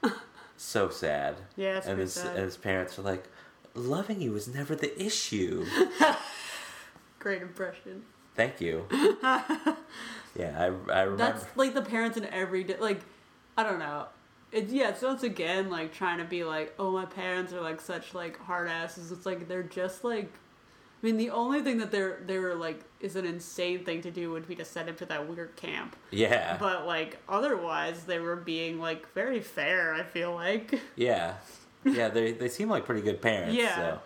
so 0.57 0.89
sad. 0.89 1.37
Yeah, 1.57 1.79
it's 1.79 1.87
and 1.87 1.99
his 1.99 2.15
sad. 2.15 2.37
and 2.37 2.45
his 2.45 2.57
parents 2.57 2.99
are 2.99 3.03
like, 3.03 3.25
loving 3.75 4.21
you 4.21 4.33
was 4.33 4.49
never 4.49 4.75
the 4.75 5.01
issue. 5.03 5.65
Great 7.19 7.43
impression. 7.43 8.03
Thank 8.35 8.61
you. 8.61 8.87
yeah, 8.93 9.77
I 10.39 10.65
I 10.65 11.03
remember. 11.03 11.17
That's 11.17 11.45
like 11.57 11.75
the 11.75 11.83
parents 11.83 12.17
in 12.17 12.25
every 12.27 12.65
day. 12.65 12.77
like, 12.81 13.01
I 13.57 13.63
don't 13.63 13.79
know. 13.79 14.07
It, 14.53 14.69
yeah, 14.69 14.95
so 14.95 15.13
it's 15.13 15.23
again 15.23 15.71
like 15.71 15.93
trying 15.93 16.19
to 16.19 16.25
be 16.25 16.43
like, 16.43 16.75
oh, 16.79 16.91
my 16.91 17.05
parents 17.05 17.53
are 17.53 17.61
like 17.61 17.81
such 17.81 18.15
like 18.15 18.39
hard 18.41 18.69
asses. 18.69 19.13
It's 19.13 19.27
like 19.27 19.47
they're 19.47 19.63
just 19.63 20.03
like, 20.03 20.33
I 21.03 21.07
mean, 21.07 21.17
the 21.17 21.31
only 21.31 21.63
thing 21.63 21.79
that 21.79 21.91
they're 21.91 22.21
they 22.27 22.39
were 22.39 22.55
like 22.55 22.85
is 23.01 23.17
an 23.17 23.25
insane 23.25 23.85
thing 23.85 24.03
to 24.03 24.11
do 24.11 24.31
would 24.33 24.47
be 24.47 24.55
to 24.57 24.65
send 24.65 24.89
him 24.89 24.97
to 24.97 25.07
that 25.07 25.29
weird 25.29 25.57
camp. 25.57 25.97
yeah, 26.11 26.57
But 26.59 26.87
like 26.87 27.19
otherwise, 27.29 28.05
they 28.05 28.19
were 28.19 28.37
being 28.37 28.79
like 28.79 29.11
very 29.15 29.41
fair. 29.41 29.95
I 29.95 30.03
feel 30.03 30.35
like. 30.35 30.79
yeah, 30.97 31.35
yeah. 31.85 32.09
They 32.09 32.33
they 32.33 32.49
seem 32.49 32.69
like 32.69 32.85
pretty 32.85 33.03
good 33.03 33.23
parents. 33.23 33.55
Yeah. 33.55 33.77
So. 33.77 34.01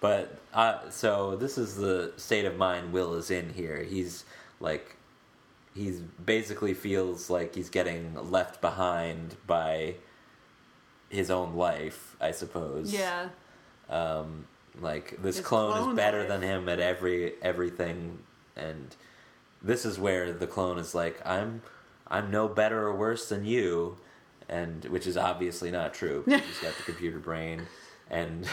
But 0.00 0.38
uh, 0.54 0.88
so 0.90 1.36
this 1.36 1.58
is 1.58 1.76
the 1.76 2.12
state 2.16 2.46
of 2.46 2.56
mind 2.56 2.92
Will 2.92 3.14
is 3.14 3.30
in 3.30 3.50
here. 3.50 3.82
He's 3.84 4.24
like, 4.58 4.96
he's 5.74 6.00
basically 6.00 6.74
feels 6.74 7.30
like 7.30 7.54
he's 7.54 7.68
getting 7.68 8.14
left 8.30 8.60
behind 8.60 9.36
by 9.46 9.96
his 11.10 11.30
own 11.30 11.54
life, 11.54 12.16
I 12.20 12.30
suppose. 12.30 12.92
Yeah. 12.92 13.28
Um, 13.90 14.46
like 14.80 15.22
this 15.22 15.40
clone, 15.40 15.72
clone 15.72 15.90
is 15.90 15.96
better 15.96 16.26
than 16.26 16.42
him 16.42 16.68
at 16.68 16.80
every 16.80 17.34
everything, 17.42 18.18
and 18.56 18.94
this 19.62 19.84
is 19.84 19.98
where 19.98 20.32
the 20.32 20.46
clone 20.46 20.78
is 20.78 20.94
like, 20.94 21.20
I'm, 21.26 21.62
I'm 22.08 22.30
no 22.30 22.48
better 22.48 22.86
or 22.86 22.94
worse 22.94 23.28
than 23.28 23.44
you, 23.44 23.98
and 24.48 24.84
which 24.86 25.06
is 25.06 25.16
obviously 25.16 25.70
not 25.70 25.94
true. 25.94 26.24
He's 26.26 26.58
got 26.62 26.74
the 26.76 26.82
computer 26.84 27.18
brain, 27.18 27.62
and 28.10 28.46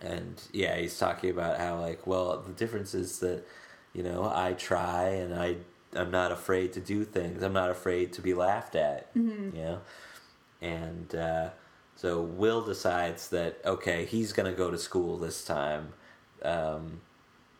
and 0.00 0.40
yeah, 0.52 0.76
he's 0.76 0.98
talking 0.98 1.30
about 1.30 1.58
how 1.58 1.80
like, 1.80 2.06
well, 2.06 2.42
the 2.46 2.52
difference 2.52 2.94
is 2.94 3.18
that, 3.18 3.44
you 3.92 4.02
know, 4.02 4.30
I 4.32 4.54
try 4.54 5.08
and 5.08 5.34
I 5.34 5.56
I'm 5.94 6.10
not 6.10 6.32
afraid 6.32 6.72
to 6.74 6.80
do 6.80 7.04
things. 7.04 7.42
I'm 7.42 7.52
not 7.52 7.70
afraid 7.70 8.12
to 8.14 8.22
be 8.22 8.32
laughed 8.32 8.76
at. 8.76 9.10
You 9.54 9.62
know, 9.62 9.80
and 10.62 11.14
uh, 11.14 11.50
so 12.00 12.22
Will 12.22 12.62
decides 12.62 13.28
that 13.28 13.58
okay, 13.66 14.06
he's 14.06 14.32
gonna 14.32 14.54
go 14.54 14.70
to 14.70 14.78
school 14.78 15.18
this 15.18 15.44
time. 15.44 15.92
Um, 16.42 17.02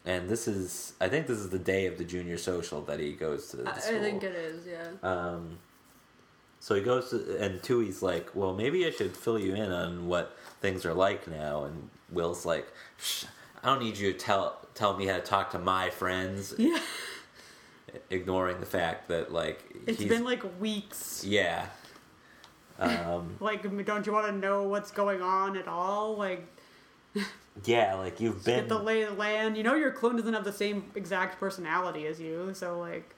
and 0.06 0.30
this 0.30 0.48
is, 0.48 0.94
I 0.98 1.08
think, 1.10 1.26
this 1.26 1.36
is 1.38 1.50
the 1.50 1.58
day 1.58 1.84
of 1.84 1.98
the 1.98 2.04
junior 2.04 2.38
social 2.38 2.80
that 2.82 2.98
he 3.00 3.12
goes 3.12 3.50
to 3.50 3.58
the 3.58 3.68
I, 3.68 3.72
I 3.72 3.80
think 4.00 4.22
it 4.22 4.34
is. 4.34 4.66
Yeah. 4.66 4.86
Um, 5.02 5.58
so 6.58 6.74
he 6.74 6.80
goes 6.80 7.10
to, 7.10 7.36
and 7.38 7.60
Twoie's 7.60 8.02
like, 8.02 8.34
well, 8.34 8.54
maybe 8.54 8.86
I 8.86 8.90
should 8.92 9.14
fill 9.14 9.38
you 9.38 9.54
in 9.54 9.70
on 9.70 10.06
what 10.06 10.38
things 10.62 10.86
are 10.86 10.94
like 10.94 11.28
now. 11.28 11.64
And 11.64 11.90
Will's 12.10 12.46
like, 12.46 12.66
Shh, 12.96 13.24
I 13.62 13.66
don't 13.66 13.82
need 13.82 13.98
you 13.98 14.10
to 14.14 14.18
tell 14.18 14.66
tell 14.74 14.96
me 14.96 15.04
how 15.04 15.16
to 15.16 15.20
talk 15.22 15.50
to 15.50 15.58
my 15.58 15.90
friends, 15.90 16.54
Yeah. 16.58 16.78
ignoring 18.08 18.58
the 18.60 18.66
fact 18.66 19.08
that 19.08 19.30
like 19.34 19.62
It's 19.86 20.02
been 20.02 20.24
like 20.24 20.42
weeks. 20.58 21.24
yeah. 21.26 21.66
Um, 22.80 23.36
Like, 23.40 23.62
don't 23.84 24.06
you 24.06 24.12
want 24.12 24.26
to 24.26 24.32
know 24.32 24.64
what's 24.64 24.90
going 24.90 25.22
on 25.22 25.56
at 25.56 25.68
all? 25.68 26.16
Like, 26.16 26.46
yeah, 27.64 27.94
like 27.94 28.20
you've 28.20 28.44
been 28.44 28.60
get 28.60 28.68
the 28.68 28.78
lay 28.78 29.02
of 29.02 29.10
the 29.10 29.16
land. 29.16 29.56
You 29.56 29.62
know, 29.62 29.74
your 29.74 29.90
clone 29.90 30.16
doesn't 30.16 30.32
have 30.32 30.44
the 30.44 30.52
same 30.52 30.90
exact 30.94 31.38
personality 31.38 32.06
as 32.06 32.20
you, 32.20 32.52
so 32.54 32.78
like, 32.78 33.14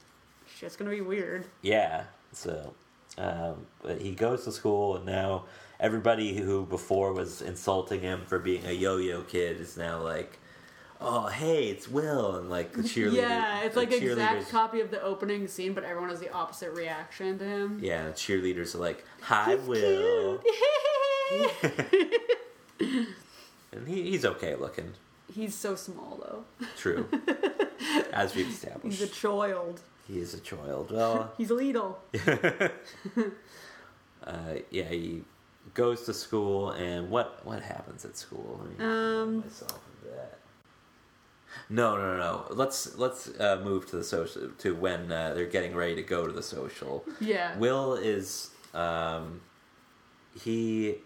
shit's 0.57 0.77
gonna 0.77 0.91
be 0.91 1.01
weird. 1.01 1.47
Yeah. 1.63 2.05
So, 2.33 2.75
um, 3.19 3.67
but 3.83 4.01
he 4.01 4.15
goes 4.15 4.45
to 4.45 4.53
school, 4.53 4.97
and 4.97 5.07
now 5.07 5.45
everybody 5.79 6.37
who 6.37 6.65
before 6.65 7.13
was 7.13 7.43
insulting 7.43 8.01
him 8.01 8.23
for 8.27 8.39
being 8.39 8.65
a 8.67 8.73
yo-yo 8.73 9.23
kid 9.23 9.61
is 9.61 9.77
now 9.77 10.01
like, 10.01 10.39
"Oh, 11.05 11.27
hey, 11.27 11.69
it's 11.69 11.89
Will," 11.89 12.37
and 12.37 12.49
like 12.51 12.73
the 12.73 12.83
cheerleader. 12.93 13.15
yeah, 13.15 13.61
it's 13.63 13.75
the 13.75 13.81
like 13.81 13.93
exact 13.93 14.49
cody 14.51 14.81
of 14.81 14.91
the 14.91 15.03
opening 15.03 15.47
scene, 15.49 15.73
but 15.75 15.85
everyone 15.85 16.11
has 16.11 16.21
the 16.21 16.33
opposite 16.33 16.73
reaction 16.73 17.39
to 17.39 17.45
him. 17.45 17.79
Yeah, 17.83 18.07
the 18.09 18.13
cheerleaders 18.13 18.75
are 18.75 18.79
like, 18.79 19.05
"Hi, 19.23 19.55
Will," 19.57 20.41
and 22.81 23.87
he, 23.89 24.03
he's 24.11 24.25
okay 24.25 24.55
looking. 24.55 24.93
He's 25.33 25.55
so 25.55 25.75
small 25.77 26.21
though. 26.23 26.67
True, 26.77 27.09
as 28.13 28.35
we've 28.35 28.49
established, 28.49 28.99
He's 29.01 29.09
a 29.11 29.13
child. 29.13 29.81
he 30.07 30.19
is 30.19 30.35
a 30.35 30.41
child. 30.41 30.91
Well, 30.91 31.33
He's 31.39 31.51
little. 31.51 31.99
uh, 34.27 34.55
yeah, 34.71 34.85
he 34.89 35.23
goes 35.75 36.03
to 36.03 36.13
school, 36.15 36.71
and 36.73 37.09
what 37.11 37.41
what 37.47 37.63
happens 37.63 38.05
at 38.05 38.17
school? 38.17 38.61
Let 38.63 38.79
me 38.79 38.85
Um, 38.85 39.37
myself. 39.41 39.81
No, 41.69 41.97
no, 41.97 42.17
no. 42.17 42.47
Let's 42.51 42.97
let's 42.97 43.29
uh, 43.41 43.61
move 43.65 43.87
to 43.91 43.97
the 43.97 44.05
social 44.05 44.51
to 44.59 44.75
when 44.75 45.11
uh, 45.13 45.35
they're 45.35 45.47
getting 45.47 45.75
ready 45.75 45.95
to 45.97 46.03
go 46.03 46.27
to 46.27 46.33
the 46.33 46.43
social. 46.43 47.05
Yeah. 47.21 47.57
Will 47.59 47.95
is 47.95 48.51
um, 48.75 49.41
he 50.43 50.97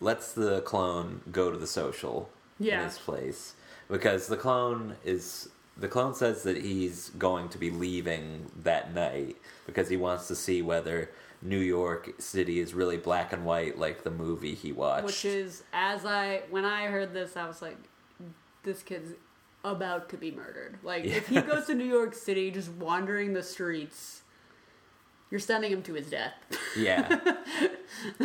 lets 0.00 0.32
the 0.32 0.60
clone 0.62 1.20
go 1.30 1.50
to 1.50 1.56
the 1.58 1.66
social 1.66 2.28
Yeah. 2.58 2.78
in 2.80 2.84
his 2.88 2.98
place 2.98 3.54
because 3.88 4.26
the 4.26 4.36
clone 4.36 4.96
is 5.04 5.48
the 5.76 5.88
clone 5.88 6.14
says 6.14 6.42
that 6.42 6.58
he's 6.58 7.10
going 7.10 7.48
to 7.48 7.58
be 7.58 7.70
leaving 7.70 8.50
that 8.62 8.92
night 8.94 9.36
because 9.66 9.88
he 9.88 9.96
wants 9.96 10.28
to 10.28 10.34
see 10.34 10.60
whether 10.60 11.10
New 11.40 11.58
York 11.58 12.10
City 12.18 12.60
is 12.60 12.74
really 12.74 12.98
black 12.98 13.32
and 13.32 13.44
white 13.44 13.78
like 13.78 14.04
the 14.04 14.10
movie 14.10 14.54
he 14.54 14.70
watched. 14.70 15.06
Which 15.06 15.24
is, 15.24 15.64
as 15.72 16.04
I 16.04 16.42
when 16.50 16.64
I 16.64 16.86
heard 16.86 17.14
this, 17.14 17.36
I 17.36 17.46
was 17.48 17.62
like, 17.62 17.78
this 18.62 18.82
kid's 18.82 19.12
about 19.64 20.08
to 20.10 20.16
be 20.16 20.30
murdered. 20.30 20.78
Like, 20.82 21.04
if 21.04 21.28
he 21.28 21.40
goes 21.40 21.66
to 21.66 21.74
New 21.74 21.84
York 21.84 22.14
City, 22.14 22.50
just 22.50 22.70
wandering 22.72 23.32
the 23.32 23.42
streets, 23.42 24.22
you're 25.30 25.40
sending 25.40 25.72
him 25.72 25.82
to 25.82 25.94
his 25.94 26.10
death. 26.10 26.34
Yeah. 26.76 27.20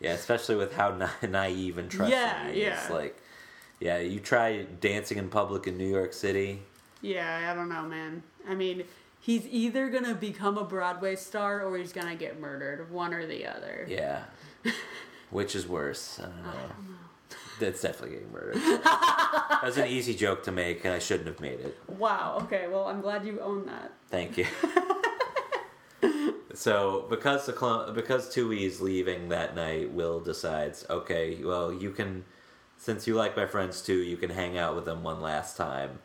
yeah, 0.00 0.12
especially 0.12 0.56
with 0.56 0.74
how 0.74 0.90
na- 0.94 1.08
naive 1.28 1.78
and 1.78 1.90
trusting 1.90 2.16
Yeah, 2.18 2.50
he 2.50 2.62
is. 2.62 2.78
yeah. 2.88 2.94
Like, 2.94 3.16
yeah, 3.80 3.98
you 3.98 4.20
try 4.20 4.62
dancing 4.80 5.18
in 5.18 5.28
public 5.28 5.66
in 5.66 5.76
New 5.78 5.88
York 5.88 6.12
City. 6.12 6.62
yeah, 7.02 7.48
I 7.50 7.54
don't 7.54 7.68
know, 7.68 7.82
man. 7.82 8.22
I 8.48 8.54
mean, 8.54 8.84
he's 9.20 9.46
either 9.46 9.88
gonna 9.88 10.14
become 10.14 10.56
a 10.58 10.64
Broadway 10.64 11.16
star 11.16 11.62
or 11.62 11.76
he's 11.76 11.92
gonna 11.92 12.16
get 12.16 12.40
murdered, 12.40 12.90
one 12.90 13.12
or 13.14 13.26
the 13.26 13.46
other. 13.46 13.86
Yeah. 13.88 14.24
Which 15.30 15.54
is 15.54 15.66
worse? 15.68 16.18
I 16.20 16.24
don't 16.24 16.42
know. 16.42 16.94
That's 17.58 17.80
definitely 17.80 18.16
getting 18.16 18.32
murdered. 18.32 18.56
that 18.84 19.60
was 19.62 19.78
an 19.78 19.86
easy 19.86 20.14
joke 20.14 20.42
to 20.44 20.52
make, 20.52 20.84
and 20.84 20.92
I 20.92 20.98
shouldn't 20.98 21.26
have 21.26 21.40
made 21.40 21.60
it. 21.60 21.78
Wow. 21.88 22.38
Okay. 22.42 22.66
Well, 22.68 22.86
I'm 22.86 23.00
glad 23.00 23.24
you 23.24 23.40
own 23.40 23.66
that. 23.66 23.92
Thank 24.10 24.36
you. 24.36 24.46
so 26.54 27.06
because 27.08 27.46
the 27.46 27.52
clone, 27.52 27.94
because 27.94 28.34
Twoie 28.34 28.60
is 28.60 28.80
leaving 28.80 29.30
that 29.30 29.54
night, 29.56 29.90
Will 29.92 30.20
decides, 30.20 30.84
okay, 30.90 31.42
well, 31.42 31.72
you 31.72 31.90
can, 31.90 32.24
since 32.76 33.06
you 33.06 33.14
like 33.14 33.36
my 33.36 33.46
friends 33.46 33.80
too, 33.80 34.02
you 34.02 34.16
can 34.16 34.30
hang 34.30 34.58
out 34.58 34.74
with 34.76 34.84
them 34.84 35.02
one 35.02 35.22
last 35.22 35.56
time 35.56 35.98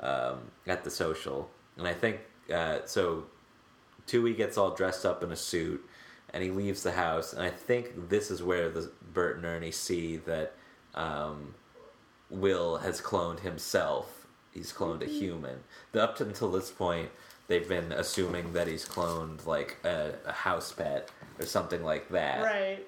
um, 0.00 0.50
at 0.66 0.84
the 0.84 0.90
social. 0.90 1.50
And 1.76 1.86
I 1.86 1.94
think 1.94 2.20
uh, 2.52 2.78
so. 2.86 3.26
Twoie 4.06 4.36
gets 4.36 4.58
all 4.58 4.74
dressed 4.74 5.06
up 5.06 5.22
in 5.22 5.32
a 5.32 5.36
suit, 5.36 5.82
and 6.34 6.42
he 6.42 6.50
leaves 6.50 6.82
the 6.82 6.92
house. 6.92 7.32
And 7.32 7.42
I 7.42 7.48
think 7.48 8.10
this 8.10 8.30
is 8.30 8.42
where 8.42 8.68
the 8.68 8.92
Bert 9.14 9.36
and 9.36 9.46
Ernie 9.46 9.70
see 9.70 10.18
that 10.18 10.54
um, 10.94 11.54
Will 12.30 12.78
has 12.78 13.00
cloned 13.00 13.40
himself. 13.40 14.26
He's 14.52 14.72
cloned 14.72 15.02
a 15.02 15.06
human. 15.06 15.60
The, 15.92 16.02
up 16.02 16.20
until 16.20 16.50
this 16.50 16.70
point, 16.70 17.10
they've 17.48 17.68
been 17.68 17.92
assuming 17.92 18.52
that 18.52 18.66
he's 18.68 18.86
cloned 18.86 19.44
like 19.46 19.78
a, 19.84 20.14
a 20.24 20.32
house 20.32 20.72
pet 20.72 21.10
or 21.38 21.46
something 21.46 21.82
like 21.82 22.08
that. 22.10 22.42
Right. 22.42 22.86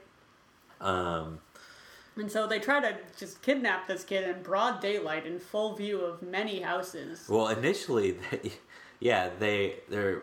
Um, 0.81 1.41
And 2.17 2.31
so 2.31 2.47
they 2.47 2.59
try 2.61 2.81
to 2.81 2.97
just 3.19 3.43
kidnap 3.43 3.89
this 3.89 4.05
kid 4.05 4.29
in 4.29 4.43
broad 4.43 4.81
daylight 4.81 5.27
in 5.27 5.39
full 5.39 5.75
view 5.75 6.01
of 6.01 6.23
many 6.23 6.61
houses. 6.61 7.27
well, 7.29 7.49
initially, 7.49 8.13
they, 8.13 8.53
yeah, 9.01 9.31
they 9.39 9.77
they're 9.89 10.23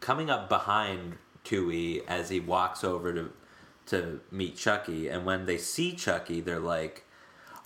coming 0.00 0.30
up 0.30 0.48
behind 0.48 1.18
Twoie 1.44 2.02
as 2.06 2.28
he 2.30 2.40
walks 2.40 2.84
over 2.84 3.12
to 3.12 3.30
to 3.86 4.20
meet 4.30 4.56
Chucky, 4.56 5.08
and 5.08 5.26
when 5.26 5.44
they 5.44 5.58
see 5.58 5.92
Chucky, 5.92 6.40
they're 6.40 6.58
like, 6.58 7.03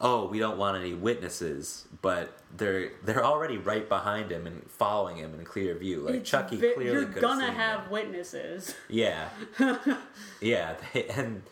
"Oh, 0.01 0.27
we 0.29 0.39
don't 0.39 0.59
want 0.59 0.77
any 0.77 0.95
witnesses," 0.95 1.87
but 2.03 2.39
they're 2.57 2.91
they're 3.05 3.25
already 3.25 3.59
right 3.59 3.89
behind 3.89 4.31
him 4.31 4.47
and 4.47 4.71
following 4.71 5.17
him 5.17 5.35
in 5.35 5.45
clear 5.45 5.75
view. 5.77 6.01
Like 6.01 6.15
It's 6.17 6.31
Chucky 6.31 6.57
ve- 6.57 6.73
clearly 6.75 6.93
You're 6.93 7.05
gonna 7.05 7.51
have 7.53 7.85
him. 7.85 7.91
witnesses. 7.91 8.75
Yeah, 8.89 9.29
yeah, 10.41 10.77
they, 10.93 11.05
and 11.09 11.43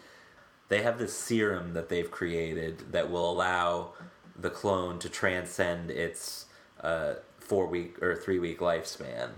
they 0.69 0.83
have 0.83 0.99
this 0.99 1.17
serum 1.17 1.75
that 1.75 1.89
they've 1.89 2.11
created 2.11 2.93
that 2.93 3.11
will 3.11 3.31
allow 3.31 3.93
the 4.39 4.51
clone 4.51 4.99
to 5.01 5.09
transcend 5.09 5.91
its 5.91 6.47
uh, 6.83 7.15
four 7.39 7.67
week 7.67 8.03
or 8.03 8.17
three 8.17 8.39
week 8.39 8.59
lifespan. 8.61 9.31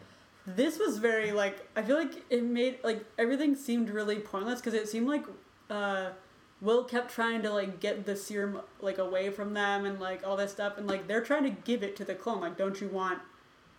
This 0.47 0.79
was 0.79 0.97
very 0.99 1.33
like 1.33 1.69
I 1.77 1.83
feel 1.83 1.97
like 1.99 2.15
it 2.31 2.43
made 2.43 2.79
like 2.83 3.05
everything 3.19 3.55
seemed 3.55 3.91
really 3.91 4.17
pointless 4.19 4.61
because 4.61 4.75
it 4.75 4.89
seemed 4.89 5.07
like 5.07 5.25
uh, 5.69 6.11
Will 6.61 6.85
kept 6.85 7.11
trying 7.13 7.43
to 7.43 7.51
like 7.53 7.81
get 7.81 8.05
the 8.05 8.17
serum 8.17 8.61
like 8.81 8.99
away 8.99 9.31
from 9.31 9.55
them 9.55 9.85
and 9.85 10.01
like 10.01 10.27
all 10.27 10.37
this 10.37 10.53
stuff 10.53 10.77
and 10.77 10.87
like 10.87 11.07
they're 11.07 11.23
trying 11.23 11.45
to 11.45 11.51
give 11.51 11.83
it 11.83 11.95
to 11.97 12.05
the 12.05 12.15
clone. 12.15 12.41
Like, 12.41 12.57
don't 12.57 12.81
you 12.81 12.89
want 12.89 13.21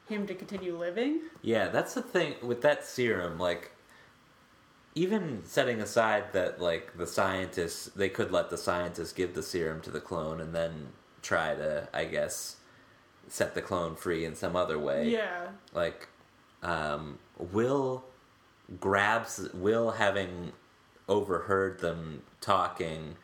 him 0.08 0.26
to 0.28 0.34
continue 0.34 0.78
living? 0.78 1.22
Yeah, 1.42 1.68
that's 1.68 1.94
the 1.94 2.02
thing 2.02 2.36
with 2.42 2.62
that 2.62 2.86
serum. 2.86 3.38
Like, 3.38 3.72
even 4.96 5.44
setting 5.46 5.82
aside 5.82 6.34
that 6.34 6.60
like 6.62 6.98
the 6.98 7.06
scientists, 7.08 7.88
they 7.96 8.10
could 8.10 8.32
let 8.32 8.50
the 8.50 8.58
scientists 8.58 9.14
give 9.14 9.34
the 9.34 9.44
serum 9.44 9.82
to 9.82 9.92
the 9.92 10.02
clone 10.02 10.42
and 10.42 10.54
then 10.54 10.88
try 11.22 11.54
to, 11.54 11.88
I 11.94 12.06
guess, 12.06 12.58
set 13.28 13.54
the 13.56 13.62
clone 13.62 13.96
free 13.96 14.26
in 14.26 14.36
some 14.36 14.56
other 14.56 14.80
way. 14.80 15.10
Yeah. 15.10 15.48
like 15.74 16.08
um, 16.64 17.20
Will 17.38 18.04
grabs 18.80 19.50
Will 19.54 19.92
having 19.92 20.52
overheard 21.10 21.80
them 21.80 22.22
talking 22.40 23.16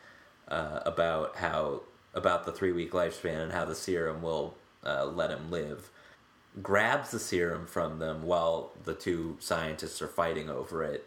uh, 0.49 0.81
about 0.85 1.37
how 1.37 1.83
about 2.13 2.45
the 2.45 2.51
three 2.51 2.71
week 2.71 2.91
lifespan 2.91 3.43
and 3.43 3.51
how 3.53 3.63
the 3.65 3.75
serum 3.75 4.21
will 4.21 4.55
uh, 4.85 5.05
let 5.05 5.29
him 5.29 5.49
live. 5.49 5.89
Grabs 6.61 7.11
the 7.11 7.19
serum 7.19 7.67
from 7.67 7.99
them 7.99 8.23
while 8.23 8.71
the 8.83 8.93
two 8.93 9.37
scientists 9.39 10.01
are 10.01 10.07
fighting 10.07 10.49
over 10.49 10.83
it 10.83 11.05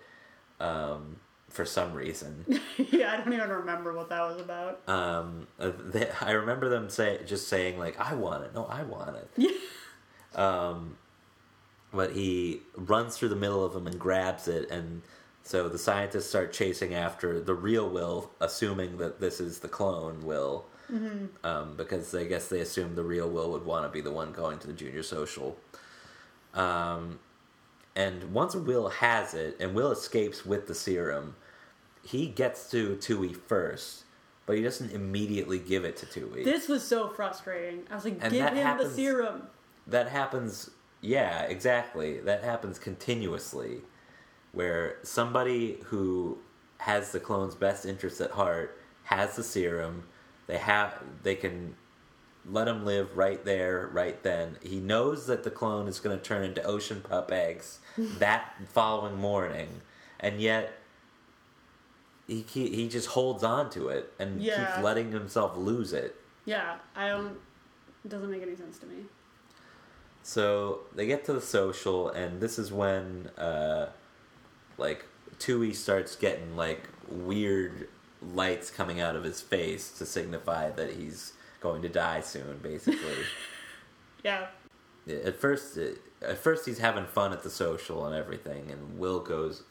um, 0.60 1.16
for 1.48 1.64
some 1.64 1.94
reason. 1.94 2.44
yeah, 2.76 3.12
I 3.14 3.16
don't 3.16 3.32
even 3.32 3.48
remember 3.48 3.94
what 3.94 4.10
that 4.10 4.20
was 4.22 4.40
about. 4.40 4.86
um, 4.88 5.46
uh, 5.58 5.72
they, 5.78 6.08
I 6.20 6.32
remember 6.32 6.68
them 6.68 6.90
say 6.90 7.20
just 7.26 7.48
saying 7.48 7.78
like, 7.78 7.98
"I 7.98 8.14
want 8.14 8.44
it." 8.44 8.54
No, 8.54 8.66
I 8.66 8.82
want 8.82 9.16
it. 9.16 9.54
Um, 10.38 10.96
but 11.92 12.12
he 12.12 12.60
runs 12.76 13.16
through 13.16 13.30
the 13.30 13.36
middle 13.36 13.64
of 13.64 13.72
them 13.72 13.86
and 13.86 13.98
grabs 13.98 14.46
it, 14.48 14.70
and 14.70 15.02
so 15.48 15.66
the 15.66 15.78
scientists 15.78 16.28
start 16.28 16.52
chasing 16.52 16.92
after 16.92 17.40
the 17.40 17.54
real 17.54 17.88
Will, 17.88 18.30
assuming 18.38 18.98
that 18.98 19.18
this 19.18 19.40
is 19.40 19.60
the 19.60 19.68
clone 19.68 20.20
Will, 20.26 20.66
um, 21.42 21.72
because 21.74 22.14
I 22.14 22.24
guess 22.24 22.48
they 22.48 22.60
assume 22.60 22.94
the 22.94 23.02
real 23.02 23.30
Will 23.30 23.50
would 23.52 23.64
want 23.64 23.86
to 23.86 23.88
be 23.88 24.02
the 24.02 24.10
one 24.10 24.30
going 24.32 24.58
to 24.58 24.66
the 24.66 24.74
junior 24.74 25.02
social. 25.02 25.56
Um, 26.52 27.18
and 27.96 28.34
once 28.34 28.54
Will 28.54 28.90
has 28.90 29.32
it, 29.32 29.56
and 29.58 29.74
Will 29.74 29.90
escapes 29.90 30.44
with 30.44 30.66
the 30.66 30.74
serum, 30.74 31.34
he 32.02 32.26
gets 32.26 32.70
to 32.72 32.96
Twoie 32.96 33.34
first, 33.34 34.04
but 34.44 34.54
he 34.54 34.62
doesn't 34.62 34.92
immediately 34.92 35.58
give 35.58 35.82
it 35.86 35.96
to 35.96 36.04
Twoie. 36.06 36.44
This 36.44 36.68
was 36.68 36.84
so 36.84 37.08
frustrating. 37.08 37.84
I 37.90 37.94
was 37.94 38.04
like, 38.04 38.18
And 38.20 38.34
give 38.34 38.48
him 38.48 38.56
happens- 38.56 38.90
the 38.90 38.94
serum. 38.96 39.42
that 39.86 40.08
happens 40.10 40.68
yeah 41.00 41.42
exactly 41.44 42.18
that 42.20 42.42
happens 42.44 42.76
continuously 42.78 43.80
where 44.58 44.96
somebody 45.04 45.78
who 45.84 46.36
has 46.78 47.12
the 47.12 47.20
clone's 47.20 47.54
best 47.54 47.86
interests 47.86 48.20
at 48.20 48.32
heart 48.32 48.76
has 49.04 49.36
the 49.36 49.42
serum 49.44 50.02
they 50.48 50.58
have 50.58 51.00
they 51.22 51.36
can 51.36 51.76
let 52.50 52.66
him 52.66 52.84
live 52.86 53.14
right 53.16 53.44
there, 53.44 53.90
right 53.92 54.22
then. 54.22 54.56
He 54.62 54.80
knows 54.80 55.26
that 55.26 55.44
the 55.44 55.50
clone 55.50 55.86
is 55.86 56.00
going 56.00 56.18
to 56.18 56.24
turn 56.24 56.42
into 56.44 56.62
ocean 56.62 57.02
pup 57.06 57.30
eggs 57.30 57.78
that 58.18 58.54
following 58.72 59.16
morning, 59.16 59.68
and 60.18 60.40
yet 60.40 60.72
he 62.26 62.44
he, 62.48 62.70
he 62.74 62.88
just 62.88 63.08
holds 63.08 63.44
on 63.44 63.68
to 63.70 63.88
it 63.88 64.12
and 64.18 64.42
Yeah. 64.42 64.56
keeps 64.56 64.78
letting 64.82 65.12
himself 65.12 65.56
lose 65.58 65.92
it. 65.92 66.16
Yeah, 66.46 66.76
I 66.96 67.08
don't. 67.08 67.36
It 68.04 68.08
doesn't 68.08 68.30
make 68.30 68.42
any 68.42 68.56
sense 68.56 68.78
to 68.78 68.86
me. 68.86 69.04
So 70.22 70.80
they 70.94 71.06
get 71.06 71.26
to 71.26 71.34
the 71.34 71.42
social, 71.42 72.08
and 72.08 72.40
this 72.40 72.58
is 72.58 72.72
when, 72.72 73.26
uh, 73.36 73.90
like, 74.78 75.04
Twoie 75.38 75.74
starts 75.74 76.16
getting 76.16 76.56
like 76.56 76.88
weird 77.08 77.88
lights 78.34 78.70
coming 78.70 79.00
out 79.00 79.14
of 79.16 79.24
his 79.24 79.40
face 79.40 79.90
to 79.98 80.04
signify 80.06 80.70
that 80.70 80.94
he's 80.94 81.32
going 81.60 81.82
to 81.82 81.88
die 81.88 82.20
soon. 82.20 82.58
Basically, 82.62 82.98
Yeah, 84.24 84.46
at 85.08 85.36
first, 85.40 85.78
at 85.78 86.38
first 86.38 86.66
he's 86.66 86.78
having 86.78 87.06
fun 87.06 87.32
at 87.32 87.42
the 87.42 87.50
social 87.50 88.04
and 88.06 88.14
everything, 88.14 88.70
and 88.70 88.98
Will 88.98 89.20
goes. 89.20 89.62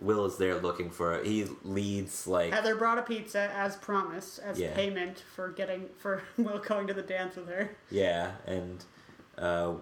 Will 0.00 0.24
is 0.24 0.38
there 0.38 0.58
looking 0.58 0.90
for. 0.90 1.22
He 1.22 1.46
leads 1.62 2.26
like 2.26 2.54
Heather 2.54 2.74
brought 2.74 2.96
a 2.96 3.02
pizza 3.02 3.50
as 3.54 3.76
promised 3.76 4.38
as 4.38 4.58
Yeah. 4.58 4.72
payment 4.74 5.22
for 5.36 5.50
getting 5.50 5.88
for 5.98 6.22
Will 6.38 6.58
going 6.58 6.86
to 6.86 6.94
the 6.94 7.02
dance 7.02 7.36
with 7.36 7.48
her. 7.48 7.76
Yeah, 7.90 8.32
and 8.46 8.82
uh, 9.36 9.74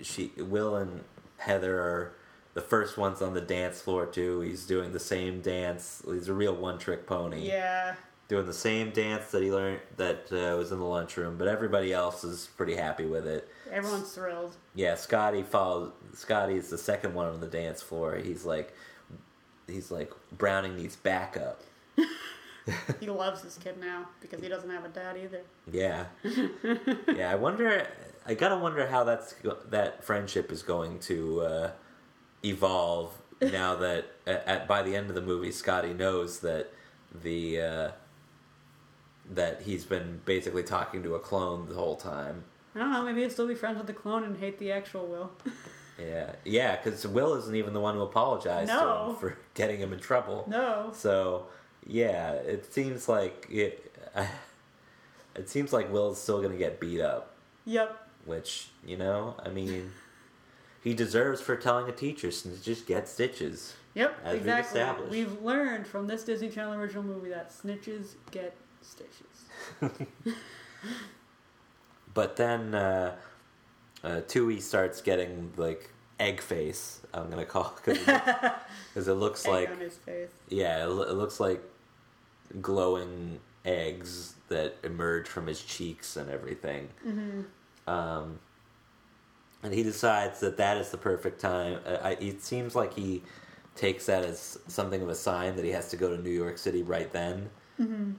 she, 0.00 0.30
Will, 0.38 0.76
and 0.76 1.02
Heather 1.38 1.76
are 1.80 2.12
the 2.58 2.64
first 2.64 2.98
ones 2.98 3.22
on 3.22 3.34
the 3.34 3.40
dance 3.40 3.80
floor 3.80 4.04
too. 4.04 4.40
He's 4.40 4.66
doing 4.66 4.90
the 4.90 4.98
same 4.98 5.40
dance. 5.40 6.02
He's 6.04 6.26
a 6.26 6.34
real 6.34 6.56
one-trick 6.56 7.06
pony. 7.06 7.46
Yeah, 7.46 7.94
doing 8.26 8.46
the 8.46 8.52
same 8.52 8.90
dance 8.90 9.30
that 9.30 9.44
he 9.44 9.52
learned 9.52 9.78
that 9.96 10.24
uh, 10.32 10.56
was 10.56 10.72
in 10.72 10.80
the 10.80 10.84
lunchroom, 10.84 11.38
but 11.38 11.46
everybody 11.46 11.92
else 11.92 12.24
is 12.24 12.48
pretty 12.56 12.74
happy 12.74 13.06
with 13.06 13.28
it. 13.28 13.48
everyone's 13.70 14.12
thrilled. 14.12 14.56
Yeah, 14.74 14.96
Scotty 14.96 15.44
follows. 15.44 15.92
Scotty 16.14 16.54
is 16.56 16.68
the 16.68 16.78
second 16.78 17.14
one 17.14 17.28
on 17.28 17.38
the 17.40 17.46
dance 17.46 17.80
floor. 17.80 18.16
He's 18.16 18.44
like, 18.44 18.74
he's 19.68 19.92
like 19.92 20.12
Browning 20.36 20.76
needs 20.76 20.96
backup. 20.96 21.62
He 23.00 23.06
loves 23.08 23.40
this 23.40 23.56
kid 23.56 23.80
now 23.80 24.08
because 24.20 24.42
he 24.42 24.48
doesn't 24.48 24.68
have 24.68 24.84
a 24.84 24.88
dad 24.88 25.16
either. 25.16 25.40
Yeah, 25.72 26.04
yeah. 27.16 27.30
I 27.30 27.34
wonder. 27.34 27.86
I 28.26 28.34
gotta 28.34 28.58
wonder 28.58 28.86
how 28.86 29.04
that's 29.04 29.34
that 29.70 30.04
friendship 30.04 30.52
is 30.52 30.62
going 30.62 30.98
to 30.98 31.40
uh, 31.40 31.70
evolve 32.44 33.12
now 33.40 33.76
that 33.76 34.06
at, 34.26 34.46
at 34.46 34.68
by 34.68 34.82
the 34.82 34.96
end 34.96 35.08
of 35.08 35.14
the 35.14 35.22
movie, 35.22 35.52
Scotty 35.52 35.94
knows 35.94 36.40
that 36.40 36.72
the 37.22 37.60
uh, 37.60 37.90
that 39.30 39.62
he's 39.62 39.84
been 39.84 40.20
basically 40.24 40.62
talking 40.62 41.02
to 41.02 41.14
a 41.14 41.20
clone 41.20 41.68
the 41.68 41.74
whole 41.74 41.96
time. 41.96 42.44
I 42.74 42.80
don't 42.80 42.92
know. 42.92 43.02
Maybe 43.02 43.20
he'll 43.20 43.30
still 43.30 43.48
be 43.48 43.54
friends 43.54 43.78
with 43.78 43.86
the 43.86 43.92
clone 43.92 44.24
and 44.24 44.38
hate 44.38 44.58
the 44.58 44.72
actual 44.72 45.06
Will. 45.06 45.32
Yeah, 46.00 46.30
yeah. 46.44 46.76
Because 46.76 47.04
Will 47.08 47.34
isn't 47.34 47.56
even 47.56 47.72
the 47.72 47.80
one 47.80 47.96
who 47.96 48.02
apologized 48.02 48.70
to 48.70 49.08
him 49.08 49.16
for 49.16 49.36
getting 49.54 49.80
him 49.80 49.92
in 49.92 49.98
trouble. 49.98 50.44
No. 50.46 50.92
So 50.94 51.46
yeah, 51.84 52.34
it 52.34 52.72
seems 52.72 53.08
like 53.08 53.46
it. 53.50 53.92
It 55.34 55.48
seems 55.48 55.72
like 55.72 55.92
Will's 55.92 56.20
still 56.20 56.40
gonna 56.40 56.56
get 56.56 56.78
beat 56.78 57.00
up. 57.00 57.34
Yep. 57.64 57.96
Which, 58.26 58.68
you 58.84 58.96
know, 58.96 59.34
I 59.44 59.48
mean, 59.50 59.92
he 60.82 60.94
deserves 60.94 61.40
for 61.40 61.56
telling 61.56 61.88
a 61.88 61.92
teacher 61.92 62.30
since 62.30 62.60
just 62.60 62.86
get 62.86 63.08
stitches. 63.08 63.74
Yep. 63.94 64.18
We've 64.24 64.34
exactly. 64.36 64.80
established. 64.80 65.10
We've 65.10 65.42
learned 65.42 65.86
from 65.86 66.06
this 66.06 66.24
Disney 66.24 66.50
Channel 66.50 66.74
original 66.74 67.02
movie 67.02 67.30
that 67.30 67.50
snitches 67.50 68.14
get 68.30 68.56
stitches. 68.80 70.36
But 72.18 72.34
then 72.34 72.74
uh, 72.74 73.14
uh, 74.02 74.22
Twoie 74.26 74.60
starts 74.60 75.00
getting 75.00 75.52
like 75.56 75.90
egg 76.18 76.40
face. 76.40 77.00
I'm 77.14 77.30
gonna 77.30 77.44
call 77.44 77.78
because 77.84 79.06
it 79.08 79.12
looks 79.12 79.44
Egg 79.46 79.52
like 79.52 79.70
on 79.70 79.78
his 79.78 79.96
face. 79.98 80.30
yeah, 80.48 80.84
it, 80.84 80.88
it 80.88 81.14
looks 81.14 81.38
like 81.38 81.62
glowing 82.60 83.38
eggs 83.64 84.34
that 84.48 84.76
emerge 84.82 85.28
from 85.28 85.46
his 85.46 85.62
cheeks 85.62 86.16
and 86.16 86.28
everything. 86.28 86.88
Mm-hmm. 87.06 87.42
Um, 87.88 88.40
and 89.62 89.74
he 89.74 89.82
decides 89.82 90.40
that 90.40 90.56
that 90.56 90.76
is 90.76 90.90
the 90.90 90.98
perfect 90.98 91.40
time. 91.40 91.80
Uh, 91.84 91.98
I, 92.02 92.10
it 92.12 92.42
seems 92.42 92.74
like 92.74 92.94
he 92.94 93.22
takes 93.74 94.06
that 94.06 94.24
as 94.24 94.58
something 94.66 95.02
of 95.02 95.08
a 95.08 95.14
sign 95.14 95.56
that 95.56 95.64
he 95.64 95.70
has 95.70 95.88
to 95.90 95.96
go 95.96 96.14
to 96.14 96.20
New 96.20 96.30
York 96.30 96.58
City 96.58 96.82
right 96.82 97.12
then. 97.12 97.50
Mm-hmm. 97.80 98.12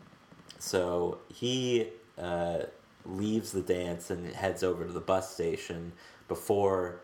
So 0.57 1.19
he 1.33 1.89
uh, 2.17 2.59
leaves 3.05 3.51
the 3.51 3.61
dance 3.61 4.09
and 4.09 4.27
heads 4.33 4.63
over 4.63 4.85
to 4.85 4.91
the 4.91 4.99
bus 4.99 5.33
station 5.33 5.93
before 6.27 7.01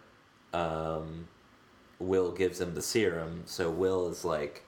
um, 0.53 1.27
Will 1.99 2.31
gives 2.31 2.59
him 2.61 2.75
the 2.75 2.81
serum. 2.81 3.43
So 3.45 3.69
Will 3.69 4.09
is 4.09 4.25
like, 4.25 4.63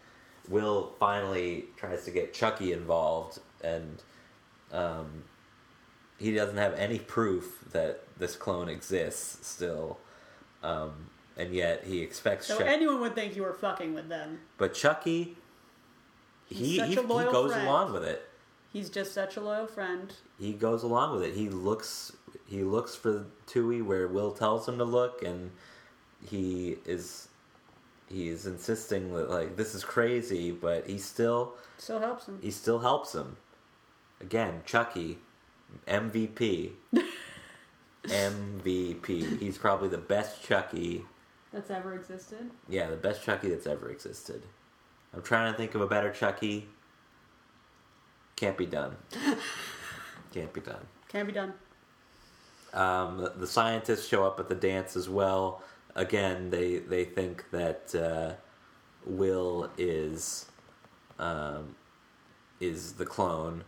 Will 0.49 0.93
finally 0.99 1.65
tries 1.75 2.05
to 2.05 2.11
get 2.11 2.33
Chucky 2.33 2.71
involved, 2.71 3.39
and 3.61 4.01
um, 4.71 5.23
he 6.17 6.33
doesn't 6.33 6.57
have 6.57 6.73
any 6.75 6.99
proof 6.99 7.63
that 7.71 8.03
this 8.17 8.35
clone 8.35 8.69
exists 8.69 9.45
still. 9.47 9.99
Um, 10.63 11.09
and 11.37 11.53
yet 11.53 11.83
he 11.85 11.99
expects 12.01 12.47
So 12.47 12.57
Chuck- 12.57 12.67
anyone 12.67 12.99
would 13.01 13.13
think 13.15 13.35
you 13.35 13.43
were 13.43 13.53
fucking 13.53 13.93
with 13.93 14.09
them. 14.09 14.39
but 14.57 14.73
Chucky, 14.73 15.37
he 16.47 16.79
he, 16.79 16.79
he 16.79 16.95
goes 16.95 17.51
friend. 17.51 17.67
along 17.67 17.93
with 17.93 18.03
it. 18.03 18.27
He's 18.73 18.89
just 18.89 19.13
such 19.13 19.37
a 19.37 19.41
loyal 19.41 19.67
friend. 19.67 20.13
he 20.39 20.53
goes 20.53 20.83
along 20.83 21.13
with 21.13 21.23
it. 21.23 21.33
He 21.35 21.49
looks 21.49 22.13
he 22.47 22.63
looks 22.63 22.95
for 22.95 23.25
Twoie 23.47 23.83
where 23.83 24.07
Will 24.07 24.31
tells 24.31 24.67
him 24.67 24.77
to 24.77 24.83
look, 24.83 25.21
and 25.23 25.51
he 26.25 26.77
is 26.85 27.27
he 28.09 28.29
is 28.29 28.45
insisting 28.45 29.13
that 29.13 29.29
like 29.29 29.55
this 29.57 29.75
is 29.75 29.83
crazy, 29.83 30.51
but 30.51 30.87
he 30.87 30.97
still 30.97 31.55
Still 31.77 31.99
helps 31.99 32.27
him. 32.27 32.39
he 32.41 32.49
still 32.51 32.79
helps 32.79 33.13
him. 33.13 33.37
Again, 34.21 34.61
Chucky, 34.65 35.19
MVP, 35.87 36.71
MVP. 38.05 39.39
He's 39.39 39.57
probably 39.57 39.89
the 39.89 39.97
best 39.97 40.43
Chucky. 40.43 41.05
That's 41.53 41.71
ever 41.71 41.95
existed. 41.95 42.49
Yeah, 42.67 42.89
the 42.89 42.95
best 42.95 43.23
Chucky 43.23 43.49
that's 43.49 43.67
ever 43.67 43.89
existed. 43.89 44.43
I'm 45.13 45.21
trying 45.21 45.51
to 45.51 45.57
think 45.57 45.75
of 45.75 45.81
a 45.81 45.87
better 45.87 46.11
Chucky. 46.11 46.67
Can't 48.35 48.57
be 48.57 48.65
done. 48.65 48.95
Can't 50.33 50.53
be 50.53 50.61
done. 50.61 50.85
Can't 51.07 51.27
be 51.27 51.33
done. 51.33 51.53
Um, 52.73 53.17
the, 53.17 53.33
the 53.35 53.47
scientists 53.47 54.07
show 54.07 54.25
up 54.25 54.39
at 54.39 54.49
the 54.49 54.55
dance 54.55 54.95
as 54.95 55.09
well. 55.09 55.63
Again, 55.95 56.51
they 56.51 56.77
they 56.77 57.05
think 57.05 57.49
that 57.51 57.95
uh, 57.95 58.33
Will 59.05 59.71
is 59.77 60.45
um, 61.17 61.75
is 62.59 62.93
the 62.93 63.05
clone. 63.05 63.63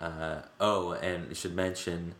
Uh, 0.00 0.42
oh, 0.60 0.92
and 0.92 1.34
should 1.36 1.54
mention 1.54 2.14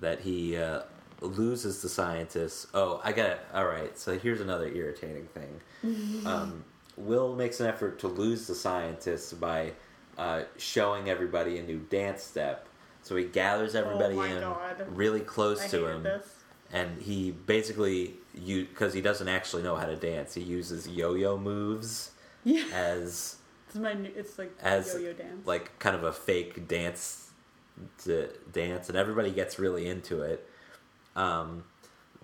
that 0.00 0.20
he 0.20 0.56
uh, 0.56 0.82
loses 1.20 1.82
the 1.82 1.88
scientists. 1.88 2.66
Oh, 2.74 3.00
I 3.04 3.12
got 3.12 3.30
it. 3.30 3.40
All 3.54 3.66
right. 3.66 3.96
So 3.98 4.18
here's 4.18 4.40
another 4.40 4.66
irritating 4.68 5.28
thing. 5.28 6.22
um, 6.26 6.64
Will 6.96 7.34
makes 7.34 7.60
an 7.60 7.66
effort 7.66 7.98
to 8.00 8.08
lose 8.08 8.46
the 8.46 8.54
scientists 8.54 9.32
by 9.32 9.72
uh, 10.18 10.42
showing 10.58 11.08
everybody 11.08 11.58
a 11.58 11.62
new 11.62 11.78
dance 11.78 12.22
step. 12.22 12.66
So 13.02 13.16
he 13.16 13.24
gathers 13.24 13.74
everybody 13.74 14.14
my 14.14 14.28
in 14.28 14.40
God. 14.40 14.86
really 14.90 15.20
close 15.20 15.62
I 15.62 15.68
to 15.68 15.86
him, 15.86 16.02
this. 16.02 16.26
and 16.70 17.00
he 17.00 17.30
basically 17.30 18.14
you 18.34 18.66
because 18.66 18.92
he 18.92 19.00
doesn't 19.00 19.28
actually 19.28 19.62
know 19.62 19.74
how 19.76 19.86
to 19.86 19.96
dance. 19.96 20.34
He 20.34 20.42
uses 20.42 20.86
yo-yo 20.86 21.38
moves 21.38 22.10
Yeah. 22.44 22.64
as 22.74 23.36
It's 23.70 23.78
my. 23.78 23.92
New, 23.94 24.10
it's 24.16 24.36
like 24.36 24.52
as 24.60 24.92
yo-yo 24.94 25.12
dance. 25.12 25.46
like 25.46 25.78
kind 25.78 25.94
of 25.94 26.02
a 26.02 26.12
fake 26.12 26.66
dance 26.66 27.30
to 28.04 28.28
dance, 28.52 28.88
and 28.88 28.98
everybody 28.98 29.30
gets 29.30 29.60
really 29.60 29.86
into 29.88 30.22
it. 30.22 30.48
Um, 31.14 31.62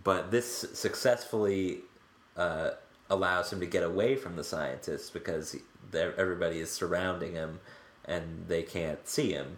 but 0.02 0.32
this 0.32 0.66
successfully 0.74 1.82
uh, 2.36 2.70
allows 3.08 3.52
him 3.52 3.60
to 3.60 3.66
get 3.66 3.84
away 3.84 4.16
from 4.16 4.34
the 4.34 4.42
scientists 4.42 5.08
because 5.08 5.52
he, 5.52 5.60
everybody 5.94 6.58
is 6.58 6.70
surrounding 6.70 7.34
him 7.34 7.60
and 8.04 8.46
they 8.48 8.62
can't 8.62 9.06
see 9.08 9.32
him. 9.32 9.56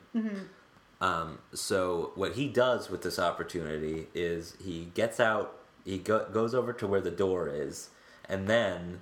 Um, 1.01 1.39
so 1.55 2.12
what 2.16 2.32
he 2.32 2.48
does 2.48 2.90
with 2.90 3.02
this 3.02 3.19
opportunity 3.19 4.09
is 4.15 4.56
he 4.62 4.90
gets 4.94 5.20
out, 5.20 5.59
he 5.85 5.98
go, 5.98 6.27
goes 6.31 6.55
over 6.55 6.73
to 6.74 6.86
where 6.86 7.01
the 7.01 7.10
door 7.10 7.48
is, 7.48 7.90
and 8.28 8.48
then 8.48 9.01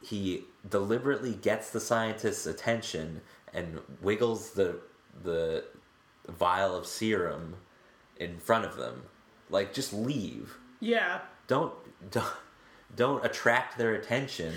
he 0.00 0.44
deliberately 0.68 1.34
gets 1.34 1.70
the 1.70 1.80
scientist's 1.80 2.46
attention 2.46 3.20
and 3.54 3.80
wiggles 4.02 4.50
the 4.50 4.80
the 5.22 5.64
vial 6.28 6.76
of 6.76 6.86
serum 6.86 7.56
in 8.16 8.38
front 8.38 8.64
of 8.64 8.76
them. 8.76 9.02
Like 9.50 9.72
just 9.72 9.92
leave. 9.92 10.56
yeah. 10.80 11.20
Don't 11.46 11.72
don't 12.10 12.26
don't 12.96 13.24
attract 13.24 13.78
their 13.78 13.94
attention. 13.94 14.52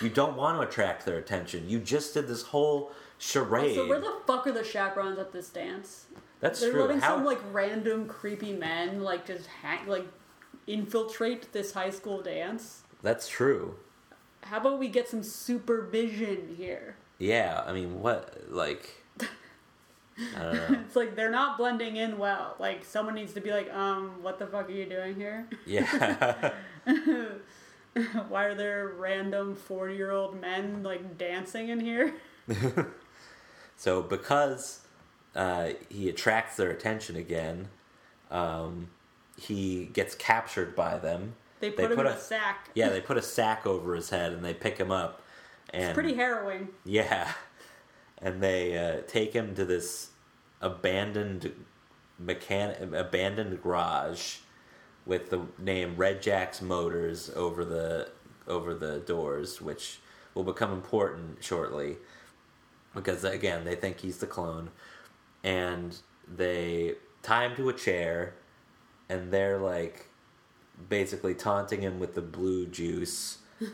you 0.00 0.08
don't 0.08 0.36
want 0.36 0.60
to 0.60 0.66
attract 0.66 1.04
their 1.04 1.18
attention. 1.18 1.68
You 1.68 1.78
just 1.80 2.14
did 2.14 2.28
this 2.28 2.42
whole 2.42 2.92
charade. 3.18 3.74
So 3.74 3.86
where 3.88 4.00
the 4.00 4.14
fuck 4.26 4.46
are 4.46 4.52
the 4.52 4.64
chaperones 4.64 5.18
at 5.18 5.32
this 5.32 5.50
dance? 5.50 6.06
That's 6.40 6.60
They're 6.60 6.72
true. 6.72 6.80
letting 6.82 7.00
How- 7.00 7.16
some 7.16 7.24
like 7.26 7.40
random 7.52 8.06
creepy 8.08 8.54
men 8.54 9.02
like 9.02 9.26
just 9.26 9.46
hang 9.46 9.86
like 9.86 10.06
infiltrate 10.66 11.52
this 11.52 11.72
high 11.72 11.90
school 11.90 12.22
dance. 12.22 12.82
That's 13.02 13.28
true. 13.28 13.76
How 14.42 14.58
about 14.58 14.78
we 14.78 14.88
get 14.88 15.08
some 15.08 15.22
supervision 15.22 16.54
here? 16.56 16.96
Yeah, 17.18 17.62
I 17.66 17.72
mean, 17.72 18.00
what 18.00 18.44
like? 18.48 19.04
I 19.20 20.42
don't 20.42 20.54
know. 20.54 20.80
It's 20.86 20.96
like 20.96 21.16
they're 21.16 21.30
not 21.30 21.58
blending 21.58 21.96
in 21.96 22.18
well. 22.18 22.56
Like 22.58 22.84
someone 22.84 23.14
needs 23.14 23.32
to 23.34 23.40
be 23.40 23.50
like, 23.50 23.72
um, 23.72 24.22
what 24.22 24.38
the 24.38 24.46
fuck 24.46 24.68
are 24.68 24.72
you 24.72 24.86
doing 24.86 25.14
here? 25.16 25.46
Yeah, 25.66 26.52
Why 28.28 28.44
are 28.44 28.54
there 28.54 28.88
random 28.98 29.54
forty 29.54 29.96
year 29.96 30.10
old 30.10 30.40
men 30.40 30.82
like 30.82 31.18
dancing 31.18 31.68
in 31.68 31.80
here? 31.80 32.14
so 33.76 34.02
because 34.02 34.80
uh, 35.34 35.70
he 35.88 36.08
attracts 36.08 36.56
their 36.56 36.70
attention 36.70 37.16
again, 37.16 37.68
um, 38.30 38.88
he 39.36 39.86
gets 39.92 40.14
captured 40.14 40.74
by 40.74 40.98
them. 40.98 41.34
They 41.60 41.70
put 41.70 41.90
him 41.90 41.96
put 41.96 42.06
in 42.06 42.12
a- 42.12 42.16
a 42.16 42.18
sack. 42.18 42.70
Yeah, 42.74 42.88
they 42.88 43.00
put 43.10 43.16
a 43.16 43.22
sack 43.22 43.66
over 43.66 43.94
his 43.94 44.10
head 44.10 44.32
and 44.32 44.44
they 44.44 44.54
pick 44.54 44.78
him 44.78 44.90
up. 44.90 45.22
And 45.72 45.84
It's 45.84 45.94
pretty 45.94 46.14
harrowing. 46.14 46.68
Yeah, 46.84 47.30
and 48.18 48.42
they 48.42 48.76
uh, 48.76 49.02
take 49.06 49.32
him 49.32 49.54
to 49.54 49.64
this 49.64 50.10
abandoned 50.60 51.52
mechanic 52.18 52.92
abandoned 52.92 53.62
garage 53.62 54.38
with 55.06 55.30
the 55.30 55.46
name 55.58 55.96
Red 55.96 56.20
Jack's 56.20 56.60
Motors 56.60 57.30
over 57.36 57.64
the 57.64 58.10
over 58.48 58.74
the 58.74 58.98
doors, 58.98 59.60
which 59.60 60.00
will 60.34 60.44
become 60.44 60.72
important 60.72 61.42
shortly 61.42 61.96
because 62.94 63.24
again 63.24 63.64
they 63.64 63.74
think 63.74 64.00
he's 64.00 64.18
the 64.18 64.26
clone, 64.26 64.70
and 65.44 65.98
they 66.28 66.94
tie 67.22 67.46
him 67.46 67.56
to 67.56 67.68
a 67.68 67.72
chair, 67.72 68.34
and 69.08 69.30
they're 69.32 69.58
like 69.58 70.08
basically 70.88 71.34
taunting 71.34 71.80
him 71.82 71.98
with 72.00 72.14
the 72.14 72.22
blue 72.22 72.66
juice. 72.66 73.38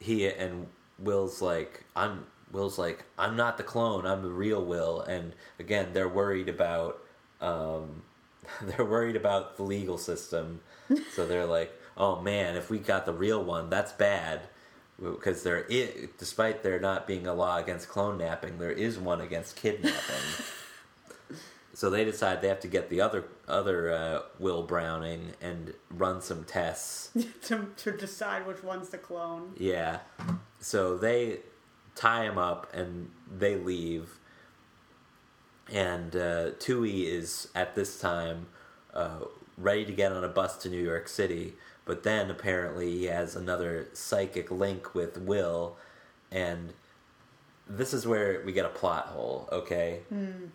he 0.00 0.26
and 0.28 0.66
Will's 0.98 1.42
like, 1.42 1.84
I'm 1.94 2.26
Will's 2.50 2.78
like, 2.78 3.04
I'm 3.18 3.36
not 3.36 3.56
the 3.56 3.62
clone, 3.62 4.06
I'm 4.06 4.22
the 4.22 4.30
real 4.30 4.64
Will, 4.64 5.00
and 5.00 5.32
again 5.58 5.88
they're 5.92 6.08
worried 6.08 6.48
about 6.48 7.02
um, 7.40 8.02
they're 8.62 8.84
worried 8.84 9.16
about 9.16 9.56
the 9.56 9.62
legal 9.62 9.98
system, 9.98 10.60
so 11.14 11.26
they're 11.26 11.46
like, 11.46 11.72
oh 11.96 12.20
man, 12.20 12.56
if 12.56 12.70
we 12.70 12.78
got 12.78 13.06
the 13.06 13.12
real 13.12 13.42
one, 13.42 13.70
that's 13.70 13.92
bad. 13.92 14.42
Because 15.00 15.42
there, 15.42 15.66
i- 15.70 16.08
despite 16.18 16.62
there 16.62 16.78
not 16.78 17.06
being 17.08 17.26
a 17.26 17.34
law 17.34 17.56
against 17.58 17.88
clone 17.88 18.18
napping, 18.18 18.58
there 18.58 18.70
is 18.70 18.98
one 18.98 19.20
against 19.20 19.56
kidnapping. 19.56 19.98
So 21.74 21.88
they 21.88 22.04
decide 22.04 22.42
they 22.42 22.48
have 22.48 22.60
to 22.60 22.68
get 22.68 22.90
the 22.90 23.00
other 23.00 23.24
other 23.48 23.92
uh, 23.92 24.20
Will 24.38 24.62
Browning 24.62 25.32
and 25.40 25.74
run 25.90 26.20
some 26.20 26.44
tests. 26.44 27.10
to, 27.44 27.68
to 27.76 27.92
decide 27.92 28.46
which 28.46 28.62
one's 28.62 28.90
the 28.90 28.98
clone. 28.98 29.54
Yeah. 29.56 30.00
So 30.60 30.96
they 30.96 31.40
tie 31.94 32.24
him 32.24 32.38
up 32.38 32.72
and 32.74 33.10
they 33.30 33.56
leave. 33.56 34.18
And 35.72 36.14
uh, 36.14 36.50
Twoie 36.58 37.06
is 37.06 37.48
at 37.54 37.74
this 37.74 37.98
time 37.98 38.48
uh, 38.92 39.20
ready 39.56 39.84
to 39.84 39.92
get 39.92 40.12
on 40.12 40.24
a 40.24 40.28
bus 40.28 40.56
to 40.58 40.68
New 40.68 40.82
York 40.82 41.08
City, 41.08 41.54
but 41.84 42.02
then 42.02 42.30
apparently 42.30 42.90
he 42.90 43.04
has 43.04 43.36
another 43.36 43.88
psychic 43.92 44.50
link 44.50 44.94
with 44.94 45.16
Will, 45.18 45.76
and 46.30 46.72
this 47.76 47.94
is 47.94 48.06
where 48.06 48.42
we 48.44 48.52
get 48.52 48.66
a 48.66 48.70
plot 48.70 49.06
hole, 49.06 49.48
okay? 49.50 50.00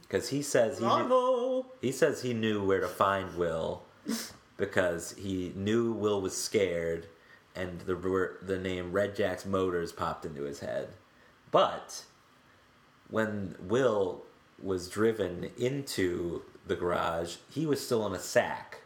Because 0.02 0.30
he 0.30 0.42
says 0.42 0.78
he 0.78 0.86
knew, 0.86 1.66
he 1.82 1.92
says 1.92 2.22
he 2.22 2.34
knew 2.34 2.64
where 2.64 2.80
to 2.80 2.88
find 2.88 3.36
Will 3.36 3.84
because 4.58 5.14
he 5.14 5.52
knew 5.56 5.92
Will 5.94 6.22
was 6.22 6.36
scared, 6.38 7.08
and 7.56 7.82
the 7.82 8.36
the 8.42 8.58
name 8.60 8.92
Red 8.92 9.16
Jack's 9.16 9.46
Motors 9.46 9.92
popped 9.92 10.26
into 10.26 10.44
his 10.44 10.60
head. 10.60 10.90
But 11.50 12.04
when 13.10 13.56
Will 13.60 14.24
was 14.62 14.90
driven 14.90 15.50
into 15.58 16.44
the 16.68 16.76
garage, 16.76 17.38
he 17.50 17.66
was 17.66 17.84
still 17.84 18.06
in 18.06 18.14
a 18.14 18.20
sack, 18.20 18.82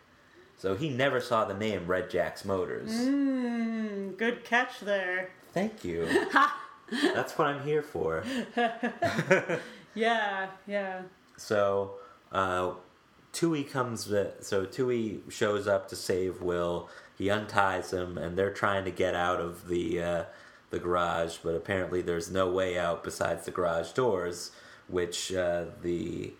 so 0.57 0.75
he 0.75 0.89
never 0.89 1.19
saw 1.19 1.43
the 1.43 1.53
name 1.53 1.85
Red 1.85 2.09
Jack's 2.09 2.45
Motors. 2.45 2.91
Mm, 2.91 4.15
good 4.17 4.45
catch 4.45 4.79
there. 4.79 5.31
Thank 5.53 5.83
you. 5.83 6.07
That's 6.91 7.37
what 7.37 7.47
I'm 7.47 7.63
here 7.63 7.81
for. 7.81 8.23
Yeah, 9.93 10.47
yeah. 10.67 11.03
So, 11.37 11.95
uh, 12.31 12.73
Twoie 13.33 13.69
comes. 13.69 14.05
So 14.05 14.65
Twoie 14.65 15.31
shows 15.31 15.67
up 15.67 15.89
to 15.89 15.95
save 15.95 16.41
Will. 16.41 16.89
He 17.17 17.29
unties 17.29 17.91
him, 17.91 18.17
and 18.17 18.37
they're 18.37 18.53
trying 18.53 18.85
to 18.85 18.91
get 18.91 19.15
out 19.15 19.39
of 19.39 19.67
the 19.67 20.01
uh, 20.01 20.23
the 20.69 20.79
garage. 20.79 21.37
But 21.43 21.55
apparently, 21.55 22.01
there's 22.01 22.31
no 22.31 22.49
way 22.49 22.77
out 22.77 23.03
besides 23.03 23.45
the 23.45 23.51
garage 23.51 23.91
doors, 23.91 24.51
which 24.87 25.33
uh, 25.33 25.65
the 25.81 26.33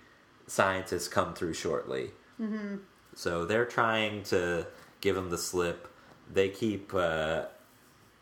scientists 0.47 1.07
come 1.07 1.33
through 1.33 1.53
shortly. 1.53 2.11
Mm-hmm. 2.39 2.77
So 3.15 3.45
they're 3.45 3.65
trying 3.65 4.23
to 4.23 4.67
give 5.01 5.17
him 5.17 5.29
the 5.29 5.37
slip. 5.37 5.87
They 6.31 6.49
keep. 6.49 6.93
Uh, 6.93 7.45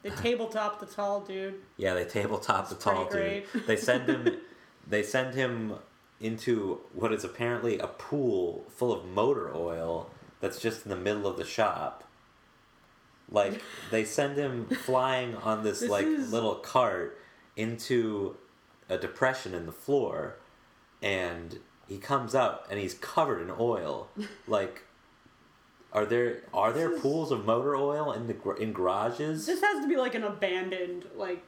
They 0.02 0.10
tabletop 0.12 0.80
the 0.80 0.86
tall 0.86 1.22
dude. 1.22 1.56
yeah, 1.78 1.94
they 1.94 2.06
tabletop 2.06 2.70
the 2.70 2.76
tall 2.76 3.10
dude. 3.10 3.44
They 3.68 3.76
send 3.76 4.08
him. 4.10 4.38
they 4.88 5.04
send 5.04 5.34
him 5.36 5.76
into 6.22 6.80
what 6.94 7.12
is 7.14 7.24
apparently 7.24 7.80
a 7.80 7.88
pool 7.88 8.66
full 8.70 8.92
of 8.92 9.06
motor 9.06 9.54
oil 9.56 10.10
that's 10.42 10.60
just 10.62 10.86
in 10.86 10.90
the 10.90 10.96
middle 10.98 11.28
of 11.28 11.38
the 11.38 11.46
shop. 11.46 12.04
Like 13.32 13.62
they 13.92 14.06
send 14.06 14.38
him 14.38 14.68
flying 14.68 15.36
on 15.36 15.64
this, 15.64 15.80
This 15.82 15.90
like 15.90 16.06
is- 16.06 16.32
little 16.32 16.56
cart 16.56 17.18
into 17.56 18.38
a 18.88 18.98
depression 18.98 19.54
in 19.54 19.66
the 19.66 19.72
floor, 19.72 20.38
and 21.02 21.60
he 21.88 21.98
comes 21.98 22.34
up 22.34 22.68
and 22.72 22.80
he's 22.80 22.94
covered 22.96 23.42
in 23.42 23.52
oil. 23.60 24.08
Like, 24.48 24.84
are 25.94 26.06
there 26.06 26.42
are 26.54 26.72
there 26.72 26.98
pools 27.00 27.32
of 27.32 27.46
motor 27.46 27.76
oil 27.76 28.12
in 28.12 28.28
the 28.28 28.56
in 28.56 28.74
garages? 28.74 29.46
This 29.46 29.62
has 29.62 29.82
to 29.82 29.88
be 29.88 29.96
like 29.98 30.16
an 30.16 30.24
abandoned 30.24 31.06
like 31.16 31.44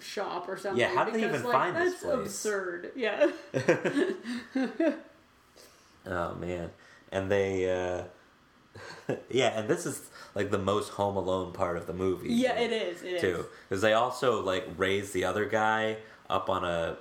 shop 0.00 0.48
or 0.48 0.56
something. 0.56 0.80
Yeah, 0.80 0.94
how 0.94 1.04
did 1.04 1.14
they 1.14 1.24
even 1.24 1.42
like, 1.42 1.52
find 1.52 1.76
this 1.76 1.94
that's 1.94 2.04
place? 2.04 2.26
absurd. 2.26 2.92
Yeah. 2.96 3.30
Oh 6.08 6.34
man, 6.36 6.70
and 7.10 7.30
they, 7.30 7.68
uh, 7.68 8.04
yeah, 9.30 9.58
and 9.58 9.68
this 9.68 9.86
is 9.86 10.02
like 10.34 10.50
the 10.50 10.58
most 10.58 10.90
Home 10.90 11.16
Alone 11.16 11.52
part 11.52 11.76
of 11.76 11.86
the 11.86 11.92
movie. 11.92 12.32
yeah, 12.32 12.58
it 12.58 12.72
is. 12.72 13.02
It 13.02 13.14
is. 13.14 13.20
too, 13.20 13.46
because 13.68 13.82
they 13.82 13.92
also 13.92 14.42
like 14.42 14.68
raise 14.76 15.12
the 15.12 15.24
other 15.24 15.46
guy 15.46 15.96
up 16.30 16.48
on 16.48 16.64
a 16.64 16.96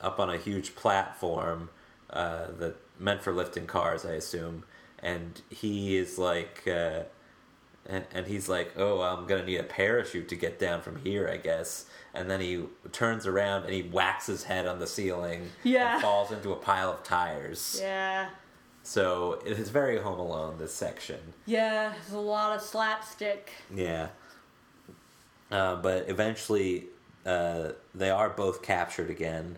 up 0.00 0.18
on 0.18 0.30
a 0.30 0.38
huge 0.38 0.74
platform 0.74 1.68
uh, 2.08 2.46
that 2.58 2.76
meant 2.98 3.22
for 3.22 3.32
lifting 3.32 3.66
cars, 3.66 4.06
I 4.06 4.12
assume, 4.12 4.64
and 5.02 5.40
he 5.50 5.96
is 5.96 6.18
like. 6.18 6.66
Uh, 6.66 7.02
and, 7.86 8.04
and 8.12 8.26
he's 8.26 8.48
like, 8.48 8.74
"Oh, 8.76 9.00
I'm 9.00 9.26
gonna 9.26 9.44
need 9.44 9.56
a 9.56 9.62
parachute 9.64 10.28
to 10.28 10.36
get 10.36 10.58
down 10.58 10.82
from 10.82 10.96
here, 11.02 11.28
I 11.28 11.38
guess." 11.38 11.86
And 12.14 12.30
then 12.30 12.40
he 12.40 12.64
turns 12.92 13.26
around 13.26 13.64
and 13.64 13.72
he 13.72 13.82
whacks 13.82 14.26
his 14.26 14.44
head 14.44 14.66
on 14.66 14.78
the 14.80 14.86
ceiling 14.86 15.48
Yeah. 15.64 15.94
and 15.94 16.02
falls 16.08 16.30
into 16.30 16.52
a 16.52 16.56
pile 16.56 16.92
of 16.92 17.02
tires. 17.02 17.78
Yeah. 17.80 18.28
So 18.82 19.40
it 19.46 19.58
is 19.58 19.70
very 19.70 19.98
Home 19.98 20.18
Alone. 20.20 20.56
This 20.58 20.74
section, 20.74 21.18
Yeah, 21.46 21.92
there's 21.94 22.12
a 22.12 22.18
lot 22.18 22.54
of 22.54 22.60
slapstick. 22.62 23.50
yeah. 23.74 24.08
Uh, 25.50 25.76
but 25.76 26.08
eventually, 26.08 26.84
uh, 27.26 27.70
they 27.94 28.10
are 28.10 28.28
both 28.30 28.62
captured 28.62 29.10
again. 29.10 29.56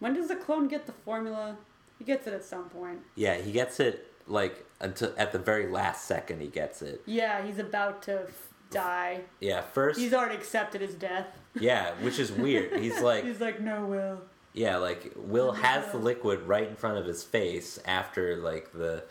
When 0.00 0.14
does 0.14 0.28
the 0.28 0.36
clone 0.36 0.66
get 0.68 0.86
the 0.86 0.92
formula? 0.92 1.56
He 1.98 2.04
gets 2.04 2.26
it 2.26 2.32
at 2.34 2.44
some 2.44 2.68
point. 2.68 3.00
Yeah, 3.14 3.34
he 3.36 3.52
gets 3.52 3.78
it 3.80 4.12
like 4.28 4.64
until 4.80 5.12
at 5.16 5.32
the 5.32 5.38
very 5.38 5.66
last 5.68 6.04
second. 6.06 6.40
He 6.40 6.48
gets 6.48 6.82
it. 6.82 7.02
Yeah, 7.06 7.44
he's 7.44 7.58
about 7.58 8.02
to 8.02 8.22
f- 8.22 8.48
die. 8.70 9.22
Yeah, 9.40 9.62
first. 9.62 9.98
He's 9.98 10.14
already 10.14 10.36
accepted 10.36 10.80
his 10.80 10.94
death. 10.94 11.26
yeah, 11.58 11.92
which 12.02 12.18
is 12.18 12.30
weird. 12.30 12.78
He's 12.80 13.00
like, 13.10 13.24
He's 13.24 13.40
like, 13.40 13.60
no, 13.60 13.84
Will. 13.86 14.20
yeah, 14.52 14.76
like 14.76 15.12
Will 15.16 15.52
has 15.52 15.90
the 15.92 15.98
liquid 15.98 16.42
right 16.42 16.68
in 16.68 16.76
front 16.76 16.98
of 16.98 17.06
his 17.06 17.24
face 17.24 17.78
after 17.84 18.36
like 18.36 18.72
the 18.72 19.04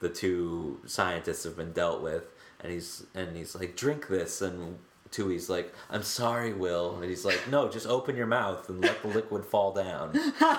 the 0.00 0.08
two 0.08 0.80
scientists 0.86 1.44
have 1.44 1.56
been 1.56 1.72
dealt 1.72 2.02
with, 2.02 2.24
and 2.60 2.72
he's 2.72 3.06
and 3.14 3.36
he's 3.36 3.54
like, 3.54 3.76
drink 3.76 4.08
this, 4.08 4.42
and 4.42 4.78
Twoie's 5.12 5.48
like, 5.50 5.72
I'm 5.90 6.02
sorry, 6.02 6.52
Will, 6.54 6.96
and 6.96 7.04
he's 7.04 7.24
like, 7.24 7.40
no, 7.50 7.68
just 7.68 7.86
open 7.86 8.16
your 8.16 8.26
mouth 8.26 8.68
and 8.68 8.80
let 8.80 9.00
the 9.02 9.08
liquid 9.08 9.44
fall 9.44 9.72
down. 9.72 10.18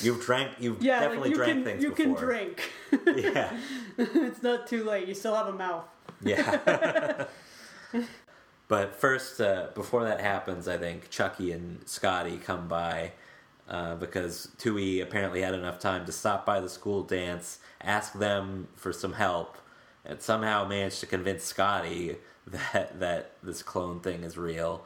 You've 0.00 0.24
drank. 0.24 0.52
You've 0.58 0.82
Yeah, 0.82 1.00
definitely 1.00 1.30
like 1.30 1.30
you 1.30 1.36
drank 1.36 1.52
can 1.52 1.64
things 1.64 1.82
you 1.82 1.90
before. 1.90 2.16
can 2.16 2.24
drink. 2.24 2.72
Yeah, 3.06 3.56
it's 3.98 4.42
not 4.42 4.66
too 4.66 4.84
late. 4.84 5.08
You 5.08 5.14
still 5.14 5.34
have 5.34 5.46
a 5.48 5.52
mouth. 5.52 5.84
yeah. 6.22 7.24
but 8.68 8.94
first, 8.94 9.40
uh, 9.40 9.68
before 9.74 10.04
that 10.04 10.20
happens, 10.20 10.68
I 10.68 10.76
think 10.76 11.10
Chucky 11.10 11.52
and 11.52 11.86
Scotty 11.88 12.36
come 12.36 12.68
by 12.68 13.12
uh, 13.68 13.94
because 13.96 14.48
Twoie 14.58 15.02
apparently 15.02 15.40
had 15.42 15.54
enough 15.54 15.78
time 15.78 16.04
to 16.06 16.12
stop 16.12 16.44
by 16.44 16.60
the 16.60 16.68
school 16.68 17.02
dance, 17.02 17.58
ask 17.80 18.12
them 18.12 18.68
for 18.76 18.92
some 18.92 19.14
help, 19.14 19.56
and 20.04 20.20
somehow 20.20 20.66
managed 20.66 21.00
to 21.00 21.06
convince 21.06 21.44
Scotty 21.44 22.16
that 22.46 22.98
that 23.00 23.32
this 23.42 23.62
clone 23.62 24.00
thing 24.00 24.22
is 24.22 24.36
real. 24.36 24.84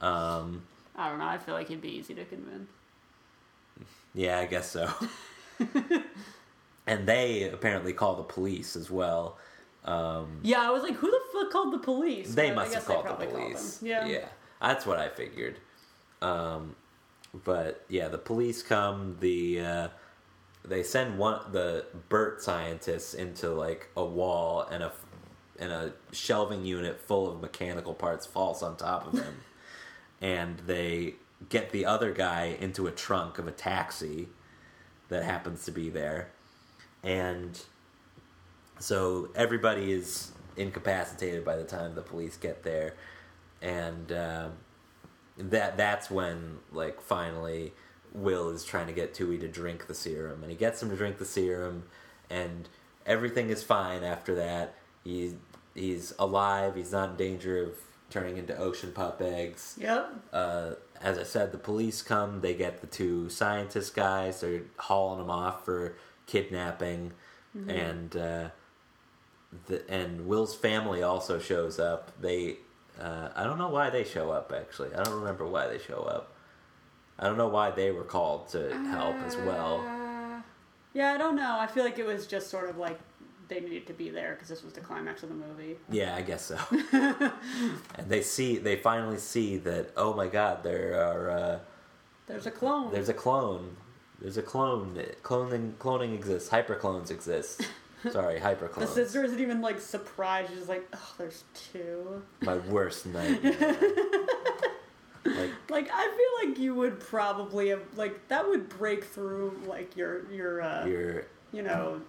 Um, 0.00 0.62
I 0.94 1.08
don't 1.10 1.18
know. 1.18 1.26
I 1.26 1.38
feel 1.38 1.54
like 1.54 1.68
he'd 1.68 1.80
be 1.82 1.90
easy 1.96 2.14
to 2.14 2.24
convince. 2.24 2.70
Yeah, 4.16 4.38
I 4.40 4.46
guess 4.46 4.70
so. 4.70 4.90
and 6.86 7.06
they 7.06 7.44
apparently 7.50 7.92
call 7.92 8.16
the 8.16 8.22
police 8.24 8.74
as 8.76 8.90
well. 8.90 9.38
Um, 9.84 10.40
Yeah, 10.42 10.62
I 10.66 10.70
was 10.70 10.82
like, 10.82 10.94
who 10.94 11.10
the 11.10 11.20
fuck 11.32 11.50
called 11.52 11.72
the 11.72 11.78
police? 11.78 12.34
they 12.34 12.48
But 12.48 12.56
must 12.56 12.74
have 12.74 12.84
called 12.86 13.06
the 13.20 13.26
police. 13.26 13.78
them. 13.78 13.88
yeah. 13.88 14.06
yeah, 14.06 14.28
that's 14.60 14.86
what 14.86 14.98
I 14.98 15.08
figured. 15.08 15.58
Um, 16.22 16.74
but 17.44 17.84
yeah, 17.88 18.08
the 18.08 18.18
police 18.18 18.62
come. 18.62 19.18
The 19.20 19.60
uh, 19.60 19.88
they 20.64 20.82
send 20.82 21.18
one 21.18 21.52
the 21.52 21.84
Bert 22.08 22.42
scientists 22.42 23.12
into 23.14 23.50
like 23.50 23.90
a 23.96 24.04
wall, 24.04 24.62
and 24.70 24.82
a 24.82 24.92
and 25.58 25.70
a 25.70 25.92
shelving 26.12 26.64
unit 26.64 26.98
full 27.00 27.30
of 27.30 27.40
mechanical 27.42 27.92
parts 27.94 28.24
falls 28.26 28.62
on 28.62 28.76
top 28.78 29.06
of 29.12 29.18
him, 29.20 29.40
and 30.22 30.58
they 30.60 31.16
get 31.48 31.70
the 31.70 31.84
other 31.86 32.12
guy 32.12 32.56
into 32.60 32.86
a 32.86 32.90
trunk 32.90 33.38
of 33.38 33.46
a 33.46 33.52
taxi 33.52 34.28
that 35.08 35.22
happens 35.24 35.64
to 35.64 35.70
be 35.70 35.88
there, 35.88 36.30
and 37.02 37.60
so 38.78 39.28
everybody 39.34 39.92
is 39.92 40.32
incapacitated 40.56 41.44
by 41.44 41.56
the 41.56 41.64
time 41.64 41.94
the 41.94 42.02
police 42.02 42.36
get 42.36 42.62
there, 42.62 42.94
and 43.62 44.12
um, 44.12 44.52
that 45.38 45.76
that's 45.76 46.10
when 46.10 46.58
like 46.72 47.00
finally 47.00 47.72
Will 48.12 48.50
is 48.50 48.64
trying 48.64 48.86
to 48.86 48.92
get 48.92 49.14
Twoie 49.14 49.38
to 49.40 49.48
drink 49.48 49.86
the 49.86 49.94
serum, 49.94 50.42
and 50.42 50.50
he 50.50 50.56
gets 50.56 50.82
him 50.82 50.90
to 50.90 50.96
drink 50.96 51.18
the 51.18 51.24
serum, 51.24 51.84
and 52.30 52.68
everything 53.04 53.50
is 53.50 53.62
fine 53.62 54.02
after 54.02 54.34
that. 54.36 54.74
He 55.04 55.34
he's 55.74 56.12
alive. 56.18 56.74
He's 56.74 56.92
not 56.92 57.10
in 57.10 57.16
danger 57.16 57.62
of 57.62 57.74
turning 58.08 58.36
into 58.36 58.56
ocean 58.56 58.92
pup 58.92 59.20
eggs 59.20 59.76
Yep. 59.80 60.14
uh, 60.32 60.70
as 61.02 61.18
I 61.18 61.22
said, 61.22 61.52
the 61.52 61.58
police 61.58 62.02
come. 62.02 62.40
They 62.40 62.54
get 62.54 62.80
the 62.80 62.86
two 62.86 63.28
scientist 63.28 63.94
guys. 63.94 64.40
They're 64.40 64.62
hauling 64.78 65.18
them 65.18 65.30
off 65.30 65.64
for 65.64 65.96
kidnapping, 66.26 67.12
and 67.68 68.16
uh, 68.16 68.48
the 69.66 69.88
and 69.90 70.26
Will's 70.26 70.54
family 70.54 71.02
also 71.02 71.38
shows 71.38 71.78
up. 71.78 72.12
They, 72.20 72.56
uh, 73.00 73.30
I 73.34 73.44
don't 73.44 73.58
know 73.58 73.68
why 73.68 73.90
they 73.90 74.04
show 74.04 74.30
up. 74.30 74.52
Actually, 74.56 74.94
I 74.94 75.02
don't 75.02 75.18
remember 75.18 75.46
why 75.46 75.66
they 75.66 75.78
show 75.78 76.02
up. 76.02 76.32
I 77.18 77.26
don't 77.26 77.38
know 77.38 77.48
why 77.48 77.70
they 77.70 77.90
were 77.92 78.04
called 78.04 78.48
to 78.48 78.76
help 78.88 79.16
as 79.26 79.36
well. 79.36 79.80
Uh, 79.80 80.42
yeah, 80.92 81.12
I 81.12 81.18
don't 81.18 81.36
know. 81.36 81.56
I 81.58 81.66
feel 81.66 81.84
like 81.84 81.98
it 81.98 82.06
was 82.06 82.26
just 82.26 82.50
sort 82.50 82.68
of 82.68 82.76
like 82.76 82.98
they 83.48 83.60
needed 83.60 83.86
to 83.86 83.92
be 83.92 84.10
there 84.10 84.34
because 84.34 84.48
this 84.48 84.62
was 84.62 84.72
the 84.72 84.80
climax 84.80 85.22
of 85.22 85.28
the 85.28 85.34
movie. 85.34 85.76
Yeah, 85.90 86.14
I 86.14 86.22
guess 86.22 86.44
so. 86.46 86.58
and 86.92 88.08
they 88.08 88.22
see, 88.22 88.58
they 88.58 88.76
finally 88.76 89.18
see 89.18 89.56
that. 89.58 89.92
Oh 89.96 90.14
my 90.14 90.26
God, 90.26 90.62
there 90.62 91.00
are. 91.00 91.30
Uh, 91.30 91.58
There's 92.26 92.46
a 92.46 92.50
clone. 92.50 92.92
There's 92.92 93.08
a 93.08 93.14
clone. 93.14 93.76
There's 94.20 94.36
a 94.36 94.42
clone. 94.42 95.00
Cloning 95.22 95.74
cloning 95.74 96.14
exists. 96.14 96.48
Hyperclones 96.48 97.10
exist. 97.10 97.62
Sorry, 98.10 98.38
the 98.38 98.46
hyperclones. 98.46 98.88
sister 98.88 99.24
isn't 99.24 99.40
even 99.40 99.60
like 99.60 99.80
surprised. 99.80 100.52
She's 100.52 100.68
like, 100.68 100.86
oh, 100.94 101.14
there's 101.18 101.44
two. 101.54 102.22
My 102.40 102.56
worst 102.56 103.06
nightmare. 103.06 103.52
like 105.24 105.50
Like, 105.70 105.90
I 105.92 106.04
feel 106.16 106.48
like 106.48 106.58
you 106.58 106.74
would 106.74 107.00
probably 107.00 107.68
have 107.68 107.82
like 107.96 108.28
that 108.28 108.46
would 108.48 108.68
break 108.68 109.04
through 109.04 109.60
like 109.66 109.96
your 109.96 110.30
your 110.30 110.62
uh, 110.62 110.86
you're 110.86 111.26
you 111.52 111.62
know 111.62 112.00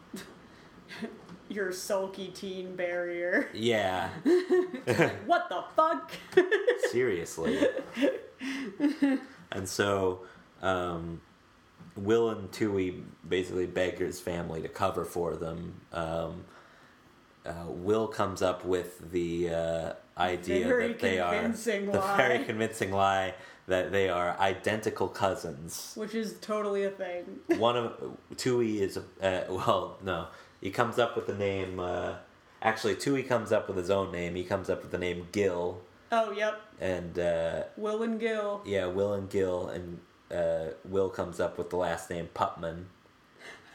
your 1.49 1.71
sulky 1.71 2.27
teen 2.27 2.75
barrier. 2.75 3.49
yeah. 3.53 4.09
What 5.25 5.49
the 5.49 5.63
fuck? 5.75 6.11
Seriously. 6.91 7.67
and 9.51 9.67
so, 9.67 10.21
um, 10.61 11.21
Will 11.95 12.29
and 12.29 12.51
Twoie 12.51 13.01
basically 13.27 13.65
beg 13.65 13.97
his 13.99 14.19
family 14.19 14.61
to 14.61 14.69
cover 14.69 15.03
for 15.03 15.35
them. 15.35 15.81
Um, 15.91 16.45
uh, 17.45 17.65
Will 17.67 18.07
comes 18.07 18.41
up 18.41 18.65
with 18.65 19.11
the 19.11 19.49
uh, 19.49 19.93
idea 20.17 20.67
that 20.67 20.99
they 20.99 21.19
are 21.19 21.33
convincing 21.33 21.85
the 21.91 21.99
lie. 21.99 22.17
very 22.17 22.43
convincing 22.43 22.91
lie 22.91 23.33
that 23.67 23.91
they 23.91 24.09
are 24.09 24.37
identical 24.39 25.07
cousins. 25.07 25.93
Which 25.95 26.13
is 26.15 26.35
totally 26.39 26.83
a 26.83 26.89
thing. 26.89 27.39
One 27.57 27.77
of 27.77 28.17
Twoie 28.35 28.79
is 28.81 28.97
uh, 28.97 29.43
well, 29.49 29.97
no, 30.03 30.27
he 30.61 30.71
comes 30.71 30.97
up 30.99 31.15
with 31.15 31.27
the 31.27 31.35
name. 31.35 31.79
Uh, 31.79 32.15
actually, 32.61 32.95
Twoie 32.95 33.27
comes 33.27 33.51
up 33.51 33.67
with 33.67 33.77
his 33.77 33.89
own 33.89 34.11
name. 34.11 34.35
He 34.35 34.43
comes 34.43 34.69
up 34.69 34.81
with 34.81 34.91
the 34.91 34.97
name 34.97 35.27
Gil, 35.31 35.81
Oh, 36.11 36.31
yep. 36.31 36.61
and 36.79 37.17
uh, 37.19 37.63
Will 37.75 38.03
and 38.03 38.19
Gil. 38.19 38.61
yeah, 38.65 38.85
Will 38.87 39.13
and 39.13 39.29
Gil, 39.29 39.67
and 39.69 39.99
uh, 40.31 40.73
Will 40.85 41.09
comes 41.09 41.39
up 41.39 41.57
with 41.57 41.69
the 41.69 41.77
last 41.77 42.09
name 42.09 42.29
Putman. 42.35 42.85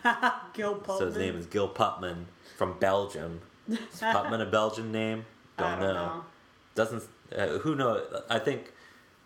Gil 0.55 0.77
Putman. 0.77 0.99
So 0.99 1.07
his 1.07 1.17
name 1.17 1.37
is 1.37 1.47
Gil 1.47 1.69
Putman 1.69 2.25
from 2.57 2.79
Belgium. 2.79 3.41
Is 3.69 3.79
Putman 4.01 4.41
a 4.43 4.51
Belgian 4.51 4.91
name? 4.91 5.25
Don't, 5.59 5.67
I 5.69 5.71
don't 5.81 5.95
know. 5.95 5.95
know. 5.95 6.25
Doesn't 6.75 7.03
uh, 7.37 7.59
who 7.59 7.75
knows? 7.77 8.03
I 8.29 8.39
think 8.39 8.73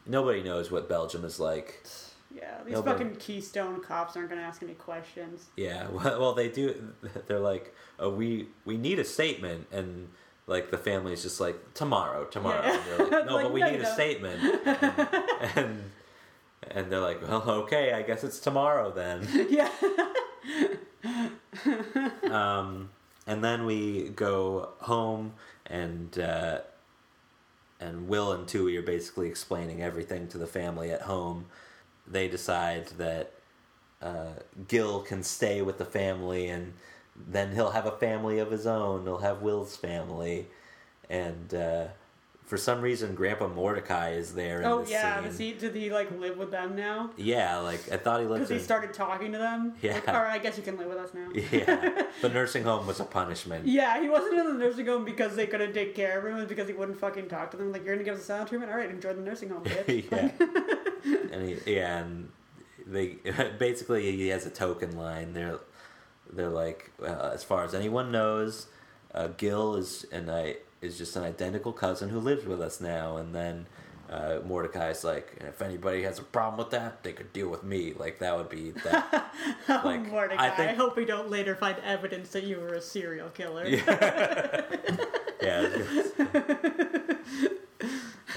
nobody 0.07 0.43
knows 0.43 0.71
what 0.71 0.89
Belgium 0.89 1.25
is 1.25 1.41
like. 1.41 1.83
Yeah, 2.37 2.59
these 2.65 2.75
Nobody- 2.75 3.05
fucking 3.05 3.17
Keystone 3.17 3.81
cops 3.81 4.15
aren't 4.17 4.29
gonna 4.29 4.43
ask 4.43 4.63
any 4.63 4.75
questions. 4.75 5.47
Yeah, 5.57 5.89
well, 5.93 6.21
well, 6.21 6.33
they 6.35 6.49
do. 6.49 6.93
They're 7.27 7.39
like, 7.41 7.75
oh, 7.99 8.11
we 8.11 8.49
we 8.67 8.77
need 8.77 8.99
a 8.99 9.05
statement, 9.05 9.67
and 9.73 10.09
like 10.47 10.71
the 10.71 10.77
family's 10.79 11.23
just 11.23 11.41
like 11.41 11.75
tomorrow, 11.75 12.25
tomorrow. 12.27 12.63
Yeah. 12.65 12.81
Like, 12.99 13.11
no, 13.27 13.35
Like, 13.37 13.45
but 13.45 13.53
we 13.53 13.61
no, 13.61 13.71
need 13.71 13.77
you 13.81 13.83
a 13.87 13.87
statement, 13.87 14.43
and, 14.67 15.51
and 15.57 15.83
and 16.71 16.93
they're 16.93 17.01
like, 17.01 17.23
well, 17.27 17.43
okay, 17.63 17.93
I 17.95 18.03
guess 18.03 18.23
it's 18.23 18.39
tomorrow 18.39 18.91
then. 18.93 19.27
yeah. 19.51 19.71
um, 22.31 22.91
and 23.27 23.43
then 23.43 23.65
we 23.67 24.11
go 24.11 24.71
home, 24.81 25.35
and 25.67 26.19
uh, 26.19 26.59
and 27.81 28.09
Will 28.09 28.33
and 28.33 28.47
Twoie 28.47 28.79
are 28.79 28.83
basically 28.83 29.29
explaining 29.29 29.83
everything 29.83 30.29
to 30.29 30.39
the 30.39 30.47
family 30.47 30.91
at 30.91 31.03
home. 31.03 31.47
They 32.09 32.29
decide 32.29 32.87
that 32.99 33.33
uh, 34.01 34.35
Gil 34.69 35.01
can 35.01 35.23
stay 35.23 35.63
with 35.63 35.79
the 35.79 35.85
family, 35.85 36.49
and 36.49 36.73
then 37.29 37.53
he'll 37.55 37.71
have 37.71 37.87
a 37.87 37.93
family 37.93 38.39
of 38.39 38.51
his 38.51 38.67
own. 38.67 39.05
He'll 39.05 39.19
have 39.19 39.43
Will's 39.43 39.77
family, 39.77 40.47
and 41.11 41.53
uh, 41.55 41.87
for 42.45 42.57
some 42.57 42.81
reason, 42.81 43.17
Grandpa 43.17 43.49
Mordecai 43.49 44.11
is 44.13 44.35
there. 44.35 44.63
Oh 44.65 44.85
yeah. 44.87 45.17
scene. 45.17 45.25
Does 45.25 45.39
he? 45.39 45.53
Did 45.55 45.75
he 45.75 45.91
like 45.91 46.17
live 46.17 46.37
with 46.39 46.53
them 46.53 46.77
now? 46.77 47.11
Yeah, 47.17 47.57
like 47.59 47.91
I 47.91 47.97
thought 47.97 48.21
he 48.21 48.27
lived 48.27 48.45
Because 48.45 48.61
he 48.61 48.65
started 48.65 48.95
talking 48.95 49.33
to 49.33 49.39
them. 49.39 49.75
Yeah. 49.83 49.95
Like, 49.95 50.09
Or 50.09 50.27
I 50.27 50.39
guess 50.39 50.57
you 50.57 50.63
can 50.63 50.77
live 50.79 50.87
with 50.87 50.99
us 50.99 51.13
now. 51.13 51.29
yeah, 51.35 52.03
the 52.23 52.29
nursing 52.29 52.63
home 52.63 52.87
was 52.87 53.01
a 53.01 53.05
punishment. 53.05 53.67
Yeah, 53.67 54.01
he 54.01 54.09
wasn't 54.09 54.35
in 54.39 54.47
the 54.47 54.53
nursing 54.65 54.87
home 54.87 55.05
because 55.05 55.35
they 55.35 55.49
couldn't 55.49 55.73
take 55.73 55.97
care 55.97 56.19
of 56.21 56.25
him. 56.27 56.37
It 56.37 56.41
was 56.41 56.47
because 56.49 56.69
he 56.69 56.75
wouldn't 56.75 57.01
fucking 57.01 57.27
talk 57.29 57.51
to 57.51 57.57
them. 57.57 57.73
Like, 57.73 57.85
you're 57.85 57.97
gonna 57.97 58.05
give 58.05 58.15
us 58.15 58.21
a 58.21 58.25
silent 58.25 58.49
treatment? 58.51 58.71
All 58.71 58.79
right, 58.79 58.91
enjoy 58.91 59.15
the 59.15 59.23
nursing 59.23 59.49
home, 59.49 59.65
bitch. 59.65 60.09
yeah. 60.13 60.31
and 61.07 61.49
he, 61.49 61.75
yeah, 61.75 61.99
and 61.99 62.31
they 62.87 63.19
basically 63.59 64.17
he 64.17 64.29
has 64.29 64.47
a 64.47 64.51
token 64.51 64.97
line. 64.97 65.33
They're 65.33 65.59
they're 66.33 66.51
like, 66.51 66.91
uh, 67.03 67.31
as 67.33 67.45
far 67.45 67.65
as 67.65 67.75
anyone 67.75 68.11
knows, 68.11 68.67
uh, 69.15 69.29
Gil 69.29 69.77
is 69.77 70.05
and 70.13 70.31
I 70.31 70.57
is 70.81 70.99
just 70.99 71.17
an 71.17 71.25
identical 71.25 71.73
cousin 71.73 72.09
who 72.09 72.21
lives 72.21 72.45
with 72.45 72.61
us 72.61 72.81
now. 72.81 73.17
And 73.17 73.35
then 73.35 73.67
uh, 74.11 74.39
Mordecai's 74.45 75.05
like, 75.05 75.37
if 75.41 75.63
anybody 75.63 76.03
has 76.03 76.19
a 76.19 76.23
problem 76.23 76.59
with 76.59 76.71
that, 76.71 77.03
they 77.03 77.13
could 77.13 77.33
deal 77.33 77.49
with 77.49 77.65
me. 77.65 77.93
Like 77.93 78.19
that 78.21 78.37
would 78.37 78.49
be 78.49 78.71
that. 78.71 79.33
oh, 79.69 79.81
Like, 79.85 80.11
Mordecai. 80.11 80.45
I 80.45 80.71
I, 80.71 80.75
hope 80.75 80.97
we 80.97 81.05
don't 81.05 81.31
later 81.31 81.55
find 81.57 81.77
evidence 81.85 82.31
that 82.31 82.45
you 82.45 82.61
were 82.61 82.75
a 82.75 82.81
serial 82.81 83.29
killer. 83.31 83.67
yeah. 83.67 84.63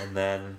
and 0.02 0.16
then 0.16 0.58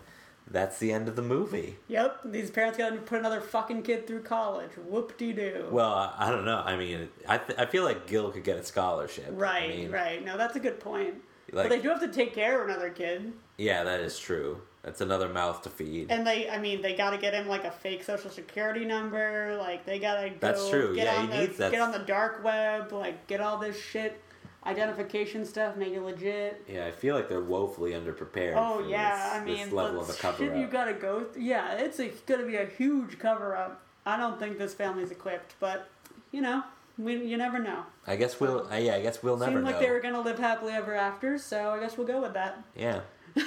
that's 0.51 0.78
the 0.78 0.93
end 0.93 1.09
of 1.09 1.16
the 1.16 1.22
movie. 1.22 1.77
Yep, 1.89 2.20
these 2.24 2.51
parents 2.51 2.77
got 2.77 2.90
to 2.90 2.97
put 2.97 3.18
another 3.18 3.40
fucking 3.40 3.82
kid 3.82 4.06
through 4.06 4.22
college. 4.22 4.70
Whoop 4.86 5.16
de 5.16 5.32
doo. 5.32 5.68
Well, 5.70 5.93
I, 5.93 6.14
I 6.18 6.31
don't 6.31 6.44
know. 6.44 6.62
I 6.64 6.77
mean, 6.77 7.09
I 7.28 7.39
th- 7.39 7.59
I 7.59 7.66
feel 7.66 7.85
like 7.85 8.06
Gil 8.06 8.31
could 8.31 8.44
get 8.44 8.56
a 8.59 8.64
scholarship. 8.64 9.27
I 9.28 9.31
right, 9.31 9.68
mean, 9.68 9.90
right. 9.90 10.24
No, 10.24 10.36
that's 10.36 10.56
a 10.56 10.60
good 10.60 10.81
point. 10.81 11.14
Like, 11.52 11.68
but 11.68 11.70
they 11.70 11.81
do 11.82 11.89
have 11.89 12.01
to 12.01 12.09
take 12.09 12.35
care 12.35 12.62
of 12.62 12.68
another 12.68 12.90
kid, 12.90 13.32
yeah, 13.59 13.82
that 13.85 14.01
is 14.01 14.18
true. 14.18 14.60
That's 14.82 15.01
another 15.02 15.28
mouth 15.28 15.60
to 15.62 15.68
feed. 15.70 16.10
and 16.10 16.27
they, 16.27 16.48
I 16.48 16.59
mean, 16.59 16.81
they 16.81 16.94
got 16.94 17.10
to 17.10 17.18
get 17.18 17.35
him 17.35 17.47
like 17.48 17.64
a 17.64 17.70
fake 17.70 18.02
social 18.02 18.31
security 18.31 18.85
number. 18.86 19.56
Like 19.59 19.85
they 19.85 19.98
got 19.98 20.22
to. 20.22 20.32
That's 20.40 20.70
true. 20.70 20.94
Get 20.94 21.06
Yeah, 21.06 21.16
on 21.16 21.27
he 21.27 21.32
the, 21.36 21.39
needs 21.43 21.56
that. 21.59 21.70
Get 21.72 21.81
on 21.82 21.93
the 21.93 21.98
dark 21.98 22.43
web. 22.43 22.90
Like 22.93 23.27
get 23.27 23.40
all 23.40 23.59
this 23.59 23.78
shit, 23.78 24.22
identification 24.66 25.45
stuff, 25.45 25.77
make 25.77 25.93
it 25.93 26.03
legit. 26.03 26.62
yeah, 26.69 26.87
I 26.87 26.91
feel 26.91 27.15
like 27.16 27.28
they're 27.28 27.41
woefully 27.41 27.93
underprepared. 27.93 28.55
Oh 28.57 28.87
yeah, 28.87 29.35
this, 29.35 29.43
I 29.43 29.45
mean, 29.45 29.65
this 29.65 29.73
level 29.73 30.01
of 30.01 30.11
a 30.11 30.12
cover 30.15 30.45
shit 30.45 30.57
you 30.57 30.65
up. 30.65 30.70
gotta 30.70 30.93
go. 30.95 31.20
Th- 31.24 31.45
yeah, 31.45 31.74
it's 31.77 31.99
a, 31.99 32.09
gonna 32.27 32.45
be 32.47 32.57
a 32.57 32.66
huge 32.66 33.19
cover 33.19 33.57
up. 33.57 33.82
I 34.07 34.16
don't 34.16 34.39
think 34.39 34.59
this 34.59 34.74
family's 34.74 35.11
equipped, 35.11 35.55
but 35.61 35.89
you 36.32 36.41
know, 36.41 36.62
we 36.99 37.16
you 37.24 37.37
never 37.37 37.59
know. 37.59 37.85
I 38.07 38.16
guess 38.16 38.39
we'll. 38.41 38.66
Uh, 38.70 38.77
yeah, 38.77 38.95
I 38.97 39.03
guess 39.03 39.23
we'll 39.23 39.37
never 39.37 39.53
Seemed 39.53 39.65
like 39.65 39.77
know. 39.77 39.81
they 39.81 39.91
were 39.91 40.01
gonna 40.01 40.20
live 40.20 40.39
happily 40.39 40.73
ever 40.73 40.95
after, 40.95 41.39
so 41.39 41.70
I 41.70 41.81
guess 41.81 41.97
we'll 41.97 42.07
go 42.07 42.20
with 42.20 42.35
that. 42.35 42.62
Yeah. 42.77 43.01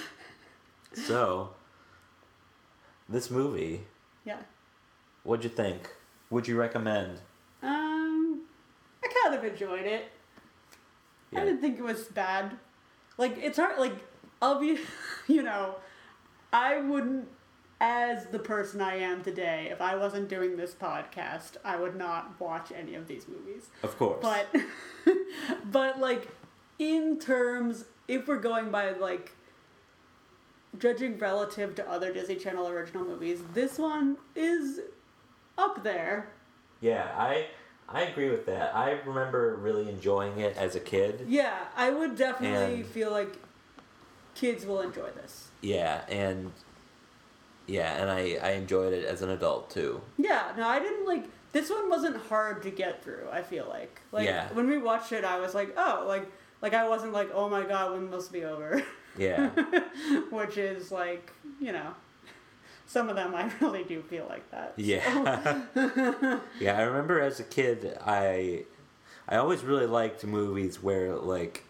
so, 0.94 1.52
this 3.10 3.30
movie, 3.30 3.82
Yeah. 4.26 4.38
what'd 5.24 5.44
you 5.44 5.50
think? 5.50 5.90
Would 6.30 6.48
you 6.48 6.58
recommend? 6.58 7.20
Um, 7.62 8.42
I 9.04 9.08
kind 9.24 9.36
of 9.36 9.44
enjoyed 9.44 9.86
it. 9.86 10.06
I 11.36 11.46
didn't 11.46 11.62
think 11.62 11.80
it 11.80 11.84
was 11.84 12.04
bad. 12.06 12.58
Like 13.18 13.38
it's 13.38 13.58
hard. 13.58 13.80
Like 13.80 13.96
I'll 14.42 14.60
be, 14.60 14.78
you 15.28 15.42
know, 15.42 15.76
I 16.52 16.82
wouldn't, 16.82 17.28
as 17.80 18.28
the 18.28 18.40
person 18.40 18.82
I 18.82 18.98
am 18.98 19.24
today, 19.24 19.70
if 19.72 19.82
I 19.82 19.96
wasn't 19.96 20.30
doing 20.30 20.58
this 20.58 20.74
podcast, 20.74 21.58
I 21.64 21.78
would 21.78 21.96
not 21.96 22.40
watch 22.40 22.72
any 22.76 22.96
of 22.96 23.08
these 23.08 23.28
movies. 23.28 23.70
Of 23.82 23.98
course. 23.98 24.20
But, 24.22 24.54
but 25.72 26.00
like, 26.00 26.28
in 26.78 27.20
terms, 27.20 27.86
if 28.08 28.28
we're 28.28 28.40
going 28.40 28.70
by 28.70 28.92
like 28.92 29.32
judging 30.78 31.18
relative 31.18 31.76
to 31.76 31.90
other 31.90 32.14
Disney 32.14 32.36
Channel 32.36 32.68
original 32.68 33.06
movies, 33.06 33.40
this 33.54 33.78
one 33.78 34.18
is 34.36 34.82
up 35.58 35.84
there. 35.84 36.30
yeah, 36.82 37.12
I 37.18 37.48
I 37.90 38.02
agree 38.04 38.30
with 38.30 38.46
that. 38.48 38.76
I 38.76 38.92
remember 39.06 39.56
really 39.56 39.88
enjoying 39.90 40.40
it 40.40 40.56
as 40.58 40.76
a 40.76 40.80
kid. 40.80 41.26
Yeah, 41.28 41.58
I 41.76 41.90
would 41.92 42.16
definitely 42.16 42.76
And- 42.82 42.86
feel 42.88 43.12
like 43.12 43.36
kids 44.36 44.66
will 44.66 44.82
enjoy 44.82 45.10
this. 45.12 45.50
Yeah, 45.62 46.02
and 46.10 46.52
yeah, 47.68 48.02
and 48.02 48.10
I 48.10 48.38
I 48.42 48.52
enjoyed 48.52 48.94
it 48.94 49.06
as 49.06 49.22
an 49.22 49.30
adult 49.30 49.70
too. 49.70 50.02
Yeah, 50.18 50.52
no, 50.58 50.68
I 50.68 50.80
didn't 50.80 51.06
like 51.06 51.26
this 51.52 51.70
one 51.70 51.90
wasn't 51.90 52.18
hard 52.18 52.64
to 52.64 52.72
get 52.72 53.04
through, 53.04 53.28
I 53.32 53.44
feel 53.44 53.68
like. 53.70 54.02
Like 54.12 54.26
Yeah. 54.26 54.52
when 54.54 54.68
we 54.68 54.78
watched 54.78 55.12
it 55.12 55.24
I 55.24 55.40
was 55.40 55.54
like, 55.54 55.74
"Oh, 55.78 56.04
like 56.08 56.26
like 56.62 56.74
I 56.74 56.88
wasn't 56.88 57.14
like, 57.14 57.30
"Oh 57.34 57.48
my 57.50 57.64
god, 57.64 57.92
when 57.92 58.10
must 58.10 58.32
be 58.32 58.44
over?" 58.44 58.82
Yeah. 59.18 59.50
Which 60.32 60.58
is 60.58 60.92
like, 60.92 61.32
you 61.60 61.72
know, 61.72 61.94
some 62.94 63.10
of 63.10 63.16
them 63.16 63.34
I 63.34 63.52
really 63.62 63.84
do 63.84 64.02
feel 64.04 64.28
like 64.30 64.50
that. 64.52 64.74
Yeah. 64.78 65.64
yeah, 66.60 66.78
I 66.78 66.84
remember 66.84 67.20
as 67.20 67.40
a 67.40 67.44
kid 67.44 67.98
I 68.06 68.66
I 69.28 69.38
always 69.38 69.64
really 69.64 69.88
liked 69.88 70.24
movies 70.24 70.82
where 70.82 71.16
like 71.16 71.64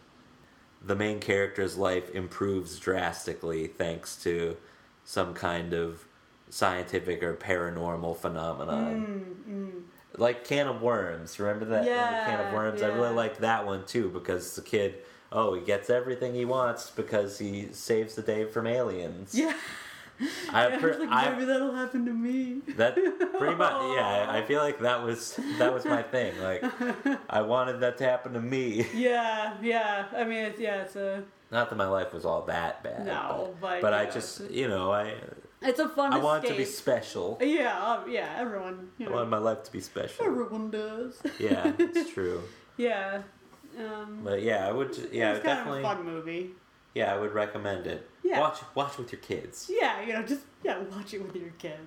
the 0.86 0.96
main 0.96 1.22
character's 1.22 1.78
life 1.78 2.14
improves 2.14 2.78
drastically 2.78 3.68
thanks 3.68 4.22
to 4.24 4.58
some 5.06 5.34
kind 5.34 5.74
of 5.74 6.04
scientific 6.50 7.24
or 7.24 7.36
paranormal 7.36 8.18
phenomenon. 8.18 9.46
Mm, 9.48 9.54
mm. 9.54 9.82
Like 10.18 10.44
Can 10.44 10.68
of 10.68 10.82
Worms, 10.82 11.40
remember 11.40 11.66
that? 11.66 11.86
Yeah, 11.86 12.26
Can 12.26 12.48
of 12.48 12.54
Worms. 12.54 12.82
I 12.82 12.88
really 12.88 13.10
yeah. 13.10 13.16
liked 13.16 13.40
that 13.40 13.66
one 13.66 13.86
too 13.86 14.10
because 14.10 14.56
the 14.58 14.62
kid, 14.62 14.98
oh, 15.32 15.56
he 15.56 15.62
gets 15.62 15.90
everything 15.90 16.36
he 16.36 16.44
wants 16.44 16.92
because 16.92 17.40
he 17.40 17.70
saves 17.72 18.14
the 18.14 18.22
day 18.22 18.44
from 18.44 18.68
aliens. 18.68 19.34
Yeah. 19.34 19.56
I, 20.52 20.68
I 20.68 20.78
per- 20.78 20.90
was 20.90 21.00
like, 21.00 21.10
I- 21.12 21.32
maybe 21.32 21.46
that'll 21.46 21.74
happen 21.76 22.06
to 22.06 22.14
me. 22.14 22.62
that 22.78 22.96
pretty 22.96 23.56
much, 23.56 23.96
yeah. 23.96 24.26
I 24.30 24.42
feel 24.48 24.62
like 24.62 24.80
that 24.80 25.04
was 25.04 25.40
that 25.58 25.74
was 25.74 25.86
my 25.86 26.02
thing. 26.04 26.34
Like, 26.42 26.64
I 27.30 27.42
wanted 27.42 27.80
that 27.82 27.98
to 28.00 28.04
happen 28.04 28.34
to 28.34 28.42
me. 28.42 28.86
Yeah, 28.94 29.56
yeah. 29.62 30.06
I 30.16 30.24
mean, 30.24 30.46
it's, 30.46 30.60
yeah, 30.60 30.84
it's 30.84 30.96
a 30.96 31.24
Not 31.52 31.70
that 31.70 31.76
my 31.76 31.88
life 31.88 32.14
was 32.14 32.26
all 32.26 32.44
that 32.44 32.84
bad. 32.84 33.06
No, 33.06 33.56
but, 33.62 33.82
but 33.82 33.94
you 33.94 34.00
I 34.00 34.06
know, 34.06 34.12
just, 34.12 34.50
you 34.50 34.68
know, 34.68 34.92
I 34.92 35.14
it's 35.62 35.80
a 35.80 35.88
fun 35.88 36.12
I 36.14 36.18
want 36.18 36.44
it 36.44 36.50
to 36.50 36.56
be 36.56 36.66
special. 36.66 37.38
Yeah, 37.42 37.78
uh, 37.82 38.06
yeah. 38.08 38.36
Everyone, 38.38 38.90
you 38.98 39.06
I 39.06 39.10
know, 39.10 39.16
want 39.16 39.30
my 39.30 39.38
life 39.38 39.64
to 39.64 39.72
be 39.72 39.80
special. 39.80 40.26
everyone 40.26 40.72
does. 40.72 41.22
Yeah, 41.40 41.72
it's 41.80 42.10
true. 42.14 42.42
yeah. 42.78 43.22
Um, 43.80 44.20
But 44.24 44.44
yeah, 44.44 44.68
I 44.68 44.72
would. 44.72 44.96
Yeah, 45.12 45.34
it's 45.34 45.44
kind 45.46 45.58
definitely. 45.58 45.80
of 45.80 45.86
a 45.86 45.96
fun 45.96 46.06
movie. 46.06 46.50
Yeah, 46.94 47.14
I 47.14 47.18
would 47.18 47.34
recommend 47.34 47.88
it. 47.88 48.10
Yeah. 48.24 48.40
Watch 48.40 48.60
watch 48.76 48.98
with 48.98 49.12
your 49.12 49.22
kids. 49.22 49.70
Yeah, 49.74 50.02
you 50.02 50.14
know, 50.14 50.24
just 50.24 50.42
yeah, 50.64 50.80
watch 50.80 51.14
it 51.14 51.22
with 51.22 51.36
your 51.36 51.52
kids. 51.52 51.80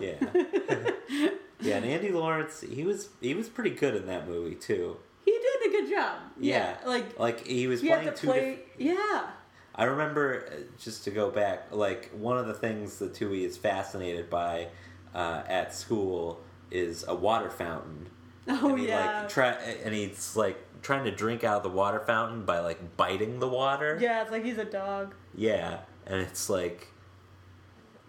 Yeah. 0.00 0.16
yeah, 1.60 1.76
and 1.76 1.84
Andy 1.84 2.10
Lawrence, 2.10 2.62
he 2.62 2.84
was 2.84 3.10
he 3.20 3.34
was 3.34 3.48
pretty 3.48 3.70
good 3.70 3.94
in 3.94 4.06
that 4.06 4.26
movie 4.26 4.54
too. 4.54 4.96
He 5.24 5.32
did 5.32 5.68
a 5.68 5.70
good 5.70 5.90
job. 5.90 6.18
Yeah. 6.38 6.76
like 6.86 7.18
Like 7.18 7.46
he 7.46 7.66
was 7.66 7.80
he 7.80 7.88
playing 7.88 8.06
to 8.06 8.12
two 8.14 8.26
play. 8.26 8.58
Yeah, 8.78 9.30
I 9.74 9.84
remember 9.84 10.46
uh, 10.46 10.56
just 10.78 11.04
to 11.04 11.10
go 11.10 11.30
back, 11.30 11.68
like 11.70 12.10
one 12.12 12.38
of 12.38 12.46
the 12.46 12.54
things 12.54 12.98
that 12.98 13.14
Twoie 13.14 13.44
is 13.44 13.56
fascinated 13.56 14.30
by 14.30 14.68
uh, 15.14 15.42
at 15.46 15.74
school 15.74 16.40
is 16.70 17.04
a 17.06 17.14
water 17.14 17.50
fountain. 17.50 18.08
Oh, 18.46 18.70
and 18.70 18.78
he, 18.78 18.88
yeah. 18.88 19.20
Like, 19.20 19.28
try 19.28 19.48
and 19.48 19.94
he's 19.94 20.36
like 20.36 20.58
trying 20.84 21.04
to 21.04 21.10
drink 21.10 21.42
out 21.42 21.56
of 21.56 21.62
the 21.64 21.68
water 21.76 21.98
fountain 21.98 22.44
by 22.44 22.60
like 22.60 22.96
biting 22.96 23.40
the 23.40 23.48
water. 23.48 23.98
yeah. 24.00 24.22
It's 24.22 24.30
like 24.30 24.44
he's 24.44 24.58
a 24.58 24.64
dog. 24.64 25.14
Yeah, 25.34 25.80
and 26.06 26.20
it's 26.20 26.48
like, 26.48 26.86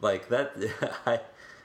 like 0.01 0.29
that. 0.29 0.51
I 1.07 1.19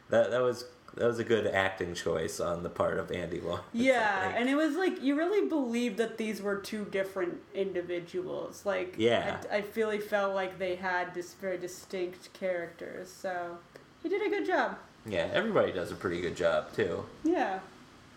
that 0.09 0.31
that 0.31 0.41
was 0.43 0.65
that 0.97 1.07
was 1.07 1.19
a 1.20 1.24
good 1.24 1.47
acting 1.47 1.95
choice 1.95 2.41
on 2.41 2.62
the 2.65 2.69
part 2.70 2.99
of 2.99 3.12
Andy 3.12 3.41
Lawrence. 3.41 3.65
Yeah, 3.73 4.32
and 4.37 4.49
it 4.49 4.57
was 4.57 4.74
like 4.77 5.03
you 5.03 5.15
really 5.16 5.49
believed 5.49 5.99
that 5.99 6.16
these 6.19 6.41
were 6.43 6.57
two 6.57 6.85
different 6.87 7.39
individuals. 7.55 8.62
Like, 8.65 8.95
Yeah. 8.99 9.39
I, 9.53 9.59
I 9.59 9.65
really 9.77 10.01
felt 10.01 10.35
like 10.35 10.59
they 10.59 10.74
had 10.77 11.15
this 11.15 11.35
very 11.35 11.59
distinct 11.59 12.32
characters. 12.32 13.09
So 13.12 13.59
he 14.03 14.09
did 14.09 14.23
a 14.27 14.31
good 14.31 14.47
job. 14.47 14.78
yeah, 15.07 15.28
everybody 15.32 15.70
does 15.73 15.93
a 15.93 15.95
pretty 15.95 16.20
good 16.20 16.37
job 16.37 16.73
too. 16.73 17.05
Yeah. 17.24 17.61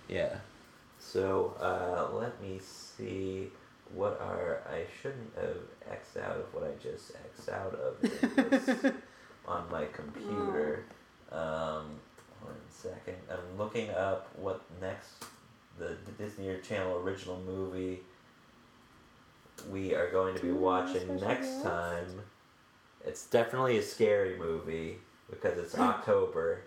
Yeah. 0.10 0.38
So 1.12 1.56
uh, 1.60 2.16
let 2.16 2.42
me 2.42 2.60
see 2.60 3.50
what 3.94 4.20
are 4.20 4.62
I 4.68 4.86
shouldn't 5.02 5.32
have 5.36 5.58
xed 5.92 6.24
out 6.24 6.38
of 6.38 6.54
what 6.54 6.64
I 6.64 6.72
just 6.82 7.12
xed 7.14 7.54
out 7.54 7.76
of 7.76 8.94
on 9.48 9.70
my 9.72 9.86
computer. 9.86 10.86
Um, 11.32 12.00
one 12.42 12.56
second. 12.70 13.18
I'm 13.30 13.58
looking 13.58 13.90
up 13.92 14.30
what 14.38 14.62
next 14.82 15.26
the, 15.78 15.98
the 16.06 16.12
Disney 16.18 16.56
Channel 16.64 16.98
original 16.98 17.40
movie 17.46 18.02
we 19.70 19.94
are 19.94 20.10
going 20.10 20.36
to 20.36 20.42
be 20.42 20.48
Do 20.48 20.54
you 20.54 20.54
have 20.54 20.62
watching 20.62 21.16
next 21.18 21.62
time. 21.62 22.22
It's 23.06 23.26
definitely 23.26 23.78
a 23.78 23.84
scary 23.84 24.38
movie 24.38 24.98
because 25.30 25.58
it's 25.58 25.76
October. 25.80 26.62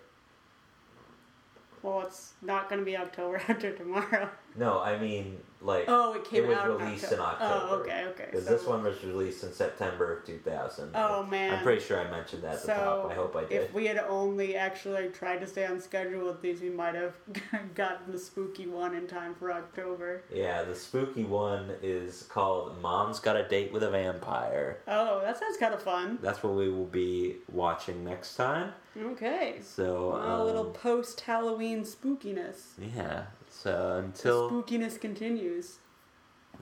Well, 1.81 2.01
it's 2.01 2.33
not 2.41 2.69
going 2.69 2.79
to 2.81 2.85
be 2.85 2.97
October 2.97 3.37
after 3.47 3.71
tomorrow. 3.71 4.29
No, 4.57 4.81
I 4.81 4.97
mean 4.97 5.37
like 5.61 5.85
Oh, 5.87 6.13
it 6.13 6.23
came 6.25 6.43
it 6.43 6.47
was 6.49 6.57
out 6.57 6.79
released 6.79 7.11
in 7.11 7.13
in 7.13 7.19
October. 7.19 7.67
Oh, 7.69 7.75
okay, 7.81 8.05
okay. 8.09 8.25
Because 8.25 8.45
so, 8.45 8.51
this 8.51 8.65
one 8.65 8.83
was 8.83 9.03
released 9.03 9.43
in 9.43 9.51
September 9.51 10.17
of 10.17 10.25
2000. 10.25 10.91
Oh, 10.93 11.23
man. 11.23 11.53
I'm 11.55 11.63
pretty 11.63 11.81
sure 11.81 11.99
I 11.99 12.09
mentioned 12.09 12.43
that 12.43 12.55
at 12.55 12.61
the 12.61 12.67
top. 12.67 12.77
So 13.03 13.09
I 13.09 13.13
hope 13.15 13.35
I 13.35 13.43
did. 13.45 13.63
if 13.63 13.73
we 13.73 13.85
had 13.85 13.97
only 13.97 14.55
actually 14.55 15.07
tried 15.09 15.39
to 15.39 15.47
stay 15.47 15.65
on 15.65 15.81
schedule 15.81 16.25
with 16.25 16.41
these, 16.41 16.61
we 16.61 16.69
might 16.69 16.95
have 16.95 17.13
gotten 17.75 18.11
the 18.11 18.19
spooky 18.19 18.67
one 18.67 18.95
in 18.95 19.07
time 19.07 19.33
for 19.35 19.51
October. 19.51 20.23
Yeah, 20.33 20.63
the 20.63 20.75
spooky 20.75 21.23
one 21.23 21.71
is 21.81 22.23
called 22.23 22.79
Mom's 22.81 23.19
Got 23.19 23.35
a 23.35 23.47
Date 23.47 23.73
with 23.73 23.83
a 23.83 23.89
Vampire. 23.89 24.79
Oh, 24.87 25.21
that 25.21 25.39
sounds 25.39 25.57
kind 25.57 25.73
of 25.73 25.81
fun. 25.81 26.19
That's 26.21 26.43
what 26.43 26.53
we 26.53 26.69
will 26.69 26.85
be 26.85 27.37
watching 27.51 28.03
next 28.03 28.35
time. 28.35 28.73
Okay. 28.99 29.59
So, 29.61 30.13
a 30.15 30.43
little 30.43 30.67
um, 30.67 30.73
post 30.73 31.21
Halloween 31.21 31.83
spookiness. 31.83 32.73
yeah. 32.95 33.25
So 33.63 33.71
The 33.71 34.05
until 34.05 34.49
spookiness 34.51 34.99
continues. 35.01 35.79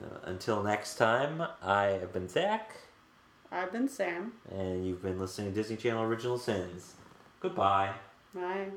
uh, 0.02 0.18
until 0.24 0.62
next 0.62 0.96
time, 0.96 1.42
I 1.62 1.84
have 2.00 2.12
been 2.12 2.28
Zack, 2.28 2.70
I've 3.52 3.70
been 3.72 3.88
Sam. 3.88 4.32
and 4.50 4.86
you've 4.86 5.02
been 5.02 5.18
listening 5.18 5.50
to 5.52 5.54
Disney 5.54 5.76
Channel 5.76 6.02
Original 6.04 6.38
Sins. 6.38 6.94
Goodbye. 7.40 7.92
Bye. 8.34 8.68